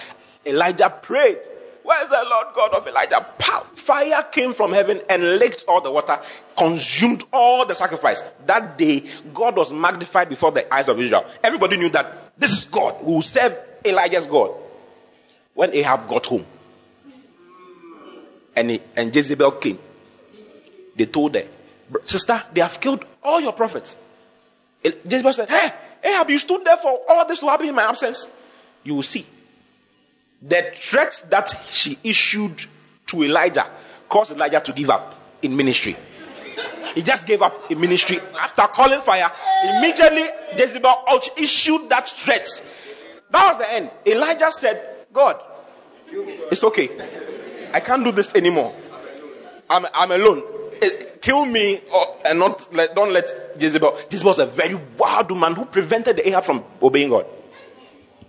Elijah 0.46 0.88
prayed. 0.90 1.38
Where's 1.82 2.08
the 2.08 2.22
Lord 2.28 2.48
God 2.54 2.74
of 2.74 2.86
Elijah? 2.86 3.26
Pow! 3.38 3.60
Fire 3.74 4.22
came 4.30 4.52
from 4.52 4.72
heaven 4.72 5.00
and 5.08 5.38
licked 5.38 5.64
all 5.66 5.80
the 5.80 5.90
water, 5.90 6.20
consumed 6.56 7.24
all 7.32 7.64
the 7.64 7.74
sacrifice. 7.74 8.22
That 8.44 8.76
day, 8.76 9.04
God 9.32 9.56
was 9.56 9.72
magnified 9.72 10.28
before 10.28 10.52
the 10.52 10.72
eyes 10.72 10.88
of 10.88 11.00
Israel. 11.00 11.24
Everybody 11.42 11.78
knew 11.78 11.88
that 11.90 12.38
this 12.38 12.52
is 12.52 12.64
God 12.66 13.02
who 13.02 13.22
serve 13.22 13.58
Elijah's 13.84 14.26
God. 14.26 14.54
When 15.54 15.72
Ahab 15.74 16.08
got 16.08 16.26
home, 16.26 16.44
and, 18.54 18.70
he, 18.70 18.82
and 18.96 19.14
Jezebel 19.14 19.52
came, 19.52 19.78
they 20.94 21.06
told 21.06 21.36
her, 21.36 21.44
Sister, 22.04 22.42
they 22.52 22.60
have 22.60 22.80
killed 22.80 23.04
all 23.22 23.40
your 23.40 23.52
prophets. 23.52 23.96
Jezebel 24.82 25.32
said, 25.32 25.48
Hey, 25.48 25.72
Ahab, 26.04 26.30
you 26.30 26.38
stood 26.38 26.64
there 26.64 26.76
for 26.76 27.00
all 27.08 27.26
this 27.26 27.40
to 27.40 27.46
happen 27.46 27.68
in 27.68 27.74
my 27.74 27.88
absence. 27.88 28.30
You 28.84 28.94
will 28.94 29.02
see. 29.02 29.26
The 30.42 30.72
threat 30.74 31.24
that 31.30 31.48
she 31.68 31.98
issued 32.04 32.64
to 33.06 33.24
Elijah 33.24 33.66
caused 34.08 34.32
Elijah 34.32 34.60
to 34.60 34.72
give 34.72 34.90
up 34.90 35.14
in 35.42 35.56
ministry. 35.56 35.96
He 36.94 37.02
just 37.02 37.26
gave 37.26 37.42
up 37.42 37.70
in 37.70 37.80
ministry 37.80 38.18
after 38.40 38.62
calling 38.62 39.00
fire. 39.00 39.30
Immediately, 39.64 40.24
Jezebel 40.56 40.94
issued 41.36 41.88
that 41.88 42.08
threat. 42.08 42.46
That 43.30 43.50
was 43.50 43.58
the 43.58 43.72
end. 43.72 43.90
Elijah 44.06 44.50
said, 44.50 45.06
God, 45.12 45.40
it's 46.50 46.64
okay. 46.64 46.88
I 47.72 47.80
can't 47.80 48.04
do 48.04 48.12
this 48.12 48.34
anymore. 48.34 48.74
I'm, 49.68 49.86
I'm 49.94 50.10
alone. 50.10 50.42
Eh, 50.80 50.90
kill 51.20 51.44
me 51.44 51.80
or, 51.92 52.16
and 52.24 52.38
not 52.38 52.72
let, 52.72 52.94
don't 52.94 53.12
let 53.12 53.26
Jezebel. 53.58 53.98
Jezebel 54.10 54.30
was 54.30 54.38
a 54.38 54.46
very 54.46 54.74
wild 54.96 55.30
woman 55.30 55.54
who 55.54 55.64
prevented 55.64 56.16
the 56.16 56.28
Ahab 56.28 56.44
from 56.44 56.64
obeying 56.82 57.10
God. 57.10 57.26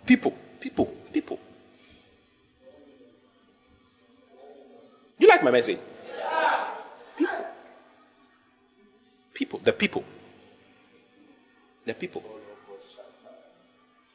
People, 0.05 0.35
people, 0.59 0.85
people. 1.13 1.39
You 5.19 5.27
like 5.27 5.43
my 5.43 5.51
message? 5.51 5.79
People. 7.17 7.45
People. 9.33 9.59
The 9.63 9.73
people. 9.73 10.03
The 11.85 11.93
people. 11.93 12.23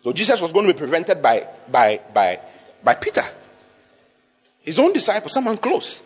So 0.02 0.12
Jesus 0.12 0.40
was 0.40 0.52
going 0.52 0.66
to 0.66 0.72
be 0.72 0.78
prevented 0.78 1.22
by 1.22 1.46
by 1.70 2.00
by 2.12 2.40
by 2.82 2.94
Peter. 2.94 3.24
His 4.62 4.78
own 4.78 4.92
disciple, 4.92 5.28
someone 5.28 5.58
close. 5.58 6.02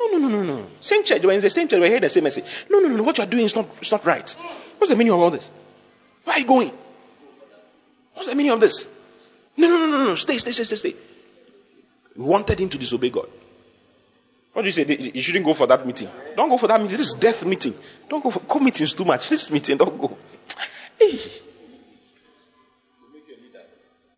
No, 0.00 0.18
no, 0.18 0.28
no, 0.28 0.28
no, 0.28 0.42
no. 0.42 0.66
Same 0.80 1.04
church, 1.04 1.22
when 1.22 1.36
in 1.36 1.42
the 1.42 1.50
same 1.50 1.68
church, 1.68 1.78
we 1.78 1.88
hear 1.88 2.00
the 2.00 2.08
same 2.08 2.24
message. 2.24 2.44
No, 2.70 2.78
no, 2.80 2.88
no, 2.88 3.02
what 3.02 3.18
you 3.18 3.24
are 3.24 3.26
doing 3.26 3.44
is 3.44 3.54
not, 3.54 3.68
it's 3.82 3.92
not 3.92 4.04
right. 4.06 4.30
What's 4.78 4.90
the 4.90 4.96
meaning 4.96 5.12
of 5.12 5.20
all 5.20 5.30
this? 5.30 5.50
Where 6.24 6.36
are 6.36 6.40
you 6.40 6.46
going? 6.46 6.72
What's 8.14 8.28
the 8.28 8.34
meaning 8.34 8.52
of 8.52 8.60
this? 8.60 8.88
No, 9.58 9.68
no, 9.68 9.78
no, 9.78 9.98
no, 9.98 10.04
no. 10.06 10.14
Stay, 10.14 10.38
stay, 10.38 10.52
stay, 10.52 10.64
stay, 10.64 10.76
stay. 10.76 10.96
We 12.16 12.24
wanted 12.24 12.58
him 12.58 12.70
to 12.70 12.78
disobey 12.78 13.10
God. 13.10 13.28
What 14.54 14.62
do 14.62 14.68
you 14.68 14.72
say? 14.72 14.84
You 15.14 15.20
shouldn't 15.20 15.44
go 15.44 15.54
for 15.54 15.66
that 15.66 15.86
meeting. 15.86 16.08
Don't 16.34 16.48
go 16.48 16.56
for 16.56 16.66
that 16.66 16.80
meeting. 16.80 16.96
This 16.96 17.08
is 17.08 17.14
death 17.14 17.44
meeting. 17.44 17.74
Don't 18.08 18.22
go 18.22 18.30
for 18.30 18.40
go 18.40 18.58
meetings 18.58 18.94
too 18.94 19.04
much. 19.04 19.28
This 19.28 19.50
meeting, 19.50 19.76
don't 19.76 20.00
go. 20.00 20.16
Hey. 20.98 21.18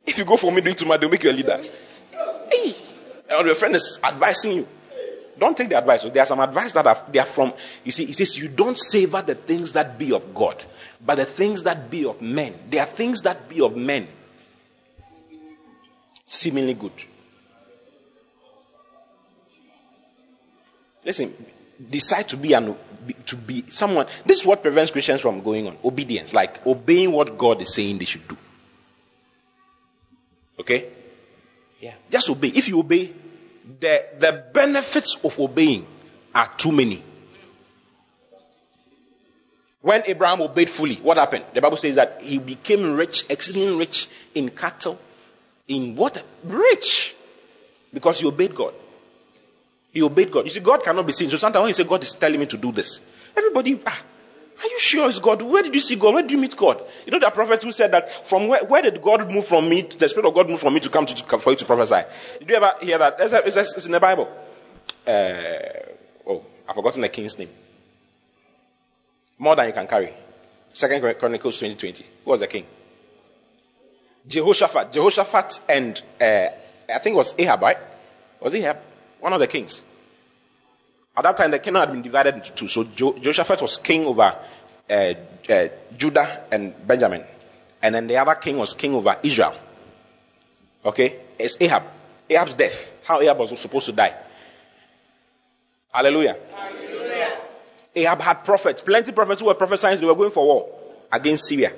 If 0.06 0.18
you 0.18 0.24
go 0.24 0.36
for 0.36 0.50
me 0.52 0.60
doing 0.60 0.76
too 0.76 0.86
much, 0.86 1.00
they'll 1.00 1.10
make 1.10 1.22
you 1.22 1.30
a 1.30 1.32
leader. 1.32 1.60
Hey. 2.50 2.74
And 3.30 3.46
your 3.46 3.54
friend 3.54 3.74
is 3.76 3.98
advising 4.02 4.52
you. 4.52 4.68
Don't 5.42 5.56
take 5.56 5.70
the 5.70 5.76
advice. 5.76 6.04
There 6.04 6.22
are 6.22 6.26
some 6.26 6.38
advice 6.38 6.72
that 6.74 6.86
are, 6.86 7.04
they 7.10 7.18
are 7.18 7.26
from, 7.26 7.52
you 7.82 7.90
see, 7.90 8.04
he 8.04 8.12
says, 8.12 8.38
you 8.38 8.46
don't 8.46 8.78
savor 8.78 9.22
the 9.22 9.34
things 9.34 9.72
that 9.72 9.98
be 9.98 10.12
of 10.12 10.32
God, 10.32 10.62
but 11.04 11.16
the 11.16 11.24
things 11.24 11.64
that 11.64 11.90
be 11.90 12.04
of 12.04 12.22
men. 12.22 12.54
There 12.70 12.80
are 12.80 12.86
things 12.86 13.22
that 13.22 13.48
be 13.48 13.60
of 13.60 13.76
men. 13.76 14.06
Seemingly 16.26 16.74
good. 16.74 16.92
Listen, 21.04 21.34
decide 21.90 22.28
to 22.28 22.36
be 22.36 22.52
an 22.52 22.76
to 23.26 23.34
be 23.34 23.64
someone. 23.68 24.06
This 24.24 24.42
is 24.42 24.46
what 24.46 24.62
prevents 24.62 24.92
Christians 24.92 25.22
from 25.22 25.40
going 25.40 25.66
on. 25.66 25.76
Obedience, 25.84 26.32
like 26.32 26.64
obeying 26.64 27.10
what 27.10 27.36
God 27.36 27.60
is 27.60 27.74
saying 27.74 27.98
they 27.98 28.04
should 28.04 28.28
do. 28.28 28.36
Okay? 30.60 30.86
Yeah. 31.80 31.94
Just 32.08 32.30
obey. 32.30 32.52
If 32.54 32.68
you 32.68 32.78
obey, 32.78 33.12
the 33.80 34.04
the 34.18 34.44
benefits 34.52 35.16
of 35.24 35.38
obeying 35.38 35.86
are 36.34 36.50
too 36.56 36.72
many. 36.72 37.02
When 39.80 40.02
Abraham 40.06 40.42
obeyed 40.42 40.70
fully, 40.70 40.94
what 40.96 41.16
happened? 41.16 41.44
The 41.54 41.60
Bible 41.60 41.76
says 41.76 41.96
that 41.96 42.22
he 42.22 42.38
became 42.38 42.94
rich, 42.94 43.24
exceedingly 43.28 43.76
rich 43.76 44.08
in 44.34 44.50
cattle, 44.50 44.98
in 45.66 45.96
what? 45.96 46.22
Rich. 46.44 47.16
Because 47.92 48.20
he 48.20 48.26
obeyed 48.26 48.54
God. 48.54 48.74
He 49.92 50.02
obeyed 50.02 50.30
God. 50.30 50.44
You 50.44 50.50
see, 50.50 50.60
God 50.60 50.82
cannot 50.82 51.04
be 51.04 51.12
seen. 51.12 51.28
So 51.30 51.36
sometimes 51.36 51.62
when 51.62 51.68
you 51.68 51.74
say 51.74 51.84
God 51.84 52.02
is 52.02 52.14
telling 52.14 52.38
me 52.38 52.46
to 52.46 52.56
do 52.56 52.70
this, 52.70 53.00
everybody, 53.36 53.78
ah, 53.84 54.02
are 54.62 54.68
you 54.68 54.78
sure 54.78 55.08
it's 55.08 55.18
God? 55.18 55.42
Where 55.42 55.62
did 55.62 55.74
you 55.74 55.80
see 55.80 55.96
God? 55.96 56.14
Where 56.14 56.22
did 56.22 56.30
you 56.30 56.38
meet 56.38 56.56
God? 56.56 56.82
You 57.04 57.12
know, 57.12 57.18
there 57.18 57.28
are 57.28 57.32
prophets 57.32 57.64
who 57.64 57.72
said 57.72 57.92
that 57.92 58.26
from 58.26 58.48
where, 58.48 58.64
where 58.64 58.82
did 58.82 59.02
God 59.02 59.30
move 59.30 59.46
from 59.46 59.68
me, 59.68 59.82
the 59.82 60.08
Spirit 60.08 60.28
of 60.28 60.34
God 60.34 60.48
moved 60.48 60.62
from 60.62 60.74
me 60.74 60.80
to 60.80 60.88
come 60.88 61.06
to, 61.06 61.38
for 61.38 61.50
you 61.50 61.56
to 61.56 61.64
prophesy? 61.64 62.06
Did 62.38 62.48
you 62.48 62.56
ever 62.56 62.72
hear 62.80 62.98
that? 62.98 63.16
It's, 63.18 63.56
it's, 63.56 63.76
it's 63.76 63.86
in 63.86 63.92
the 63.92 64.00
Bible. 64.00 64.30
Uh, 65.06 65.52
oh, 66.26 66.44
I've 66.68 66.74
forgotten 66.74 67.02
the 67.02 67.08
king's 67.08 67.38
name. 67.38 67.50
More 69.38 69.56
than 69.56 69.66
you 69.66 69.72
can 69.72 69.86
carry. 69.86 70.12
Second 70.72 71.00
Chronicles 71.18 71.58
2020. 71.58 72.04
Who 72.24 72.30
was 72.30 72.40
the 72.40 72.46
king? 72.46 72.66
Jehoshaphat. 74.28 74.92
Jehoshaphat 74.92 75.60
and 75.68 76.00
uh, 76.20 76.46
I 76.94 76.98
think 76.98 77.14
it 77.14 77.16
was 77.16 77.34
Ahab, 77.38 77.62
right? 77.62 77.78
Was 78.40 78.54
Ahab? 78.54 78.78
one 79.22 79.32
of 79.32 79.38
the 79.38 79.46
kings. 79.46 79.80
At 81.16 81.24
that 81.24 81.36
time, 81.36 81.50
the 81.50 81.58
kingdom 81.58 81.80
had 81.80 81.92
been 81.92 82.02
divided 82.02 82.36
into 82.36 82.52
two. 82.52 82.68
So 82.68 82.84
jo- 82.84 83.18
Jehoshaphat 83.18 83.60
was 83.60 83.78
king 83.78 84.06
over 84.06 84.34
uh, 84.90 85.14
uh, 85.50 85.68
Judah 85.96 86.44
and 86.50 86.74
Benjamin. 86.86 87.24
And 87.82 87.94
then 87.94 88.06
the 88.06 88.16
other 88.16 88.34
king 88.34 88.56
was 88.56 88.74
king 88.74 88.94
over 88.94 89.16
Israel. 89.22 89.54
Okay? 90.84 91.18
It's 91.38 91.56
Ahab. 91.60 91.82
Ahab's 92.30 92.54
death. 92.54 92.92
How 93.04 93.20
Ahab 93.20 93.38
was 93.38 93.58
supposed 93.60 93.86
to 93.86 93.92
die. 93.92 94.14
Hallelujah. 95.92 96.36
Hallelujah. 96.54 97.38
Ahab 97.94 98.20
had 98.22 98.44
prophets, 98.44 98.80
plenty 98.80 99.12
prophets 99.12 99.42
who 99.42 99.48
were 99.48 99.54
prophesying 99.54 100.00
they 100.00 100.06
were 100.06 100.14
going 100.14 100.30
for 100.30 100.46
war 100.46 100.68
against 101.12 101.46
Syria. 101.46 101.72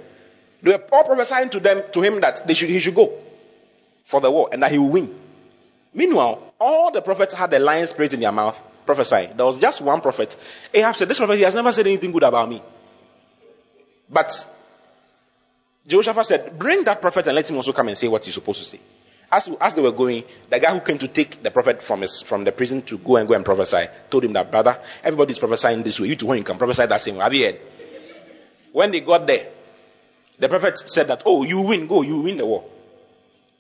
They 0.63 0.71
were 0.71 0.85
all 0.93 1.03
prophesying 1.03 1.51
to 1.51 1.61
them, 1.61 1.83
to 1.93 2.01
him 2.03 2.21
that 2.21 2.47
they 2.47 2.55
should, 2.55 2.69
he 2.69 2.79
should 2.79 2.95
go 2.95 3.13
for 4.05 4.21
the 4.21 4.31
war 4.31 4.51
and 4.53 4.63
that 4.63 4.71
he 4.71 4.79
will 4.79 4.91
win. 4.91 5.13
Meanwhile, 5.93 6.55
all 6.61 6.93
the 6.93 7.03
prophets 7.03 7.35
had 7.35 7.51
the 7.51 7.59
lion 7.59 7.87
spirit 7.89 8.15
in 8.15 8.21
their 8.21 8.31
mouth 8.31 8.61
prophesying. 8.87 9.37
There 9.37 9.47
was 9.47 9.59
just 9.59 9.81
one 9.81 10.01
prophet. 10.01 10.37
Ahab 10.73 10.97
said, 10.97 11.09
This 11.09 11.19
prophet 11.19 11.37
he 11.37 11.43
has 11.43 11.55
never 11.55 11.73
said 11.73 11.87
anything 11.87 12.13
good 12.13 12.23
about 12.23 12.49
me. 12.49 12.63
But 14.11 14.47
Jehoshaphat 15.87 16.27
said, 16.27 16.59
Bring 16.59 16.85
that 16.85 17.01
prophet 17.01 17.27
and 17.27 17.35
let 17.37 17.49
him 17.49 17.57
also 17.57 17.73
come 17.73 17.89
and 17.89 17.97
say 17.97 18.09
what 18.09 18.25
he's 18.25 18.35
supposed 18.35 18.61
to 18.61 18.65
say. 18.65 18.81
As, 19.31 19.49
as 19.61 19.75
they 19.75 19.83
were 19.83 19.93
going, 19.93 20.23
the 20.49 20.61
guy 20.61 20.73
who 20.73 20.81
came 20.81 20.99
to 20.99 21.09
take 21.09 21.43
the 21.43 21.51
prophet 21.51 21.83
from 21.83 22.03
his, 22.03 22.23
from 22.23 22.45
the 22.45 22.53
prison 22.53 22.83
to 22.83 22.99
go 22.99 23.17
and 23.17 23.27
go 23.27 23.35
and 23.35 23.45
prophesy 23.45 23.87
told 24.11 24.25
him 24.25 24.33
that, 24.35 24.51
brother, 24.51 24.79
everybody's 25.03 25.39
prophesying 25.39 25.83
this 25.83 25.99
way. 25.99 26.09
You 26.09 26.17
too, 26.17 26.27
when 26.27 26.39
you 26.39 26.45
can 26.45 26.57
prophesy 26.57 26.87
that 26.87 27.01
same 27.01 27.17
way. 27.17 27.23
Have 27.23 27.35
you 27.35 27.47
heard? 27.47 27.61
When 28.73 28.91
they 28.91 29.01
got 29.01 29.27
there, 29.27 29.47
the 30.39 30.49
prophet 30.49 30.79
said 30.79 31.09
that, 31.09 31.23
oh, 31.27 31.43
you 31.43 31.61
win, 31.61 31.87
go, 31.87 32.03
you 32.03 32.19
win 32.19 32.37
the 32.37 32.47
war. 32.47 32.65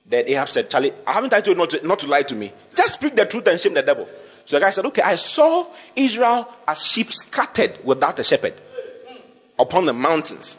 Then 0.06 0.28
Ahab 0.28 0.48
said, 0.48 0.68
Charlie, 0.70 0.92
I 1.06 1.12
haven't 1.12 1.32
I 1.32 1.40
told 1.40 1.56
you 1.56 1.60
not 1.60 1.70
to, 1.70 1.86
not 1.86 1.98
to 2.01 2.09
lie 2.09 2.22
to 2.24 2.34
me. 2.34 2.52
Just 2.74 2.94
speak 2.94 3.16
the 3.16 3.24
truth 3.24 3.46
and 3.46 3.59
shame 3.59 3.74
the 3.74 3.82
devil. 3.82 4.09
So 4.46 4.56
the 4.56 4.64
guy 4.64 4.70
said, 4.70 4.86
Okay, 4.86 5.02
I 5.02 5.16
saw 5.16 5.66
Israel 5.96 6.48
as 6.66 6.84
sheep 6.84 7.12
scattered 7.12 7.78
without 7.84 8.18
a 8.18 8.24
shepherd 8.24 8.54
upon 9.58 9.86
the 9.86 9.92
mountains. 9.92 10.56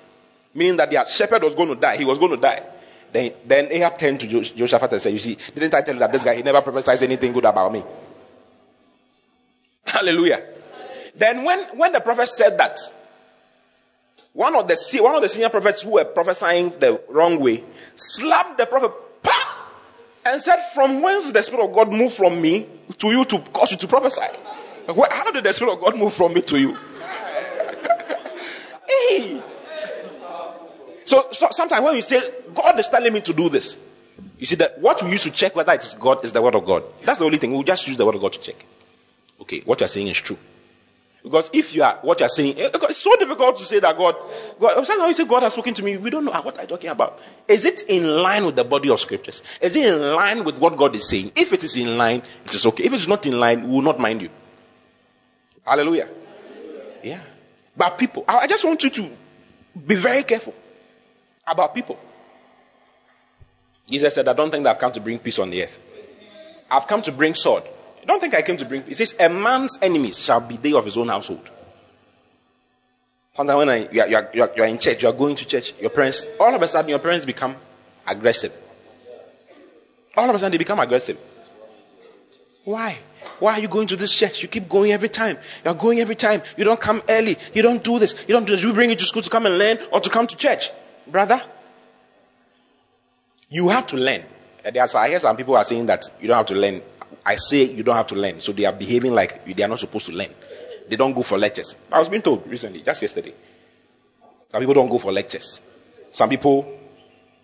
Meaning 0.54 0.78
that 0.78 0.90
their 0.90 1.06
shepherd 1.06 1.44
was 1.44 1.54
going 1.54 1.70
to 1.70 1.76
die. 1.76 1.98
He 1.98 2.06
was 2.06 2.18
going 2.18 2.32
to 2.32 2.38
die. 2.38 2.64
Then, 3.12 3.32
then 3.46 3.68
Ahab 3.72 3.98
turned 3.98 4.20
to 4.22 4.28
Jehoshaphat 4.28 4.94
and 4.94 5.02
said, 5.02 5.14
You 5.14 5.20
see, 5.20 5.38
didn't 5.54 5.74
I 5.74 5.82
tell 5.82 5.94
you 5.94 6.00
that 6.00 6.12
this 6.12 6.24
guy, 6.24 6.36
he 6.36 6.44
never 6.44 6.62
prophesies 6.62 7.02
anything 7.02 7.34
good 7.34 7.46
about 7.46 7.72
me? 7.72 7.84
Hallelujah. 9.86 10.44
Then 11.16 11.44
when, 11.44 11.60
when 11.78 11.92
the 11.92 12.02
prophet 12.02 12.28
said 12.28 12.58
that, 12.58 12.80
one 14.34 14.54
of 14.56 14.68
the 14.68 15.00
one 15.02 15.16
of 15.16 15.22
the 15.22 15.30
senior 15.30 15.48
prophets 15.48 15.82
who 15.82 15.92
were 15.92 16.04
prophesying 16.04 16.70
the 16.72 17.02
wrong 17.08 17.40
way 17.40 17.64
slapped 17.96 18.58
the 18.58 18.66
prophet 18.66 18.92
and 20.26 20.42
said, 20.42 20.58
From 20.74 21.02
whence 21.02 21.32
the 21.32 21.42
Spirit 21.44 21.66
of 21.66 21.74
God 21.74 21.94
move 21.94 22.12
from 22.12 22.42
me 22.42 22.68
to 22.98 23.08
you 23.08 23.26
to 23.26 23.40
cause 23.40 23.72
you 23.72 23.78
to 23.78 23.88
prophesy? 23.88 24.22
How 24.88 25.32
did 25.32 25.44
the 25.44 25.54
Spirit 25.54 25.74
of 25.74 25.82
God 25.82 25.98
move 25.98 26.14
from 26.14 26.34
me 26.34 26.42
to 26.42 26.60
you? 26.60 26.76
hey. 28.90 29.42
So, 31.06 31.28
so 31.32 31.48
sometimes 31.52 31.84
when 31.84 31.96
you 31.96 32.02
say, 32.02 32.22
God 32.54 32.80
is 32.80 32.90
telling 32.90 33.14
me 33.14 33.22
to 33.22 33.34
do 33.34 33.50
this, 33.50 33.78
you 34.40 34.46
see 34.46 34.56
that 34.58 34.80
what 34.80 35.04
we 35.04 35.12
use 35.12 35.24
to 35.24 35.32
check 35.32 35.56
whether 35.56 35.74
it 35.74 35.84
is 35.84 35.94
God 35.94 36.26
is 36.26 36.32
the 36.32 36.42
word 36.42 36.56
of 36.56 36.66
God. 36.66 36.84
That's 37.04 37.20
the 37.20 37.26
only 37.26 37.38
thing. 37.38 37.52
We'll 37.52 37.64
just 37.64 37.88
use 37.88 37.98
the 37.98 38.06
word 38.06 38.16
of 38.16 38.22
God 38.22 38.34
to 38.34 38.40
check. 38.40 38.66
Okay, 39.42 39.62
what 39.62 39.80
you're 39.80 39.88
saying 39.88 40.08
is 40.08 40.18
true. 40.18 40.38
Because 41.26 41.50
if 41.54 41.74
you 41.74 41.82
are 41.82 41.98
what 42.04 42.20
you 42.20 42.28
are 42.28 42.30
saying, 42.30 42.60
eh, 42.60 42.70
it's 42.72 43.00
so 43.00 43.16
difficult 43.16 43.58
to 43.58 43.66
say 43.66 43.80
that 43.80 43.98
God, 43.98 44.16
God 44.60 44.86
sometimes 44.86 45.18
you 45.18 45.26
say 45.26 45.28
God 45.28 45.42
has 45.42 45.54
spoken 45.54 45.74
to 45.74 45.82
me, 45.84 45.98
we 45.98 46.12
don't 46.12 46.24
know 46.24 46.32
what 46.32 46.60
I'm 46.60 46.68
talking 46.68 46.92
about. 46.92 47.20
Is 47.48 47.66
it 47.66 47.82
in 47.90 48.08
line 48.08 48.46
with 48.46 48.56
the 48.56 48.64
body 48.64 48.92
of 48.92 49.00
scriptures? 49.00 49.42
Is 49.60 49.76
it 49.76 49.92
in 49.92 50.00
line 50.14 50.44
with 50.44 50.60
what 50.60 50.78
God 50.78 50.96
is 50.96 51.10
saying? 51.10 51.32
If 51.36 51.52
it 51.52 51.64
is 51.64 51.78
in 51.78 51.98
line, 51.98 52.22
it 52.46 52.54
is 52.54 52.68
okay. 52.68 52.84
If 52.84 52.94
it's 52.94 53.08
not 53.08 53.26
in 53.26 53.40
line, 53.40 53.64
we 53.64 53.70
will 53.70 53.82
not 53.82 54.00
mind 54.00 54.22
you. 54.22 54.30
Hallelujah. 55.66 56.10
Yeah. 57.04 57.22
But 57.76 57.98
people, 57.98 58.24
I 58.28 58.42
I 58.42 58.48
just 58.48 58.64
want 58.64 58.84
you 58.84 58.92
to 58.92 59.10
be 59.88 59.96
very 59.96 60.22
careful 60.22 60.54
about 61.48 61.74
people. 61.74 61.98
Jesus 63.90 64.14
said, 64.14 64.28
I 64.28 64.34
don't 64.34 64.52
think 64.52 64.66
that 64.66 64.76
I've 64.76 64.80
come 64.80 64.92
to 64.92 65.00
bring 65.00 65.18
peace 65.18 65.40
on 65.40 65.50
the 65.50 65.64
earth. 65.64 65.82
I've 66.70 66.86
come 66.86 67.02
to 67.02 67.12
bring 67.12 67.34
sword. 67.34 67.64
Don't 68.06 68.20
think 68.20 68.36
I 68.36 68.42
came 68.42 68.58
to 68.58 68.66
bring. 68.66 68.84
He 68.84 68.94
says, 68.94 69.16
A 69.20 69.30
man's 69.30 69.80
enemies 69.82 70.20
shall 70.20 70.40
be 70.40 70.58
they 70.58 70.74
of 70.74 70.86
his 70.86 70.98
own 70.98 71.08
household. 71.08 71.50
Sometimes 73.36 73.58
when 73.58 73.70
I, 73.70 73.90
you, 73.92 74.02
are, 74.02 74.08
you, 74.08 74.16
are, 74.16 74.30
you, 74.34 74.44
are, 74.44 74.52
you 74.56 74.64
are 74.64 74.68
in 74.68 74.80
church, 74.80 75.04
you 75.04 75.10
are 75.10 75.14
going 75.14 75.36
to 75.36 75.46
church, 75.46 75.74
your 75.80 75.90
parents, 75.90 76.26
all 76.40 76.54
of 76.56 76.62
a 76.62 76.68
sudden 76.68 76.90
your 76.90 77.00
parents 77.00 77.26
become 77.26 77.56
aggressive. 78.08 78.54
All 80.16 80.30
of 80.30 80.36
a 80.36 80.40
sudden 80.40 80.52
they 80.52 80.58
become 80.58 80.80
aggressive. 80.80 81.18
Why? 82.64 82.98
Why 83.40 83.54
are 83.54 83.60
you 83.60 83.68
going 83.68 83.88
to 83.88 83.96
this 83.96 84.14
church? 84.14 84.42
You 84.42 84.48
keep 84.48 84.70
going 84.70 84.92
every 84.92 85.10
time. 85.10 85.38
You're 85.64 85.74
going 85.74 86.00
every 86.00 86.16
time. 86.16 86.42
You 86.58 86.64
don't 86.64 86.80
come 86.80 87.02
early. 87.10 87.38
You 87.54 87.62
don't 87.62 87.84
do 87.84 88.00
this. 88.00 88.16
You 88.28 88.34
don't 88.34 88.48
do 88.48 88.56
this. 88.56 88.64
We 88.64 88.72
bring 88.72 88.90
you 88.90 88.96
to 88.96 89.06
school 89.06 89.22
to 89.22 89.30
come 89.30 89.46
and 89.46 89.58
learn 89.58 89.80
or 89.92 90.00
to 90.00 90.10
come 90.10 90.28
to 90.28 90.38
church. 90.38 90.72
Brother, 91.06 91.42
you 93.50 93.70
have 93.70 93.88
to 93.88 93.98
learn. 93.98 94.24
And 94.64 94.76
There 94.76 94.82
are, 94.82 94.98
I 94.98 95.10
hear 95.10 95.20
some 95.20 95.38
people 95.38 95.56
are 95.56 95.64
saying 95.64 95.88
that 95.88 96.06
you 96.20 96.28
don't 96.28 96.38
have 96.38 96.46
to 96.48 96.56
learn. 96.56 96.82
I 97.26 97.38
say 97.38 97.64
you 97.64 97.84
don't 97.84 97.96
have 97.96 98.08
to 98.08 98.16
learn. 98.16 98.40
So 98.40 98.52
they 98.52 98.66
are 98.66 98.74
behaving 98.74 99.14
like 99.14 99.46
they 99.46 99.64
are 99.64 99.68
not 99.68 99.80
supposed 99.80 100.06
to 100.08 100.12
learn. 100.12 100.30
They 100.88 100.96
don't 100.96 101.14
go 101.14 101.24
for 101.24 101.38
lectures. 101.38 101.76
I 101.92 102.00
was 102.00 102.10
being 102.10 102.22
told 102.22 102.48
recently, 102.48 102.82
just 102.82 103.02
yesterday. 103.02 103.34
that 104.52 104.60
people 104.60 104.74
don't 104.74 104.90
go 104.90 105.00
for 105.00 105.12
lectures. 105.12 105.60
Some 106.12 106.30
people 106.30 106.80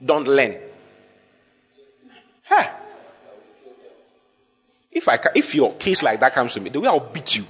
don't 0.03 0.27
learn. 0.27 0.55
Huh. 2.43 2.69
If 4.91 5.07
I 5.07 5.17
ca- 5.17 5.31
if 5.35 5.55
your 5.55 5.73
case 5.73 6.03
like 6.03 6.19
that 6.19 6.33
comes 6.33 6.53
to 6.53 6.61
me, 6.61 6.69
the 6.69 6.79
way 6.79 6.87
I'll 6.87 6.99
beat 6.99 7.35
you, 7.35 7.45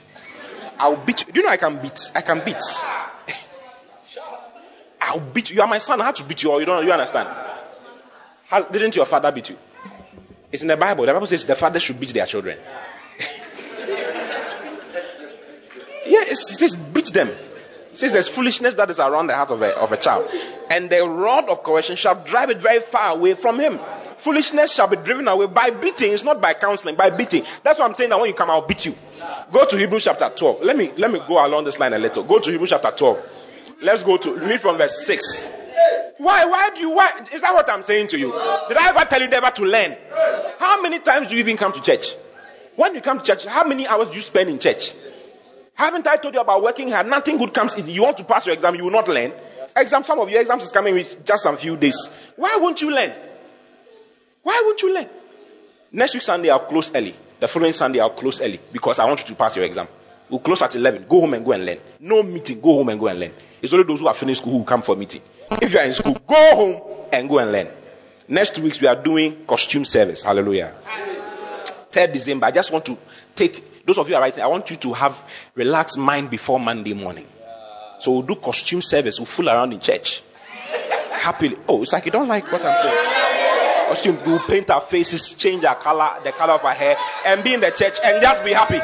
I'll 0.80 0.95
beat 0.95 1.26
you. 1.28 1.34
Do 1.34 1.40
you 1.40 1.45
know 1.45 1.52
I 1.52 1.58
can 1.58 1.78
beat? 1.82 2.12
I 2.16 2.22
can 2.22 2.40
beat. 2.44 2.56
I'll 5.02 5.20
beat 5.20 5.49
you. 5.49 5.58
You 5.58 5.62
are 5.64 5.68
my 5.68 5.80
son. 5.80 5.99
I 6.02 6.06
have 6.06 6.16
to 6.16 6.24
beat 6.24 6.44
you. 6.44 6.52
Or 6.52 6.60
you 6.60 6.66
don't. 6.66 6.86
You 6.86 6.91
understand? 6.91 7.28
How, 8.48 8.64
didn't 8.64 8.95
your 8.95 9.06
father 9.06 9.32
beat 9.32 9.49
you? 9.49 9.58
It's 10.52 10.61
in 10.61 10.68
the 10.68 10.78
Bible. 10.78 11.06
The 11.06 11.14
Bible 11.14 11.28
says 11.28 11.45
the 11.45 11.56
father 11.56 11.80
should 11.80 11.99
beat 11.99 12.14
their 12.14 12.26
children. 12.26 12.57
yeah, 16.06 16.23
it 16.28 16.38
says 16.38 16.76
beat 16.76 17.07
them. 17.07 17.28
It 17.28 17.98
says 17.98 18.14
there's 18.14 18.28
foolishness 18.28 18.76
that 18.76 18.90
is 18.90 18.99
around 18.99 19.28
the 19.28 19.36
heart 19.36 19.52
of 19.52 19.61
a, 19.61 19.78
of 19.78 19.91
a 19.91 19.98
child. 19.98 20.30
And 20.69 20.90
the 20.90 21.07
rod 21.07 21.49
of 21.49 21.64
correction 21.64 21.95
shall 21.95 22.23
drive 22.23 22.49
it 22.49 22.57
very 22.61 22.80
far 22.80 23.15
away 23.15 23.34
from 23.34 23.60
him. 23.60 23.80
Foolishness 24.18 24.73
shall 24.73 24.88
be 24.88 24.98
driven 24.98 25.28
away 25.28 25.48
by 25.48 25.72
beating. 25.72 26.11
It's 26.11 26.23
not 26.23 26.41
by 26.41 26.53
counseling, 26.53 26.95
by 26.95 27.10
beating. 27.10 27.44
That's 27.64 27.80
why 27.80 27.86
I'm 27.86 27.95
saying 27.95 28.11
that 28.11 28.19
when 28.19 28.30
you 28.30 28.36
come, 28.36 28.49
I'll 28.49 28.68
beat 28.68 28.86
you. 28.86 28.94
Go 29.52 29.65
to 29.65 29.78
Hebrews 29.78 30.03
chapter 30.03 30.30
12. 30.30 30.61
Let 30.64 30.78
me, 30.78 30.91
let 30.98 31.11
me 31.11 31.19
go 31.28 31.45
along 31.45 31.64
this 31.65 31.80
line 31.80 31.94
a 31.94 31.99
little. 31.99 32.23
Go 32.23 32.40
to 32.40 32.52
Hebrews 32.52 32.69
chapter 32.69 32.91
12. 32.91 33.78
Let's 33.82 34.03
go 34.03 34.18
to, 34.18 34.36
read 34.36 34.61
from 34.61 34.78
verse 34.78 35.06
6. 35.07 35.60
Why, 36.18 36.45
why 36.45 36.70
do 36.76 36.82
you, 36.82 36.91
why, 36.91 37.10
is 37.34 37.41
that 37.41 37.53
what 37.53 37.70
I'm 37.70 37.84
saying 37.84 38.08
to 38.10 38.20
you? 38.20 38.28
Did 38.68 38.78
I 38.78 38.90
ever 38.90 39.06
tell 39.06 39.22
you 39.22 39.28
never 39.28 39.49
to 39.49 39.64
learn? 39.64 39.98
How 40.60 40.82
many 40.82 40.99
times 40.99 41.28
do 41.28 41.36
you 41.36 41.40
even 41.41 41.58
come 41.58 41.72
to 41.74 41.82
church? 41.82 42.14
When 42.76 42.95
you 42.95 43.02
come 43.02 43.20
to 43.20 43.24
church, 43.26 43.45
how 43.45 43.66
many 43.66 43.88
hours 43.88 44.10
do 44.10 44.16
you 44.16 44.22
spend 44.22 44.49
in 44.49 44.60
church? 44.60 44.94
Haven't 45.74 46.06
I 46.08 46.18
told 46.18 46.36
you 46.36 46.41
about 46.41 46.62
working 46.62 46.91
hard? 46.91 47.08
Nothing 47.08 47.38
good 47.38 47.53
comes 47.53 47.78
easy. 47.78 47.94
You 47.94 48.03
want 48.03 48.18
to 48.18 48.24
pass 48.24 48.45
your 48.45 48.53
exam, 48.53 48.76
you 48.76 48.84
will 48.84 48.91
not 48.91 49.08
learn. 49.08 49.34
Exam, 49.76 50.03
some 50.03 50.20
of 50.20 50.30
your 50.30 50.41
exams 50.41 50.64
is 50.64 50.72
coming 50.72 50.94
with 50.94 51.26
just 51.26 51.44
some 51.44 51.58
few 51.58 51.78
days. 51.78 52.10
Why 52.36 52.58
won't 52.62 52.82
you 52.82 52.91
learn? 52.94 53.12
Why 54.44 54.62
won't 54.66 54.82
you 54.82 54.94
learn? 54.94 55.08
Next 55.91 56.14
week 56.14 56.24
Sunday 56.24 56.49
I'll 56.49 56.60
close 56.60 56.94
early. 56.95 57.16
The 57.40 57.48
following 57.48 57.74
Sunday 57.74 57.99
I'll 57.99 58.12
close 58.12 58.41
early 58.41 58.60
because 58.72 58.99
I 58.99 59.06
want 59.06 59.22
you 59.22 59.28
to 59.28 59.36
pass 59.36 59.56
your 59.56 59.66
exam. 59.66 59.88
We'll 60.30 60.40
close 60.40 60.62
at 60.62 60.76
11. 60.76 61.06
Go 61.10 61.22
home 61.22 61.34
and 61.34 61.44
go 61.45 61.52
and 61.52 61.66
learn. 61.66 61.78
No 61.99 62.24
meeting. 62.24 62.62
Go 62.62 62.76
home 62.76 62.90
and 62.90 62.99
go 62.99 63.08
and 63.08 63.20
learn. 63.20 63.32
It's 63.62 63.74
only 63.74 63.86
those 63.86 63.99
who 63.99 64.08
have 64.08 64.16
finished 64.16 64.41
school 64.41 64.60
who 64.60 64.64
come 64.64 64.82
for 64.82 64.95
meeting. 64.95 65.22
If 65.60 65.73
you 65.73 65.80
are 65.80 65.86
in 65.86 65.94
school, 65.94 66.14
go 66.28 66.56
home 66.56 67.07
and 67.11 67.28
go 67.28 67.40
and 67.40 67.52
learn. 67.52 67.68
Next 68.28 68.56
two 68.56 68.64
weeks 68.64 68.80
we 68.80 68.88
are 68.88 68.95
doing 68.95 69.45
costume 69.45 69.84
service. 69.84 70.23
Hallelujah. 70.23 70.73
3rd 71.91 72.14
December. 72.14 72.45
I 72.45 72.52
just 72.52 72.72
want 72.72 72.86
to 72.86 72.98
take 73.36 73.86
those 73.86 73.98
of 73.98 74.07
you 74.10 74.15
are 74.15 74.22
writing. 74.22 74.44
I 74.44 74.48
want 74.48 74.69
you 74.69 74.78
to 74.78 74.94
have 74.94 75.26
relaxed 75.56 75.98
mind 75.98 76.30
before 76.30 76.60
Monday 76.60 76.94
morning. 76.94 77.28
So 77.99 78.11
we'll 78.11 78.22
do 78.22 78.36
costume 78.36 78.82
service. 78.82 79.19
We'll 79.19 79.26
fool 79.26 79.49
around 79.49 79.73
in 79.73 79.80
church. 79.80 80.23
Happily. 81.11 81.57
Oh, 81.68 81.82
it's 81.82 81.94
like 81.94 82.06
you 82.06 82.11
don't 82.11 82.28
like 82.28 82.49
what 82.52 82.64
I'm 82.64 82.78
saying. 82.82 83.88
Costume. 83.90 84.18
We'll 84.26 84.40
paint 84.40 84.69
our 84.69 84.82
faces, 84.82 85.36
change 85.36 85.65
our 85.65 85.76
color, 85.76 86.11
the 86.23 86.32
color 86.32 86.53
of 86.53 86.64
our 86.64 86.73
hair, 86.73 86.95
and 87.26 87.44
be 87.44 87.53
in 87.53 87.60
the 87.60 87.72
church 87.72 87.98
and 88.03 88.22
just 88.22 88.45
be 88.45 88.53
happy. 88.53 88.80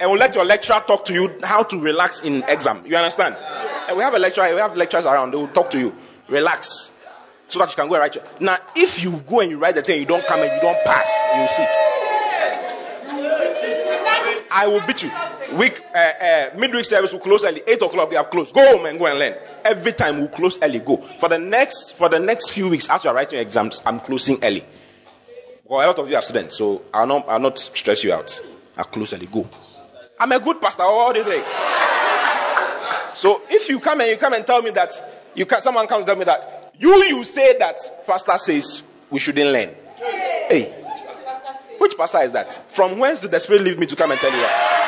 And 0.00 0.10
we'll 0.10 0.18
let 0.18 0.34
your 0.34 0.44
lecturer 0.44 0.82
talk 0.86 1.04
to 1.06 1.14
you 1.14 1.38
how 1.44 1.62
to 1.62 1.78
relax 1.78 2.22
in 2.22 2.42
exam. 2.48 2.82
You 2.84 2.96
understand? 2.96 3.36
And 3.36 3.73
we 3.92 4.02
have 4.02 4.14
a 4.14 4.18
lecturer, 4.18 4.54
we 4.54 4.60
have 4.60 4.76
lecturers 4.76 5.06
around. 5.06 5.32
They 5.32 5.36
will 5.36 5.48
talk 5.48 5.70
to 5.70 5.78
you. 5.78 5.94
Relax. 6.28 6.92
So 7.48 7.58
that 7.58 7.68
you 7.68 7.76
can 7.76 7.88
go 7.88 7.94
and 7.94 8.00
write. 8.00 8.14
Your, 8.14 8.24
now, 8.40 8.56
if 8.74 9.02
you 9.02 9.12
go 9.26 9.40
and 9.40 9.50
you 9.50 9.58
write 9.58 9.74
the 9.74 9.82
thing, 9.82 10.00
you 10.00 10.06
don't 10.06 10.24
come 10.24 10.40
and 10.40 10.50
you 10.50 10.60
don't 10.60 10.84
pass, 10.84 11.10
you 11.36 11.48
see. 11.48 11.94
I 14.56 14.68
will 14.68 14.80
beat 14.86 15.02
you. 15.02 15.10
Week, 15.58 15.80
uh, 15.94 15.98
uh, 15.98 16.50
midweek 16.56 16.84
service 16.84 17.12
will 17.12 17.20
close 17.20 17.44
early. 17.44 17.62
Eight 17.66 17.82
o'clock 17.82 18.08
we 18.08 18.16
have 18.16 18.30
closed. 18.30 18.54
Go 18.54 18.76
home 18.76 18.86
and 18.86 18.98
go 18.98 19.06
and 19.06 19.18
learn. 19.18 19.34
Every 19.64 19.92
time 19.92 20.20
we 20.20 20.28
close 20.28 20.58
early. 20.62 20.78
Go 20.78 20.98
for 20.98 21.28
the 21.28 21.38
next 21.38 21.92
for 21.92 22.08
the 22.08 22.20
next 22.20 22.50
few 22.50 22.68
weeks. 22.68 22.88
As 22.88 23.02
you 23.02 23.10
are 23.10 23.16
writing 23.16 23.40
exams, 23.40 23.82
I'm 23.84 23.98
closing 24.00 24.42
early. 24.44 24.64
Well, 25.64 25.84
a 25.84 25.86
lot 25.88 25.98
of 25.98 26.08
you 26.08 26.16
are 26.16 26.22
students, 26.22 26.56
so 26.56 26.82
I'll 26.94 27.06
not 27.06 27.28
I'll 27.28 27.40
not 27.40 27.58
stress 27.58 28.04
you 28.04 28.12
out. 28.12 28.40
I'll 28.76 28.84
close 28.84 29.12
early. 29.12 29.26
Go. 29.26 29.48
I'm 30.20 30.30
a 30.30 30.38
good 30.38 30.60
pastor. 30.60 30.84
You 30.84 31.24
think? 31.24 31.44
So 33.14 33.42
if 33.48 33.68
you 33.68 33.80
come 33.80 34.00
and 34.00 34.10
you 34.10 34.16
come 34.16 34.32
and 34.34 34.46
tell 34.46 34.62
me 34.62 34.70
that 34.70 34.92
you 35.34 35.46
can, 35.46 35.62
someone 35.62 35.86
comes 35.86 36.00
and 36.00 36.06
tell 36.06 36.16
me 36.16 36.24
that 36.24 36.72
you 36.78 37.04
you 37.04 37.24
say 37.24 37.58
that 37.58 37.78
pastor 38.06 38.38
says 38.38 38.82
we 39.10 39.18
shouldn't 39.18 39.50
learn. 39.50 39.70
Hey, 39.96 40.72
which 41.78 41.96
pastor 41.96 42.22
is 42.22 42.32
that? 42.32 42.52
From 42.52 42.98
whence 42.98 43.20
did 43.20 43.30
the 43.30 43.40
spirit 43.40 43.62
leave 43.62 43.78
me 43.78 43.86
to 43.86 43.96
come 43.96 44.10
and 44.10 44.20
tell 44.20 44.30
you 44.30 44.40
that? 44.40 44.80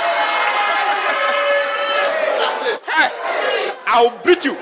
Hey, 2.88 3.72
I'll 3.86 4.18
beat 4.24 4.44
you. 4.44 4.54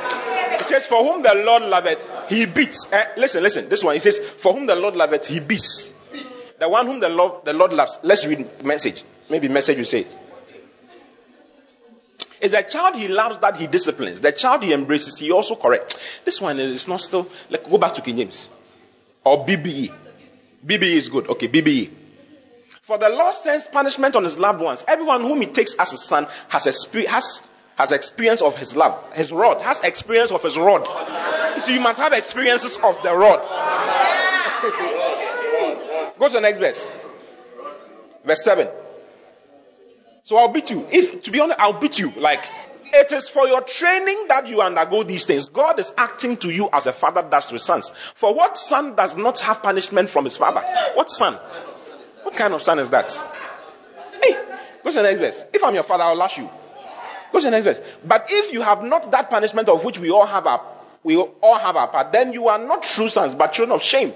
He 0.58 0.64
says, 0.64 0.86
For 0.86 1.04
whom 1.04 1.22
the 1.22 1.34
Lord 1.34 1.62
loveth, 1.62 2.28
he 2.28 2.46
beats. 2.46 2.90
Eh, 2.92 3.04
listen, 3.16 3.42
listen. 3.42 3.68
This 3.68 3.84
one, 3.84 3.94
he 3.94 4.00
says, 4.00 4.18
For 4.18 4.52
whom 4.52 4.66
the 4.66 4.74
Lord 4.76 4.96
loveth, 4.96 5.26
he 5.26 5.40
beats. 5.40 5.92
The 6.58 6.68
one 6.68 6.86
whom 6.86 7.00
the 7.00 7.08
Lord, 7.08 7.44
the 7.44 7.52
Lord 7.52 7.72
loves. 7.72 7.98
Let's 8.02 8.24
read 8.26 8.64
message. 8.64 9.02
Maybe 9.30 9.48
message 9.48 9.78
you 9.78 9.84
say. 9.84 10.06
It's 12.40 12.54
a 12.54 12.62
child 12.62 12.96
he 12.96 13.08
loves 13.08 13.38
that 13.38 13.56
he 13.56 13.66
disciplines. 13.66 14.20
The 14.20 14.32
child 14.32 14.62
he 14.62 14.72
embraces, 14.72 15.18
he 15.18 15.30
also 15.30 15.54
corrects. 15.54 15.96
This 16.24 16.40
one 16.40 16.58
is 16.58 16.88
not 16.88 17.00
still. 17.00 17.26
Like, 17.50 17.68
go 17.68 17.78
back 17.78 17.94
to 17.94 18.00
King 18.00 18.16
James. 18.16 18.48
Or 19.24 19.46
BBE. 19.46 19.92
BBE 20.66 20.82
is 20.82 21.08
good. 21.08 21.28
Okay, 21.28 21.48
BBE. 21.48 21.90
For 22.82 22.98
the 22.98 23.08
Lord 23.08 23.34
sends 23.34 23.68
punishment 23.68 24.14
on 24.14 24.24
his 24.24 24.38
loved 24.38 24.60
ones. 24.60 24.84
Everyone 24.86 25.22
whom 25.22 25.40
he 25.40 25.46
takes 25.46 25.74
as 25.74 25.94
a 25.94 25.96
son 25.96 26.26
has, 26.50 26.64
has, 26.64 27.42
has 27.76 27.92
experience 27.92 28.42
of 28.42 28.58
his 28.58 28.76
love. 28.76 29.14
His 29.14 29.32
rod 29.32 29.62
has 29.62 29.82
experience 29.82 30.32
of 30.32 30.42
his 30.42 30.58
rod. 30.58 30.86
So 31.60 31.72
you 31.72 31.80
must 31.80 32.00
have 32.00 32.12
experiences 32.12 32.76
of 32.76 33.02
the 33.02 33.16
rod. 33.16 33.40
Go 36.18 36.28
to 36.28 36.34
the 36.34 36.40
next 36.40 36.58
verse. 36.58 36.92
Verse 38.24 38.44
7. 38.44 38.68
So 40.24 40.38
I'll 40.38 40.48
beat 40.48 40.70
you. 40.70 40.86
If, 40.90 41.22
to 41.24 41.30
be 41.30 41.40
honest, 41.40 41.60
I'll 41.60 41.78
beat 41.78 41.98
you. 41.98 42.10
Like, 42.10 42.42
it 42.86 43.12
is 43.12 43.28
for 43.28 43.46
your 43.46 43.60
training 43.60 44.26
that 44.28 44.48
you 44.48 44.62
undergo 44.62 45.02
these 45.02 45.26
things. 45.26 45.46
God 45.46 45.78
is 45.78 45.92
acting 45.98 46.38
to 46.38 46.50
you 46.50 46.70
as 46.72 46.86
a 46.86 46.92
father 46.92 47.22
does 47.22 47.46
to 47.46 47.54
his 47.54 47.62
sons. 47.62 47.90
For 47.90 48.34
what 48.34 48.56
son 48.56 48.96
does 48.96 49.16
not 49.16 49.40
have 49.40 49.62
punishment 49.62 50.08
from 50.08 50.24
his 50.24 50.36
father? 50.36 50.60
What 50.94 51.10
son? 51.10 51.34
What 52.22 52.34
kind 52.36 52.54
of 52.54 52.62
son 52.62 52.78
is 52.78 52.88
that? 52.90 53.12
Hey, 54.22 54.32
go 54.82 54.90
to 54.90 54.96
the 54.96 55.02
next 55.02 55.18
verse. 55.18 55.44
If 55.52 55.62
I'm 55.62 55.74
your 55.74 55.82
father, 55.82 56.04
I'll 56.04 56.16
lash 56.16 56.38
you. 56.38 56.48
Go 57.30 57.40
to 57.40 57.44
the 57.44 57.50
next 57.50 57.66
verse. 57.66 57.80
But 58.02 58.28
if 58.30 58.52
you 58.52 58.62
have 58.62 58.82
not 58.82 59.10
that 59.10 59.28
punishment 59.28 59.68
of 59.68 59.84
which 59.84 59.98
we 59.98 60.10
all 60.10 60.24
have 60.24 60.46
our, 60.46 60.62
we 61.02 61.16
all 61.16 61.58
have 61.58 61.76
our 61.76 61.88
part, 61.88 62.12
then 62.12 62.32
you 62.32 62.48
are 62.48 62.58
not 62.58 62.82
true 62.82 63.10
sons, 63.10 63.34
but 63.34 63.52
children 63.52 63.74
of 63.74 63.82
shame. 63.82 64.14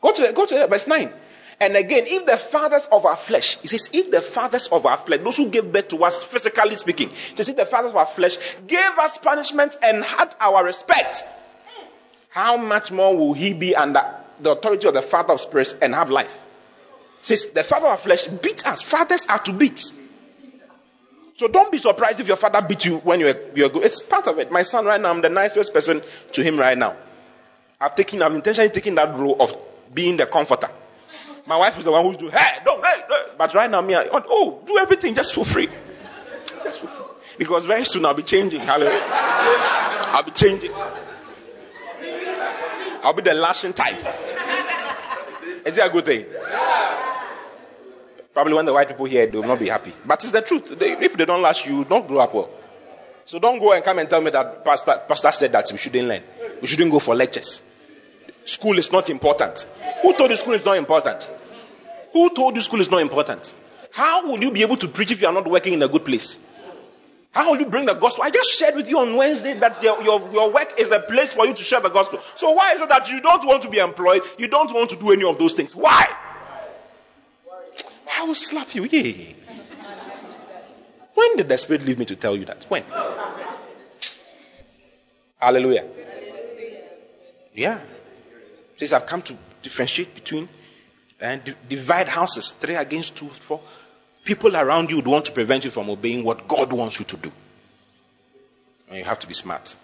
Go 0.00 0.12
to 0.12 0.22
the, 0.22 0.32
go 0.32 0.46
to 0.46 0.54
the, 0.54 0.66
verse 0.66 0.86
9. 0.86 1.12
And 1.64 1.76
again, 1.76 2.04
if 2.06 2.26
the 2.26 2.36
fathers 2.36 2.86
of 2.92 3.06
our 3.06 3.16
flesh, 3.16 3.58
he 3.60 3.68
says, 3.68 3.88
if 3.94 4.10
the 4.10 4.20
fathers 4.20 4.68
of 4.68 4.84
our 4.84 4.98
flesh, 4.98 5.20
those 5.20 5.38
who 5.38 5.48
gave 5.48 5.72
birth 5.72 5.88
to 5.88 6.04
us 6.04 6.22
physically 6.22 6.76
speaking, 6.76 7.08
he 7.08 7.36
says, 7.36 7.48
if 7.48 7.56
the 7.56 7.64
fathers 7.64 7.92
of 7.92 7.96
our 7.96 8.04
flesh 8.04 8.36
gave 8.66 8.98
us 8.98 9.16
punishment 9.16 9.74
and 9.82 10.04
had 10.04 10.34
our 10.40 10.62
respect, 10.62 11.24
how 12.28 12.58
much 12.58 12.92
more 12.92 13.16
will 13.16 13.32
he 13.32 13.54
be 13.54 13.74
under 13.74 14.02
the 14.40 14.50
authority 14.50 14.88
of 14.88 14.92
the 14.92 15.00
Father 15.00 15.32
of 15.32 15.40
spirits 15.40 15.74
and 15.80 15.94
have 15.94 16.10
life? 16.10 16.38
Says, 17.22 17.52
the 17.52 17.64
father 17.64 17.86
of 17.86 17.98
flesh 17.98 18.26
beat 18.26 18.66
us. 18.66 18.82
Fathers 18.82 19.26
are 19.28 19.38
to 19.38 19.54
beat. 19.54 19.90
So 21.38 21.48
don't 21.48 21.72
be 21.72 21.78
surprised 21.78 22.20
if 22.20 22.28
your 22.28 22.36
father 22.36 22.60
beat 22.60 22.84
you 22.84 22.98
when 22.98 23.20
you're, 23.20 23.36
you're 23.54 23.70
good. 23.70 23.84
It's 23.84 24.00
part 24.00 24.26
of 24.26 24.38
it. 24.38 24.52
My 24.52 24.60
son 24.60 24.84
right 24.84 25.00
now, 25.00 25.08
I'm 25.08 25.22
the 25.22 25.30
nicest 25.30 25.72
person 25.72 26.02
to 26.32 26.42
him 26.42 26.58
right 26.58 26.76
now. 26.76 26.94
I've 27.80 27.96
taken, 27.96 28.22
I'm 28.22 28.34
intentionally 28.34 28.68
taking 28.68 28.96
that 28.96 29.18
role 29.18 29.40
of 29.40 29.56
being 29.94 30.18
the 30.18 30.26
comforter. 30.26 30.68
My 31.46 31.56
wife 31.58 31.78
is 31.78 31.84
the 31.84 31.92
one 31.92 32.04
who's 32.04 32.16
doing, 32.16 32.32
hey, 32.32 32.58
don't, 32.64 32.84
hey. 32.84 33.02
But 33.36 33.54
right 33.54 33.70
now, 33.70 33.80
me, 33.80 33.94
I, 33.94 34.08
oh, 34.10 34.24
oh, 34.28 34.62
do 34.66 34.78
everything 34.78 35.14
just 35.14 35.34
for 35.34 35.44
free. 35.44 35.68
Just 36.62 36.80
for 36.80 36.86
free. 36.86 37.04
Because 37.36 37.66
very 37.66 37.84
soon 37.84 38.04
I'll 38.04 38.14
be 38.14 38.22
changing. 38.22 38.60
Hallelujah. 38.60 39.00
I'll 39.02 40.22
be 40.22 40.30
changing. 40.30 40.70
I'll 43.02 43.12
be 43.12 43.22
the 43.22 43.34
lashing 43.34 43.72
type. 43.72 43.98
Is 45.66 45.76
it 45.76 45.86
a 45.86 45.90
good 45.90 46.04
thing? 46.04 46.24
Probably 48.32 48.54
when 48.54 48.64
the 48.64 48.72
white 48.72 48.88
people 48.88 49.04
hear 49.04 49.26
they 49.26 49.36
will 49.36 49.46
not 49.46 49.58
be 49.58 49.68
happy. 49.68 49.92
But 50.04 50.22
it's 50.24 50.32
the 50.32 50.42
truth. 50.42 50.78
They, 50.78 50.92
if 50.92 51.16
they 51.16 51.24
don't 51.24 51.42
lash 51.42 51.66
you, 51.66 51.78
you 51.78 51.84
don't 51.84 52.06
grow 52.06 52.20
up 52.20 52.34
well. 52.34 52.50
So 53.26 53.38
don't 53.38 53.58
go 53.58 53.72
and 53.72 53.84
come 53.84 53.98
and 53.98 54.08
tell 54.08 54.20
me 54.20 54.30
that 54.30 54.64
pastor, 54.64 55.00
pastor 55.08 55.32
said 55.32 55.52
that 55.52 55.68
we 55.70 55.78
shouldn't 55.78 56.08
learn. 56.08 56.22
We 56.60 56.66
shouldn't 56.66 56.90
go 56.90 56.98
for 56.98 57.14
lectures. 57.14 57.62
School 58.44 58.78
is 58.78 58.92
not 58.92 59.10
important. 59.10 59.66
Who 60.02 60.12
told 60.14 60.30
you 60.30 60.36
school 60.36 60.54
is 60.54 60.64
not 60.64 60.76
important? 60.76 61.30
Who 62.12 62.30
told 62.34 62.56
you 62.56 62.62
school 62.62 62.80
is 62.80 62.90
not 62.90 63.00
important? 63.00 63.52
How 63.92 64.28
will 64.28 64.42
you 64.42 64.50
be 64.50 64.62
able 64.62 64.76
to 64.78 64.88
preach 64.88 65.10
if 65.10 65.22
you 65.22 65.28
are 65.28 65.32
not 65.32 65.48
working 65.48 65.72
in 65.72 65.82
a 65.82 65.88
good 65.88 66.04
place? 66.04 66.38
How 67.32 67.50
will 67.50 67.58
you 67.58 67.66
bring 67.66 67.86
the 67.86 67.94
gospel? 67.94 68.22
I 68.24 68.30
just 68.30 68.56
shared 68.56 68.76
with 68.76 68.88
you 68.88 69.00
on 69.00 69.16
Wednesday 69.16 69.54
that 69.54 69.82
your, 69.82 70.00
your, 70.04 70.20
your 70.32 70.52
work 70.52 70.74
is 70.78 70.92
a 70.92 71.00
place 71.00 71.32
for 71.32 71.46
you 71.46 71.54
to 71.54 71.64
share 71.64 71.80
the 71.80 71.88
gospel. 71.88 72.20
So 72.36 72.52
why 72.52 72.72
is 72.74 72.80
it 72.80 72.88
that 72.88 73.10
you 73.10 73.20
don't 73.20 73.44
want 73.44 73.62
to 73.62 73.70
be 73.70 73.78
employed? 73.78 74.22
You 74.38 74.46
don't 74.46 74.72
want 74.72 74.90
to 74.90 74.96
do 74.96 75.10
any 75.10 75.24
of 75.24 75.38
those 75.38 75.54
things? 75.54 75.74
Why? 75.74 76.06
I 78.16 78.24
will 78.24 78.34
slap 78.34 78.74
you. 78.74 78.84
Yeah. 78.84 79.32
When 81.14 81.36
did 81.36 81.48
the 81.48 81.58
Spirit 81.58 81.84
leave 81.84 81.98
me 81.98 82.04
to 82.04 82.16
tell 82.16 82.36
you 82.36 82.44
that? 82.44 82.64
When? 82.68 82.84
Hallelujah. 85.40 85.86
Yeah. 87.52 87.80
Says 88.76 88.92
I've 88.92 89.06
come 89.06 89.22
to 89.22 89.36
differentiate 89.62 90.14
between 90.14 90.48
and 91.20 91.54
divide 91.68 92.08
houses, 92.08 92.50
three 92.50 92.74
against 92.74 93.16
two, 93.16 93.28
four. 93.28 93.60
People 94.24 94.56
around 94.56 94.90
you 94.90 94.96
would 94.96 95.06
want 95.06 95.26
to 95.26 95.32
prevent 95.32 95.64
you 95.64 95.70
from 95.70 95.88
obeying 95.90 96.24
what 96.24 96.48
God 96.48 96.72
wants 96.72 96.98
you 96.98 97.04
to 97.06 97.16
do. 97.16 97.32
And 98.88 98.98
you 98.98 99.04
have 99.04 99.18
to 99.20 99.28
be 99.28 99.34
smart. 99.34 99.76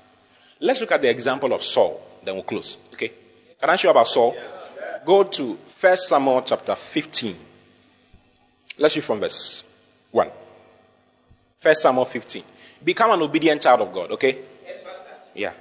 Let's 0.60 0.80
look 0.80 0.92
at 0.92 1.02
the 1.02 1.08
example 1.08 1.52
of 1.52 1.62
Saul, 1.62 2.02
then 2.22 2.34
we'll 2.34 2.44
close. 2.44 2.76
Okay? 2.92 3.12
Can 3.60 3.70
I 3.70 3.76
show 3.76 3.88
you 3.88 3.92
about 3.92 4.08
Saul? 4.08 4.36
Go 5.04 5.24
to 5.24 5.58
1 5.80 5.96
Samuel 5.96 6.42
chapter 6.42 6.74
15. 6.74 7.36
Let's 8.78 8.94
read 8.96 9.04
from 9.04 9.20
verse 9.20 9.62
1. 10.10 10.28
1 11.62 11.74
Samuel 11.74 12.04
15. 12.04 12.42
Become 12.84 13.10
an 13.12 13.22
obedient 13.22 13.62
child 13.62 13.80
of 13.80 13.92
God, 13.92 14.10
okay? 14.12 14.38
Yes, 14.66 14.82
Pastor. 14.82 15.08
Yeah. 15.34 15.52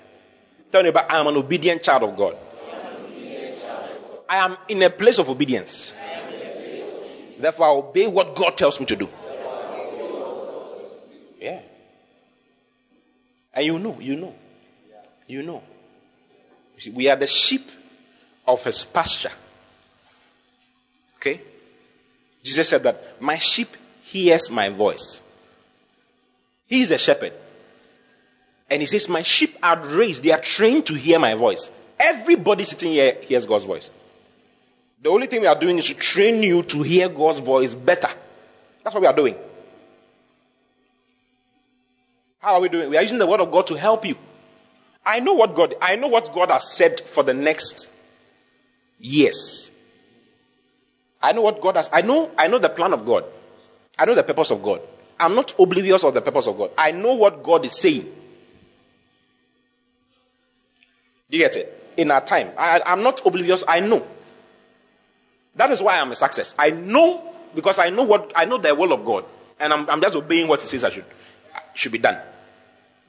Tell 0.72 0.84
me 0.84 0.89
about 0.89 1.11
I 1.11 1.19
am 1.19 1.27
an 1.27 1.35
obedient 1.38 1.84
child 1.84 2.03
of 2.03 2.15
God. 2.15 2.35
I 4.30 4.38
am 4.38 4.57
in 4.68 4.84
a 4.84 4.91
place 4.91 5.18
of 5.18 5.27
obedience. 5.27 5.93
Therefore, 7.39 7.68
I 7.68 7.72
obey 7.72 8.06
what 8.06 8.35
God 8.35 8.56
tells 8.56 8.80
me 8.80 8.85
to 8.85 8.95
do. 8.95 9.10
Yeah. 11.41 11.61
And 13.53 13.65
you 13.65 13.80
know, 13.80 13.97
you 13.99 14.15
know, 14.15 14.35
you 15.27 15.41
know. 15.41 15.64
You 16.76 16.81
see, 16.81 16.91
we 16.91 17.10
are 17.10 17.15
the 17.15 17.27
sheep 17.27 17.69
of 18.47 18.64
his 18.64 18.84
pasture. 18.84 19.31
Okay? 21.18 21.41
Jesus 22.43 22.69
said 22.69 22.84
that 22.84 23.22
my 23.22 23.38
sheep 23.38 23.76
hears 24.03 24.51
my 24.51 24.69
voice. 24.69 25.22
He 26.68 26.81
is 26.81 26.91
a 26.91 26.97
shepherd. 26.97 27.34
And 28.69 28.81
he 28.81 28.85
says, 28.85 29.10
My 29.10 29.23
sheep 29.23 29.57
are 29.64 29.77
raised, 29.77 30.23
they 30.23 30.31
are 30.31 30.39
trained 30.39 30.85
to 30.88 30.93
hear 30.93 31.19
my 31.19 31.34
voice. 31.34 31.72
Everybody 31.99 32.64
sitting 32.64 32.91
here 32.91 33.18
hears 33.22 33.45
God's 33.45 33.65
voice. 33.65 33.89
The 35.01 35.09
only 35.09 35.27
thing 35.27 35.41
we 35.41 35.47
are 35.47 35.55
doing 35.59 35.77
is 35.77 35.88
to 35.88 35.93
train 35.95 36.43
you 36.43 36.63
to 36.63 36.84
hear 36.84 37.07
God's 37.07 37.39
voice 37.39 37.73
better. 37.73 38.09
That's 38.84 38.93
what 38.93 39.01
we 39.01 39.07
are 39.07 39.15
doing. 39.15 39.35
How 42.39 42.55
are 42.55 42.61
we 42.61 42.69
doing? 42.69 42.89
We 42.89 42.97
are 42.97 43.01
using 43.01 43.17
the 43.17 43.27
word 43.27 43.41
of 43.41 43.51
God 43.51 43.67
to 43.67 43.76
help 43.76 44.05
you. 44.05 44.15
I 45.05 45.19
know 45.19 45.34
what 45.34 45.55
God 45.55 45.76
I 45.81 45.95
know 45.95 46.07
what 46.07 46.34
God 46.34 46.51
has 46.51 46.71
said 46.71 47.01
for 47.01 47.23
the 47.23 47.34
next 47.34 47.89
years. 48.99 49.71
I 51.21 51.31
know 51.34 51.41
what 51.41 51.61
God 51.61 51.76
has 51.76 51.89
I 51.91 52.01
know 52.01 52.31
I 52.38 52.47
know 52.47 52.59
the 52.59 52.69
plan 52.69 52.93
of 52.93 53.05
God. 53.05 53.26
I 53.97 54.05
know 54.05 54.15
the 54.15 54.23
purpose 54.23 54.51
of 54.51 54.63
God. 54.63 54.81
I'm 55.19 55.35
not 55.35 55.53
oblivious 55.59 56.03
of 56.03 56.13
the 56.13 56.21
purpose 56.21 56.47
of 56.47 56.57
God. 56.57 56.71
I 56.77 56.91
know 56.91 57.15
what 57.15 57.43
God 57.43 57.65
is 57.65 57.77
saying. 57.77 58.09
Do 61.30 61.38
you 61.38 61.43
get 61.43 61.55
it? 61.57 61.93
In 61.97 62.11
our 62.11 62.21
time. 62.21 62.51
I, 62.57 62.81
I'm 62.85 63.03
not 63.03 63.26
oblivious. 63.26 63.63
I 63.67 63.81
know. 63.81 64.05
That 65.55 65.71
is 65.71 65.81
why 65.81 65.99
I'm 65.99 66.11
a 66.11 66.15
success. 66.15 66.55
I 66.57 66.69
know 66.69 67.23
because 67.55 67.80
I 67.80 67.89
know 67.89 68.03
what 68.03 68.34
I 68.35 68.45
know 68.45 68.57
the 68.57 68.73
will 68.76 68.93
of 68.93 69.05
God, 69.05 69.26
and 69.59 69.73
I'm, 69.73 69.89
I'm 69.89 70.01
just 70.01 70.15
obeying 70.15 70.47
what 70.47 70.61
He 70.61 70.67
says 70.67 70.84
I 70.84 70.89
should 70.89 71.05
should 71.73 71.91
be 71.91 71.97
done. 71.97 72.17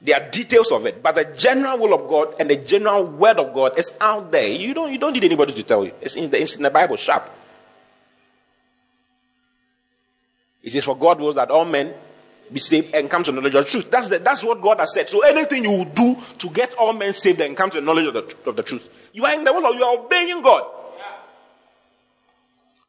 There 0.01 0.19
are 0.19 0.29
details 0.29 0.71
of 0.71 0.85
it, 0.87 1.03
but 1.03 1.15
the 1.15 1.25
general 1.37 1.77
will 1.77 1.93
of 1.93 2.09
God 2.09 2.35
and 2.39 2.49
the 2.49 2.55
general 2.55 3.03
word 3.05 3.37
of 3.37 3.53
God 3.53 3.77
is 3.77 3.91
out 4.01 4.31
there. 4.31 4.47
You 4.47 4.73
don't 4.73 4.91
you 4.91 4.97
don't 4.97 5.13
need 5.13 5.23
anybody 5.23 5.53
to 5.53 5.63
tell 5.63 5.85
you. 5.85 5.91
It's 6.01 6.15
in 6.15 6.31
the, 6.31 6.41
it's 6.41 6.55
in 6.55 6.63
the 6.63 6.71
Bible, 6.71 6.97
sharp. 6.97 7.29
It 10.63 10.71
says, 10.71 10.83
"For 10.83 10.97
God 10.97 11.19
wills 11.19 11.35
that 11.35 11.51
all 11.51 11.65
men 11.65 11.93
be 12.51 12.59
saved 12.59 12.95
and 12.95 13.09
come 13.09 13.23
to 13.23 13.31
knowledge 13.31 13.53
of 13.53 13.65
the 13.65 13.69
truth." 13.71 13.91
That's 13.91 14.09
the, 14.09 14.17
that's 14.17 14.43
what 14.43 14.61
God 14.61 14.79
has 14.79 14.93
said. 14.93 15.07
So 15.07 15.21
anything 15.21 15.63
you 15.65 15.85
do 15.85 16.17
to 16.39 16.49
get 16.49 16.73
all 16.73 16.93
men 16.93 17.13
saved 17.13 17.39
and 17.39 17.55
come 17.55 17.69
to 17.69 17.79
the 17.79 17.85
knowledge 17.85 18.07
of 18.07 18.13
the, 18.13 18.49
of 18.49 18.55
the 18.55 18.63
truth, 18.63 18.87
you 19.13 19.25
are 19.25 19.33
in 19.33 19.43
the 19.43 19.53
will 19.53 19.67
of 19.67 19.75
you 19.75 19.83
are 19.83 19.99
obeying 19.99 20.41
God. 20.41 20.80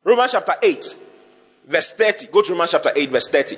Romans 0.04 0.32
chapter 0.32 0.54
8, 0.60 0.94
verse 1.66 1.92
30. 1.92 2.26
Go 2.26 2.42
to 2.42 2.52
Romans 2.52 2.70
chapter 2.72 2.90
8, 2.94 3.10
verse 3.10 3.28
30. 3.28 3.56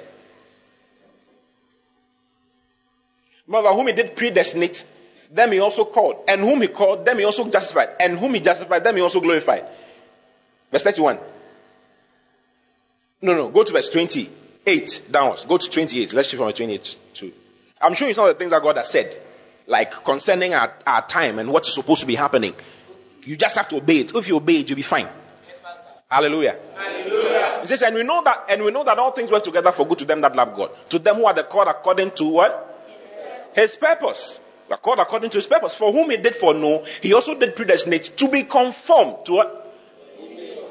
Remember, 3.46 3.72
whom 3.72 3.86
he 3.88 3.92
did 3.92 4.16
predestinate, 4.16 4.86
them 5.30 5.52
he 5.52 5.58
also 5.58 5.84
called. 5.84 6.24
And 6.28 6.40
whom 6.40 6.62
he 6.62 6.68
called, 6.68 7.04
them 7.04 7.18
he 7.18 7.24
also 7.24 7.48
justified. 7.50 7.90
And 8.00 8.18
whom 8.18 8.34
he 8.34 8.40
justified, 8.40 8.84
them 8.84 8.96
he 8.96 9.02
also 9.02 9.20
glorified. 9.20 9.64
Verse 10.70 10.82
31. 10.82 11.18
No, 13.22 13.34
no, 13.34 13.48
go 13.48 13.62
to 13.64 13.72
verse 13.72 13.88
28 13.88 15.06
downwards. 15.10 15.44
Go 15.44 15.56
to 15.56 15.70
28. 15.70 16.12
Let's 16.12 16.28
shift 16.28 16.42
from 16.42 16.52
28 16.52 16.96
to. 17.14 17.32
I'm 17.80 17.94
showing 17.94 18.10
you 18.10 18.14
some 18.14 18.26
of 18.28 18.34
the 18.34 18.38
things 18.38 18.50
that 18.50 18.62
God 18.62 18.76
has 18.76 18.90
said, 18.90 19.14
like 19.66 20.04
concerning 20.04 20.54
our, 20.54 20.72
our 20.86 21.06
time 21.06 21.38
and 21.38 21.50
what 21.50 21.66
is 21.66 21.74
supposed 21.74 22.00
to 22.00 22.06
be 22.06 22.14
happening. 22.14 22.54
You 23.24 23.36
just 23.36 23.56
have 23.56 23.68
to 23.68 23.76
obey 23.76 24.00
it. 24.00 24.14
If 24.14 24.28
you 24.28 24.36
obey 24.36 24.60
it, 24.60 24.68
you'll 24.68 24.76
be 24.76 24.82
fine. 24.82 25.08
Hallelujah. 26.14 26.56
Hallelujah. 26.76 27.58
He 27.62 27.66
says, 27.66 27.82
and 27.82 27.96
we 27.96 28.04
know 28.04 28.22
that, 28.22 28.44
and 28.48 28.62
we 28.62 28.70
know 28.70 28.84
that 28.84 28.96
all 29.00 29.10
things 29.10 29.32
work 29.32 29.42
together 29.42 29.72
for 29.72 29.84
good 29.84 29.98
to 29.98 30.04
them 30.04 30.20
that 30.20 30.36
love 30.36 30.54
God, 30.54 30.70
to 30.90 31.00
them 31.00 31.16
who 31.16 31.26
are 31.26 31.34
the 31.34 31.42
called 31.42 31.66
according 31.66 32.12
to 32.12 32.24
what? 32.26 32.92
His 33.52 33.74
purpose. 33.74 34.38
We 34.68 34.74
are 34.74 34.78
called 34.78 35.00
according 35.00 35.30
to 35.30 35.38
his 35.38 35.48
purpose. 35.48 35.74
For 35.74 35.92
whom 35.92 36.10
he 36.10 36.16
did 36.18 36.36
foreknow, 36.36 36.84
he 37.02 37.14
also 37.14 37.34
did 37.34 37.56
predestinate 37.56 38.16
to 38.18 38.28
be 38.28 38.44
conformed 38.44 39.26
to 39.26 39.32
what? 39.32 39.60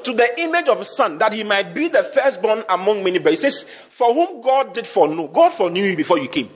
To 0.04 0.14
the 0.14 0.40
image 0.40 0.68
of 0.68 0.78
his 0.78 0.88
son, 0.88 1.18
that 1.18 1.34
he 1.34 1.44
might 1.44 1.74
be 1.74 1.88
the 1.88 2.02
firstborn 2.02 2.64
among 2.66 3.04
many 3.04 3.18
brothers. 3.18 3.42
He 3.42 3.50
says, 3.50 3.66
for 3.90 4.14
whom 4.14 4.40
God 4.40 4.72
did 4.72 4.86
foreknow. 4.86 5.28
God 5.28 5.50
foreknew 5.50 5.84
you 5.84 5.96
before 5.96 6.18
you 6.18 6.28
came. 6.28 6.48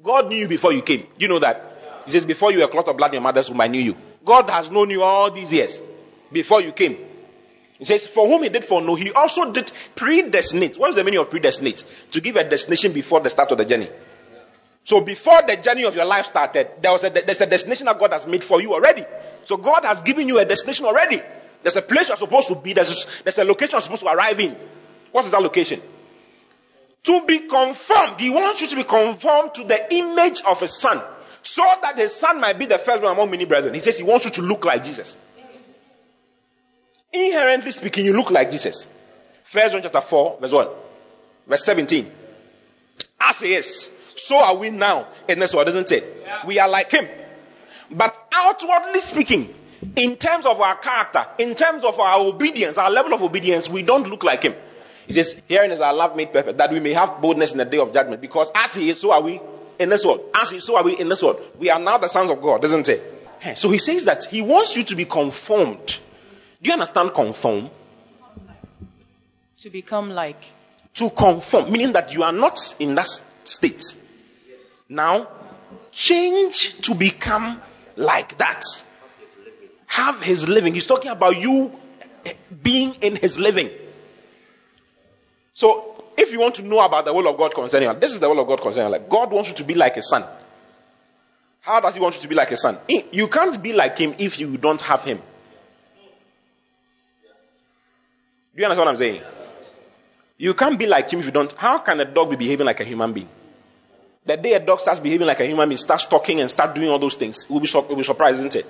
God 0.00 0.28
knew 0.28 0.36
you 0.36 0.48
before 0.48 0.72
you 0.72 0.82
came. 0.82 1.08
You 1.18 1.26
know 1.26 1.40
that? 1.40 2.04
He 2.04 2.12
says, 2.12 2.24
before 2.24 2.52
you 2.52 2.58
were 2.58 2.66
a 2.66 2.68
clot 2.68 2.86
of 2.86 2.96
blood 2.96 3.08
in 3.08 3.14
your 3.14 3.22
mother's 3.22 3.50
womb, 3.50 3.60
I 3.60 3.66
knew 3.66 3.80
you. 3.80 3.96
God 4.24 4.48
has 4.48 4.70
known 4.70 4.90
you 4.90 5.02
all 5.02 5.32
these 5.32 5.52
years 5.52 5.80
before 6.30 6.60
you 6.60 6.70
came. 6.72 7.07
He 7.78 7.84
says, 7.84 8.06
For 8.06 8.26
whom 8.26 8.42
he 8.42 8.48
did 8.48 8.64
foreknow, 8.64 8.96
he 8.96 9.12
also 9.12 9.52
did 9.52 9.70
predestinate. 9.94 10.76
What 10.76 10.90
is 10.90 10.96
the 10.96 11.04
meaning 11.04 11.20
of 11.20 11.30
predestinate? 11.30 11.84
To 12.12 12.20
give 12.20 12.36
a 12.36 12.48
destination 12.48 12.92
before 12.92 13.20
the 13.20 13.30
start 13.30 13.52
of 13.52 13.58
the 13.58 13.64
journey. 13.64 13.88
So 14.82 15.00
before 15.02 15.42
the 15.46 15.56
journey 15.56 15.84
of 15.84 15.94
your 15.94 16.06
life 16.06 16.26
started, 16.26 16.68
there 16.80 16.90
was 16.90 17.04
a, 17.04 17.10
there's 17.10 17.40
a 17.40 17.46
destination 17.46 17.86
that 17.86 17.98
God 17.98 18.12
has 18.12 18.26
made 18.26 18.42
for 18.42 18.60
you 18.60 18.72
already. 18.72 19.04
So 19.44 19.56
God 19.56 19.84
has 19.84 20.02
given 20.02 20.26
you 20.26 20.38
a 20.38 20.44
destination 20.44 20.86
already. 20.86 21.20
There's 21.62 21.76
a 21.76 21.82
place 21.82 22.08
you're 22.08 22.16
supposed 22.16 22.48
to 22.48 22.54
be. 22.54 22.72
There's, 22.72 23.06
there's 23.22 23.38
a 23.38 23.44
location 23.44 23.74
you're 23.74 23.82
supposed 23.82 24.02
to 24.02 24.08
arrive 24.08 24.40
in. 24.40 24.56
What 25.12 25.24
is 25.24 25.30
that 25.32 25.42
location? 25.42 25.80
To 27.04 27.26
be 27.26 27.40
conformed. 27.40 28.20
He 28.20 28.30
wants 28.30 28.60
you 28.62 28.68
to 28.68 28.76
be 28.76 28.84
conformed 28.84 29.54
to 29.54 29.64
the 29.64 29.94
image 29.94 30.40
of 30.46 30.58
his 30.60 30.72
son. 30.72 31.00
So 31.42 31.62
that 31.82 31.96
his 31.96 32.14
son 32.14 32.40
might 32.40 32.58
be 32.58 32.66
the 32.66 32.78
first 32.78 33.02
one 33.02 33.12
among 33.12 33.30
many 33.30 33.44
brethren. 33.44 33.74
He 33.74 33.80
says 33.80 33.98
he 33.98 34.04
wants 34.04 34.24
you 34.24 34.30
to 34.32 34.42
look 34.42 34.64
like 34.64 34.84
Jesus. 34.84 35.16
Inherently 37.12 37.72
speaking, 37.72 38.04
you 38.04 38.12
look 38.14 38.30
like 38.30 38.50
Jesus. 38.50 38.86
First 39.42 39.72
John 39.72 39.82
chapter 39.82 40.00
4, 40.00 40.38
verse 40.40 40.52
1. 40.52 40.68
Verse 41.46 41.64
17. 41.64 42.10
As 43.20 43.40
he 43.40 43.54
is, 43.54 43.90
so 44.16 44.38
are 44.38 44.54
we 44.56 44.70
now 44.70 45.06
in 45.28 45.38
this 45.38 45.54
world, 45.54 45.68
isn't 45.68 45.90
it? 45.92 46.04
We 46.46 46.58
are 46.58 46.68
like 46.68 46.90
him. 46.90 47.08
But 47.90 48.16
outwardly 48.32 49.00
speaking, 49.00 49.54
in 49.96 50.16
terms 50.16 50.44
of 50.44 50.60
our 50.60 50.76
character, 50.76 51.26
in 51.38 51.54
terms 51.54 51.84
of 51.84 51.98
our 51.98 52.26
obedience, 52.26 52.78
our 52.78 52.90
level 52.90 53.14
of 53.14 53.22
obedience, 53.22 53.68
we 53.68 53.82
don't 53.82 54.08
look 54.08 54.24
like 54.24 54.42
him. 54.42 54.54
He 55.06 55.14
says, 55.14 55.40
Herein 55.48 55.70
is 55.70 55.80
our 55.80 55.94
love 55.94 56.16
made 56.16 56.32
perfect, 56.32 56.58
that 56.58 56.70
we 56.70 56.80
may 56.80 56.92
have 56.92 57.20
boldness 57.22 57.52
in 57.52 57.58
the 57.58 57.64
day 57.64 57.78
of 57.78 57.94
judgment. 57.94 58.20
Because 58.20 58.50
as 58.54 58.74
he 58.74 58.90
is, 58.90 59.00
so 59.00 59.12
are 59.12 59.22
we 59.22 59.40
in 59.78 59.88
this 59.88 60.04
world. 60.04 60.20
As 60.34 60.50
he 60.50 60.58
is, 60.58 60.64
so 60.64 60.76
are 60.76 60.84
we 60.84 60.98
in 60.98 61.08
this 61.08 61.22
world. 61.22 61.40
We 61.58 61.70
are 61.70 61.80
now 61.80 61.96
the 61.96 62.08
sons 62.08 62.30
of 62.30 62.42
God, 62.42 62.60
doesn't 62.60 62.88
it? 62.88 63.00
So 63.56 63.70
he 63.70 63.78
says 63.78 64.04
that 64.04 64.24
he 64.24 64.42
wants 64.42 64.76
you 64.76 64.82
to 64.84 64.96
be 64.96 65.06
conformed. 65.06 65.98
Do 66.62 66.68
you 66.68 66.72
understand 66.72 67.14
conform? 67.14 67.70
To 69.58 69.70
become 69.70 70.10
like. 70.10 70.42
To 70.94 71.10
conform, 71.10 71.70
meaning 71.70 71.92
that 71.92 72.12
you 72.12 72.22
are 72.22 72.32
not 72.32 72.74
in 72.78 72.94
that 72.96 73.08
state. 73.44 73.94
Now, 74.88 75.28
change 75.92 76.80
to 76.82 76.94
become 76.94 77.60
like 77.96 78.38
that. 78.38 78.64
Have 79.86 80.22
his 80.22 80.48
living. 80.48 80.74
He's 80.74 80.86
talking 80.86 81.10
about 81.10 81.36
you 81.36 81.72
eh, 82.24 82.32
being 82.62 82.94
in 83.00 83.16
his 83.16 83.38
living. 83.38 83.70
So, 85.54 85.96
if 86.16 86.32
you 86.32 86.40
want 86.40 86.56
to 86.56 86.62
know 86.62 86.80
about 86.80 87.04
the 87.04 87.12
will 87.12 87.28
of 87.28 87.36
God 87.36 87.54
concerning 87.54 87.88
you, 87.88 87.94
this 87.98 88.12
is 88.12 88.20
the 88.20 88.28
will 88.28 88.40
of 88.40 88.46
God 88.46 88.60
concerning 88.60 88.90
you. 88.90 88.98
Like 88.98 89.08
God 89.08 89.30
wants 89.30 89.50
you 89.50 89.56
to 89.56 89.64
be 89.64 89.74
like 89.74 89.96
a 89.96 90.02
son. 90.02 90.24
How 91.60 91.80
does 91.80 91.94
he 91.94 92.00
want 92.00 92.16
you 92.16 92.22
to 92.22 92.28
be 92.28 92.34
like 92.34 92.50
a 92.50 92.56
son? 92.56 92.78
You 93.12 93.28
can't 93.28 93.60
be 93.62 93.72
like 93.72 93.98
him 93.98 94.14
if 94.18 94.40
you 94.40 94.56
don't 94.56 94.80
have 94.82 95.04
him. 95.04 95.20
Do 98.58 98.62
you 98.62 98.66
understand 98.66 98.86
what 98.86 98.90
I'm 98.90 98.96
saying? 98.96 99.22
You 100.36 100.52
can't 100.52 100.76
be 100.76 100.88
like 100.88 101.08
him 101.08 101.20
if 101.20 101.26
you 101.26 101.30
don't. 101.30 101.52
How 101.52 101.78
can 101.78 102.00
a 102.00 102.04
dog 102.04 102.30
be 102.30 102.34
behaving 102.34 102.66
like 102.66 102.80
a 102.80 102.84
human 102.84 103.12
being? 103.12 103.28
The 104.26 104.36
day 104.36 104.54
a 104.54 104.58
dog 104.58 104.80
starts 104.80 104.98
behaving 104.98 105.28
like 105.28 105.38
a 105.38 105.46
human 105.46 105.68
being, 105.68 105.76
starts 105.76 106.06
talking 106.06 106.40
and 106.40 106.50
start 106.50 106.74
doing 106.74 106.88
all 106.88 106.98
those 106.98 107.14
things, 107.14 107.48
we'll 107.48 107.60
be, 107.60 107.68
we'll 107.72 107.94
be 107.94 108.02
surprised, 108.02 108.38
isn't 108.38 108.56
it? 108.56 108.66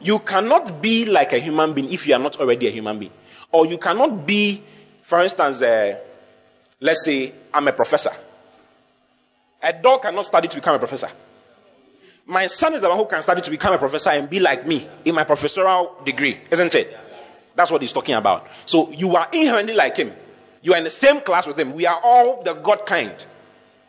You 0.00 0.20
cannot 0.20 0.80
be 0.80 1.04
like 1.04 1.34
a 1.34 1.38
human 1.38 1.74
being 1.74 1.92
if 1.92 2.06
you 2.08 2.14
are 2.14 2.18
not 2.18 2.40
already 2.40 2.66
a 2.66 2.70
human 2.70 2.98
being. 2.98 3.10
Or 3.52 3.66
you 3.66 3.76
cannot 3.76 4.26
be, 4.26 4.62
for 5.02 5.22
instance, 5.22 5.60
uh, 5.60 5.98
let's 6.80 7.04
say 7.04 7.34
I'm 7.52 7.68
a 7.68 7.72
professor. 7.74 8.12
A 9.62 9.74
dog 9.74 10.00
cannot 10.00 10.24
study 10.24 10.48
to 10.48 10.56
become 10.56 10.76
a 10.76 10.78
professor. 10.78 11.10
My 12.24 12.46
son 12.46 12.72
is 12.72 12.80
the 12.80 12.88
one 12.88 12.96
who 12.96 13.04
can 13.04 13.20
study 13.20 13.42
to 13.42 13.50
become 13.50 13.74
a 13.74 13.78
professor 13.78 14.10
and 14.10 14.30
be 14.30 14.40
like 14.40 14.66
me 14.66 14.88
in 15.04 15.14
my 15.14 15.24
professorial 15.24 15.94
degree, 16.06 16.40
isn't 16.50 16.74
it? 16.74 17.05
That's 17.56 17.70
what 17.70 17.82
he's 17.82 17.92
talking 17.92 18.14
about. 18.14 18.46
So 18.66 18.90
you 18.92 19.16
are 19.16 19.28
inherently 19.32 19.74
like 19.74 19.96
him. 19.96 20.12
You 20.62 20.74
are 20.74 20.78
in 20.78 20.84
the 20.84 20.90
same 20.90 21.20
class 21.20 21.46
with 21.46 21.58
him. 21.58 21.72
We 21.72 21.86
are 21.86 21.98
all 22.02 22.42
the 22.42 22.54
God 22.54 22.86
kind. 22.86 23.14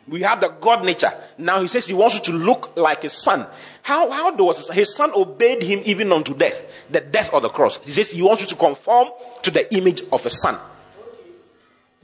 We 0.08 0.22
have 0.22 0.40
the 0.40 0.48
God 0.48 0.84
nature. 0.84 1.12
Now 1.36 1.60
he 1.60 1.68
says 1.68 1.86
he 1.86 1.92
wants 1.92 2.14
you 2.14 2.22
to 2.22 2.32
look 2.32 2.76
like 2.76 3.02
his 3.02 3.12
son. 3.12 3.46
How, 3.82 4.10
how 4.10 4.30
does 4.30 4.70
his 4.70 4.94
son 4.94 5.12
obeyed 5.14 5.62
him 5.62 5.82
even 5.84 6.12
unto 6.12 6.34
death? 6.34 6.64
The 6.90 7.00
death 7.00 7.34
of 7.34 7.42
the 7.42 7.50
cross. 7.50 7.78
He 7.84 7.90
says 7.90 8.10
he 8.10 8.22
wants 8.22 8.42
you 8.42 8.48
to 8.48 8.54
conform 8.56 9.08
to 9.42 9.50
the 9.50 9.72
image 9.74 10.02
of 10.10 10.24
a 10.24 10.30
son. 10.30 10.58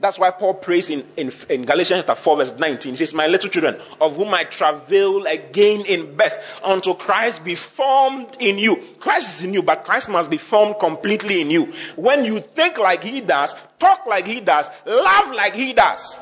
That's 0.04 0.18
why 0.18 0.32
Paul 0.32 0.52
prays 0.52 0.90
in, 0.90 1.02
in, 1.16 1.32
in, 1.48 1.64
Galatians 1.64 2.00
chapter 2.00 2.14
4, 2.14 2.36
verse 2.36 2.58
19. 2.58 2.92
He 2.92 2.96
says, 2.96 3.14
My 3.14 3.26
little 3.26 3.48
children, 3.48 3.80
of 4.02 4.16
whom 4.16 4.34
I 4.34 4.44
travail 4.44 5.24
again 5.24 5.86
in 5.86 6.14
birth, 6.14 6.60
until 6.62 6.94
Christ 6.94 7.42
be 7.42 7.54
formed 7.54 8.36
in 8.38 8.58
you. 8.58 8.76
Christ 9.00 9.38
is 9.38 9.44
in 9.44 9.54
you, 9.54 9.62
but 9.62 9.84
Christ 9.84 10.10
must 10.10 10.30
be 10.30 10.36
formed 10.36 10.78
completely 10.78 11.40
in 11.40 11.50
you. 11.50 11.72
When 11.96 12.26
you 12.26 12.40
think 12.40 12.76
like 12.76 13.02
he 13.02 13.22
does, 13.22 13.54
talk 13.78 14.04
like 14.04 14.26
he 14.26 14.42
does, 14.42 14.68
love 14.84 15.34
like 15.34 15.54
he 15.54 15.72
does. 15.72 16.18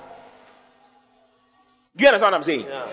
Do 1.97 2.05
you 2.05 2.07
understand 2.07 2.31
what 2.31 2.37
I'm 2.37 2.45
saying? 2.45 2.67
Yeah. 2.69 2.87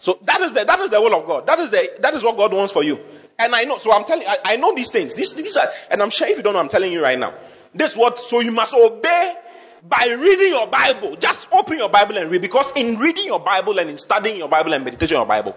So 0.00 0.18
that 0.22 0.40
is 0.40 0.54
the 0.54 0.64
that 0.64 0.80
is 0.80 0.88
the 0.88 0.98
will 1.02 1.14
of 1.14 1.26
God. 1.26 1.46
That 1.46 1.58
is 1.58 1.70
the 1.70 1.90
that 2.00 2.14
is 2.14 2.24
what 2.24 2.38
God 2.38 2.54
wants 2.54 2.72
for 2.72 2.82
you. 2.82 2.98
And 3.38 3.54
I 3.54 3.64
know, 3.64 3.76
so 3.76 3.92
I'm 3.92 4.04
telling 4.06 4.26
I, 4.26 4.38
I 4.44 4.56
know 4.56 4.74
these 4.74 4.90
things. 4.90 5.12
These, 5.12 5.34
these 5.34 5.58
are, 5.58 5.68
and 5.90 6.02
I'm 6.02 6.08
sure 6.08 6.26
if 6.26 6.38
you 6.38 6.42
don't 6.42 6.54
know, 6.54 6.58
I'm 6.58 6.70
telling 6.70 6.90
you 6.90 7.02
right 7.02 7.18
now. 7.18 7.34
This 7.74 7.94
what 7.94 8.16
so 8.16 8.40
you 8.40 8.50
must 8.50 8.72
obey 8.72 9.36
by 9.82 10.06
reading 10.06 10.50
your 10.50 10.66
Bible. 10.66 11.16
Just 11.16 11.48
open 11.52 11.78
your 11.78 11.88
Bible 11.88 12.18
and 12.18 12.30
read. 12.30 12.42
Because 12.42 12.72
in 12.76 12.98
reading 12.98 13.26
your 13.26 13.40
Bible 13.40 13.78
and 13.78 13.90
in 13.90 13.98
studying 13.98 14.36
your 14.36 14.48
Bible 14.48 14.72
and 14.74 14.84
meditating 14.84 15.16
your 15.16 15.26
Bible, 15.26 15.56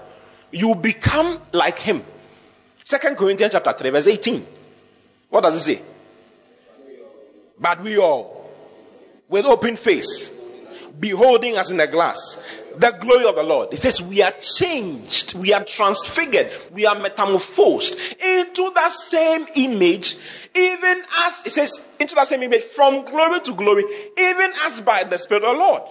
you 0.51 0.75
become 0.75 1.39
like 1.51 1.79
him. 1.79 2.03
Second 2.83 3.17
Corinthians 3.17 3.53
chapter 3.53 3.73
3, 3.73 3.89
verse 3.89 4.07
18. 4.07 4.45
What 5.29 5.41
does 5.41 5.55
it 5.55 5.61
say? 5.61 5.81
But 7.59 7.81
we 7.81 7.97
all, 7.97 8.49
with 9.29 9.45
open 9.45 9.77
face, 9.77 10.29
beholding 10.99 11.55
as 11.55 11.71
in 11.71 11.79
a 11.79 11.87
glass 11.87 12.41
the 12.77 12.91
glory 12.99 13.25
of 13.25 13.35
the 13.35 13.43
Lord. 13.43 13.73
It 13.73 13.77
says 13.77 14.01
we 14.01 14.21
are 14.21 14.31
changed, 14.31 15.33
we 15.35 15.53
are 15.53 15.63
transfigured, 15.63 16.51
we 16.71 16.85
are 16.85 16.95
metamorphosed 16.95 17.95
into 18.19 18.71
that 18.75 18.91
same 18.91 19.47
image, 19.55 20.15
even 20.55 21.01
as 21.25 21.43
it 21.45 21.51
says 21.51 21.87
into 21.99 22.15
that 22.15 22.27
same 22.27 22.43
image 22.43 22.63
from 22.63 23.05
glory 23.05 23.41
to 23.41 23.53
glory, 23.53 23.83
even 24.17 24.51
as 24.65 24.81
by 24.81 25.03
the 25.03 25.17
Spirit 25.17 25.43
of 25.43 25.55
the 25.55 25.59
Lord. 25.59 25.81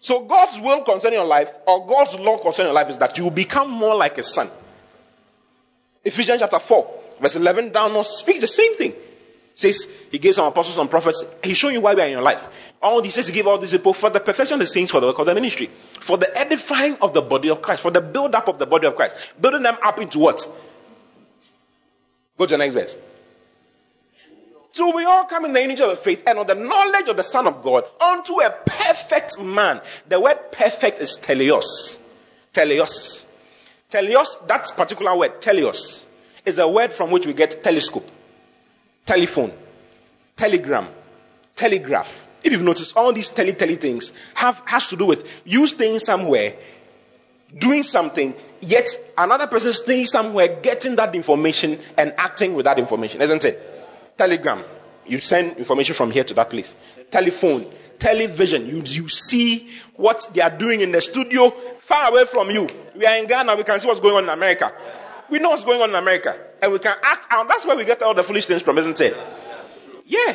So 0.00 0.24
God's 0.24 0.60
will 0.60 0.82
concerning 0.82 1.18
your 1.18 1.28
life, 1.28 1.50
or 1.66 1.86
God's 1.86 2.14
law 2.14 2.36
concerning 2.38 2.68
your 2.68 2.74
life, 2.74 2.90
is 2.90 2.98
that 2.98 3.16
you 3.16 3.24
will 3.24 3.30
become 3.30 3.70
more 3.70 3.96
like 3.96 4.18
a 4.18 4.22
son. 4.22 4.48
Ephesians 6.04 6.40
chapter 6.40 6.58
4, 6.58 6.94
verse 7.20 7.36
11 7.36 7.72
down 7.72 7.92
on 7.92 8.04
speaks 8.04 8.40
the 8.40 8.46
same 8.46 8.74
thing 8.74 8.92
says 9.54 9.88
he 10.10 10.18
gave 10.18 10.34
some 10.34 10.46
apostles 10.46 10.78
and 10.78 10.90
prophets. 10.90 11.24
He's 11.42 11.56
showing 11.56 11.74
you 11.74 11.80
why 11.80 11.94
we 11.94 12.02
are 12.02 12.06
in 12.06 12.12
your 12.12 12.22
life. 12.22 12.46
All 12.82 13.00
these 13.00 13.14
says 13.14 13.28
he 13.28 13.34
gave 13.34 13.46
all 13.46 13.58
these 13.58 13.70
people 13.70 13.92
for 13.92 14.10
the 14.10 14.20
perfection 14.20 14.54
of 14.54 14.60
the 14.60 14.66
saints, 14.66 14.90
for 14.90 15.00
the 15.00 15.06
work 15.06 15.18
of 15.18 15.26
the 15.26 15.34
ministry, 15.34 15.66
for 16.00 16.18
the 16.18 16.36
edifying 16.36 16.96
of 17.00 17.14
the 17.14 17.22
body 17.22 17.50
of 17.50 17.62
Christ, 17.62 17.82
for 17.82 17.90
the 17.90 18.00
build 18.00 18.34
up 18.34 18.48
of 18.48 18.58
the 18.58 18.66
body 18.66 18.86
of 18.86 18.96
Christ, 18.96 19.16
building 19.40 19.62
them 19.62 19.76
up 19.82 19.98
into 20.00 20.18
what? 20.18 20.46
Go 22.36 22.46
to 22.46 22.54
the 22.54 22.58
next 22.58 22.74
verse. 22.74 22.96
So 24.72 24.94
we 24.94 25.04
all 25.04 25.24
come 25.24 25.44
in 25.44 25.52
the 25.52 25.62
image 25.62 25.80
of 25.80 25.90
the 25.90 25.96
faith 25.96 26.24
and 26.26 26.36
on 26.36 26.48
the 26.48 26.56
knowledge 26.56 27.08
of 27.08 27.16
the 27.16 27.22
Son 27.22 27.46
of 27.46 27.62
God 27.62 27.84
unto 28.00 28.40
a 28.40 28.50
perfect 28.50 29.40
man. 29.40 29.80
The 30.08 30.18
word 30.18 30.50
perfect 30.50 30.98
is 30.98 31.16
teleos. 31.16 32.00
Teleos. 32.52 33.24
Teleos, 33.88 34.48
that 34.48 34.72
particular 34.76 35.16
word, 35.16 35.40
teleos, 35.40 36.02
is 36.44 36.58
a 36.58 36.66
word 36.66 36.92
from 36.92 37.12
which 37.12 37.24
we 37.24 37.34
get 37.34 37.62
telescope 37.62 38.10
telephone, 39.06 39.52
telegram, 40.36 40.86
telegraph. 41.54 42.26
If 42.42 42.52
you've 42.52 42.62
noticed, 42.62 42.96
all 42.96 43.12
these 43.12 43.30
tele 43.30 43.52
tele 43.52 43.76
things 43.76 44.12
have 44.34 44.62
has 44.66 44.88
to 44.88 44.96
do 44.96 45.06
with 45.06 45.26
you 45.44 45.66
staying 45.66 45.98
somewhere, 45.98 46.54
doing 47.56 47.82
something, 47.82 48.34
yet 48.60 48.88
another 49.16 49.46
person 49.46 49.72
staying 49.72 50.06
somewhere, 50.06 50.60
getting 50.60 50.96
that 50.96 51.14
information 51.14 51.78
and 51.96 52.14
acting 52.18 52.54
with 52.54 52.64
that 52.64 52.78
information, 52.78 53.22
isn't 53.22 53.44
it? 53.44 54.18
Telegram, 54.18 54.62
you 55.06 55.20
send 55.20 55.56
information 55.56 55.94
from 55.94 56.10
here 56.10 56.24
to 56.24 56.34
that 56.34 56.50
place. 56.50 56.76
Telephone, 57.10 57.66
television, 57.98 58.66
you, 58.66 58.82
you 58.84 59.08
see 59.08 59.70
what 59.96 60.28
they 60.34 60.40
are 60.40 60.50
doing 60.50 60.80
in 60.80 60.92
the 60.92 61.00
studio 61.00 61.50
far 61.80 62.10
away 62.10 62.24
from 62.24 62.50
you. 62.50 62.68
We 62.96 63.06
are 63.06 63.16
in 63.16 63.26
Ghana, 63.26 63.56
we 63.56 63.64
can 63.64 63.80
see 63.80 63.86
what's 63.86 64.00
going 64.00 64.16
on 64.16 64.24
in 64.24 64.30
America. 64.30 64.72
We 65.30 65.38
know 65.38 65.50
what's 65.50 65.64
going 65.64 65.80
on 65.80 65.90
in 65.90 65.94
America. 65.96 66.38
And 66.64 66.72
we 66.72 66.78
can 66.78 66.96
act 67.02 67.26
out. 67.28 67.46
That's 67.46 67.66
where 67.66 67.76
we 67.76 67.84
get 67.84 68.02
all 68.02 68.14
the 68.14 68.22
foolish 68.22 68.46
things 68.46 68.62
from, 68.62 68.78
isn't 68.78 68.98
it? 68.98 69.14
Yeah. 70.06 70.34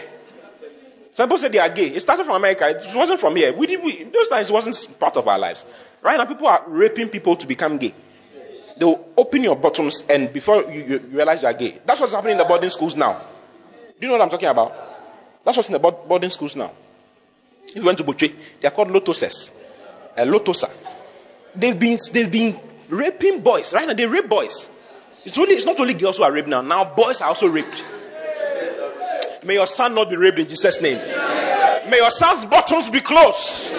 Some 1.15 1.27
people 1.27 1.39
say 1.39 1.47
they 1.47 1.57
are 1.57 1.69
gay. 1.69 1.87
It 1.87 1.99
started 2.01 2.23
from 2.27 2.35
America. 2.35 2.69
It 2.69 2.95
wasn't 2.95 3.19
from 3.19 3.35
here. 3.35 3.51
We 3.51 3.65
did, 3.65 3.83
we, 3.83 4.03
those 4.03 4.29
times 4.29 4.51
it 4.51 4.53
wasn't 4.53 4.99
part 4.99 5.17
of 5.17 5.27
our 5.27 5.39
lives. 5.39 5.65
Right 6.03 6.17
now, 6.17 6.25
people 6.25 6.45
are 6.45 6.63
raping 6.67 7.09
people 7.09 7.35
to 7.35 7.47
become 7.47 7.79
gay. 7.79 7.95
They'll 8.77 9.09
open 9.17 9.41
your 9.41 9.55
bottoms 9.55 10.05
and 10.07 10.31
before 10.31 10.71
you, 10.71 10.83
you, 10.83 10.97
realize 10.99 11.41
you 11.41 11.47
are 11.47 11.53
gay. 11.55 11.79
That's 11.83 11.99
what's 11.99 12.13
happening 12.13 12.33
in 12.33 12.37
the 12.37 12.45
boarding 12.45 12.69
schools 12.69 12.95
now. 12.95 13.13
Do 13.13 13.95
you 14.01 14.07
know 14.07 14.13
what 14.13 14.21
I'm 14.21 14.29
talking 14.29 14.49
about? 14.49 14.71
That's 15.43 15.57
what's 15.57 15.69
in 15.69 15.73
the 15.73 15.79
boarding 15.79 16.29
schools 16.29 16.55
now. 16.55 16.71
If 17.63 17.75
you 17.77 17.85
went 17.85 17.97
to 17.97 18.03
Butchie, 18.03 18.35
they 18.61 18.67
are 18.67 18.71
called 18.71 18.89
lotoses. 18.89 19.49
A 20.15 20.21
uh, 20.21 20.25
lotosa. 20.25 20.69
They've 21.55 21.77
been, 21.77 21.97
they've 22.13 22.31
been 22.31 22.55
raping 22.87 23.41
boys. 23.41 23.73
Right 23.73 23.87
now, 23.87 23.95
they 23.95 24.05
rape 24.05 24.29
boys. 24.29 24.69
It's, 25.25 25.37
only, 25.37 25.53
it's 25.53 25.65
not 25.65 25.79
only 25.79 25.93
girls 25.93 26.17
who 26.17 26.23
are 26.23 26.31
raped 26.31 26.47
now. 26.47 26.61
Now 26.61 26.93
boys 26.95 27.21
are 27.21 27.27
also 27.27 27.47
raped. 27.47 27.83
May 29.43 29.53
your 29.55 29.67
son 29.67 29.95
not 29.95 30.09
be 30.09 30.15
raped 30.15 30.39
in 30.39 30.47
Jesus' 30.47 30.81
name. 30.81 30.97
May 31.89 31.97
your 31.97 32.11
son's 32.11 32.45
bottoms 32.45 32.89
be 32.89 32.99
closed 32.99 33.73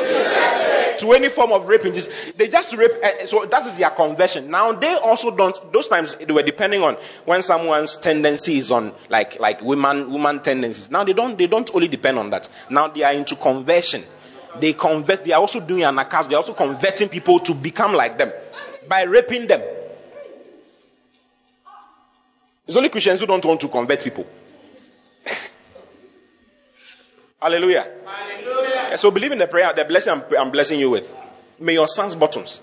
to 1.00 1.12
any 1.12 1.28
form 1.28 1.52
of 1.52 1.66
raping. 1.66 1.94
They 2.36 2.48
just 2.48 2.74
rape. 2.74 2.92
Uh, 3.02 3.26
so 3.26 3.46
that 3.46 3.66
is 3.66 3.76
their 3.78 3.90
conversion. 3.90 4.50
Now 4.50 4.72
they 4.72 4.94
also 4.94 5.34
don't. 5.34 5.58
Those 5.72 5.88
times 5.88 6.16
they 6.16 6.32
were 6.32 6.42
depending 6.42 6.82
on 6.82 6.94
when 7.24 7.42
someone's 7.42 7.96
tendency 7.96 8.58
is 8.58 8.70
on 8.70 8.92
like 9.08 9.40
like 9.40 9.62
woman 9.62 10.10
woman 10.10 10.40
tendencies. 10.40 10.90
Now 10.90 11.04
they 11.04 11.12
don't 11.12 11.36
they 11.36 11.46
don't 11.46 11.70
only 11.74 11.88
depend 11.88 12.18
on 12.18 12.30
that. 12.30 12.48
Now 12.68 12.88
they 12.88 13.02
are 13.02 13.12
into 13.12 13.36
conversion. 13.36 14.02
They 14.58 14.72
convert. 14.72 15.24
They 15.24 15.32
are 15.32 15.40
also 15.40 15.60
doing 15.60 15.84
an 15.84 15.98
account. 15.98 16.28
They 16.28 16.34
are 16.34 16.38
also 16.38 16.54
converting 16.54 17.08
people 17.08 17.40
to 17.40 17.54
become 17.54 17.94
like 17.94 18.18
them 18.18 18.32
by 18.88 19.02
raping 19.04 19.46
them. 19.46 19.62
It's 22.70 22.76
only 22.76 22.88
Christians 22.88 23.18
who 23.18 23.26
don't 23.26 23.44
want 23.44 23.60
to 23.62 23.68
convert 23.68 24.04
people. 24.04 24.24
Hallelujah. 27.42 27.84
Hallelujah. 28.06 28.96
So 28.96 29.10
believe 29.10 29.32
in 29.32 29.38
the 29.38 29.48
prayer, 29.48 29.72
the 29.74 29.84
blessing 29.86 30.12
I'm, 30.12 30.22
I'm, 30.38 30.50
blessing 30.52 30.78
you 30.78 30.90
with. 30.90 31.12
May 31.58 31.72
your 31.72 31.88
son's 31.88 32.14
bottoms 32.14 32.60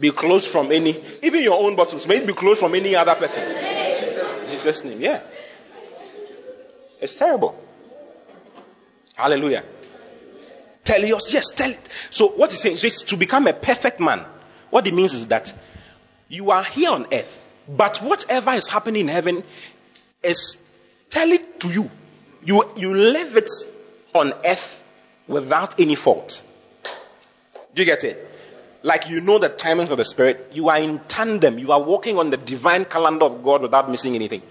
be 0.00 0.10
closed 0.10 0.48
from 0.48 0.72
any, 0.72 0.96
even 1.22 1.44
your 1.44 1.62
own 1.62 1.76
bottoms, 1.76 2.08
may 2.08 2.16
it 2.16 2.26
be 2.26 2.32
closed 2.32 2.58
from 2.58 2.74
any 2.74 2.96
other 2.96 3.14
person. 3.14 3.44
Jesus' 4.50 4.82
name, 4.82 5.00
yeah. 5.00 5.20
It's 7.00 7.14
terrible. 7.14 7.56
Hallelujah. 9.14 9.62
Teleos, 10.82 11.32
yes, 11.32 11.52
tell 11.52 11.70
it. 11.70 11.88
So 12.10 12.26
what 12.26 12.50
he's 12.50 12.60
saying 12.60 12.78
is 12.82 13.02
to 13.02 13.16
become 13.16 13.46
a 13.46 13.52
perfect 13.52 14.00
man. 14.00 14.26
What 14.70 14.84
it 14.88 14.94
means 14.94 15.12
is 15.12 15.28
that 15.28 15.52
you 16.28 16.50
are 16.50 16.64
here 16.64 16.90
on 16.90 17.06
earth, 17.12 17.43
but 17.68 17.98
whatever 17.98 18.52
is 18.52 18.68
happening 18.68 19.02
in 19.02 19.08
heaven 19.08 19.42
is 20.22 20.62
tell 21.10 21.30
it 21.30 21.60
to 21.60 21.68
you. 21.68 21.90
You 22.44 22.64
you 22.76 22.94
live 22.94 23.36
it 23.36 23.50
on 24.14 24.32
earth 24.44 24.82
without 25.26 25.80
any 25.80 25.94
fault. 25.94 26.42
Do 27.74 27.82
you 27.82 27.86
get 27.86 28.04
it? 28.04 28.30
Like 28.82 29.08
you 29.08 29.20
know 29.22 29.38
the 29.38 29.48
timings 29.48 29.90
of 29.90 29.96
the 29.96 30.04
spirit, 30.04 30.50
you 30.52 30.68
are 30.68 30.78
in 30.78 30.98
tandem, 31.08 31.58
you 31.58 31.72
are 31.72 31.82
walking 31.82 32.18
on 32.18 32.30
the 32.30 32.36
divine 32.36 32.84
calendar 32.84 33.24
of 33.24 33.42
God 33.42 33.62
without 33.62 33.90
missing 33.90 34.14
anything. 34.14 34.42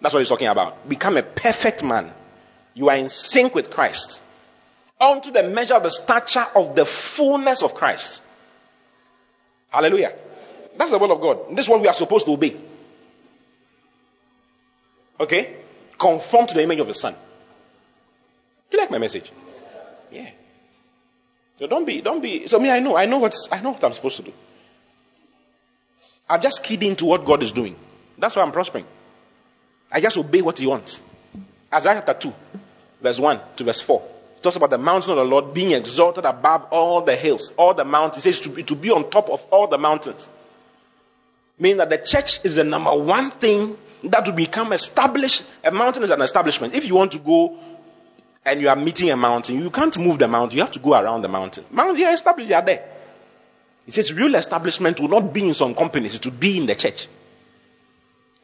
That's 0.00 0.14
what 0.14 0.20
he's 0.20 0.28
talking 0.28 0.48
about. 0.48 0.88
Become 0.88 1.18
a 1.18 1.22
perfect 1.22 1.84
man. 1.84 2.10
You 2.72 2.88
are 2.88 2.96
in 2.96 3.08
sync 3.08 3.54
with 3.54 3.70
Christ. 3.70 4.20
Unto 5.00 5.30
the 5.30 5.42
measure 5.42 5.74
of 5.74 5.82
the 5.82 5.90
stature 5.90 6.46
of 6.54 6.74
the 6.74 6.86
fullness 6.86 7.62
of 7.62 7.74
Christ. 7.74 8.22
Hallelujah. 9.68 10.14
That's 10.76 10.90
the 10.90 10.98
word 10.98 11.10
of 11.10 11.20
God. 11.20 11.56
This 11.56 11.66
is 11.66 11.68
what 11.68 11.80
we 11.80 11.88
are 11.88 11.94
supposed 11.94 12.26
to 12.26 12.32
obey. 12.32 12.56
Okay? 15.20 15.56
Conform 15.98 16.46
to 16.46 16.54
the 16.54 16.62
image 16.62 16.80
of 16.80 16.86
the 16.86 16.94
Son. 16.94 17.14
Do 18.70 18.76
you 18.76 18.82
like 18.82 18.90
my 18.90 18.98
message? 18.98 19.30
Yeah. 20.10 20.30
So 21.58 21.66
don't 21.66 21.84
be, 21.84 22.00
don't 22.00 22.20
be. 22.20 22.48
So 22.48 22.58
me, 22.58 22.70
I 22.70 22.80
know, 22.80 22.96
I 22.96 23.06
know 23.06 23.18
what, 23.18 23.34
I 23.52 23.60
know 23.60 23.70
what 23.70 23.84
I'm 23.84 23.92
supposed 23.92 24.16
to 24.16 24.22
do. 24.22 24.32
I'm 26.28 26.40
just 26.40 26.64
keyed 26.64 26.82
into 26.82 27.04
what 27.04 27.24
God 27.24 27.42
is 27.42 27.52
doing. 27.52 27.76
That's 28.18 28.34
why 28.34 28.42
I'm 28.42 28.52
prospering. 28.52 28.86
I 29.92 30.00
just 30.00 30.16
obey 30.16 30.42
what 30.42 30.58
He 30.58 30.66
wants. 30.66 31.00
Isaiah 31.72 32.02
chapter 32.04 32.14
2, 32.14 32.34
verse 33.00 33.18
1 33.18 33.40
to 33.56 33.64
verse 33.64 33.80
4 33.80 34.02
talks 34.44 34.56
about 34.56 34.70
the 34.70 34.78
mountain 34.78 35.10
of 35.12 35.16
the 35.16 35.24
Lord 35.24 35.54
being 35.54 35.72
exalted 35.72 36.26
above 36.26 36.66
all 36.70 37.00
the 37.00 37.16
hills, 37.16 37.54
all 37.56 37.72
the 37.74 37.84
mountains. 37.84 38.26
It 38.26 38.34
says 38.34 38.40
to 38.40 38.50
be, 38.50 38.62
to 38.64 38.76
be 38.76 38.90
on 38.90 39.10
top 39.10 39.30
of 39.30 39.44
all 39.50 39.66
the 39.66 39.78
mountains. 39.78 40.28
Meaning 41.58 41.78
that 41.78 41.90
the 41.90 41.98
church 41.98 42.44
is 42.44 42.56
the 42.56 42.64
number 42.64 42.94
one 42.94 43.30
thing 43.30 43.76
that 44.04 44.26
will 44.26 44.34
become 44.34 44.72
established. 44.72 45.44
A 45.62 45.70
mountain 45.70 46.02
is 46.02 46.10
an 46.10 46.20
establishment. 46.22 46.74
If 46.74 46.86
you 46.86 46.94
want 46.94 47.12
to 47.12 47.18
go 47.18 47.58
and 48.44 48.60
you 48.60 48.68
are 48.68 48.76
meeting 48.76 49.10
a 49.10 49.16
mountain, 49.16 49.58
you 49.60 49.70
can't 49.70 49.96
move 49.98 50.18
the 50.18 50.28
mountain. 50.28 50.56
You 50.56 50.62
have 50.62 50.72
to 50.72 50.78
go 50.78 50.94
around 50.94 51.22
the 51.22 51.28
mountain. 51.28 51.64
Mountain, 51.70 52.04
are 52.04 52.12
established, 52.12 52.50
you 52.50 52.56
are 52.56 52.64
there. 52.64 52.84
He 53.84 53.90
says 53.90 54.12
real 54.12 54.34
establishment 54.34 55.00
will 55.00 55.08
not 55.08 55.32
be 55.32 55.46
in 55.46 55.54
some 55.54 55.74
companies, 55.74 56.14
it 56.14 56.24
will 56.24 56.32
be 56.32 56.58
in 56.58 56.66
the 56.66 56.74
church. 56.74 57.06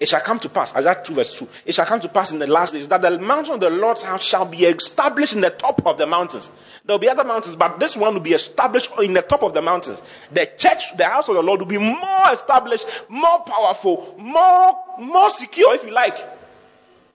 It 0.01 0.09
shall 0.09 0.23
come 0.23 0.39
to 0.39 0.49
pass, 0.49 0.75
Isaiah 0.75 0.99
2 1.05 1.13
verse 1.13 1.39
2. 1.39 1.47
It 1.67 1.75
shall 1.75 1.85
come 1.85 2.01
to 2.01 2.09
pass 2.09 2.33
in 2.33 2.39
the 2.39 2.47
last 2.47 2.73
days 2.73 2.89
that 2.89 3.03
the 3.03 3.19
mountain 3.19 3.53
of 3.53 3.61
the 3.61 3.69
Lord's 3.69 4.01
house 4.01 4.25
shall 4.25 4.47
be 4.47 4.65
established 4.65 5.35
in 5.35 5.43
the 5.43 5.51
top 5.51 5.87
of 5.87 5.99
the 5.99 6.07
mountains. 6.07 6.51
There 6.87 6.95
will 6.95 7.01
be 7.01 7.11
other 7.11 7.23
mountains, 7.23 7.55
but 7.55 7.79
this 7.79 7.95
one 7.99 8.15
will 8.15 8.23
be 8.23 8.33
established 8.33 8.91
in 9.03 9.13
the 9.13 9.21
top 9.21 9.43
of 9.43 9.53
the 9.53 9.61
mountains. 9.61 10.01
The 10.33 10.47
church, 10.57 10.97
the 10.97 11.05
house 11.05 11.29
of 11.29 11.35
the 11.35 11.43
Lord 11.43 11.61
will 11.61 11.67
be 11.67 11.77
more 11.77 12.33
established, 12.33 12.87
more 13.11 13.41
powerful, 13.41 14.15
more, 14.19 14.79
more 14.99 15.29
secure, 15.29 15.75
if 15.75 15.85
you 15.85 15.91
like. 15.91 16.17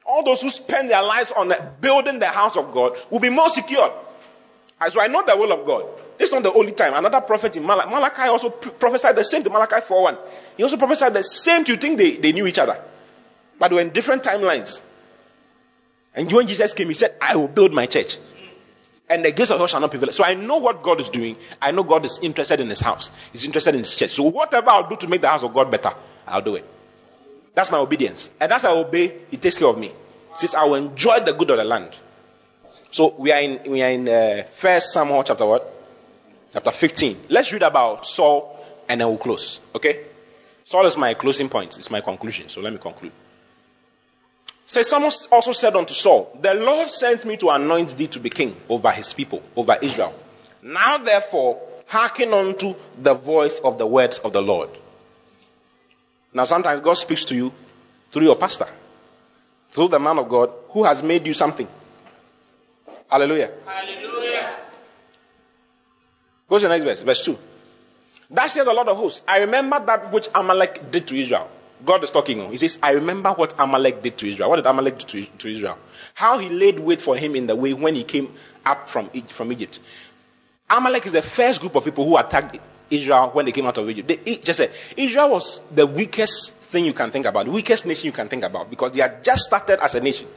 All 0.06 0.24
those 0.24 0.44
who 0.44 0.52
spend 0.52 0.92
their 0.92 1.02
lives 1.02 1.32
on 1.32 1.52
building 1.82 2.20
the 2.20 2.28
house 2.28 2.56
of 2.56 2.72
God 2.72 2.96
will 3.10 3.20
be 3.20 3.32
more 3.32 3.50
secure. 3.50 3.92
As 4.80 4.96
I 4.96 5.08
know 5.08 5.26
the 5.26 5.36
will 5.36 5.52
of 5.52 5.66
God. 5.66 5.86
This 6.18 6.30
is 6.30 6.34
not 6.34 6.44
the 6.44 6.54
only 6.54 6.72
time. 6.72 6.94
Another 6.94 7.22
prophet 7.22 7.56
in 7.58 7.66
Malachi, 7.66 7.90
Malachi 7.90 8.22
also 8.24 8.50
prophesied 8.50 9.16
the 9.16 9.24
same 9.24 9.44
to 9.44 9.50
Malachi 9.50 9.76
4.1. 9.76 10.18
He 10.58 10.64
also 10.64 10.78
prophesied 10.78 11.14
the 11.14 11.24
same 11.24 11.66
to 11.66 11.74
you 11.74 11.78
think 11.78 11.98
they, 11.98 12.16
they 12.16 12.32
knew 12.32 12.48
each 12.48 12.60
other. 12.60 12.80
But 13.60 13.70
they 13.70 13.76
were 13.76 13.82
in 13.82 13.90
different 13.90 14.24
timelines. 14.24 14.82
And 16.14 16.32
when 16.32 16.48
Jesus 16.48 16.74
came, 16.74 16.88
he 16.88 16.94
said, 16.94 17.16
I 17.22 17.36
will 17.36 17.50
build 17.50 17.74
my 17.74 17.86
church. 17.86 18.18
And 19.10 19.24
the 19.24 19.32
gates 19.32 19.52
of 19.52 19.58
hell 19.58 19.68
shall 19.68 19.82
not 19.82 19.92
prevail. 19.92 20.12
So 20.14 20.24
I 20.24 20.34
know 20.34 20.58
what 20.58 20.82
God 20.82 21.02
is 21.02 21.10
doing. 21.10 21.36
I 21.62 21.72
know 21.72 21.84
God 21.84 22.06
is 22.06 22.20
interested 22.24 22.60
in 22.60 22.70
his 22.70 22.80
house. 22.80 23.12
He's 23.32 23.46
interested 23.46 23.76
in 23.76 23.80
his 23.80 23.96
church. 23.96 24.12
So 24.12 24.24
whatever 24.24 24.70
I'll 24.70 24.90
do 24.90 24.96
to 24.96 25.08
make 25.08 25.22
the 25.22 25.28
house 25.28 25.44
of 25.44 25.54
God 25.54 25.70
better, 25.70 25.92
I'll 26.26 26.42
do 26.42 26.56
it. 26.56 26.66
That's 27.54 27.72
my 27.72 27.78
obedience. 27.78 28.30
And 28.40 28.52
as 28.52 28.66
I 28.66 28.72
obey, 28.72 29.14
he 29.30 29.38
takes 29.38 29.58
care 29.58 29.68
of 29.68 29.78
me. 29.78 29.92
Says, 30.38 30.56
I 30.56 30.66
will 30.66 30.76
enjoy 30.76 31.20
the 31.20 31.34
good 31.34 31.52
of 31.52 31.58
the 31.58 31.64
land. 31.64 31.92
So 32.92 33.14
we 33.18 33.32
are 33.32 33.42
in 33.42 33.72
we 33.72 33.82
are 33.82 33.92
in 33.92 34.08
uh, 34.08 34.44
First 34.44 34.94
Samuel 34.94 35.24
chapter 35.24 35.46
what? 35.46 35.75
Chapter 36.56 36.72
15. 36.72 37.18
Let's 37.28 37.52
read 37.52 37.64
about 37.64 38.06
Saul 38.06 38.58
and 38.88 39.02
then 39.02 39.10
we'll 39.10 39.18
close. 39.18 39.60
Okay? 39.76 40.06
Saul 40.64 40.86
is 40.86 40.96
my 40.96 41.14
closing 41.14 41.50
point. 41.50 41.78
It's 41.78 41.92
my 41.92 42.00
conclusion. 42.00 42.48
So 42.48 42.62
let 42.62 42.72
me 42.72 42.80
conclude. 42.80 43.12
Say, 44.66 44.82
so 44.82 44.92
someone 44.92 45.12
also 45.34 45.52
said 45.52 45.76
unto 45.76 45.94
Saul, 45.94 46.40
The 46.40 46.54
Lord 46.54 46.88
sent 46.88 47.26
me 47.26 47.36
to 47.38 47.50
anoint 47.50 47.98
thee 47.98 48.08
to 48.08 48.22
be 48.22 48.30
king 48.30 48.56
over 48.70 48.90
his 48.92 49.14
people, 49.14 49.44
over 49.54 49.78
Israel. 49.82 50.16
Now 50.64 50.98
therefore, 50.98 51.62
hearken 51.88 52.34
unto 52.34 52.74
the 53.02 53.16
voice 53.16 53.60
of 53.60 53.78
the 53.78 53.86
words 53.86 54.20
of 54.20 54.32
the 54.32 54.42
Lord. 54.42 54.70
Now 56.34 56.46
sometimes 56.46 56.80
God 56.80 56.94
speaks 56.94 57.26
to 57.26 57.36
you 57.36 57.52
through 58.12 58.28
your 58.28 58.38
pastor, 58.38 58.68
through 59.72 59.90
the 59.90 60.00
man 60.00 60.20
of 60.20 60.30
God 60.30 60.52
who 60.70 60.86
has 60.86 61.04
made 61.04 61.28
you 61.28 61.34
something. 61.34 61.68
Hallelujah. 63.10 63.52
Hallelujah. 63.66 63.95
Go 66.48 66.60
to 66.60 66.64
the 66.64 66.70
next 66.70 66.84
verse, 66.84 67.02
verse 67.02 67.22
2. 67.26 67.38
That 68.32 68.48
said 68.48 68.66
the 68.66 68.74
Lord 68.74 68.88
of 68.88 68.98
hosts, 68.98 69.22
I 69.28 69.40
remember 69.40 69.84
that 69.86 70.12
which 70.12 70.28
Amalek 70.34 70.92
did 70.92 71.08
to 71.08 71.20
Israel. 71.20 71.50
God 71.84 72.04
is 72.04 72.12
talking. 72.12 72.42
Oh. 72.42 72.50
He 72.50 72.58
says, 72.58 72.80
I 72.82 72.92
remember 72.92 73.32
what 73.32 73.54
Amalek 73.60 74.02
did 74.02 74.18
to 74.18 74.28
Israel. 74.28 74.50
What 74.50 74.58
did 74.58 74.66
Amalek 74.66 75.00
do 75.00 75.06
to, 75.06 75.26
to 75.26 75.52
Israel? 75.52 75.78
How 76.14 76.38
he 76.38 76.50
laid 76.50 76.80
wait 76.80 77.02
for 77.02 77.16
him 77.16 77.36
in 77.36 77.48
the 77.48 77.56
way 77.56 77.74
when 77.74 77.96
he 77.96 78.04
came 78.04 78.34
up 78.66 78.90
from, 78.90 79.10
from 79.28 79.52
Egypt. 79.52 79.80
Amalek 80.70 81.06
is 81.06 81.12
the 81.14 81.22
first 81.22 81.60
group 81.60 81.76
of 81.76 81.84
people 81.84 82.06
who 82.06 82.18
attacked 82.18 82.58
Israel 82.90 83.30
when 83.34 83.46
they 83.46 83.52
came 83.52 83.66
out 83.66 83.78
of 83.78 83.90
Egypt. 83.90 84.08
They, 84.08 84.38
just 84.38 84.58
said, 84.58 84.72
Israel 84.96 85.32
was 85.32 85.62
the 85.74 85.86
weakest 85.86 86.54
thing 86.54 86.86
you 86.86 86.94
can 86.94 87.12
think 87.12 87.26
about, 87.26 87.46
the 87.46 87.52
weakest 87.52 87.86
nation 87.86 88.06
you 88.06 88.12
can 88.12 88.28
think 88.28 88.44
about, 88.44 88.70
because 88.70 88.94
they 88.94 89.02
had 89.02 89.24
just 89.24 89.44
started 89.44 89.84
as 89.84 89.94
a 89.96 90.00
nation. 90.00 90.28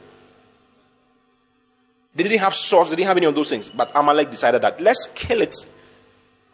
They 2.13 2.23
didn't 2.23 2.39
have 2.39 2.53
swords, 2.53 2.89
they 2.89 2.95
didn't 2.97 3.07
have 3.07 3.17
any 3.17 3.27
of 3.27 3.35
those 3.35 3.49
things. 3.49 3.69
But 3.69 3.91
Amalek 3.95 4.29
decided 4.29 4.61
that 4.61 4.81
let's 4.81 5.07
kill 5.15 5.41
it 5.41 5.55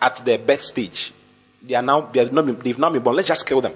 at 0.01 0.17
their 0.25 0.37
birth 0.37 0.61
stage. 0.61 1.13
They 1.61 1.75
are 1.75 1.81
now 1.81 2.01
they 2.01 2.19
have 2.19 2.31
not 2.31 2.45
been, 2.45 2.59
they've 2.59 2.79
not 2.79 2.93
been 2.93 3.01
born. 3.01 3.15
Let's 3.15 3.27
just 3.27 3.45
kill 3.45 3.61
them. 3.61 3.73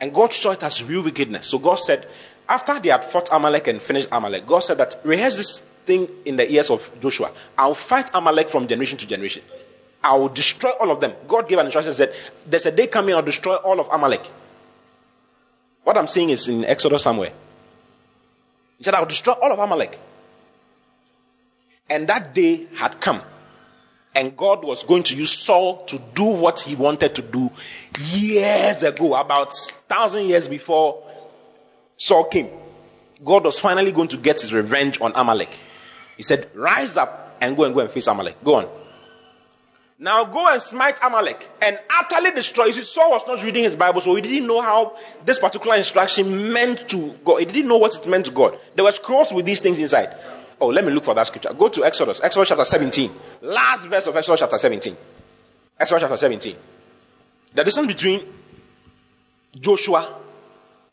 And 0.00 0.14
God 0.14 0.32
saw 0.32 0.52
it 0.52 0.62
as 0.62 0.82
real 0.82 1.02
wickedness. 1.02 1.46
So 1.46 1.58
God 1.58 1.74
said, 1.74 2.06
after 2.48 2.78
they 2.80 2.88
had 2.88 3.04
fought 3.04 3.28
Amalek 3.30 3.68
and 3.68 3.80
finished 3.80 4.08
Amalek, 4.10 4.46
God 4.46 4.60
said 4.60 4.78
that 4.78 4.96
rehearse 5.04 5.36
this 5.36 5.58
thing 5.84 6.08
in 6.24 6.36
the 6.36 6.50
ears 6.50 6.70
of 6.70 6.90
Joshua. 7.00 7.30
I'll 7.58 7.74
fight 7.74 8.10
Amalek 8.14 8.48
from 8.48 8.66
generation 8.66 8.98
to 8.98 9.06
generation. 9.06 9.42
I 10.02 10.16
will 10.16 10.30
destroy 10.30 10.70
all 10.70 10.90
of 10.90 11.00
them. 11.00 11.12
God 11.28 11.48
gave 11.48 11.58
an 11.58 11.66
instruction 11.66 11.90
and 11.90 11.96
said, 11.96 12.14
There's 12.46 12.66
a 12.66 12.72
day 12.72 12.86
coming, 12.86 13.14
I'll 13.14 13.22
destroy 13.22 13.56
all 13.56 13.78
of 13.78 13.88
Amalek. 13.92 14.22
What 15.84 15.98
I'm 15.98 16.06
saying 16.06 16.30
is 16.30 16.48
in 16.48 16.64
Exodus 16.64 17.02
somewhere. 17.02 17.32
He 18.78 18.84
said, 18.84 18.94
I'll 18.94 19.06
destroy 19.06 19.34
all 19.34 19.52
of 19.52 19.58
Amalek. 19.58 19.98
And 21.90 22.08
that 22.08 22.34
day 22.34 22.66
had 22.76 23.00
come. 23.00 23.20
And 24.14 24.36
God 24.36 24.64
was 24.64 24.82
going 24.82 25.04
to 25.04 25.16
use 25.16 25.32
Saul 25.32 25.84
to 25.86 26.00
do 26.14 26.24
what 26.24 26.60
he 26.60 26.74
wanted 26.74 27.14
to 27.16 27.22
do 27.22 27.50
years 28.10 28.82
ago, 28.82 29.14
about 29.14 29.52
thousand 29.88 30.26
years 30.26 30.48
before 30.48 31.04
Saul 31.96 32.24
came. 32.24 32.48
God 33.24 33.44
was 33.44 33.58
finally 33.58 33.92
going 33.92 34.08
to 34.08 34.16
get 34.16 34.40
his 34.40 34.52
revenge 34.52 35.00
on 35.00 35.12
Amalek. 35.14 35.50
He 36.16 36.22
said, 36.22 36.50
Rise 36.54 36.96
up 36.96 37.36
and 37.40 37.56
go 37.56 37.64
and 37.64 37.74
go 37.74 37.80
and 37.80 37.90
face 37.90 38.06
Amalek. 38.06 38.42
Go 38.42 38.56
on. 38.56 38.68
Now 40.02 40.24
go 40.24 40.48
and 40.48 40.62
smite 40.62 40.98
Amalek 41.02 41.46
and 41.60 41.78
utterly 41.98 42.30
destroy. 42.30 42.66
You 42.66 42.72
see, 42.72 42.82
Saul 42.82 43.10
was 43.10 43.26
not 43.26 43.44
reading 43.44 43.64
his 43.64 43.76
Bible, 43.76 44.00
so 44.00 44.14
he 44.14 44.22
didn't 44.22 44.46
know 44.46 44.62
how 44.62 44.96
this 45.26 45.38
particular 45.38 45.76
instruction 45.76 46.54
meant 46.54 46.88
to 46.88 47.10
God. 47.22 47.40
He 47.40 47.44
didn't 47.44 47.68
know 47.68 47.76
what 47.76 47.94
it 47.94 48.08
meant 48.08 48.24
to 48.24 48.30
God. 48.32 48.58
There 48.74 48.84
were 48.84 48.92
scrolls 48.92 49.30
with 49.30 49.44
these 49.44 49.60
things 49.60 49.78
inside. 49.78 50.16
Oh, 50.60 50.68
let 50.68 50.84
me 50.84 50.92
look 50.92 51.04
for 51.04 51.14
that 51.14 51.26
scripture. 51.26 51.54
Go 51.54 51.68
to 51.68 51.84
Exodus. 51.84 52.20
Exodus 52.22 52.48
chapter 52.48 52.64
17. 52.64 53.10
Last 53.42 53.86
verse 53.86 54.06
of 54.06 54.16
Exodus 54.16 54.40
chapter 54.40 54.58
17. 54.58 54.96
Exodus 55.78 56.02
chapter 56.02 56.16
17. 56.18 56.56
The 57.54 57.64
distance 57.64 57.86
between 57.86 58.20
Joshua 59.58 60.14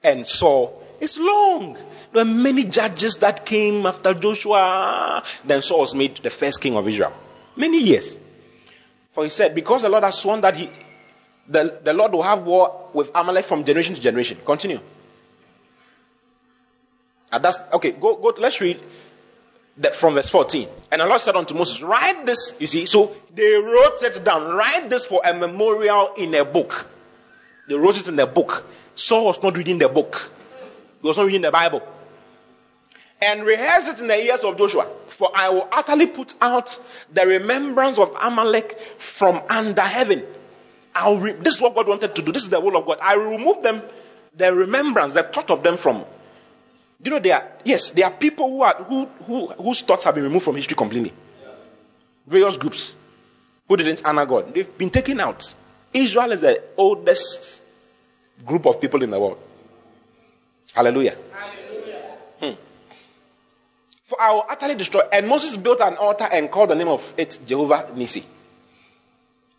and 0.04 0.26
Saul 0.26 0.82
is 1.02 1.18
long. 1.18 1.74
There 2.14 2.24
were 2.24 2.32
many 2.32 2.64
judges 2.64 3.18
that 3.18 3.46
came 3.46 3.86
after 3.86 4.14
Joshua. 4.14 5.24
Then 5.44 5.62
Saul 5.62 5.82
was 5.82 5.94
made 5.94 6.18
the 6.18 6.30
first 6.30 6.62
king 6.62 6.78
of 6.78 6.88
Israel. 6.88 7.14
Many 7.58 7.84
years. 7.84 8.18
For 9.12 9.26
he 9.26 9.30
said, 9.30 9.54
because 9.54 9.82
the 9.82 9.90
Lord 9.90 10.04
has 10.04 10.18
sworn 10.18 10.42
that 10.42 10.56
he, 10.56 10.70
the, 11.50 11.78
the 11.84 11.94
Lord 11.94 12.14
will 12.14 12.24
have 12.24 12.44
war 12.44 12.90
with 12.94 13.12
Amalek 13.14 13.46
from 13.46 13.66
generation 13.66 13.96
to 13.96 14.02
generation. 14.02 14.38
Continue. 14.46 14.80
And 17.32 17.44
that's 17.44 17.60
okay. 17.74 17.92
Go, 17.92 18.16
go. 18.16 18.34
Let's 18.38 18.62
read 18.62 18.80
that 19.80 19.96
from 19.96 20.16
verse 20.16 20.30
14. 20.30 20.68
And 20.92 21.02
Lord 21.02 21.22
said 21.22 21.36
unto 21.36 21.54
Moses, 21.54 21.82
Write 21.82 22.26
this, 22.26 22.56
you 22.60 22.68
see. 22.68 22.86
So 22.86 23.16
they 23.34 23.56
wrote 23.56 24.02
it 24.04 24.24
down. 24.24 24.56
Write 24.56 24.90
this 24.90 25.06
for 25.06 25.22
a 25.24 25.34
memorial 25.34 26.14
in 26.18 26.34
a 26.36 26.46
book. 26.46 26.88
They 27.68 27.76
wrote 27.76 27.98
it 27.98 28.08
in 28.08 28.20
a 28.20 28.28
book. 28.28 28.66
Saul 28.96 29.26
was 29.26 29.42
not 29.44 29.58
reading 29.58 29.78
the 29.78 29.90
book, 29.90 30.32
he 31.02 31.08
was 31.08 31.18
not 31.18 31.26
reading 31.28 31.42
the 31.42 31.52
Bible. 31.52 31.82
and 33.22 33.44
rehearse 33.46 33.88
it 33.88 34.00
in 34.00 34.08
the 34.08 34.18
ears 34.26 34.44
of 34.44 34.58
Joshua. 34.58 34.88
For 35.08 35.32
I 35.34 35.50
will 35.50 35.68
utterly 35.72 36.08
put 36.08 36.34
out 36.42 36.80
the 37.14 37.26
remembrance 37.26 37.98
of 37.98 38.16
Amalek 38.20 38.80
from 38.98 39.42
under 39.50 39.82
heaven. 39.82 40.24
I'll 40.94 41.18
re- 41.18 41.34
this 41.34 41.56
is 41.56 41.62
what 41.62 41.76
God 41.76 41.88
wanted 41.88 42.16
to 42.16 42.22
do. 42.22 42.32
This 42.32 42.44
is 42.44 42.50
the 42.50 42.60
will 42.60 42.78
of 42.78 42.86
God. 42.86 43.00
I 43.02 43.18
will 43.18 43.32
remove 43.32 43.64
them, 43.64 43.82
the 44.36 44.54
remembrance, 44.54 45.14
the 45.14 45.24
thought 45.24 45.52
of 45.52 45.64
them 45.64 45.78
from. 45.78 46.06
Do 47.02 47.10
you 47.10 47.16
know 47.16 47.20
there 47.20 47.36
are? 47.36 47.48
Yes, 47.64 47.92
there 47.92 48.06
are 48.06 48.12
people 48.12 48.50
who 48.50 48.62
are 48.64 48.76
who, 48.76 49.06
who 49.26 49.48
whose 49.48 49.82
thoughts 49.82 50.04
have 50.06 50.16
been 50.16 50.24
removed 50.24 50.46
from 50.46 50.56
history 50.56 50.76
completely. 50.76 51.14
Various 52.26 52.58
groups 52.58 52.96
who 53.68 53.78
didn't 53.78 54.02
honor 54.04 54.26
God. 54.26 54.54
They've 54.54 54.78
been 54.78 54.90
taken 54.90 55.20
out. 55.20 55.54
Israel 55.94 56.32
is 56.32 56.42
the 56.42 56.62
oldest 56.76 57.62
group 58.46 58.66
of 58.66 58.82
people 58.82 59.04
in 59.04 59.10
the 59.10 59.20
world. 59.20 59.38
Hallelujah. 60.74 61.16
Hmm. 62.40 62.52
For 64.04 64.22
I 64.22 64.34
will 64.34 64.46
utterly 64.50 64.76
destroy. 64.76 65.02
And 65.12 65.28
Moses 65.28 65.58
built 65.58 65.82
an 65.82 65.96
altar 65.96 66.28
and 66.32 66.52
called 66.52 66.70
the 66.70 66.76
name 66.76 66.88
of 66.88 67.14
it 67.18 67.38
Jehovah 67.46 67.92
Nisi. 67.96 68.26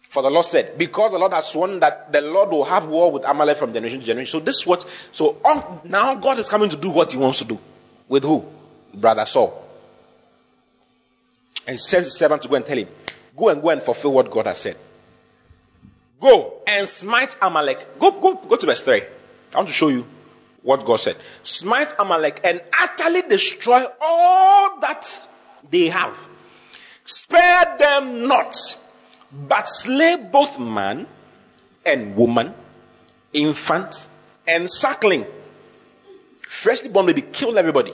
For 0.09 0.23
the 0.23 0.31
Lord 0.31 0.47
said, 0.47 0.79
because 0.79 1.13
the 1.13 1.19
Lord 1.19 1.33
has 1.33 1.49
sworn 1.49 1.81
that 1.81 2.13
the 2.13 2.23
Lord 2.23 2.51
will 2.51 2.65
have 2.65 2.87
war 2.87 3.13
with 3.13 3.25
Amalek 3.25 3.59
from 3.59 3.75
generation 3.75 4.01
to 4.01 4.07
generation. 4.07 4.31
So 4.31 4.41
this 4.41 4.57
is 4.57 4.67
what, 4.67 4.87
so 5.13 5.37
on, 5.45 5.81
now 5.85 6.15
God 6.15 6.39
is 6.39 6.49
coming 6.49 6.71
to 6.71 6.77
do 6.77 6.91
what 6.91 7.13
he 7.13 7.19
wants 7.19 7.39
to 7.39 7.45
do. 7.45 7.59
With 8.09 8.25
who? 8.25 8.47
Brother 8.95 9.27
Saul. 9.27 9.65
And 11.67 11.75
he 11.75 11.77
sends 11.77 12.07
his 12.07 12.17
servant 12.17 12.43
to 12.43 12.49
go 12.49 12.55
and 12.55 12.65
tell 12.65 12.79
him, 12.79 12.89
go 13.37 13.51
and 13.51 13.61
go 13.61 13.69
and 13.69 13.83
fulfill 13.83 14.13
what 14.13 14.31
God 14.31 14.47
has 14.47 14.59
said. 14.59 14.79
Go 16.21 16.63
and 16.67 16.89
smite 16.89 17.37
Amalek. 17.43 17.99
Go, 17.99 18.11
go, 18.13 18.35
go 18.35 18.57
to 18.57 18.67
verse 18.67 18.81
3. 18.81 19.03
I 19.55 19.57
want 19.57 19.69
to 19.69 19.75
show 19.75 19.89
you 19.89 20.07
what 20.63 20.85
God 20.85 20.97
said. 20.97 21.17
Smite 21.43 21.95
Amalek 21.99 22.41
and 22.45 22.61
utterly 22.81 23.23
destroy 23.23 23.85
all 24.01 24.81
that 24.81 25.23
they 25.71 25.89
have. 25.89 26.19
Spare 27.05 27.77
them 27.79 28.27
not, 28.27 28.55
but 29.33 29.69
slay 29.69 30.17
both 30.17 30.59
man 30.59 31.07
and 31.85 32.17
woman, 32.17 32.55
infant 33.33 34.09
and 34.47 34.69
suckling. 34.71 35.27
Freshly 36.41 36.89
born 36.89 37.07
baby, 37.07 37.23
kill 37.23 37.59
everybody. 37.59 37.93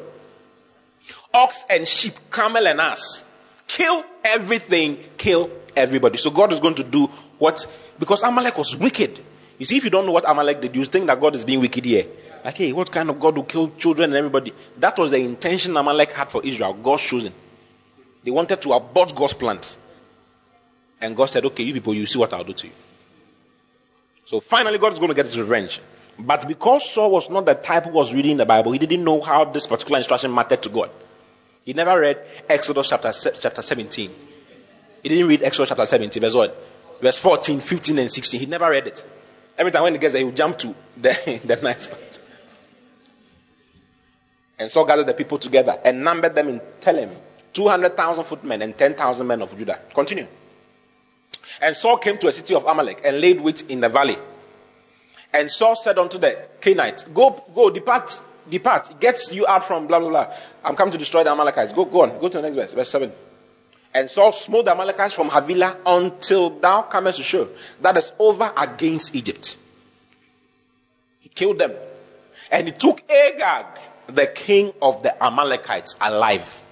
Ox 1.32 1.64
and 1.68 1.86
sheep, 1.86 2.14
camel 2.30 2.66
and 2.66 2.80
ass. 2.80 3.24
Kill 3.66 4.04
everything, 4.22 4.98
kill 5.16 5.50
everybody. 5.76 6.18
So 6.18 6.30
God 6.30 6.52
is 6.52 6.60
going 6.60 6.76
to 6.76 6.84
do 6.84 7.06
what, 7.38 7.66
because 7.98 8.22
Amalek 8.22 8.56
was 8.56 8.76
wicked. 8.76 9.18
You 9.58 9.66
see, 9.66 9.76
if 9.76 9.84
you 9.84 9.90
don't 9.90 10.06
know 10.06 10.12
what 10.12 10.28
Amalek 10.28 10.60
did, 10.60 10.76
you 10.76 10.84
think 10.84 11.06
that 11.06 11.20
God 11.20 11.34
is 11.34 11.44
being 11.44 11.60
wicked 11.60 11.84
here. 11.84 12.06
Like, 12.44 12.56
hey, 12.56 12.72
what 12.72 12.90
kind 12.92 13.10
of 13.10 13.18
God 13.18 13.36
will 13.36 13.44
kill 13.44 13.70
children 13.70 14.10
and 14.10 14.16
everybody? 14.16 14.52
That 14.78 14.98
was 14.98 15.12
the 15.12 15.18
intention 15.18 15.76
Amalek 15.76 16.12
had 16.12 16.28
for 16.28 16.44
Israel, 16.44 16.74
God's 16.74 17.02
chosen. 17.02 17.32
They 18.22 18.30
wanted 18.30 18.60
to 18.62 18.72
abort 18.72 19.14
God's 19.14 19.34
plans. 19.34 19.78
And 21.04 21.14
God 21.14 21.26
said, 21.26 21.44
okay, 21.44 21.62
you 21.62 21.74
people, 21.74 21.92
you 21.92 22.06
see 22.06 22.18
what 22.18 22.32
I'll 22.32 22.44
do 22.44 22.54
to 22.54 22.66
you. 22.66 22.72
So 24.24 24.40
finally, 24.40 24.78
God 24.78 24.94
is 24.94 24.98
going 24.98 25.10
to 25.10 25.14
get 25.14 25.26
his 25.26 25.38
revenge. 25.38 25.78
But 26.18 26.48
because 26.48 26.90
Saul 26.90 27.10
was 27.10 27.28
not 27.28 27.44
the 27.44 27.52
type 27.52 27.84
who 27.84 27.90
was 27.90 28.14
reading 28.14 28.38
the 28.38 28.46
Bible, 28.46 28.72
he 28.72 28.78
didn't 28.78 29.04
know 29.04 29.20
how 29.20 29.44
this 29.44 29.66
particular 29.66 29.98
instruction 29.98 30.34
mattered 30.34 30.62
to 30.62 30.70
God. 30.70 30.88
He 31.66 31.74
never 31.74 32.00
read 32.00 32.24
Exodus 32.48 32.88
chapter, 32.88 33.12
chapter 33.12 33.60
17. 33.60 34.10
He 35.02 35.08
didn't 35.10 35.28
read 35.28 35.42
Exodus 35.42 35.68
chapter 35.68 35.84
17, 35.84 36.22
verse 36.22 36.34
what? 36.34 36.56
Verse 37.02 37.18
14, 37.18 37.60
15, 37.60 37.98
and 37.98 38.10
16. 38.10 38.40
He 38.40 38.46
never 38.46 38.70
read 38.70 38.86
it. 38.86 39.04
Every 39.58 39.72
time 39.72 39.82
when 39.82 39.92
he 39.92 39.98
gets 39.98 40.14
there, 40.14 40.20
he 40.20 40.24
would 40.24 40.36
jump 40.36 40.56
to 40.58 40.74
the, 40.96 41.40
the 41.44 41.56
nice 41.56 41.86
part. 41.86 42.18
And 44.58 44.70
Saul 44.70 44.86
gathered 44.86 45.06
the 45.06 45.12
people 45.12 45.36
together 45.36 45.78
and 45.84 46.02
numbered 46.02 46.34
them 46.34 46.48
in 46.48 46.60
Telaim 46.80 47.14
200,000 47.52 48.24
footmen 48.24 48.62
and 48.62 48.78
10,000 48.78 49.26
men 49.26 49.42
of 49.42 49.54
Judah. 49.58 49.78
Continue. 49.92 50.28
And 51.60 51.76
Saul 51.76 51.98
came 51.98 52.18
to 52.18 52.28
a 52.28 52.32
city 52.32 52.54
of 52.54 52.64
Amalek 52.64 53.02
and 53.04 53.20
laid 53.20 53.40
wait 53.40 53.70
in 53.70 53.80
the 53.80 53.88
valley. 53.88 54.16
And 55.32 55.50
Saul 55.50 55.74
said 55.76 55.98
unto 55.98 56.18
the 56.18 56.38
Canaanites, 56.60 57.02
Go, 57.04 57.30
go, 57.54 57.70
depart, 57.70 58.20
depart. 58.48 59.00
get 59.00 59.32
you 59.32 59.46
out 59.46 59.64
from 59.64 59.86
blah, 59.86 59.98
blah, 59.98 60.08
blah. 60.08 60.34
I'm 60.64 60.76
coming 60.76 60.92
to 60.92 60.98
destroy 60.98 61.24
the 61.24 61.30
Amalekites. 61.30 61.72
Go, 61.72 61.84
go 61.84 62.02
on. 62.02 62.20
Go 62.20 62.28
to 62.28 62.38
the 62.38 62.42
next 62.42 62.56
verse, 62.56 62.72
verse 62.72 62.88
7. 62.90 63.12
And 63.92 64.10
Saul 64.10 64.32
smote 64.32 64.64
the 64.64 64.72
Amalekites 64.72 65.14
from 65.14 65.28
Havilah 65.28 65.76
until 65.86 66.50
thou 66.50 66.82
comest 66.82 67.18
to 67.18 67.24
Shur. 67.24 67.48
That 67.80 67.96
is 67.96 68.12
over 68.18 68.52
against 68.56 69.14
Egypt. 69.14 69.56
He 71.20 71.28
killed 71.28 71.58
them. 71.58 71.72
And 72.50 72.66
he 72.66 72.72
took 72.72 73.02
Agag, 73.10 73.66
the 74.06 74.26
king 74.26 74.72
of 74.82 75.02
the 75.02 75.22
Amalekites, 75.22 75.96
alive. 76.00 76.63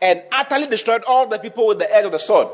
And 0.00 0.22
utterly 0.30 0.68
destroyed 0.68 1.02
all 1.04 1.26
the 1.26 1.38
people 1.38 1.66
with 1.66 1.78
the 1.78 1.92
edge 1.92 2.04
of 2.04 2.12
the 2.12 2.18
sword. 2.18 2.48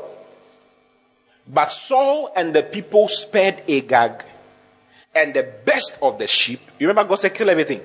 But 1.47 1.67
Saul 1.67 2.31
and 2.35 2.53
the 2.53 2.63
people 2.63 3.07
spared 3.07 3.69
Agag 3.69 4.23
and 5.13 5.33
the 5.33 5.47
best 5.65 5.99
of 6.01 6.17
the 6.17 6.27
sheep. 6.27 6.59
You 6.79 6.87
remember 6.87 7.09
God 7.09 7.19
said, 7.19 7.35
kill 7.35 7.49
everything. 7.49 7.81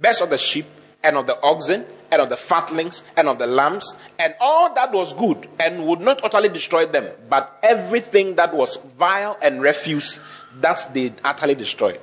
Best 0.00 0.20
of 0.20 0.30
the 0.30 0.38
sheep 0.38 0.66
and 1.02 1.16
of 1.16 1.26
the 1.26 1.40
oxen 1.42 1.84
and 2.10 2.20
of 2.20 2.28
the 2.28 2.36
fatlings 2.36 3.02
and 3.16 3.28
of 3.28 3.38
the 3.38 3.46
lambs 3.46 3.96
and 4.18 4.34
all 4.38 4.74
that 4.74 4.92
was 4.92 5.14
good 5.14 5.48
and 5.58 5.86
would 5.86 6.00
not 6.00 6.22
utterly 6.22 6.50
destroy 6.50 6.86
them, 6.86 7.08
but 7.28 7.58
everything 7.62 8.36
that 8.36 8.54
was 8.54 8.76
vile 8.76 9.36
and 9.42 9.62
refuse 9.62 10.20
that 10.60 10.86
they 10.92 11.12
utterly 11.24 11.54
destroyed. 11.54 12.00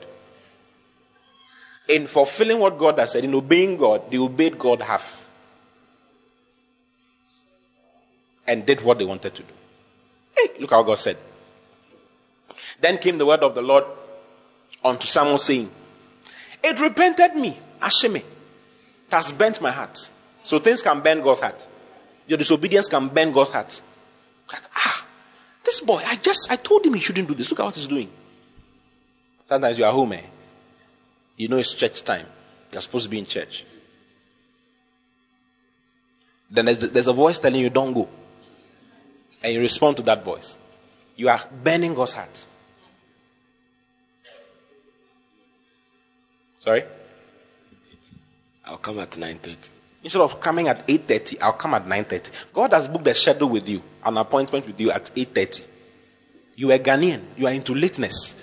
In 1.88 2.08
fulfilling 2.08 2.60
what 2.60 2.78
God 2.78 3.00
has 3.00 3.12
said, 3.12 3.24
in 3.24 3.36
obeying 3.36 3.78
God, 3.78 4.10
they 4.10 4.18
obeyed 4.18 4.58
God 4.58 4.82
half 4.82 5.29
and 8.50 8.66
did 8.66 8.82
what 8.82 8.98
they 8.98 9.06
wanted 9.06 9.36
to 9.36 9.44
do. 9.44 9.54
Hey, 10.36 10.50
look 10.60 10.72
how 10.72 10.82
God 10.82 10.98
said. 10.98 11.18
Then 12.82 12.98
came 12.98 13.20
the 13.20 13.26
word 13.26 13.44
of 13.44 13.54
the 13.54 13.62
Lord 13.62 13.84
unto 14.84 15.06
Samuel 15.06 15.38
saying, 15.38 15.70
It 16.64 16.80
repented 16.80 17.36
me, 17.36 17.56
Ashime. 17.80 18.16
It 18.18 18.24
has 19.12 19.32
bent 19.32 19.62
my 19.62 19.72
heart. 19.72 20.10
So 20.44 20.58
things 20.60 20.82
can 20.82 21.02
bend 21.02 21.24
God's 21.24 21.42
heart. 21.42 21.68
Your 22.26 22.40
disobedience 22.40 22.88
can 22.88 23.10
bend 23.10 23.36
God's 23.36 23.52
heart. 23.52 23.82
Like, 24.52 24.64
ah, 24.76 25.06
this 25.64 25.82
boy, 25.82 26.02
I 26.04 26.16
just, 26.16 26.52
I 26.52 26.56
told 26.56 26.86
him 26.86 26.96
he 26.96 27.02
shouldn't 27.02 27.28
do 27.28 27.36
this. 27.36 27.52
Look 27.52 27.60
at 27.60 27.66
what 27.66 27.76
he's 27.76 27.88
doing. 27.88 28.10
Sometimes 29.48 29.78
you 29.78 29.86
are 29.86 29.92
home, 29.92 30.14
eh? 30.14 30.22
You 31.38 31.50
know 31.50 31.58
it's 31.58 31.74
church 31.76 32.04
time. 32.04 32.26
You're 32.72 32.82
supposed 32.82 33.06
to 33.06 33.12
be 33.12 33.20
in 33.20 33.26
church. 33.26 33.64
Then 36.50 36.66
there's, 36.66 36.80
there's 36.80 37.08
a 37.08 37.14
voice 37.14 37.38
telling 37.38 37.62
you, 37.62 37.70
don't 37.70 37.94
go. 37.94 38.08
And 39.44 39.54
you 39.54 39.62
respond 39.62 39.98
to 39.98 40.04
that 40.04 40.24
voice. 40.24 40.58
You 41.16 41.30
are 41.30 41.40
burning 41.64 41.94
God's 41.94 42.14
heart. 42.14 42.46
Sorry? 46.62 46.84
I'll 48.66 48.78
come 48.78 49.00
at 49.00 49.12
9.30. 49.12 49.70
Instead 50.04 50.22
of 50.22 50.40
coming 50.40 50.68
at 50.68 50.88
8.30, 50.88 51.42
I'll 51.42 51.54
come 51.54 51.74
at 51.74 51.86
9.30. 51.86 52.30
God 52.54 52.72
has 52.72 52.88
booked 52.88 53.08
a 53.08 53.16
schedule 53.16 53.50
with 53.50 53.68
you, 53.68 53.82
an 54.06 54.18
appointment 54.18 54.68
with 54.68 54.80
you 54.80 54.92
at 54.92 55.06
8.30. 55.06 55.64
You 56.56 56.72
are 56.72 56.78
Ghanaian. 56.78 57.22
You 57.38 57.48
are 57.48 57.54
into 57.54 57.74
lateness. 57.74 58.36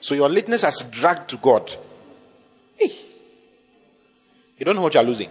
So 0.00 0.14
your 0.14 0.28
lateness 0.28 0.62
has 0.62 0.82
dragged 0.82 1.30
to 1.30 1.36
God. 1.36 1.70
Hey. 2.76 2.92
You 4.58 4.64
don't 4.64 4.76
know 4.76 4.82
what 4.82 4.94
you 4.94 5.00
are 5.00 5.04
losing. 5.04 5.30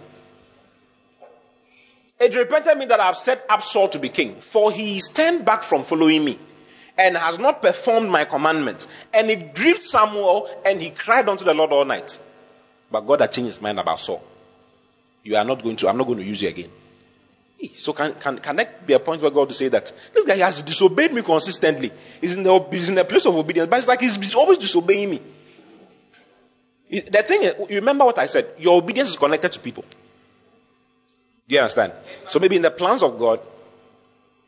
It 2.22 2.36
repented 2.36 2.78
me 2.78 2.86
that 2.86 3.00
I 3.00 3.06
have 3.06 3.16
set 3.16 3.44
up 3.48 3.64
Saul 3.64 3.88
to 3.88 3.98
be 3.98 4.08
king, 4.08 4.36
for 4.36 4.70
he 4.70 4.96
is 4.96 5.08
turned 5.08 5.44
back 5.44 5.64
from 5.64 5.82
following 5.82 6.24
me, 6.24 6.38
and 6.96 7.16
has 7.16 7.40
not 7.40 7.60
performed 7.60 8.10
my 8.10 8.24
commandment. 8.26 8.86
And 9.12 9.28
it 9.28 9.56
grieved 9.56 9.80
Samuel, 9.80 10.48
and 10.64 10.80
he 10.80 10.90
cried 10.90 11.28
unto 11.28 11.44
the 11.44 11.52
Lord 11.52 11.72
all 11.72 11.84
night. 11.84 12.16
But 12.92 13.00
God 13.00 13.22
had 13.22 13.32
changed 13.32 13.48
his 13.48 13.60
mind 13.60 13.80
about 13.80 13.98
Saul. 13.98 14.22
You 15.24 15.34
are 15.34 15.44
not 15.44 15.64
going 15.64 15.74
to, 15.76 15.88
I'm 15.88 15.96
not 15.96 16.06
going 16.06 16.20
to 16.20 16.24
use 16.24 16.40
you 16.40 16.48
again. 16.48 16.70
So 17.76 17.92
can, 17.92 18.14
can, 18.14 18.38
can 18.38 18.54
that 18.54 18.86
be 18.86 18.92
a 18.92 19.00
point 19.00 19.20
where 19.20 19.30
God 19.32 19.48
will 19.48 19.54
say 19.54 19.66
that 19.68 19.90
this 20.14 20.24
guy 20.24 20.36
has 20.36 20.62
disobeyed 20.62 21.12
me 21.12 21.22
consistently? 21.22 21.90
He's 22.20 22.36
in 22.36 22.44
the, 22.44 22.56
he's 22.70 22.88
in 22.88 22.94
the 22.94 23.04
place 23.04 23.26
of 23.26 23.34
obedience, 23.34 23.68
but 23.68 23.80
it's 23.80 23.88
like 23.88 24.00
he's, 24.00 24.34
always 24.36 24.58
disobeying 24.58 25.10
me. 25.10 25.20
The 26.88 27.22
thing 27.24 27.42
is, 27.42 27.54
remember 27.68 28.04
what 28.04 28.18
I 28.20 28.26
said? 28.26 28.46
Your 28.60 28.78
obedience 28.78 29.10
is 29.10 29.16
connected 29.16 29.50
to 29.50 29.58
people. 29.58 29.84
You 31.52 31.58
understand? 31.58 31.92
So 32.28 32.38
maybe 32.38 32.56
in 32.56 32.62
the 32.62 32.70
plans 32.70 33.02
of 33.02 33.18
God, 33.18 33.38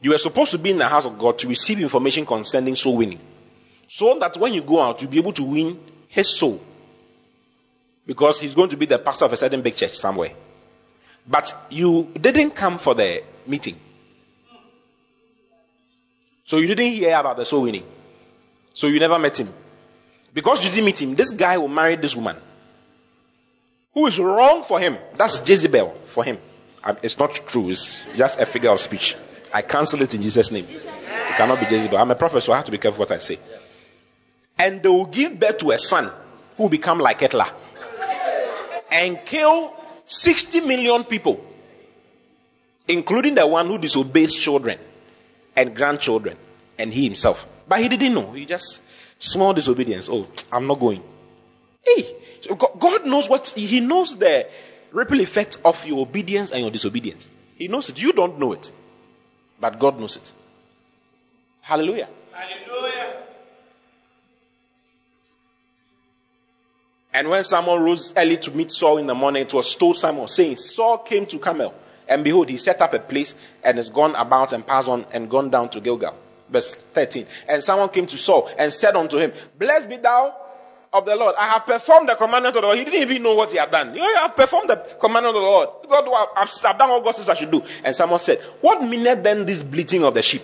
you 0.00 0.12
were 0.12 0.18
supposed 0.18 0.52
to 0.52 0.58
be 0.58 0.70
in 0.70 0.78
the 0.78 0.88
house 0.88 1.04
of 1.04 1.18
God 1.18 1.38
to 1.40 1.48
receive 1.48 1.78
information 1.78 2.24
concerning 2.24 2.76
soul 2.76 2.96
winning. 2.96 3.20
So 3.88 4.18
that 4.20 4.38
when 4.38 4.54
you 4.54 4.62
go 4.62 4.82
out, 4.82 5.02
you'll 5.02 5.10
be 5.10 5.18
able 5.18 5.34
to 5.34 5.44
win 5.44 5.78
his 6.08 6.30
soul. 6.30 6.62
Because 8.06 8.40
he's 8.40 8.54
going 8.54 8.70
to 8.70 8.78
be 8.78 8.86
the 8.86 8.98
pastor 8.98 9.26
of 9.26 9.34
a 9.34 9.36
certain 9.36 9.60
big 9.60 9.76
church 9.76 9.98
somewhere. 9.98 10.30
But 11.28 11.54
you 11.68 12.10
didn't 12.18 12.52
come 12.52 12.78
for 12.78 12.94
the 12.94 13.22
meeting. 13.46 13.76
So 16.46 16.56
you 16.56 16.68
didn't 16.68 16.90
hear 16.90 17.18
about 17.18 17.36
the 17.36 17.44
soul 17.44 17.64
winning. 17.64 17.84
So 18.72 18.86
you 18.86 18.98
never 18.98 19.18
met 19.18 19.38
him. 19.38 19.52
Because 20.32 20.64
you 20.64 20.70
didn't 20.70 20.86
meet 20.86 21.02
him, 21.02 21.14
this 21.16 21.32
guy 21.32 21.58
will 21.58 21.68
marry 21.68 21.96
this 21.96 22.16
woman. 22.16 22.36
who 23.92 24.06
is 24.06 24.18
wrong 24.18 24.62
for 24.62 24.80
him. 24.80 24.96
That's 25.16 25.46
Jezebel 25.46 25.90
for 26.06 26.24
him. 26.24 26.38
It's 27.02 27.18
not 27.18 27.34
true. 27.46 27.70
It's 27.70 28.06
just 28.16 28.38
a 28.38 28.46
figure 28.46 28.70
of 28.70 28.80
speech. 28.80 29.16
I 29.52 29.62
cancel 29.62 30.02
it 30.02 30.14
in 30.14 30.22
Jesus' 30.22 30.50
name. 30.50 30.64
It 30.64 31.36
cannot 31.36 31.60
be 31.60 31.66
Jezebel. 31.66 31.96
I'm 31.96 32.10
a 32.10 32.14
prophet, 32.14 32.42
so 32.42 32.52
I 32.52 32.56
have 32.56 32.66
to 32.66 32.72
be 32.72 32.78
careful 32.78 33.00
what 33.00 33.10
I 33.10 33.18
say. 33.18 33.38
And 34.58 34.82
they 34.82 34.88
will 34.88 35.06
give 35.06 35.38
birth 35.38 35.58
to 35.58 35.70
a 35.70 35.78
son 35.78 36.10
who 36.56 36.64
will 36.64 36.70
become 36.70 36.98
like 36.98 37.20
Hitler 37.20 37.46
and 38.90 39.18
kill 39.24 39.74
60 40.04 40.60
million 40.60 41.04
people, 41.04 41.44
including 42.86 43.34
the 43.34 43.46
one 43.46 43.66
who 43.66 43.78
disobeys 43.78 44.34
children 44.34 44.78
and 45.56 45.74
grandchildren 45.74 46.36
and 46.78 46.92
he 46.92 47.04
himself. 47.04 47.46
But 47.66 47.80
he 47.80 47.88
didn't 47.88 48.14
know. 48.14 48.32
He 48.32 48.44
just 48.44 48.82
small 49.18 49.52
disobedience. 49.52 50.08
Oh, 50.10 50.26
I'm 50.52 50.66
not 50.66 50.78
going. 50.78 51.02
Hey, 51.84 52.16
God 52.78 53.06
knows 53.06 53.28
what 53.28 53.48
He 53.48 53.80
knows 53.80 54.16
the 54.16 54.46
ripple 54.94 55.20
effect 55.20 55.58
of 55.64 55.86
your 55.86 56.00
obedience 56.00 56.52
and 56.52 56.62
your 56.62 56.70
disobedience. 56.70 57.28
He 57.56 57.68
knows 57.68 57.88
it. 57.88 58.00
You 58.00 58.12
don't 58.12 58.38
know 58.38 58.52
it, 58.52 58.72
but 59.60 59.78
God 59.78 60.00
knows 60.00 60.16
it. 60.16 60.32
Hallelujah. 61.60 62.08
And 67.12 67.30
when 67.30 67.44
Samuel 67.44 67.78
rose 67.78 68.12
early 68.16 68.36
to 68.38 68.50
meet 68.50 68.72
Saul 68.72 68.98
in 68.98 69.06
the 69.06 69.14
morning, 69.14 69.42
it 69.42 69.54
was 69.54 69.72
told 69.76 69.96
Samuel, 69.96 70.26
saying, 70.26 70.56
Saul 70.56 70.98
came 70.98 71.26
to 71.26 71.38
Carmel, 71.38 71.72
and 72.08 72.24
behold, 72.24 72.48
he 72.48 72.56
set 72.56 72.82
up 72.82 72.92
a 72.92 72.98
place 72.98 73.36
and 73.62 73.78
has 73.78 73.88
gone 73.88 74.16
about 74.16 74.52
and 74.52 74.66
passed 74.66 74.88
on 74.88 75.06
and 75.12 75.30
gone 75.30 75.48
down 75.48 75.68
to 75.70 75.80
Gilgal. 75.80 76.16
Verse 76.48 76.74
13. 76.74 77.26
And 77.48 77.62
someone 77.62 77.88
came 77.90 78.06
to 78.06 78.18
Saul 78.18 78.50
and 78.58 78.72
said 78.72 78.96
unto 78.96 79.18
him, 79.18 79.32
Blessed 79.56 79.88
be 79.88 79.96
thou 79.96 80.34
of 80.94 81.04
the 81.04 81.16
Lord. 81.16 81.34
I 81.36 81.48
have 81.48 81.66
performed 81.66 82.08
the 82.08 82.14
commandment 82.14 82.54
of 82.56 82.62
the 82.62 82.66
Lord. 82.68 82.78
He 82.78 82.84
didn't 82.84 83.10
even 83.10 83.22
know 83.24 83.34
what 83.34 83.50
he 83.50 83.58
had 83.58 83.70
done. 83.70 83.94
You 83.94 84.00
know, 84.00 84.06
I 84.06 84.20
have 84.20 84.36
performed 84.36 84.70
the 84.70 84.76
commandment 84.76 85.34
of 85.36 85.42
the 85.42 85.46
Lord. 85.46 85.68
God, 85.88 86.28
I've, 86.36 86.78
done 86.78 86.88
what 86.88 87.04
God 87.04 87.10
says 87.10 87.28
I 87.28 87.34
should 87.34 87.50
do. 87.50 87.62
And 87.84 87.94
someone 87.94 88.20
said, 88.20 88.38
What 88.60 88.80
meaneth 88.80 89.24
then 89.24 89.44
this 89.44 89.64
bleating 89.64 90.04
of 90.04 90.14
the 90.14 90.22
sheep? 90.22 90.42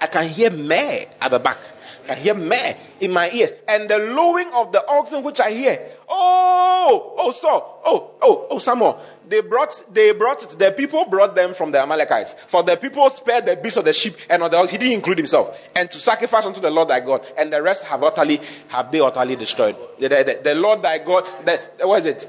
I 0.00 0.06
can 0.06 0.28
hear 0.28 0.50
meh 0.50 1.06
at 1.20 1.30
the 1.30 1.40
back. 1.40 1.58
I 2.08 2.14
hear 2.14 2.34
meh 2.34 2.74
in 3.00 3.12
my 3.12 3.30
ears. 3.30 3.52
And 3.68 3.88
the 3.88 3.98
lowing 3.98 4.52
of 4.52 4.72
the 4.72 4.86
oxen 4.86 5.22
which 5.22 5.40
I 5.40 5.50
hear. 5.50 5.80
Oh, 6.08 7.14
oh, 7.18 7.32
Saul. 7.32 7.82
Oh, 7.84 8.10
oh, 8.20 8.46
oh, 8.50 8.58
Samuel. 8.58 9.00
They 9.28 9.40
brought, 9.40 9.82
they 9.92 10.12
brought 10.12 10.42
it. 10.42 10.58
The 10.58 10.72
people 10.72 11.06
brought 11.06 11.34
them 11.34 11.54
from 11.54 11.70
the 11.70 11.80
Amalekites. 11.80 12.34
For 12.48 12.62
the 12.62 12.76
people 12.76 13.08
spared 13.10 13.46
the 13.46 13.56
beasts 13.56 13.76
of 13.76 13.84
the 13.84 13.92
sheep 13.92 14.16
and 14.28 14.42
of 14.42 14.50
the 14.50 14.58
oxen. 14.58 14.72
He 14.72 14.78
didn't 14.78 14.94
include 14.94 15.18
himself. 15.18 15.58
And 15.74 15.90
to 15.90 15.98
sacrifice 15.98 16.44
unto 16.44 16.60
the 16.60 16.70
Lord 16.70 16.88
thy 16.88 17.00
God. 17.00 17.24
And 17.38 17.52
the 17.52 17.62
rest 17.62 17.84
have 17.84 18.02
utterly, 18.02 18.40
have 18.68 18.90
they 18.92 19.00
utterly 19.00 19.36
destroyed. 19.36 19.76
The, 19.98 20.08
the, 20.08 20.24
the, 20.24 20.40
the 20.42 20.54
Lord 20.54 20.82
thy 20.82 20.98
God, 20.98 21.26
the, 21.44 21.60
what 21.86 22.00
is 22.00 22.06
it? 22.06 22.28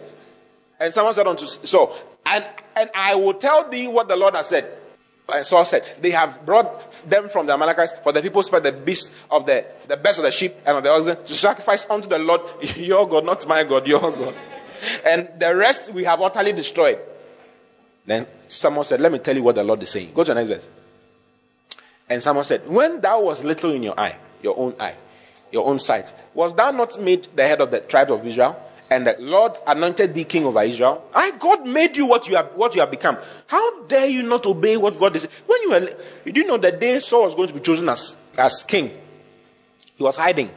And 0.79 0.93
someone 0.93 1.13
said 1.13 1.27
unto 1.27 1.45
Saul, 1.45 1.95
and, 2.25 2.45
and 2.75 2.89
I 2.95 3.15
will 3.15 3.35
tell 3.35 3.69
thee 3.69 3.87
what 3.87 4.07
the 4.07 4.15
Lord 4.15 4.35
has 4.35 4.47
said. 4.47 4.69
And 5.31 5.45
Saul 5.45 5.65
said, 5.65 5.83
They 6.01 6.11
have 6.11 6.45
brought 6.45 6.91
them 7.09 7.29
from 7.29 7.45
the 7.45 7.53
Amalekites, 7.53 7.93
for 8.03 8.11
the 8.11 8.21
people 8.21 8.43
spared 8.43 8.63
the 8.63 8.71
beasts 8.71 9.11
of 9.31 9.45
the, 9.45 9.65
the 9.87 9.97
best 9.97 10.19
of 10.19 10.23
the 10.23 10.31
sheep 10.31 10.55
and 10.65 10.77
of 10.77 10.83
the 10.83 10.89
oxen 10.89 11.23
to 11.25 11.35
sacrifice 11.35 11.85
unto 11.89 12.09
the 12.09 12.19
Lord, 12.19 12.41
your 12.75 13.07
God, 13.07 13.25
not 13.25 13.47
my 13.47 13.63
God, 13.63 13.87
your 13.87 14.01
God. 14.01 14.35
And 15.05 15.29
the 15.39 15.55
rest 15.55 15.93
we 15.93 16.03
have 16.03 16.21
utterly 16.21 16.51
destroyed. 16.51 16.99
Then 18.05 18.27
someone 18.47 18.83
said, 18.83 18.99
Let 18.99 19.11
me 19.11 19.19
tell 19.19 19.35
you 19.35 19.43
what 19.43 19.55
the 19.55 19.63
Lord 19.63 19.81
is 19.81 19.89
saying. 19.89 20.11
Go 20.13 20.23
to 20.23 20.33
the 20.33 20.35
next 20.35 20.49
verse. 20.49 20.67
And 22.09 22.21
someone 22.21 22.43
said, 22.43 22.67
When 22.67 22.99
thou 22.99 23.21
was 23.21 23.45
little 23.45 23.71
in 23.71 23.81
your 23.81 23.97
eye, 23.97 24.17
your 24.41 24.59
own 24.59 24.75
eye, 24.77 24.95
your 25.51 25.65
own 25.65 25.79
sight, 25.79 26.13
was 26.33 26.53
thou 26.53 26.71
not 26.71 26.99
made 26.99 27.27
the 27.33 27.47
head 27.47 27.61
of 27.61 27.71
the 27.71 27.79
tribe 27.79 28.11
of 28.11 28.27
Israel? 28.27 28.61
And 28.89 29.07
the 29.07 29.15
Lord 29.19 29.57
anointed 29.65 30.13
thee 30.13 30.23
king 30.23 30.45
over 30.45 30.61
Israel. 30.61 31.03
I 31.13 31.31
God 31.31 31.65
made 31.65 31.97
you 31.97 32.05
what 32.05 32.27
you 32.27 32.35
have 32.35 32.53
what 32.55 32.75
you 32.75 32.81
have 32.81 32.91
become. 32.91 33.17
How 33.47 33.83
dare 33.83 34.07
you 34.07 34.23
not 34.23 34.45
obey 34.45 34.77
what 34.77 34.99
God 34.99 35.15
is? 35.15 35.25
When 35.45 35.61
you 35.61 35.69
were 35.71 35.95
you 36.25 36.31
didn't 36.31 36.47
know 36.47 36.57
the 36.57 36.71
day 36.71 36.99
Saul 36.99 37.23
was 37.23 37.35
going 37.35 37.47
to 37.47 37.53
be 37.53 37.59
chosen 37.59 37.89
as, 37.89 38.15
as 38.37 38.63
king. 38.63 38.91
He 39.95 40.03
was 40.03 40.15
hiding. 40.15 40.49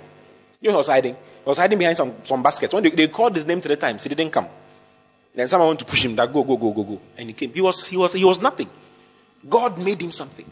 You 0.60 0.68
know 0.68 0.72
he 0.72 0.76
was 0.76 0.88
hiding? 0.88 1.14
He 1.14 1.48
was 1.48 1.58
hiding 1.58 1.78
behind 1.78 1.96
some, 1.96 2.14
some 2.24 2.42
baskets. 2.42 2.74
When 2.74 2.82
they, 2.82 2.90
they 2.90 3.08
called 3.08 3.36
his 3.36 3.46
name 3.46 3.60
three 3.60 3.76
times, 3.76 4.02
he 4.02 4.08
didn't 4.08 4.30
come. 4.30 4.48
Then 5.34 5.46
someone 5.48 5.68
went 5.68 5.80
to 5.80 5.84
push 5.84 6.04
him 6.04 6.16
that 6.16 6.32
go, 6.32 6.42
go, 6.42 6.56
go, 6.56 6.72
go, 6.72 6.82
go. 6.82 7.00
And 7.16 7.28
he 7.28 7.34
came. 7.34 7.52
He 7.52 7.60
was 7.60 7.86
he 7.86 7.96
was 7.96 8.14
he 8.14 8.24
was 8.24 8.40
nothing. 8.40 8.68
God 9.48 9.78
made 9.78 10.00
him 10.00 10.12
something. 10.12 10.50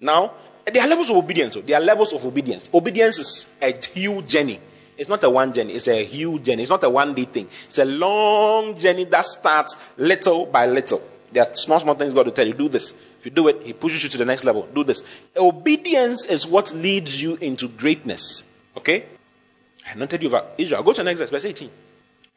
Now, 0.00 0.32
there 0.66 0.82
are 0.82 0.88
levels 0.88 1.10
of 1.10 1.16
obedience. 1.16 1.56
There 1.64 1.78
are 1.78 1.84
levels 1.84 2.12
of 2.12 2.24
obedience. 2.26 2.68
Obedience 2.74 3.18
is 3.18 3.46
a 3.62 3.72
huge 3.86 4.28
journey. 4.28 4.60
It's 4.96 5.08
not 5.08 5.24
a 5.24 5.30
one 5.30 5.52
journey. 5.52 5.74
It's 5.74 5.88
a 5.88 6.04
huge 6.04 6.44
journey. 6.44 6.62
It's 6.62 6.70
not 6.70 6.84
a 6.84 6.90
one 6.90 7.14
day 7.14 7.24
thing. 7.24 7.48
It's 7.66 7.78
a 7.78 7.84
long 7.84 8.76
journey 8.76 9.04
that 9.04 9.26
starts 9.26 9.76
little 9.96 10.46
by 10.46 10.66
little. 10.66 11.02
There 11.32 11.44
are 11.44 11.54
small, 11.54 11.80
small 11.80 11.94
things 11.94 12.14
God 12.14 12.26
will 12.26 12.32
tell 12.32 12.46
you. 12.46 12.54
Do 12.54 12.68
this. 12.68 12.92
If 12.92 13.26
you 13.26 13.30
do 13.32 13.48
it, 13.48 13.62
He 13.64 13.72
pushes 13.72 14.04
you 14.04 14.08
to 14.10 14.18
the 14.18 14.24
next 14.24 14.44
level. 14.44 14.68
Do 14.72 14.84
this. 14.84 15.02
Obedience 15.36 16.26
is 16.26 16.46
what 16.46 16.72
leads 16.72 17.20
you 17.20 17.36
into 17.36 17.68
greatness. 17.68 18.44
Okay? 18.76 19.04
I 19.86 19.92
anointed 19.92 20.22
you 20.22 20.28
about 20.28 20.52
Israel. 20.58 20.82
Go 20.82 20.92
to 20.92 20.98
the 20.98 21.04
next 21.04 21.20
verse, 21.20 21.30
verse 21.30 21.44
18. 21.44 21.70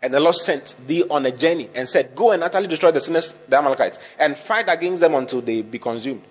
And 0.01 0.13
the 0.13 0.19
Lord 0.19 0.35
sent 0.35 0.75
thee 0.85 1.03
on 1.09 1.25
a 1.25 1.31
journey 1.31 1.69
and 1.73 1.87
said, 1.87 2.15
Go 2.15 2.31
and 2.31 2.43
utterly 2.43 2.67
destroy 2.67 2.91
the 2.91 2.99
sinners, 2.99 3.33
the 3.47 3.57
Amalekites, 3.57 3.99
and 4.19 4.37
fight 4.37 4.65
against 4.67 5.01
them 5.01 5.15
until 5.15 5.41
they 5.41 5.61
be 5.61 5.79
consumed. 5.79 6.21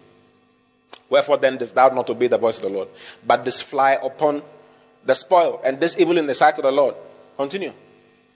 Wherefore 1.08 1.36
then 1.38 1.56
dost 1.56 1.74
thou 1.74 1.88
not 1.88 2.10
obey 2.10 2.26
the 2.28 2.38
voice 2.38 2.56
of 2.56 2.62
the 2.62 2.68
Lord, 2.68 2.88
but 3.24 3.44
dost 3.44 3.64
fly 3.64 3.92
upon 3.92 4.42
the 5.06 5.14
spoil, 5.14 5.60
and 5.64 5.80
this 5.80 5.98
evil 5.98 6.18
in 6.18 6.26
the 6.26 6.34
sight 6.34 6.58
of 6.58 6.64
the 6.64 6.72
Lord. 6.72 6.94
Continue. 7.36 7.72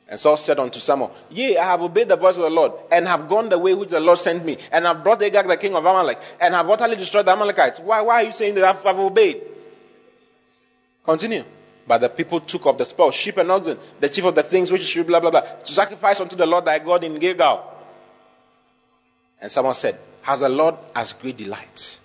And 0.08 0.18
Saul 0.18 0.36
said 0.36 0.58
unto 0.58 0.80
Samuel, 0.80 1.14
Yea, 1.30 1.58
I 1.58 1.64
have 1.66 1.82
obeyed 1.82 2.08
the 2.08 2.16
voice 2.16 2.36
of 2.36 2.42
the 2.42 2.50
Lord, 2.50 2.72
and 2.90 3.06
have 3.06 3.28
gone 3.28 3.48
the 3.48 3.58
way 3.58 3.74
which 3.74 3.90
the 3.90 4.00
Lord 4.00 4.18
sent 4.18 4.44
me, 4.44 4.58
and 4.72 4.84
have 4.84 5.04
brought 5.04 5.22
Agag 5.22 5.46
the 5.46 5.56
king 5.56 5.74
of 5.76 5.84
Amalek, 5.84 6.20
and 6.40 6.52
have 6.52 6.68
utterly 6.68 6.96
destroyed 6.96 7.26
the 7.26 7.32
Amalekites. 7.32 7.78
Why, 7.78 8.00
why 8.00 8.22
are 8.22 8.26
you 8.26 8.32
saying 8.32 8.56
that 8.56 8.84
I've, 8.84 8.98
obeyed? 8.98 9.40
Continue. 11.04 11.44
But 11.86 11.98
the 11.98 12.08
people 12.08 12.40
took 12.40 12.66
of 12.66 12.76
the 12.76 12.84
spoil, 12.84 13.12
sheep 13.12 13.36
and 13.36 13.50
oxen, 13.50 13.78
the 14.00 14.08
chief 14.08 14.24
of 14.24 14.34
the 14.34 14.42
things 14.42 14.72
which 14.72 14.82
should 14.82 15.06
blah 15.06 15.20
blah 15.20 15.30
blah, 15.30 15.40
to 15.40 15.72
sacrifice 15.72 16.20
unto 16.20 16.36
the 16.36 16.46
Lord 16.46 16.64
thy 16.64 16.78
God 16.80 17.04
in 17.04 17.18
Gilgal. 17.18 17.64
And 19.40 19.50
someone 19.50 19.74
said, 19.74 19.98
Has 20.22 20.40
the 20.40 20.48
Lord 20.48 20.74
as 20.94 21.12
great 21.14 21.36
delight? 21.36 21.98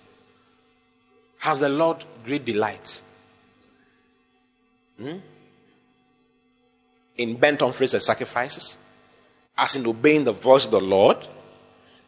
Has 1.38 1.58
the 1.58 1.68
Lord 1.68 2.04
great 2.24 2.44
delight? 2.44 3.02
Hmm? 4.98 5.18
In 7.16 7.36
burnt 7.36 7.62
offerings 7.62 7.94
and 7.94 8.02
sacrifices, 8.02 8.76
as 9.56 9.76
in 9.76 9.86
obeying 9.86 10.24
the 10.24 10.32
voice 10.32 10.66
of 10.66 10.70
the 10.70 10.80
Lord. 10.80 11.18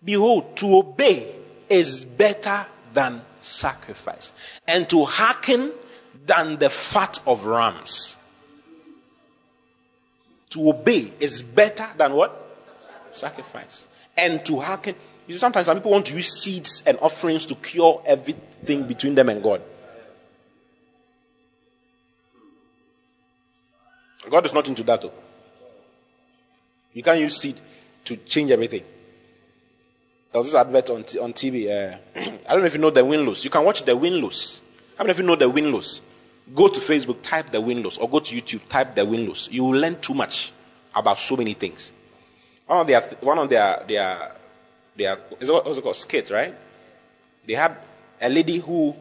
Behold, 0.05 0.57
to 0.59 0.79
obey 0.79 1.35
is 1.69 2.05
better 2.05 2.67
than 2.95 3.23
sacrifice, 3.41 4.33
and 4.67 4.89
to 4.91 5.05
hearken 5.05 5.73
than 6.27 6.59
the 6.59 6.71
fat 6.71 7.19
of 7.27 7.47
rams. 7.47 8.17
To 10.51 10.71
obey 10.71 11.13
is 11.21 11.43
better 11.43 11.87
than 11.97 12.15
what? 12.15 12.35
Sacrifice. 13.15 13.87
And 14.17 14.45
to 14.47 14.61
hearken. 14.61 14.95
You 15.27 15.35
see, 15.35 15.39
sometimes 15.39 15.67
some 15.67 15.77
people 15.77 15.93
want 15.93 16.07
to 16.07 16.17
use 16.17 16.43
seeds 16.43 16.83
and 16.87 16.99
offerings 17.01 17.47
to 17.47 17.55
cure 17.55 18.03
everything 18.07 18.87
between 18.87 19.15
them 19.15 19.29
and 19.29 19.43
God. 19.43 19.61
God 24.31 24.47
is 24.47 24.53
not 24.53 24.69
into 24.69 24.83
that. 24.85 25.03
Though. 25.03 25.13
You 26.93 27.03
can't 27.03 27.21
use 27.21 27.37
seed 27.37 27.61
to 28.07 28.17
change 28.17 28.51
everything. 28.51 28.83
There 30.33 30.39
was 30.41 30.49
this 30.49 30.55
advert 30.55 30.91
on, 30.91 31.05
t- 31.05 31.19
on 31.19 31.33
TV. 31.33 31.69
Uh, 31.69 31.97
I 32.17 32.53
don't 32.53 32.61
know 32.61 32.67
if 32.67 32.75
you 32.75 32.81
know 32.81 32.91
the 32.91 33.05
Winlows. 33.05 33.45
You 33.45 33.51
can 33.51 33.65
watch 33.65 33.85
the 33.85 33.97
Winlows. 33.97 34.61
How 34.97 35.05
many 35.05 35.13
of 35.13 35.19
you 35.19 35.25
know 35.25 35.37
the 35.37 35.49
Winlows? 35.49 36.01
Go 36.55 36.69
to 36.69 36.81
Facebook, 36.81 37.23
type 37.23 37.51
the 37.51 37.61
Winlows, 37.61 37.99
or 37.99 38.09
go 38.09 38.21
to 38.21 38.35
YouTube, 38.35 38.67
type 38.69 38.95
the 38.95 39.05
Winlows. 39.05 39.49
You 39.51 39.65
will 39.65 39.79
learn 39.79 40.01
too 40.01 40.15
much 40.15 40.53
about 40.95 41.19
so 41.19 41.37
many 41.37 41.55
things. 41.55 41.93
One 42.67 42.81
of 42.81 42.87
their, 42.87 43.01
one 43.21 43.39
of 43.39 43.49
their, 43.49 43.85
their, 43.87 44.33
their, 44.97 45.19
is 45.41 45.51
what, 45.51 45.65
what's 45.65 45.79
it 45.79 45.83
called? 45.83 45.97
Skits, 45.97 46.31
right? 46.31 46.55
They 47.47 47.55
had 47.55 47.77
a 48.21 48.29
lady 48.29 48.59
who 48.59 48.95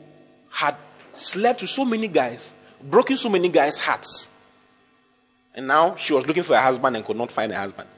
had 0.50 0.76
slept 1.14 1.62
with 1.62 1.70
so 1.70 1.84
many 1.84 2.08
guys, 2.08 2.54
broken 2.82 3.18
so 3.18 3.30
many 3.30 3.50
guys' 3.50 3.78
hearts. 3.78 4.30
And 5.58 5.66
now 5.66 5.96
she 5.96 6.14
was 6.14 6.28
looking 6.28 6.44
for 6.44 6.54
a 6.54 6.62
husband 6.62 6.96
and 6.96 7.04
could 7.04 7.18
not 7.18 7.32
find 7.32 7.52
a 7.52 7.58
husband. 7.58 7.90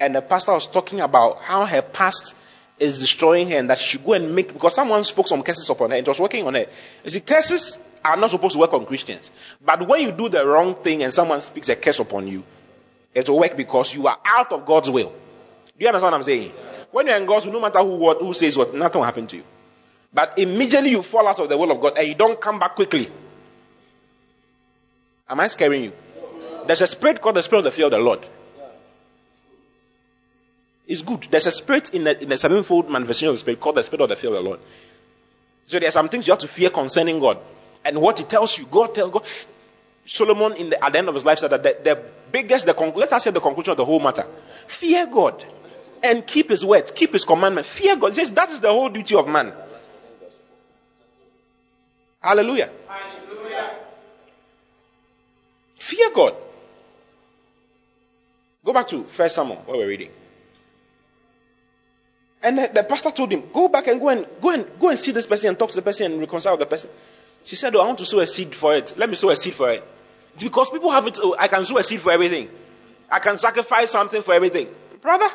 And 0.00 0.16
the 0.16 0.22
pastor 0.22 0.52
was 0.52 0.66
talking 0.66 1.00
about 1.00 1.42
how 1.42 1.66
her 1.66 1.82
past 1.82 2.34
is 2.78 2.98
destroying 3.00 3.50
her 3.50 3.58
and 3.58 3.68
that 3.68 3.76
she 3.76 3.98
should 3.98 4.04
go 4.04 4.14
and 4.14 4.34
make, 4.34 4.50
because 4.50 4.74
someone 4.74 5.04
spoke 5.04 5.28
some 5.28 5.42
curses 5.42 5.68
upon 5.68 5.90
her. 5.90 5.96
and 5.96 6.06
It 6.06 6.08
was 6.08 6.18
working 6.18 6.46
on 6.46 6.54
her. 6.54 6.64
You 7.04 7.10
see, 7.10 7.20
curses 7.20 7.78
are 8.02 8.16
not 8.16 8.30
supposed 8.30 8.54
to 8.54 8.58
work 8.58 8.72
on 8.72 8.86
Christians. 8.86 9.30
But 9.62 9.86
when 9.86 10.00
you 10.00 10.12
do 10.12 10.30
the 10.30 10.46
wrong 10.46 10.74
thing 10.74 11.02
and 11.02 11.12
someone 11.12 11.42
speaks 11.42 11.68
a 11.68 11.76
curse 11.76 11.98
upon 11.98 12.28
you, 12.28 12.42
it 13.14 13.28
will 13.28 13.40
work 13.40 13.58
because 13.58 13.94
you 13.94 14.06
are 14.06 14.18
out 14.24 14.50
of 14.52 14.64
God's 14.64 14.88
will. 14.88 15.10
Do 15.10 15.14
you 15.78 15.88
understand 15.88 16.12
what 16.12 16.18
I'm 16.18 16.22
saying? 16.22 16.50
When 16.92 17.08
you're 17.08 17.16
in 17.16 17.26
God's 17.26 17.44
will, 17.44 17.52
no 17.52 17.60
matter 17.60 17.80
who, 17.80 17.96
what, 17.96 18.22
who 18.22 18.32
says 18.32 18.56
what, 18.56 18.72
nothing 18.74 19.00
will 19.00 19.06
happen 19.06 19.26
to 19.26 19.36
you. 19.36 19.44
But 20.14 20.38
immediately 20.38 20.92
you 20.92 21.02
fall 21.02 21.28
out 21.28 21.38
of 21.40 21.50
the 21.50 21.58
will 21.58 21.72
of 21.72 21.80
God 21.80 21.98
and 21.98 22.08
you 22.08 22.14
don't 22.14 22.40
come 22.40 22.58
back 22.58 22.74
quickly. 22.74 23.10
Am 25.28 25.40
I 25.40 25.48
scaring 25.48 25.84
you? 25.84 25.92
There's 26.66 26.82
a 26.82 26.86
spirit 26.86 27.20
called 27.20 27.36
the 27.36 27.42
spirit 27.42 27.60
of 27.60 27.64
the 27.64 27.70
fear 27.70 27.86
of 27.86 27.90
the 27.92 27.98
Lord. 27.98 28.26
It's 30.86 31.02
good. 31.02 31.26
There's 31.30 31.46
a 31.46 31.50
spirit 31.50 31.94
in 31.94 32.04
the, 32.04 32.22
in 32.22 32.28
the 32.28 32.36
sevenfold 32.36 32.88
manifestation 32.88 33.28
of 33.28 33.34
the 33.34 33.38
spirit 33.38 33.60
called 33.60 33.76
the 33.76 33.82
spirit 33.82 34.02
of 34.02 34.08
the 34.08 34.16
fear 34.16 34.30
of 34.30 34.36
the 34.36 34.42
Lord. 34.42 34.60
So 35.64 35.78
there 35.78 35.88
are 35.88 35.92
some 35.92 36.08
things 36.08 36.26
you 36.26 36.32
have 36.32 36.40
to 36.40 36.48
fear 36.48 36.70
concerning 36.70 37.18
God. 37.18 37.38
And 37.84 38.00
what 38.00 38.18
he 38.18 38.24
tells 38.24 38.56
you, 38.56 38.66
God 38.66 38.94
tells 38.94 39.12
God. 39.12 39.24
Solomon 40.04 40.52
in 40.52 40.70
the, 40.70 40.84
at 40.84 40.92
the 40.92 40.98
end 40.98 41.08
of 41.08 41.14
his 41.14 41.24
life 41.24 41.40
said 41.40 41.50
that 41.50 41.62
the, 41.64 41.76
the 41.82 42.02
biggest, 42.30 42.66
the 42.66 42.74
con- 42.74 42.92
let 42.94 43.12
us 43.12 43.24
say 43.24 43.32
the 43.32 43.40
conclusion 43.40 43.72
of 43.72 43.76
the 43.76 43.84
whole 43.84 43.98
matter. 43.98 44.24
Fear 44.68 45.08
God 45.08 45.44
and 46.02 46.24
keep 46.24 46.50
his 46.50 46.64
words, 46.64 46.92
keep 46.92 47.12
his 47.12 47.24
commandment. 47.24 47.66
Fear 47.66 47.96
God. 47.96 48.08
He 48.08 48.14
says 48.14 48.30
that 48.30 48.50
is 48.50 48.60
the 48.60 48.70
whole 48.70 48.88
duty 48.88 49.16
of 49.16 49.28
man. 49.28 49.52
Hallelujah. 52.22 52.70
Hallelujah. 52.88 53.70
Fear 55.76 56.10
God. 56.14 56.34
Go 58.66 58.72
back 58.72 58.88
to 58.88 59.04
First 59.04 59.36
Samuel, 59.36 59.62
what 59.64 59.78
we're 59.78 59.86
reading. 59.86 60.10
And 62.42 62.58
the, 62.58 62.68
the 62.74 62.82
pastor 62.82 63.12
told 63.12 63.30
him, 63.30 63.44
Go 63.52 63.68
back 63.68 63.86
and 63.86 64.00
go 64.00 64.08
and 64.08 64.26
go 64.40 64.50
and 64.50 64.66
go 64.80 64.88
and 64.88 64.98
see 64.98 65.12
this 65.12 65.24
person 65.24 65.50
and 65.50 65.58
talk 65.58 65.70
to 65.70 65.76
the 65.76 65.82
person 65.82 66.10
and 66.10 66.20
reconcile 66.20 66.54
with 66.54 66.60
the 66.60 66.66
person. 66.66 66.90
She 67.44 67.54
said, 67.54 67.76
Oh, 67.76 67.80
I 67.80 67.86
want 67.86 67.98
to 67.98 68.04
sow 68.04 68.18
a 68.18 68.26
seed 68.26 68.52
for 68.56 68.74
it. 68.74 68.94
Let 68.96 69.08
me 69.08 69.14
sow 69.14 69.30
a 69.30 69.36
seed 69.36 69.54
for 69.54 69.70
it. 69.70 69.84
It's 70.34 70.42
because 70.42 70.68
people 70.70 70.90
have 70.90 71.06
it, 71.06 71.16
oh, 71.22 71.36
I 71.38 71.46
can 71.46 71.64
sow 71.64 71.78
a 71.78 71.84
seed 71.84 72.00
for 72.00 72.10
everything. 72.10 72.50
I 73.08 73.20
can 73.20 73.38
sacrifice 73.38 73.92
something 73.92 74.20
for 74.20 74.34
everything. 74.34 74.66
Brother, 75.00 75.28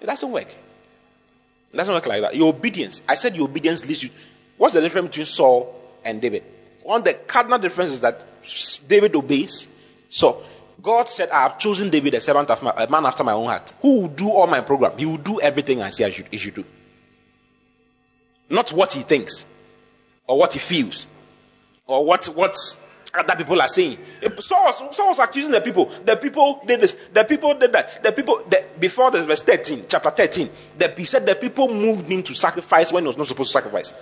it 0.00 0.06
doesn't 0.06 0.30
work. 0.30 0.48
It 0.48 1.76
doesn't 1.76 1.94
work 1.94 2.06
like 2.06 2.22
that. 2.22 2.34
Your 2.34 2.48
obedience. 2.48 3.02
I 3.06 3.14
said 3.14 3.36
your 3.36 3.44
obedience 3.44 3.86
leads 3.86 4.02
you. 4.02 4.10
What's 4.56 4.72
the 4.72 4.80
difference 4.80 5.08
between 5.08 5.26
Saul 5.26 5.78
and 6.02 6.22
David? 6.22 6.44
One, 6.82 7.00
of 7.00 7.04
the 7.04 7.12
cardinal 7.12 7.58
difference 7.58 7.92
is 7.92 8.00
that 8.00 8.24
David 8.88 9.14
obeys. 9.14 9.68
So 10.08 10.42
God 10.82 11.08
said, 11.08 11.30
I 11.30 11.42
have 11.42 11.58
chosen 11.58 11.90
David, 11.90 12.14
a 12.14 12.20
servant 12.20 12.50
of 12.50 12.62
my, 12.62 12.72
a 12.76 12.88
man 12.88 13.06
after 13.06 13.24
my 13.24 13.32
own 13.32 13.46
heart, 13.46 13.72
who 13.82 14.00
will 14.00 14.08
do 14.08 14.30
all 14.30 14.46
my 14.46 14.60
program. 14.60 14.96
He 14.98 15.06
will 15.06 15.18
do 15.18 15.40
everything 15.40 15.82
I 15.82 15.90
say 15.90 16.04
I 16.04 16.10
should, 16.10 16.26
he 16.30 16.38
should 16.38 16.54
do. 16.54 16.64
Not 18.48 18.72
what 18.72 18.92
he 18.92 19.02
thinks, 19.02 19.46
or 20.26 20.38
what 20.38 20.52
he 20.52 20.58
feels, 20.58 21.06
or 21.86 22.04
what 22.04 22.26
what 22.26 22.56
other 23.14 23.36
people 23.36 23.60
are 23.60 23.68
saying. 23.68 23.98
Saul 24.38 24.72
Saul 24.92 25.08
was 25.08 25.18
accusing 25.18 25.52
the 25.52 25.60
people. 25.60 25.86
The 26.04 26.16
people 26.16 26.62
did 26.66 26.80
this. 26.80 26.96
The 27.12 27.24
people 27.24 27.54
did 27.54 27.72
that. 27.72 28.02
The 28.02 28.12
people 28.12 28.42
the, 28.48 28.64
before 28.78 29.10
the 29.10 29.24
verse 29.24 29.42
13, 29.42 29.84
chapter 29.88 30.10
13, 30.10 30.50
the, 30.78 30.88
he 30.96 31.04
said 31.04 31.26
the 31.26 31.34
people 31.34 31.72
moved 31.72 32.08
him 32.08 32.22
to 32.24 32.34
sacrifice 32.34 32.92
when 32.92 33.04
he 33.04 33.08
was 33.08 33.16
not 33.16 33.26
supposed 33.26 33.50
to 33.50 33.52
sacrifice. 33.52 33.92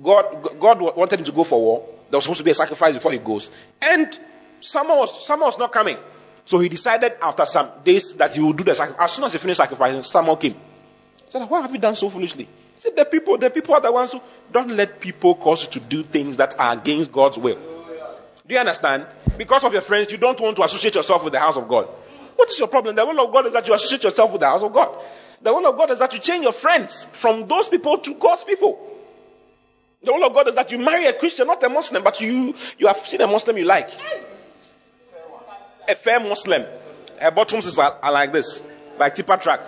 God, 0.00 0.58
God 0.58 0.80
wanted 0.96 1.18
him 1.18 1.24
to 1.26 1.32
go 1.32 1.44
for 1.44 1.60
war. 1.60 1.88
There 2.10 2.18
was 2.18 2.24
supposed 2.24 2.38
to 2.38 2.44
be 2.44 2.50
a 2.50 2.54
sacrifice 2.54 2.94
before 2.94 3.12
he 3.12 3.18
goes. 3.18 3.50
And 3.80 4.18
someone 4.62 4.98
was, 4.98 5.26
someone 5.26 5.48
was 5.48 5.58
not 5.58 5.72
coming. 5.72 5.96
So 6.44 6.58
he 6.58 6.68
decided 6.68 7.14
after 7.20 7.46
some 7.46 7.68
days 7.84 8.14
that 8.14 8.34
he 8.34 8.40
would 8.40 8.56
do 8.56 8.64
the 8.64 8.74
sacrifice. 8.74 9.04
As 9.04 9.12
soon 9.12 9.24
as 9.24 9.32
he 9.32 9.38
finished 9.38 9.58
sacrificing, 9.58 10.02
someone 10.02 10.36
came. 10.38 10.54
He 10.54 11.30
said, 11.30 11.48
Why 11.48 11.60
have 11.60 11.72
you 11.72 11.78
done 11.78 11.94
so 11.94 12.08
foolishly? 12.08 12.44
He 12.44 12.80
said, 12.80 12.96
The 12.96 13.04
people, 13.04 13.38
the 13.38 13.50
people 13.50 13.74
are 13.74 13.80
the 13.80 13.92
ones 13.92 14.12
who 14.12 14.20
don't 14.52 14.70
let 14.70 15.00
people 15.00 15.34
cause 15.34 15.64
you 15.64 15.70
to 15.72 15.80
do 15.80 16.02
things 16.02 16.38
that 16.38 16.58
are 16.58 16.74
against 16.74 17.12
God's 17.12 17.38
will. 17.38 17.58
Do 18.46 18.54
you 18.54 18.58
understand? 18.58 19.06
Because 19.38 19.64
of 19.64 19.72
your 19.72 19.82
friends, 19.82 20.10
you 20.10 20.18
don't 20.18 20.40
want 20.40 20.56
to 20.56 20.64
associate 20.64 20.94
yourself 20.94 21.22
with 21.22 21.32
the 21.32 21.38
house 21.38 21.56
of 21.56 21.68
God. 21.68 21.86
What 22.34 22.50
is 22.50 22.58
your 22.58 22.68
problem? 22.68 22.96
The 22.96 23.06
will 23.06 23.24
of 23.24 23.32
God 23.32 23.46
is 23.46 23.52
that 23.52 23.68
you 23.68 23.74
associate 23.74 24.02
yourself 24.02 24.32
with 24.32 24.40
the 24.40 24.48
house 24.48 24.62
of 24.62 24.72
God. 24.72 24.92
The 25.42 25.52
will 25.52 25.66
of 25.66 25.76
God 25.76 25.90
is 25.90 26.00
that 26.00 26.12
you 26.12 26.18
change 26.18 26.42
your 26.42 26.52
friends 26.52 27.04
from 27.04 27.46
those 27.46 27.68
people 27.68 27.98
to 27.98 28.14
God's 28.14 28.44
people. 28.44 28.88
The 30.02 30.12
will 30.12 30.24
of 30.24 30.34
God 30.34 30.48
is 30.48 30.56
that 30.56 30.72
you 30.72 30.78
marry 30.78 31.06
a 31.06 31.12
Christian, 31.12 31.46
not 31.46 31.62
a 31.62 31.68
Muslim, 31.68 32.02
but 32.02 32.20
you, 32.20 32.54
you 32.78 32.88
have 32.88 32.96
seen 32.98 33.20
a 33.20 33.26
Muslim 33.26 33.56
you 33.58 33.64
like. 33.64 33.90
A 35.88 35.94
fair 35.94 36.20
Muslim. 36.20 36.64
Her 37.20 37.30
bottoms 37.30 37.66
is 37.66 37.78
are, 37.78 37.98
are 38.02 38.12
like 38.12 38.32
this, 38.32 38.62
like 38.98 39.14
tipper 39.14 39.36
track. 39.36 39.60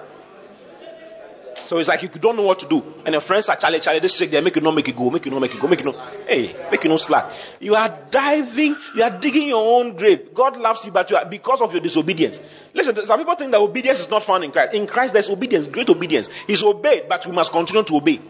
So 1.66 1.78
it's 1.78 1.88
like 1.88 2.02
you 2.02 2.08
don't 2.08 2.36
know 2.36 2.42
what 2.42 2.58
to 2.60 2.68
do. 2.68 2.84
And 3.04 3.12
your 3.12 3.20
friends 3.20 3.48
are 3.48 3.56
Charlie, 3.56 3.80
Charlie, 3.80 4.00
this 4.00 4.18
chick 4.18 4.30
there, 4.30 4.42
make 4.42 4.56
you 4.56 4.62
not 4.62 4.74
make 4.74 4.88
it 4.88 4.96
go, 4.96 5.10
make 5.10 5.24
you 5.24 5.30
not 5.30 5.40
make 5.40 5.54
it 5.54 5.60
go, 5.60 5.66
make 5.66 5.78
you 5.78 5.86
not, 5.86 5.96
hey, 6.26 6.54
make 6.70 6.84
you 6.84 6.90
not 6.90 7.00
slack. 7.00 7.32
You 7.60 7.74
are 7.74 7.98
diving, 8.10 8.76
you 8.94 9.02
are 9.02 9.10
digging 9.10 9.48
your 9.48 9.78
own 9.78 9.96
grave. 9.96 10.34
God 10.34 10.56
loves 10.58 10.84
you, 10.84 10.92
but 10.92 11.10
you 11.10 11.16
are, 11.16 11.24
because 11.24 11.62
of 11.62 11.72
your 11.72 11.80
disobedience. 11.80 12.40
Listen, 12.74 13.06
some 13.06 13.18
people 13.18 13.34
think 13.36 13.52
that 13.52 13.60
obedience 13.60 14.00
is 14.00 14.10
not 14.10 14.22
found 14.22 14.44
in 14.44 14.50
Christ. 14.50 14.74
In 14.74 14.86
Christ, 14.86 15.14
there's 15.14 15.30
obedience, 15.30 15.66
great 15.66 15.88
obedience. 15.88 16.28
He's 16.46 16.62
obeyed, 16.62 17.08
but 17.08 17.24
we 17.26 17.32
must 17.32 17.50
continue 17.50 17.82
to 17.84 17.96
obey. 17.96 18.20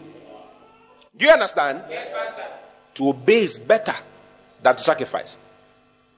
Do 1.17 1.25
you 1.25 1.31
understand? 1.31 1.83
Yes, 1.89 2.09
Pastor. 2.13 2.43
To 2.95 3.09
obey 3.09 3.43
is 3.43 3.59
better 3.59 3.95
than 4.61 4.75
to 4.75 4.83
sacrifice. 4.83 5.37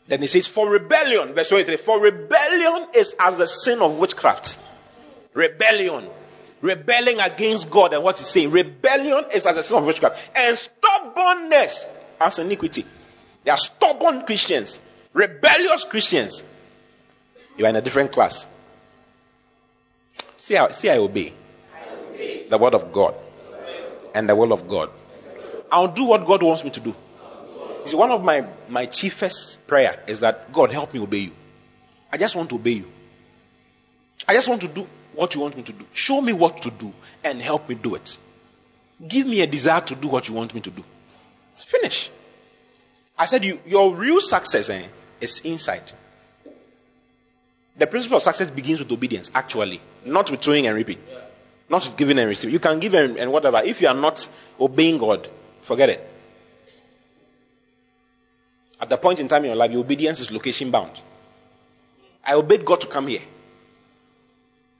Then 0.07 0.21
he 0.21 0.27
says, 0.27 0.47
for 0.47 0.69
rebellion, 0.69 1.33
verse 1.33 1.49
23, 1.49 1.77
for 1.77 1.99
rebellion 1.99 2.87
is 2.95 3.15
as 3.19 3.37
the 3.37 3.47
sin 3.47 3.81
of 3.81 3.99
witchcraft. 3.99 4.57
Rebellion 5.33 6.07
rebelling 6.61 7.19
against 7.19 7.69
God 7.69 7.93
and 7.93 8.03
what 8.03 8.17
he's 8.17 8.27
saying. 8.27 8.51
Rebellion 8.51 9.25
is 9.33 9.45
as 9.45 9.57
a 9.57 9.63
sin 9.63 9.77
of 9.77 9.85
witchcraft. 9.85 10.19
And 10.35 10.57
stubbornness 10.57 11.85
as 12.19 12.39
iniquity. 12.39 12.85
They 13.43 13.51
are 13.51 13.57
stubborn 13.57 14.25
Christians, 14.25 14.79
rebellious 15.13 15.83
Christians. 15.85 16.43
You 17.57 17.65
are 17.65 17.69
in 17.69 17.75
a 17.75 17.81
different 17.81 18.11
class. 18.11 18.45
See, 20.37 20.57
I, 20.57 20.71
see, 20.71 20.89
I 20.89 20.97
obey. 20.97 21.33
I 21.73 21.93
obey 21.93 22.47
the 22.47 22.57
word 22.57 22.73
of 22.73 22.91
God 22.91 23.15
and 24.13 24.29
the 24.29 24.35
will 24.35 24.53
of 24.53 24.67
God. 24.67 24.89
I'll 25.71 25.87
do 25.87 26.05
what 26.05 26.25
God 26.25 26.43
wants 26.43 26.63
me 26.63 26.69
to 26.71 26.79
do. 26.79 26.95
See, 27.87 27.95
one 27.95 28.11
of 28.11 28.23
my, 28.23 28.45
my 28.67 28.85
chiefest 28.85 29.65
prayer 29.65 30.03
is 30.07 30.19
that 30.19 30.51
God 30.51 30.71
help 30.71 30.93
me 30.93 30.99
obey 30.99 31.19
you. 31.19 31.31
I 32.11 32.17
just 32.17 32.35
want 32.35 32.49
to 32.49 32.55
obey 32.55 32.71
you. 32.71 32.91
I 34.27 34.33
just 34.33 34.49
want 34.49 34.61
to 34.61 34.67
do 34.67 34.85
what 35.13 35.33
you 35.35 35.41
want 35.41 35.55
me 35.55 35.63
to 35.63 35.71
do. 35.71 35.85
Show 35.93 36.19
me 36.21 36.33
what 36.33 36.61
to 36.63 36.69
do 36.71 36.93
and 37.23 37.41
help 37.41 37.69
me 37.69 37.75
do 37.75 37.95
it. 37.95 38.17
Give 39.07 39.25
me 39.25 39.41
a 39.41 39.47
desire 39.47 39.81
to 39.81 39.95
do 39.95 40.07
what 40.09 40.27
you 40.27 40.33
want 40.35 40.53
me 40.53 40.61
to 40.61 40.69
do. 40.69 40.83
Finish. 41.59 42.09
I 43.17 43.25
said, 43.25 43.43
you, 43.43 43.59
your 43.65 43.95
real 43.95 44.19
success 44.21 44.69
eh, 44.69 44.83
is 45.21 45.41
inside. 45.41 45.83
The 47.77 47.87
principle 47.87 48.17
of 48.17 48.23
success 48.23 48.49
begins 48.49 48.79
with 48.79 48.91
obedience, 48.91 49.31
actually, 49.33 49.79
not 50.03 50.29
with 50.29 50.41
throwing 50.41 50.67
and 50.67 50.75
reaping, 50.75 50.97
not 51.69 51.87
with 51.87 51.95
giving 51.95 52.17
and 52.19 52.27
receiving. 52.27 52.53
You 52.53 52.59
can 52.59 52.79
give 52.79 52.93
and, 52.95 53.17
and 53.17 53.31
whatever. 53.31 53.61
If 53.63 53.81
you 53.81 53.87
are 53.87 53.93
not 53.93 54.27
obeying 54.59 54.97
God, 54.97 55.29
forget 55.61 55.89
it. 55.89 56.16
At 58.79 58.89
the 58.89 58.97
point 58.97 59.19
in 59.19 59.27
time 59.27 59.43
in 59.43 59.49
your 59.49 59.55
life, 59.55 59.71
your 59.71 59.81
obedience 59.81 60.19
is 60.19 60.31
location 60.31 60.71
bound. 60.71 60.91
I 62.23 62.33
obeyed 62.33 62.63
God 62.65 62.81
to 62.81 62.87
come 62.87 63.07
here. 63.07 63.21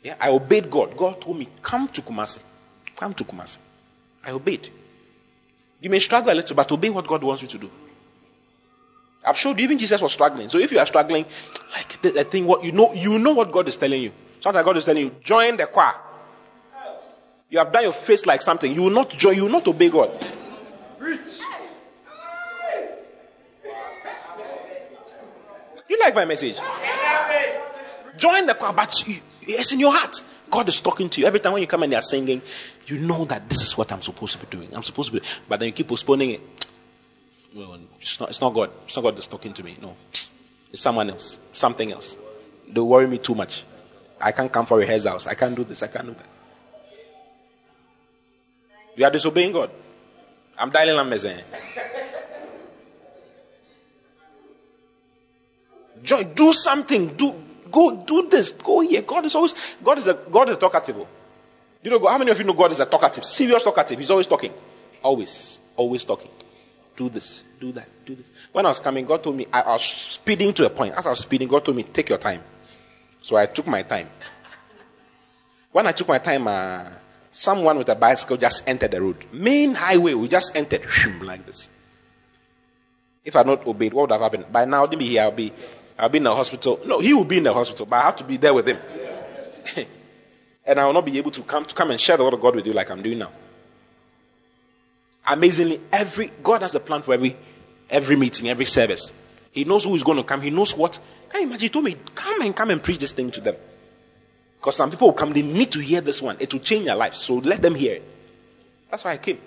Yeah, 0.03 0.15
I 0.19 0.30
obeyed 0.30 0.69
God. 0.69 0.95
God 0.95 1.22
told 1.22 1.38
me, 1.38 1.48
come 1.61 1.88
to 1.90 2.02
Kumasi. 2.02 2.40
Come 2.95 3.14
to 3.15 3.24
Kumasi. 3.24 3.57
I 4.24 4.32
obeyed. 4.32 4.69
You 5.82 5.90
may 5.90 5.99
struggle 5.99 6.32
a 6.32 6.36
little, 6.36 6.56
but 6.56 6.72
obey 6.72 6.90
what 6.90 7.07
God 7.07 7.24
wants 7.24 7.41
you 7.41 7.48
to 7.48 7.57
do. 7.57 7.72
Showed 9.34 9.60
you, 9.60 9.65
even 9.65 9.78
Jesus 9.78 10.02
was 10.02 10.14
struggling. 10.14 10.48
So 10.49 10.57
if 10.57 10.72
you 10.72 10.80
are 10.80 10.86
struggling, 10.86 11.26
like 11.74 12.02
the, 12.02 12.11
the 12.11 12.24
thing, 12.24 12.45
what 12.45 12.64
you 12.64 12.72
know, 12.72 12.94
you 12.94 13.19
know 13.19 13.34
what 13.34 13.52
God 13.52 13.68
is 13.68 13.76
telling 13.76 14.02
you. 14.02 14.11
Sometimes 14.40 14.65
God 14.65 14.78
is 14.78 14.86
telling 14.86 15.03
you, 15.03 15.11
join 15.22 15.57
the 15.57 15.65
choir. 15.65 15.95
You 17.49 17.60
have 17.60 17.72
done 17.72 17.84
your 17.84 17.91
face 17.91 18.26
like 18.26 18.41
something. 18.41 18.74
You 18.74 18.84
will 18.84 18.90
not 18.90 19.10
join, 19.10 19.36
you 19.36 19.44
will 19.44 19.49
not 19.49 19.68
obey 19.68 19.90
God. 19.90 20.11
You 25.98 26.03
like 26.03 26.15
my 26.15 26.26
message? 26.26 26.57
Join 28.18 28.45
the 28.45 28.53
choir, 28.53 28.74
but 28.74 29.03
it's 29.41 29.72
in 29.72 29.80
your 29.80 29.91
heart. 29.91 30.22
God 30.49 30.69
is 30.69 30.80
talking 30.80 31.10
to 31.10 31.22
you. 31.22 31.28
Every 31.28 31.40
time 31.40 31.53
when 31.53 31.61
you 31.61 31.68
come 31.68 31.84
and 31.84 31.91
they 31.91 31.98
are 31.98 32.02
singing, 32.03 32.41
you 32.86 32.99
know 32.99 33.26
that 33.26 33.49
this 33.49 33.64
is 33.64 33.76
what 33.76 33.91
I'm 33.91 34.03
supposed 34.03 34.40
to 34.40 34.45
be 34.45 34.56
doing. 34.56 34.76
I'm 34.76 34.84
supposed 34.84 35.11
to 35.11 35.19
be, 35.19 35.26
but 35.49 35.60
then 35.60 35.68
you 35.68 35.74
keep 35.74 35.88
postponing 35.88 36.32
it. 36.32 36.41
Well, 37.56 37.80
it's 37.99 38.19
not, 38.19 38.30
it's 38.30 38.41
not 38.41 38.53
God. 38.53 38.69
It's 38.86 38.95
not 38.95 39.02
God 39.02 39.15
that's 39.15 39.26
talking 39.26 39.53
to 39.53 39.64
me. 39.64 39.76
No. 39.82 39.95
It's 40.72 40.82
someone 40.82 41.10
else. 41.10 41.38
Something 41.52 41.91
else. 41.91 42.15
They 42.69 42.80
worry 42.80 43.07
me 43.07 43.18
too 43.18 43.34
much. 43.34 43.64
I 44.22 44.32
can't 44.32 44.52
come 44.52 44.68
for 44.68 44.78
rehearsals. 44.78 45.26
I 45.26 45.34
can't 45.34 45.56
do 45.56 45.64
this. 45.64 45.82
I 45.82 45.88
can't 45.88 46.06
do 46.06 46.14
that. 46.14 46.26
You 48.95 49.06
are 49.06 49.11
disobeying 49.11 49.53
God. 49.53 49.72
I'm 50.57 50.69
dialing 50.69 50.95
numbers. 50.95 51.26
Eh? 51.26 51.41
Joy, 56.03 56.24
do 56.24 56.53
something. 56.53 57.15
Do 57.15 57.34
go 57.72 57.95
do 57.95 58.30
this. 58.30 58.52
Go 58.52 58.82
here. 58.82 59.02
God 59.02 59.26
is 59.26 59.36
always 59.36 59.53
God 59.84 59.98
is 59.98 60.07
a 60.07 60.14
God 60.14 60.49
is 60.49 60.57
talkative. 60.57 60.98
You 61.84 61.91
know, 61.91 62.06
how 62.07 62.18
many 62.18 62.32
of 62.32 62.38
you 62.38 62.44
know 62.44 62.53
God 62.53 62.72
is 62.72 62.80
a 62.80 62.86
talkative? 62.86 63.24
Serious 63.24 63.64
talkative. 63.64 63.98
He's 63.98 64.11
always 64.11 64.28
talking. 64.28 64.53
Always. 65.03 65.60
Always 65.76 66.03
talking. 66.03 66.32
Do 66.98 67.10
this, 67.10 67.44
do 67.61 67.72
that, 67.74 67.88
do 68.07 68.15
this. 68.15 68.28
When 68.52 68.65
I 68.65 68.69
was 68.69 68.80
coming, 68.80 69.06
God 69.06 69.22
told 69.22 69.38
me, 69.38 69.45
I, 69.53 69.61
I 69.61 69.74
was 69.74 69.84
speeding 69.84 70.52
to 70.53 70.65
a 70.65 70.69
point. 70.72 70.95
As 70.95 71.06
I 71.06 71.11
was 71.11 71.19
speeding, 71.19 71.48
God 71.48 71.64
told 71.64 71.78
me, 71.78 71.84
take 71.84 72.10
your 72.10 72.18
time. 72.18 72.41
So 73.22 73.36
I 73.36 73.45
took 73.45 73.68
my 73.68 73.84
time. 73.84 74.10
When 75.72 75.86
I 75.86 75.91
took 75.91 76.07
my 76.07 76.18
time, 76.18 76.48
uh, 76.48 76.86
someone 77.30 77.78
with 77.78 77.90
a 77.90 77.95
bicycle 77.95 78.38
just 78.38 78.68
entered 78.68 78.90
the 78.90 78.99
road. 78.99 79.18
Main 79.32 79.76
highway, 79.76 80.15
we 80.15 80.28
just 80.28 80.56
entered 80.56 80.82
like 81.22 81.45
this. 81.45 81.69
If 83.24 83.36
I 83.36 83.40
had 83.40 83.48
not 83.48 83.68
obeyed, 83.68 83.94
what 83.94 84.10
would 84.10 84.11
have 84.11 84.22
happened? 84.22 84.52
By 84.52 84.65
now, 84.65 84.86
I'd 84.86 84.98
be 84.98 85.06
here, 85.06 85.22
I'll 85.22 85.32
be, 85.32 85.53
I'll 85.98 86.10
be 86.10 86.19
in 86.19 86.24
the 86.24 86.36
hospital. 86.36 86.80
No, 86.86 86.99
he 86.99 87.14
will 87.14 87.26
be 87.26 87.38
in 87.38 87.44
the 87.44 87.53
hospital, 87.53 87.86
but 87.86 87.98
I 87.98 88.02
have 88.02 88.18
to 88.18 88.24
be 88.24 88.38
there 88.38 88.53
with 88.53 88.68
him. 88.68 88.78
And 90.68 90.82
I 90.82 90.86
will 90.86 90.94
not 90.94 91.06
be 91.06 91.18
able 91.18 91.32
to 91.32 91.41
come 91.44 91.64
to 91.64 91.74
come 91.74 91.91
and 91.91 91.99
share 91.99 92.18
the 92.18 92.26
word 92.26 92.34
of 92.34 92.41
God 92.41 92.53
with 92.53 92.68
you 92.68 92.74
like 92.74 92.91
I'm 92.91 93.02
doing 93.02 93.19
now. 93.19 93.32
Amazingly, 95.26 95.80
every 95.94 96.30
God 96.44 96.61
has 96.61 96.76
a 96.76 96.82
plan 96.82 97.03
for 97.03 97.14
every 97.14 97.38
every 97.90 98.18
meeting, 98.18 98.49
every 98.49 98.65
service. 98.65 99.14
He 99.52 99.64
knows 99.64 99.86
who 99.86 99.95
is 99.95 100.03
going 100.03 100.18
to 100.18 100.26
come. 100.26 100.41
He 100.41 100.49
knows 100.49 100.76
what. 100.76 100.99
Can 101.30 101.41
you 101.41 101.48
imagine? 101.48 101.61
He 101.61 101.69
told 101.69 101.86
me, 101.86 101.95
come 102.14 102.41
and 102.41 102.53
come 102.53 102.69
and 102.69 102.84
preach 102.84 102.99
this 102.99 103.14
thing 103.14 103.32
to 103.32 103.41
them. 103.41 103.56
Because 104.60 104.76
some 104.76 104.91
people 104.91 105.07
will 105.07 105.14
come, 105.14 105.32
they 105.32 105.41
need 105.41 105.72
to 105.72 105.80
hear 105.80 106.02
this 106.02 106.22
one. 106.22 106.38
It 106.40 106.53
will 106.53 106.60
change 106.60 106.86
their 106.86 106.95
lives. 106.95 107.18
So 107.18 107.36
let 107.36 107.61
them 107.61 107.74
hear 107.74 107.95
it. 107.95 108.03
That's 108.91 109.06
why 109.06 109.14
I 109.14 109.18
came. 109.18 109.40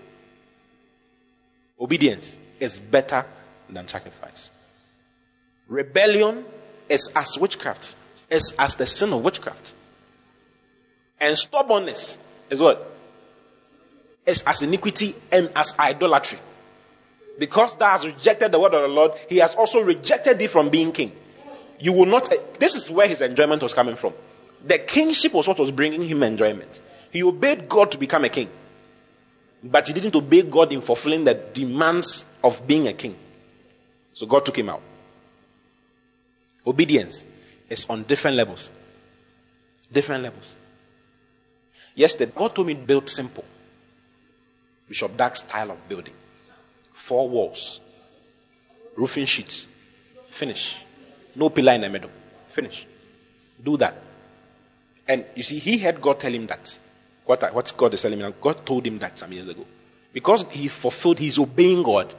Obedience 1.79 2.37
is 2.59 2.79
better 2.79 3.27
than 3.69 3.89
sacrifice. 3.89 4.51
Rebellion 5.71 6.45
is 6.89 7.11
as 7.15 7.39
witchcraft, 7.39 7.95
is 8.29 8.55
as 8.59 8.75
the 8.75 8.87
sin 8.87 9.13
of 9.13 9.23
witchcraft. 9.23 9.73
And 11.21 11.39
stubbornness 11.39 12.19
is 12.51 12.61
what? 12.61 12.85
Is 14.27 14.43
as 14.43 14.63
iniquity 14.63 15.15
and 15.31 15.49
as 15.55 15.77
idolatry. 15.79 16.39
Because 17.39 17.77
thou 17.77 17.91
hast 17.91 18.05
rejected 18.05 18.51
the 18.51 18.59
word 18.59 18.75
of 18.75 18.83
the 18.83 18.89
Lord, 18.89 19.13
he 19.29 19.37
has 19.37 19.55
also 19.55 19.81
rejected 19.81 20.41
thee 20.41 20.49
from 20.49 20.71
being 20.71 20.91
king. 20.91 21.13
You 21.79 21.93
will 21.93 22.07
not, 22.07 22.29
this 22.59 22.75
is 22.75 22.91
where 22.91 23.07
his 23.07 23.21
enjoyment 23.23 23.63
was 23.63 23.73
coming 23.73 23.95
from. 23.95 24.13
The 24.67 24.79
kingship 24.79 25.33
was 25.33 25.47
what 25.47 25.59
was 25.59 25.71
bringing 25.71 26.03
him 26.03 26.23
enjoyment. 26.25 26.81
He 27.13 27.23
obeyed 27.23 27.69
God 27.69 27.93
to 27.93 27.99
become 27.99 28.25
a 28.25 28.29
king. 28.29 28.51
But 29.63 29.87
he 29.87 29.95
didn't 29.95 30.17
obey 30.17 30.43
God 30.43 30.73
in 30.73 30.81
fulfilling 30.81 31.25
the 31.25 31.35
demands 31.35 32.25
of 32.43 32.67
being 32.67 32.89
a 32.89 32.93
king. 32.93 33.15
So 34.15 34.27
God 34.27 34.45
took 34.45 34.59
him 34.59 34.69
out. 34.69 34.83
Obedience 36.67 37.25
is 37.69 37.87
on 37.89 38.03
different 38.05 38.37
levels. 38.37 38.69
Different 39.93 40.23
levels. 40.23 40.57
Yesterday, 41.95 42.33
God 42.35 42.55
told 42.55 42.67
me 42.67 42.75
to 42.75 42.81
build 42.81 43.09
simple. 43.09 43.45
Bishop 44.89 45.17
Dag 45.17 45.37
style 45.37 45.71
of 45.71 45.89
building. 45.89 46.15
Four 46.93 47.29
walls. 47.29 47.81
Roofing 48.97 49.27
sheets. 49.27 49.67
Finish. 50.31 50.77
No 51.35 51.49
pillar 51.49 51.73
in 51.73 51.81
the 51.81 51.91
middle. 51.91 52.11
Finish. 52.49 52.87
Do 53.63 53.77
that. 53.79 53.95
And 55.09 55.25
you 55.35 55.43
see, 55.43 55.59
he 55.59 55.79
heard 55.79 56.01
God 56.01 56.21
tell 56.21 56.33
him 56.33 56.47
that. 56.49 56.79
What, 57.25 57.55
what 57.55 57.73
God 57.77 57.95
is 57.95 58.03
telling 58.03 58.19
me 58.19 58.33
God 58.41 58.65
told 58.67 58.87
him 58.87 58.99
that 58.99 59.19
some 59.19 59.33
years 59.33 59.49
ago. 59.49 59.65
Because 60.13 60.45
he 60.51 60.69
fulfilled, 60.69 61.19
he's 61.19 61.39
obeying 61.39 61.83
God. 61.83 62.13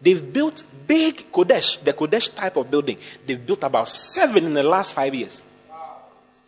They've 0.00 0.32
built 0.32 0.62
big 0.86 1.32
Qodesh, 1.32 1.82
the 1.82 1.92
Qodesh 1.92 2.34
type 2.34 2.56
of 2.56 2.70
building. 2.70 2.98
They've 3.26 3.44
built 3.44 3.62
about 3.62 3.88
seven 3.88 4.44
in 4.44 4.54
the 4.54 4.62
last 4.62 4.94
five 4.94 5.14
years. 5.14 5.42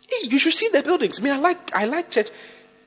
Hey, 0.09 0.27
you 0.27 0.39
should 0.39 0.53
see 0.53 0.69
the 0.69 0.83
buildings. 0.83 1.19
I 1.19 1.23
mean, 1.23 1.33
I 1.33 1.37
like, 1.37 1.75
I 1.75 1.85
like 1.85 2.09
church. 2.09 2.29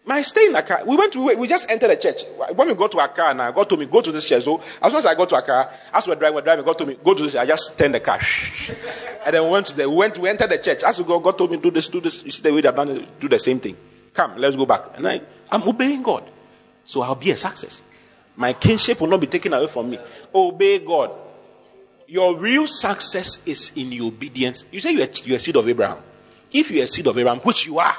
My 0.07 0.21
stay 0.21 0.47
in 0.47 0.55
Accra, 0.55 0.83
we 0.85 0.97
went 0.97 1.15
to, 1.15 1.35
we 1.37 1.49
just 1.49 1.71
entered 1.71 1.89
the 1.89 1.97
church. 1.97 2.25
When 2.55 2.69
we 2.69 2.75
got 2.75 2.93
to 2.93 2.99
Accra 2.99 3.33
now, 3.33 3.51
God 3.53 3.71
told 3.71 3.81
me, 3.81 3.87
go 3.87 4.03
to 4.03 4.13
this 4.13 4.29
church. 4.29 4.45
So 4.45 4.63
as 4.83 4.93
soon 4.93 4.99
as 4.99 5.07
I 5.07 5.15
got 5.15 5.31
to 5.31 5.37
Accra, 5.37 5.71
as 5.95 6.07
we 6.07 6.11
were 6.11 6.17
driving, 6.17 6.35
we 6.35 6.41
were 6.43 6.45
driving, 6.45 6.65
God 6.67 6.77
told 6.77 6.89
me, 6.89 6.99
go 7.03 7.15
to 7.15 7.23
this, 7.23 7.35
I 7.35 7.47
just 7.47 7.79
turned 7.79 7.95
the 7.95 8.01
car. 8.01 8.21
and 9.27 9.35
then 9.35 9.45
we 9.45 9.49
went 9.49 9.67
to 9.67 9.77
the, 9.77 9.89
we 9.89 9.97
went, 9.97 10.19
we 10.19 10.29
entered 10.29 10.51
the 10.51 10.59
church. 10.59 10.83
As 10.83 10.99
we 10.99 11.07
go, 11.07 11.21
God 11.21 11.39
told 11.39 11.53
me, 11.53 11.57
do 11.57 11.71
this, 11.71 11.89
do 11.89 12.01
this. 12.01 12.23
You 12.23 12.31
see 12.33 12.43
the 12.43 12.53
way 12.53 12.61
they've 12.61 12.75
done 12.75 12.91
it, 12.91 13.19
do 13.19 13.29
the 13.29 13.39
same 13.39 13.61
thing. 13.61 13.77
Come, 14.13 14.37
let's 14.37 14.57
go 14.57 14.67
back. 14.67 14.97
And 14.97 15.09
I, 15.09 15.23
I'm 15.51 15.63
obeying 15.63 16.03
God. 16.03 16.31
So 16.85 17.01
I'll 17.01 17.15
be 17.15 17.31
a 17.31 17.37
success. 17.39 17.83
My 18.37 18.53
kinship 18.53 19.01
will 19.01 19.09
not 19.09 19.21
be 19.21 19.27
taken 19.27 19.53
away 19.53 19.69
from 19.69 19.91
me. 19.91 19.99
Obey 20.35 20.79
God. 20.81 21.13
Your 22.07 22.37
real 22.37 22.67
success 22.67 23.47
is 23.47 23.73
in 23.77 23.93
your 23.93 24.09
obedience. 24.09 24.65
You 24.71 24.81
say 24.81 24.93
you're, 24.93 25.09
you're 25.25 25.37
a 25.37 25.41
seed 25.41 25.57
of 25.57 25.69
Abraham. 25.69 25.99
If 26.53 26.71
you're 26.71 26.85
a 26.85 26.89
seed 26.89 27.07
of 27.07 27.17
Abraham, 27.17 27.41
which 27.41 27.67
you 27.67 27.79
are, 27.79 27.97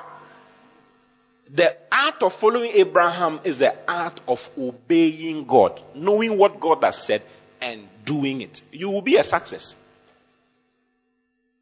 the 1.49 1.75
art 1.91 2.21
of 2.23 2.33
following 2.33 2.71
Abraham 2.73 3.39
is 3.43 3.59
the 3.59 3.75
art 3.87 4.19
of 4.27 4.49
obeying 4.57 5.45
God, 5.45 5.79
knowing 5.93 6.37
what 6.37 6.59
God 6.59 6.83
has 6.83 7.01
said 7.01 7.21
and 7.61 7.87
doing 8.03 8.41
it. 8.41 8.61
You 8.71 8.89
will 8.89 9.01
be 9.01 9.17
a 9.17 9.23
success. 9.23 9.75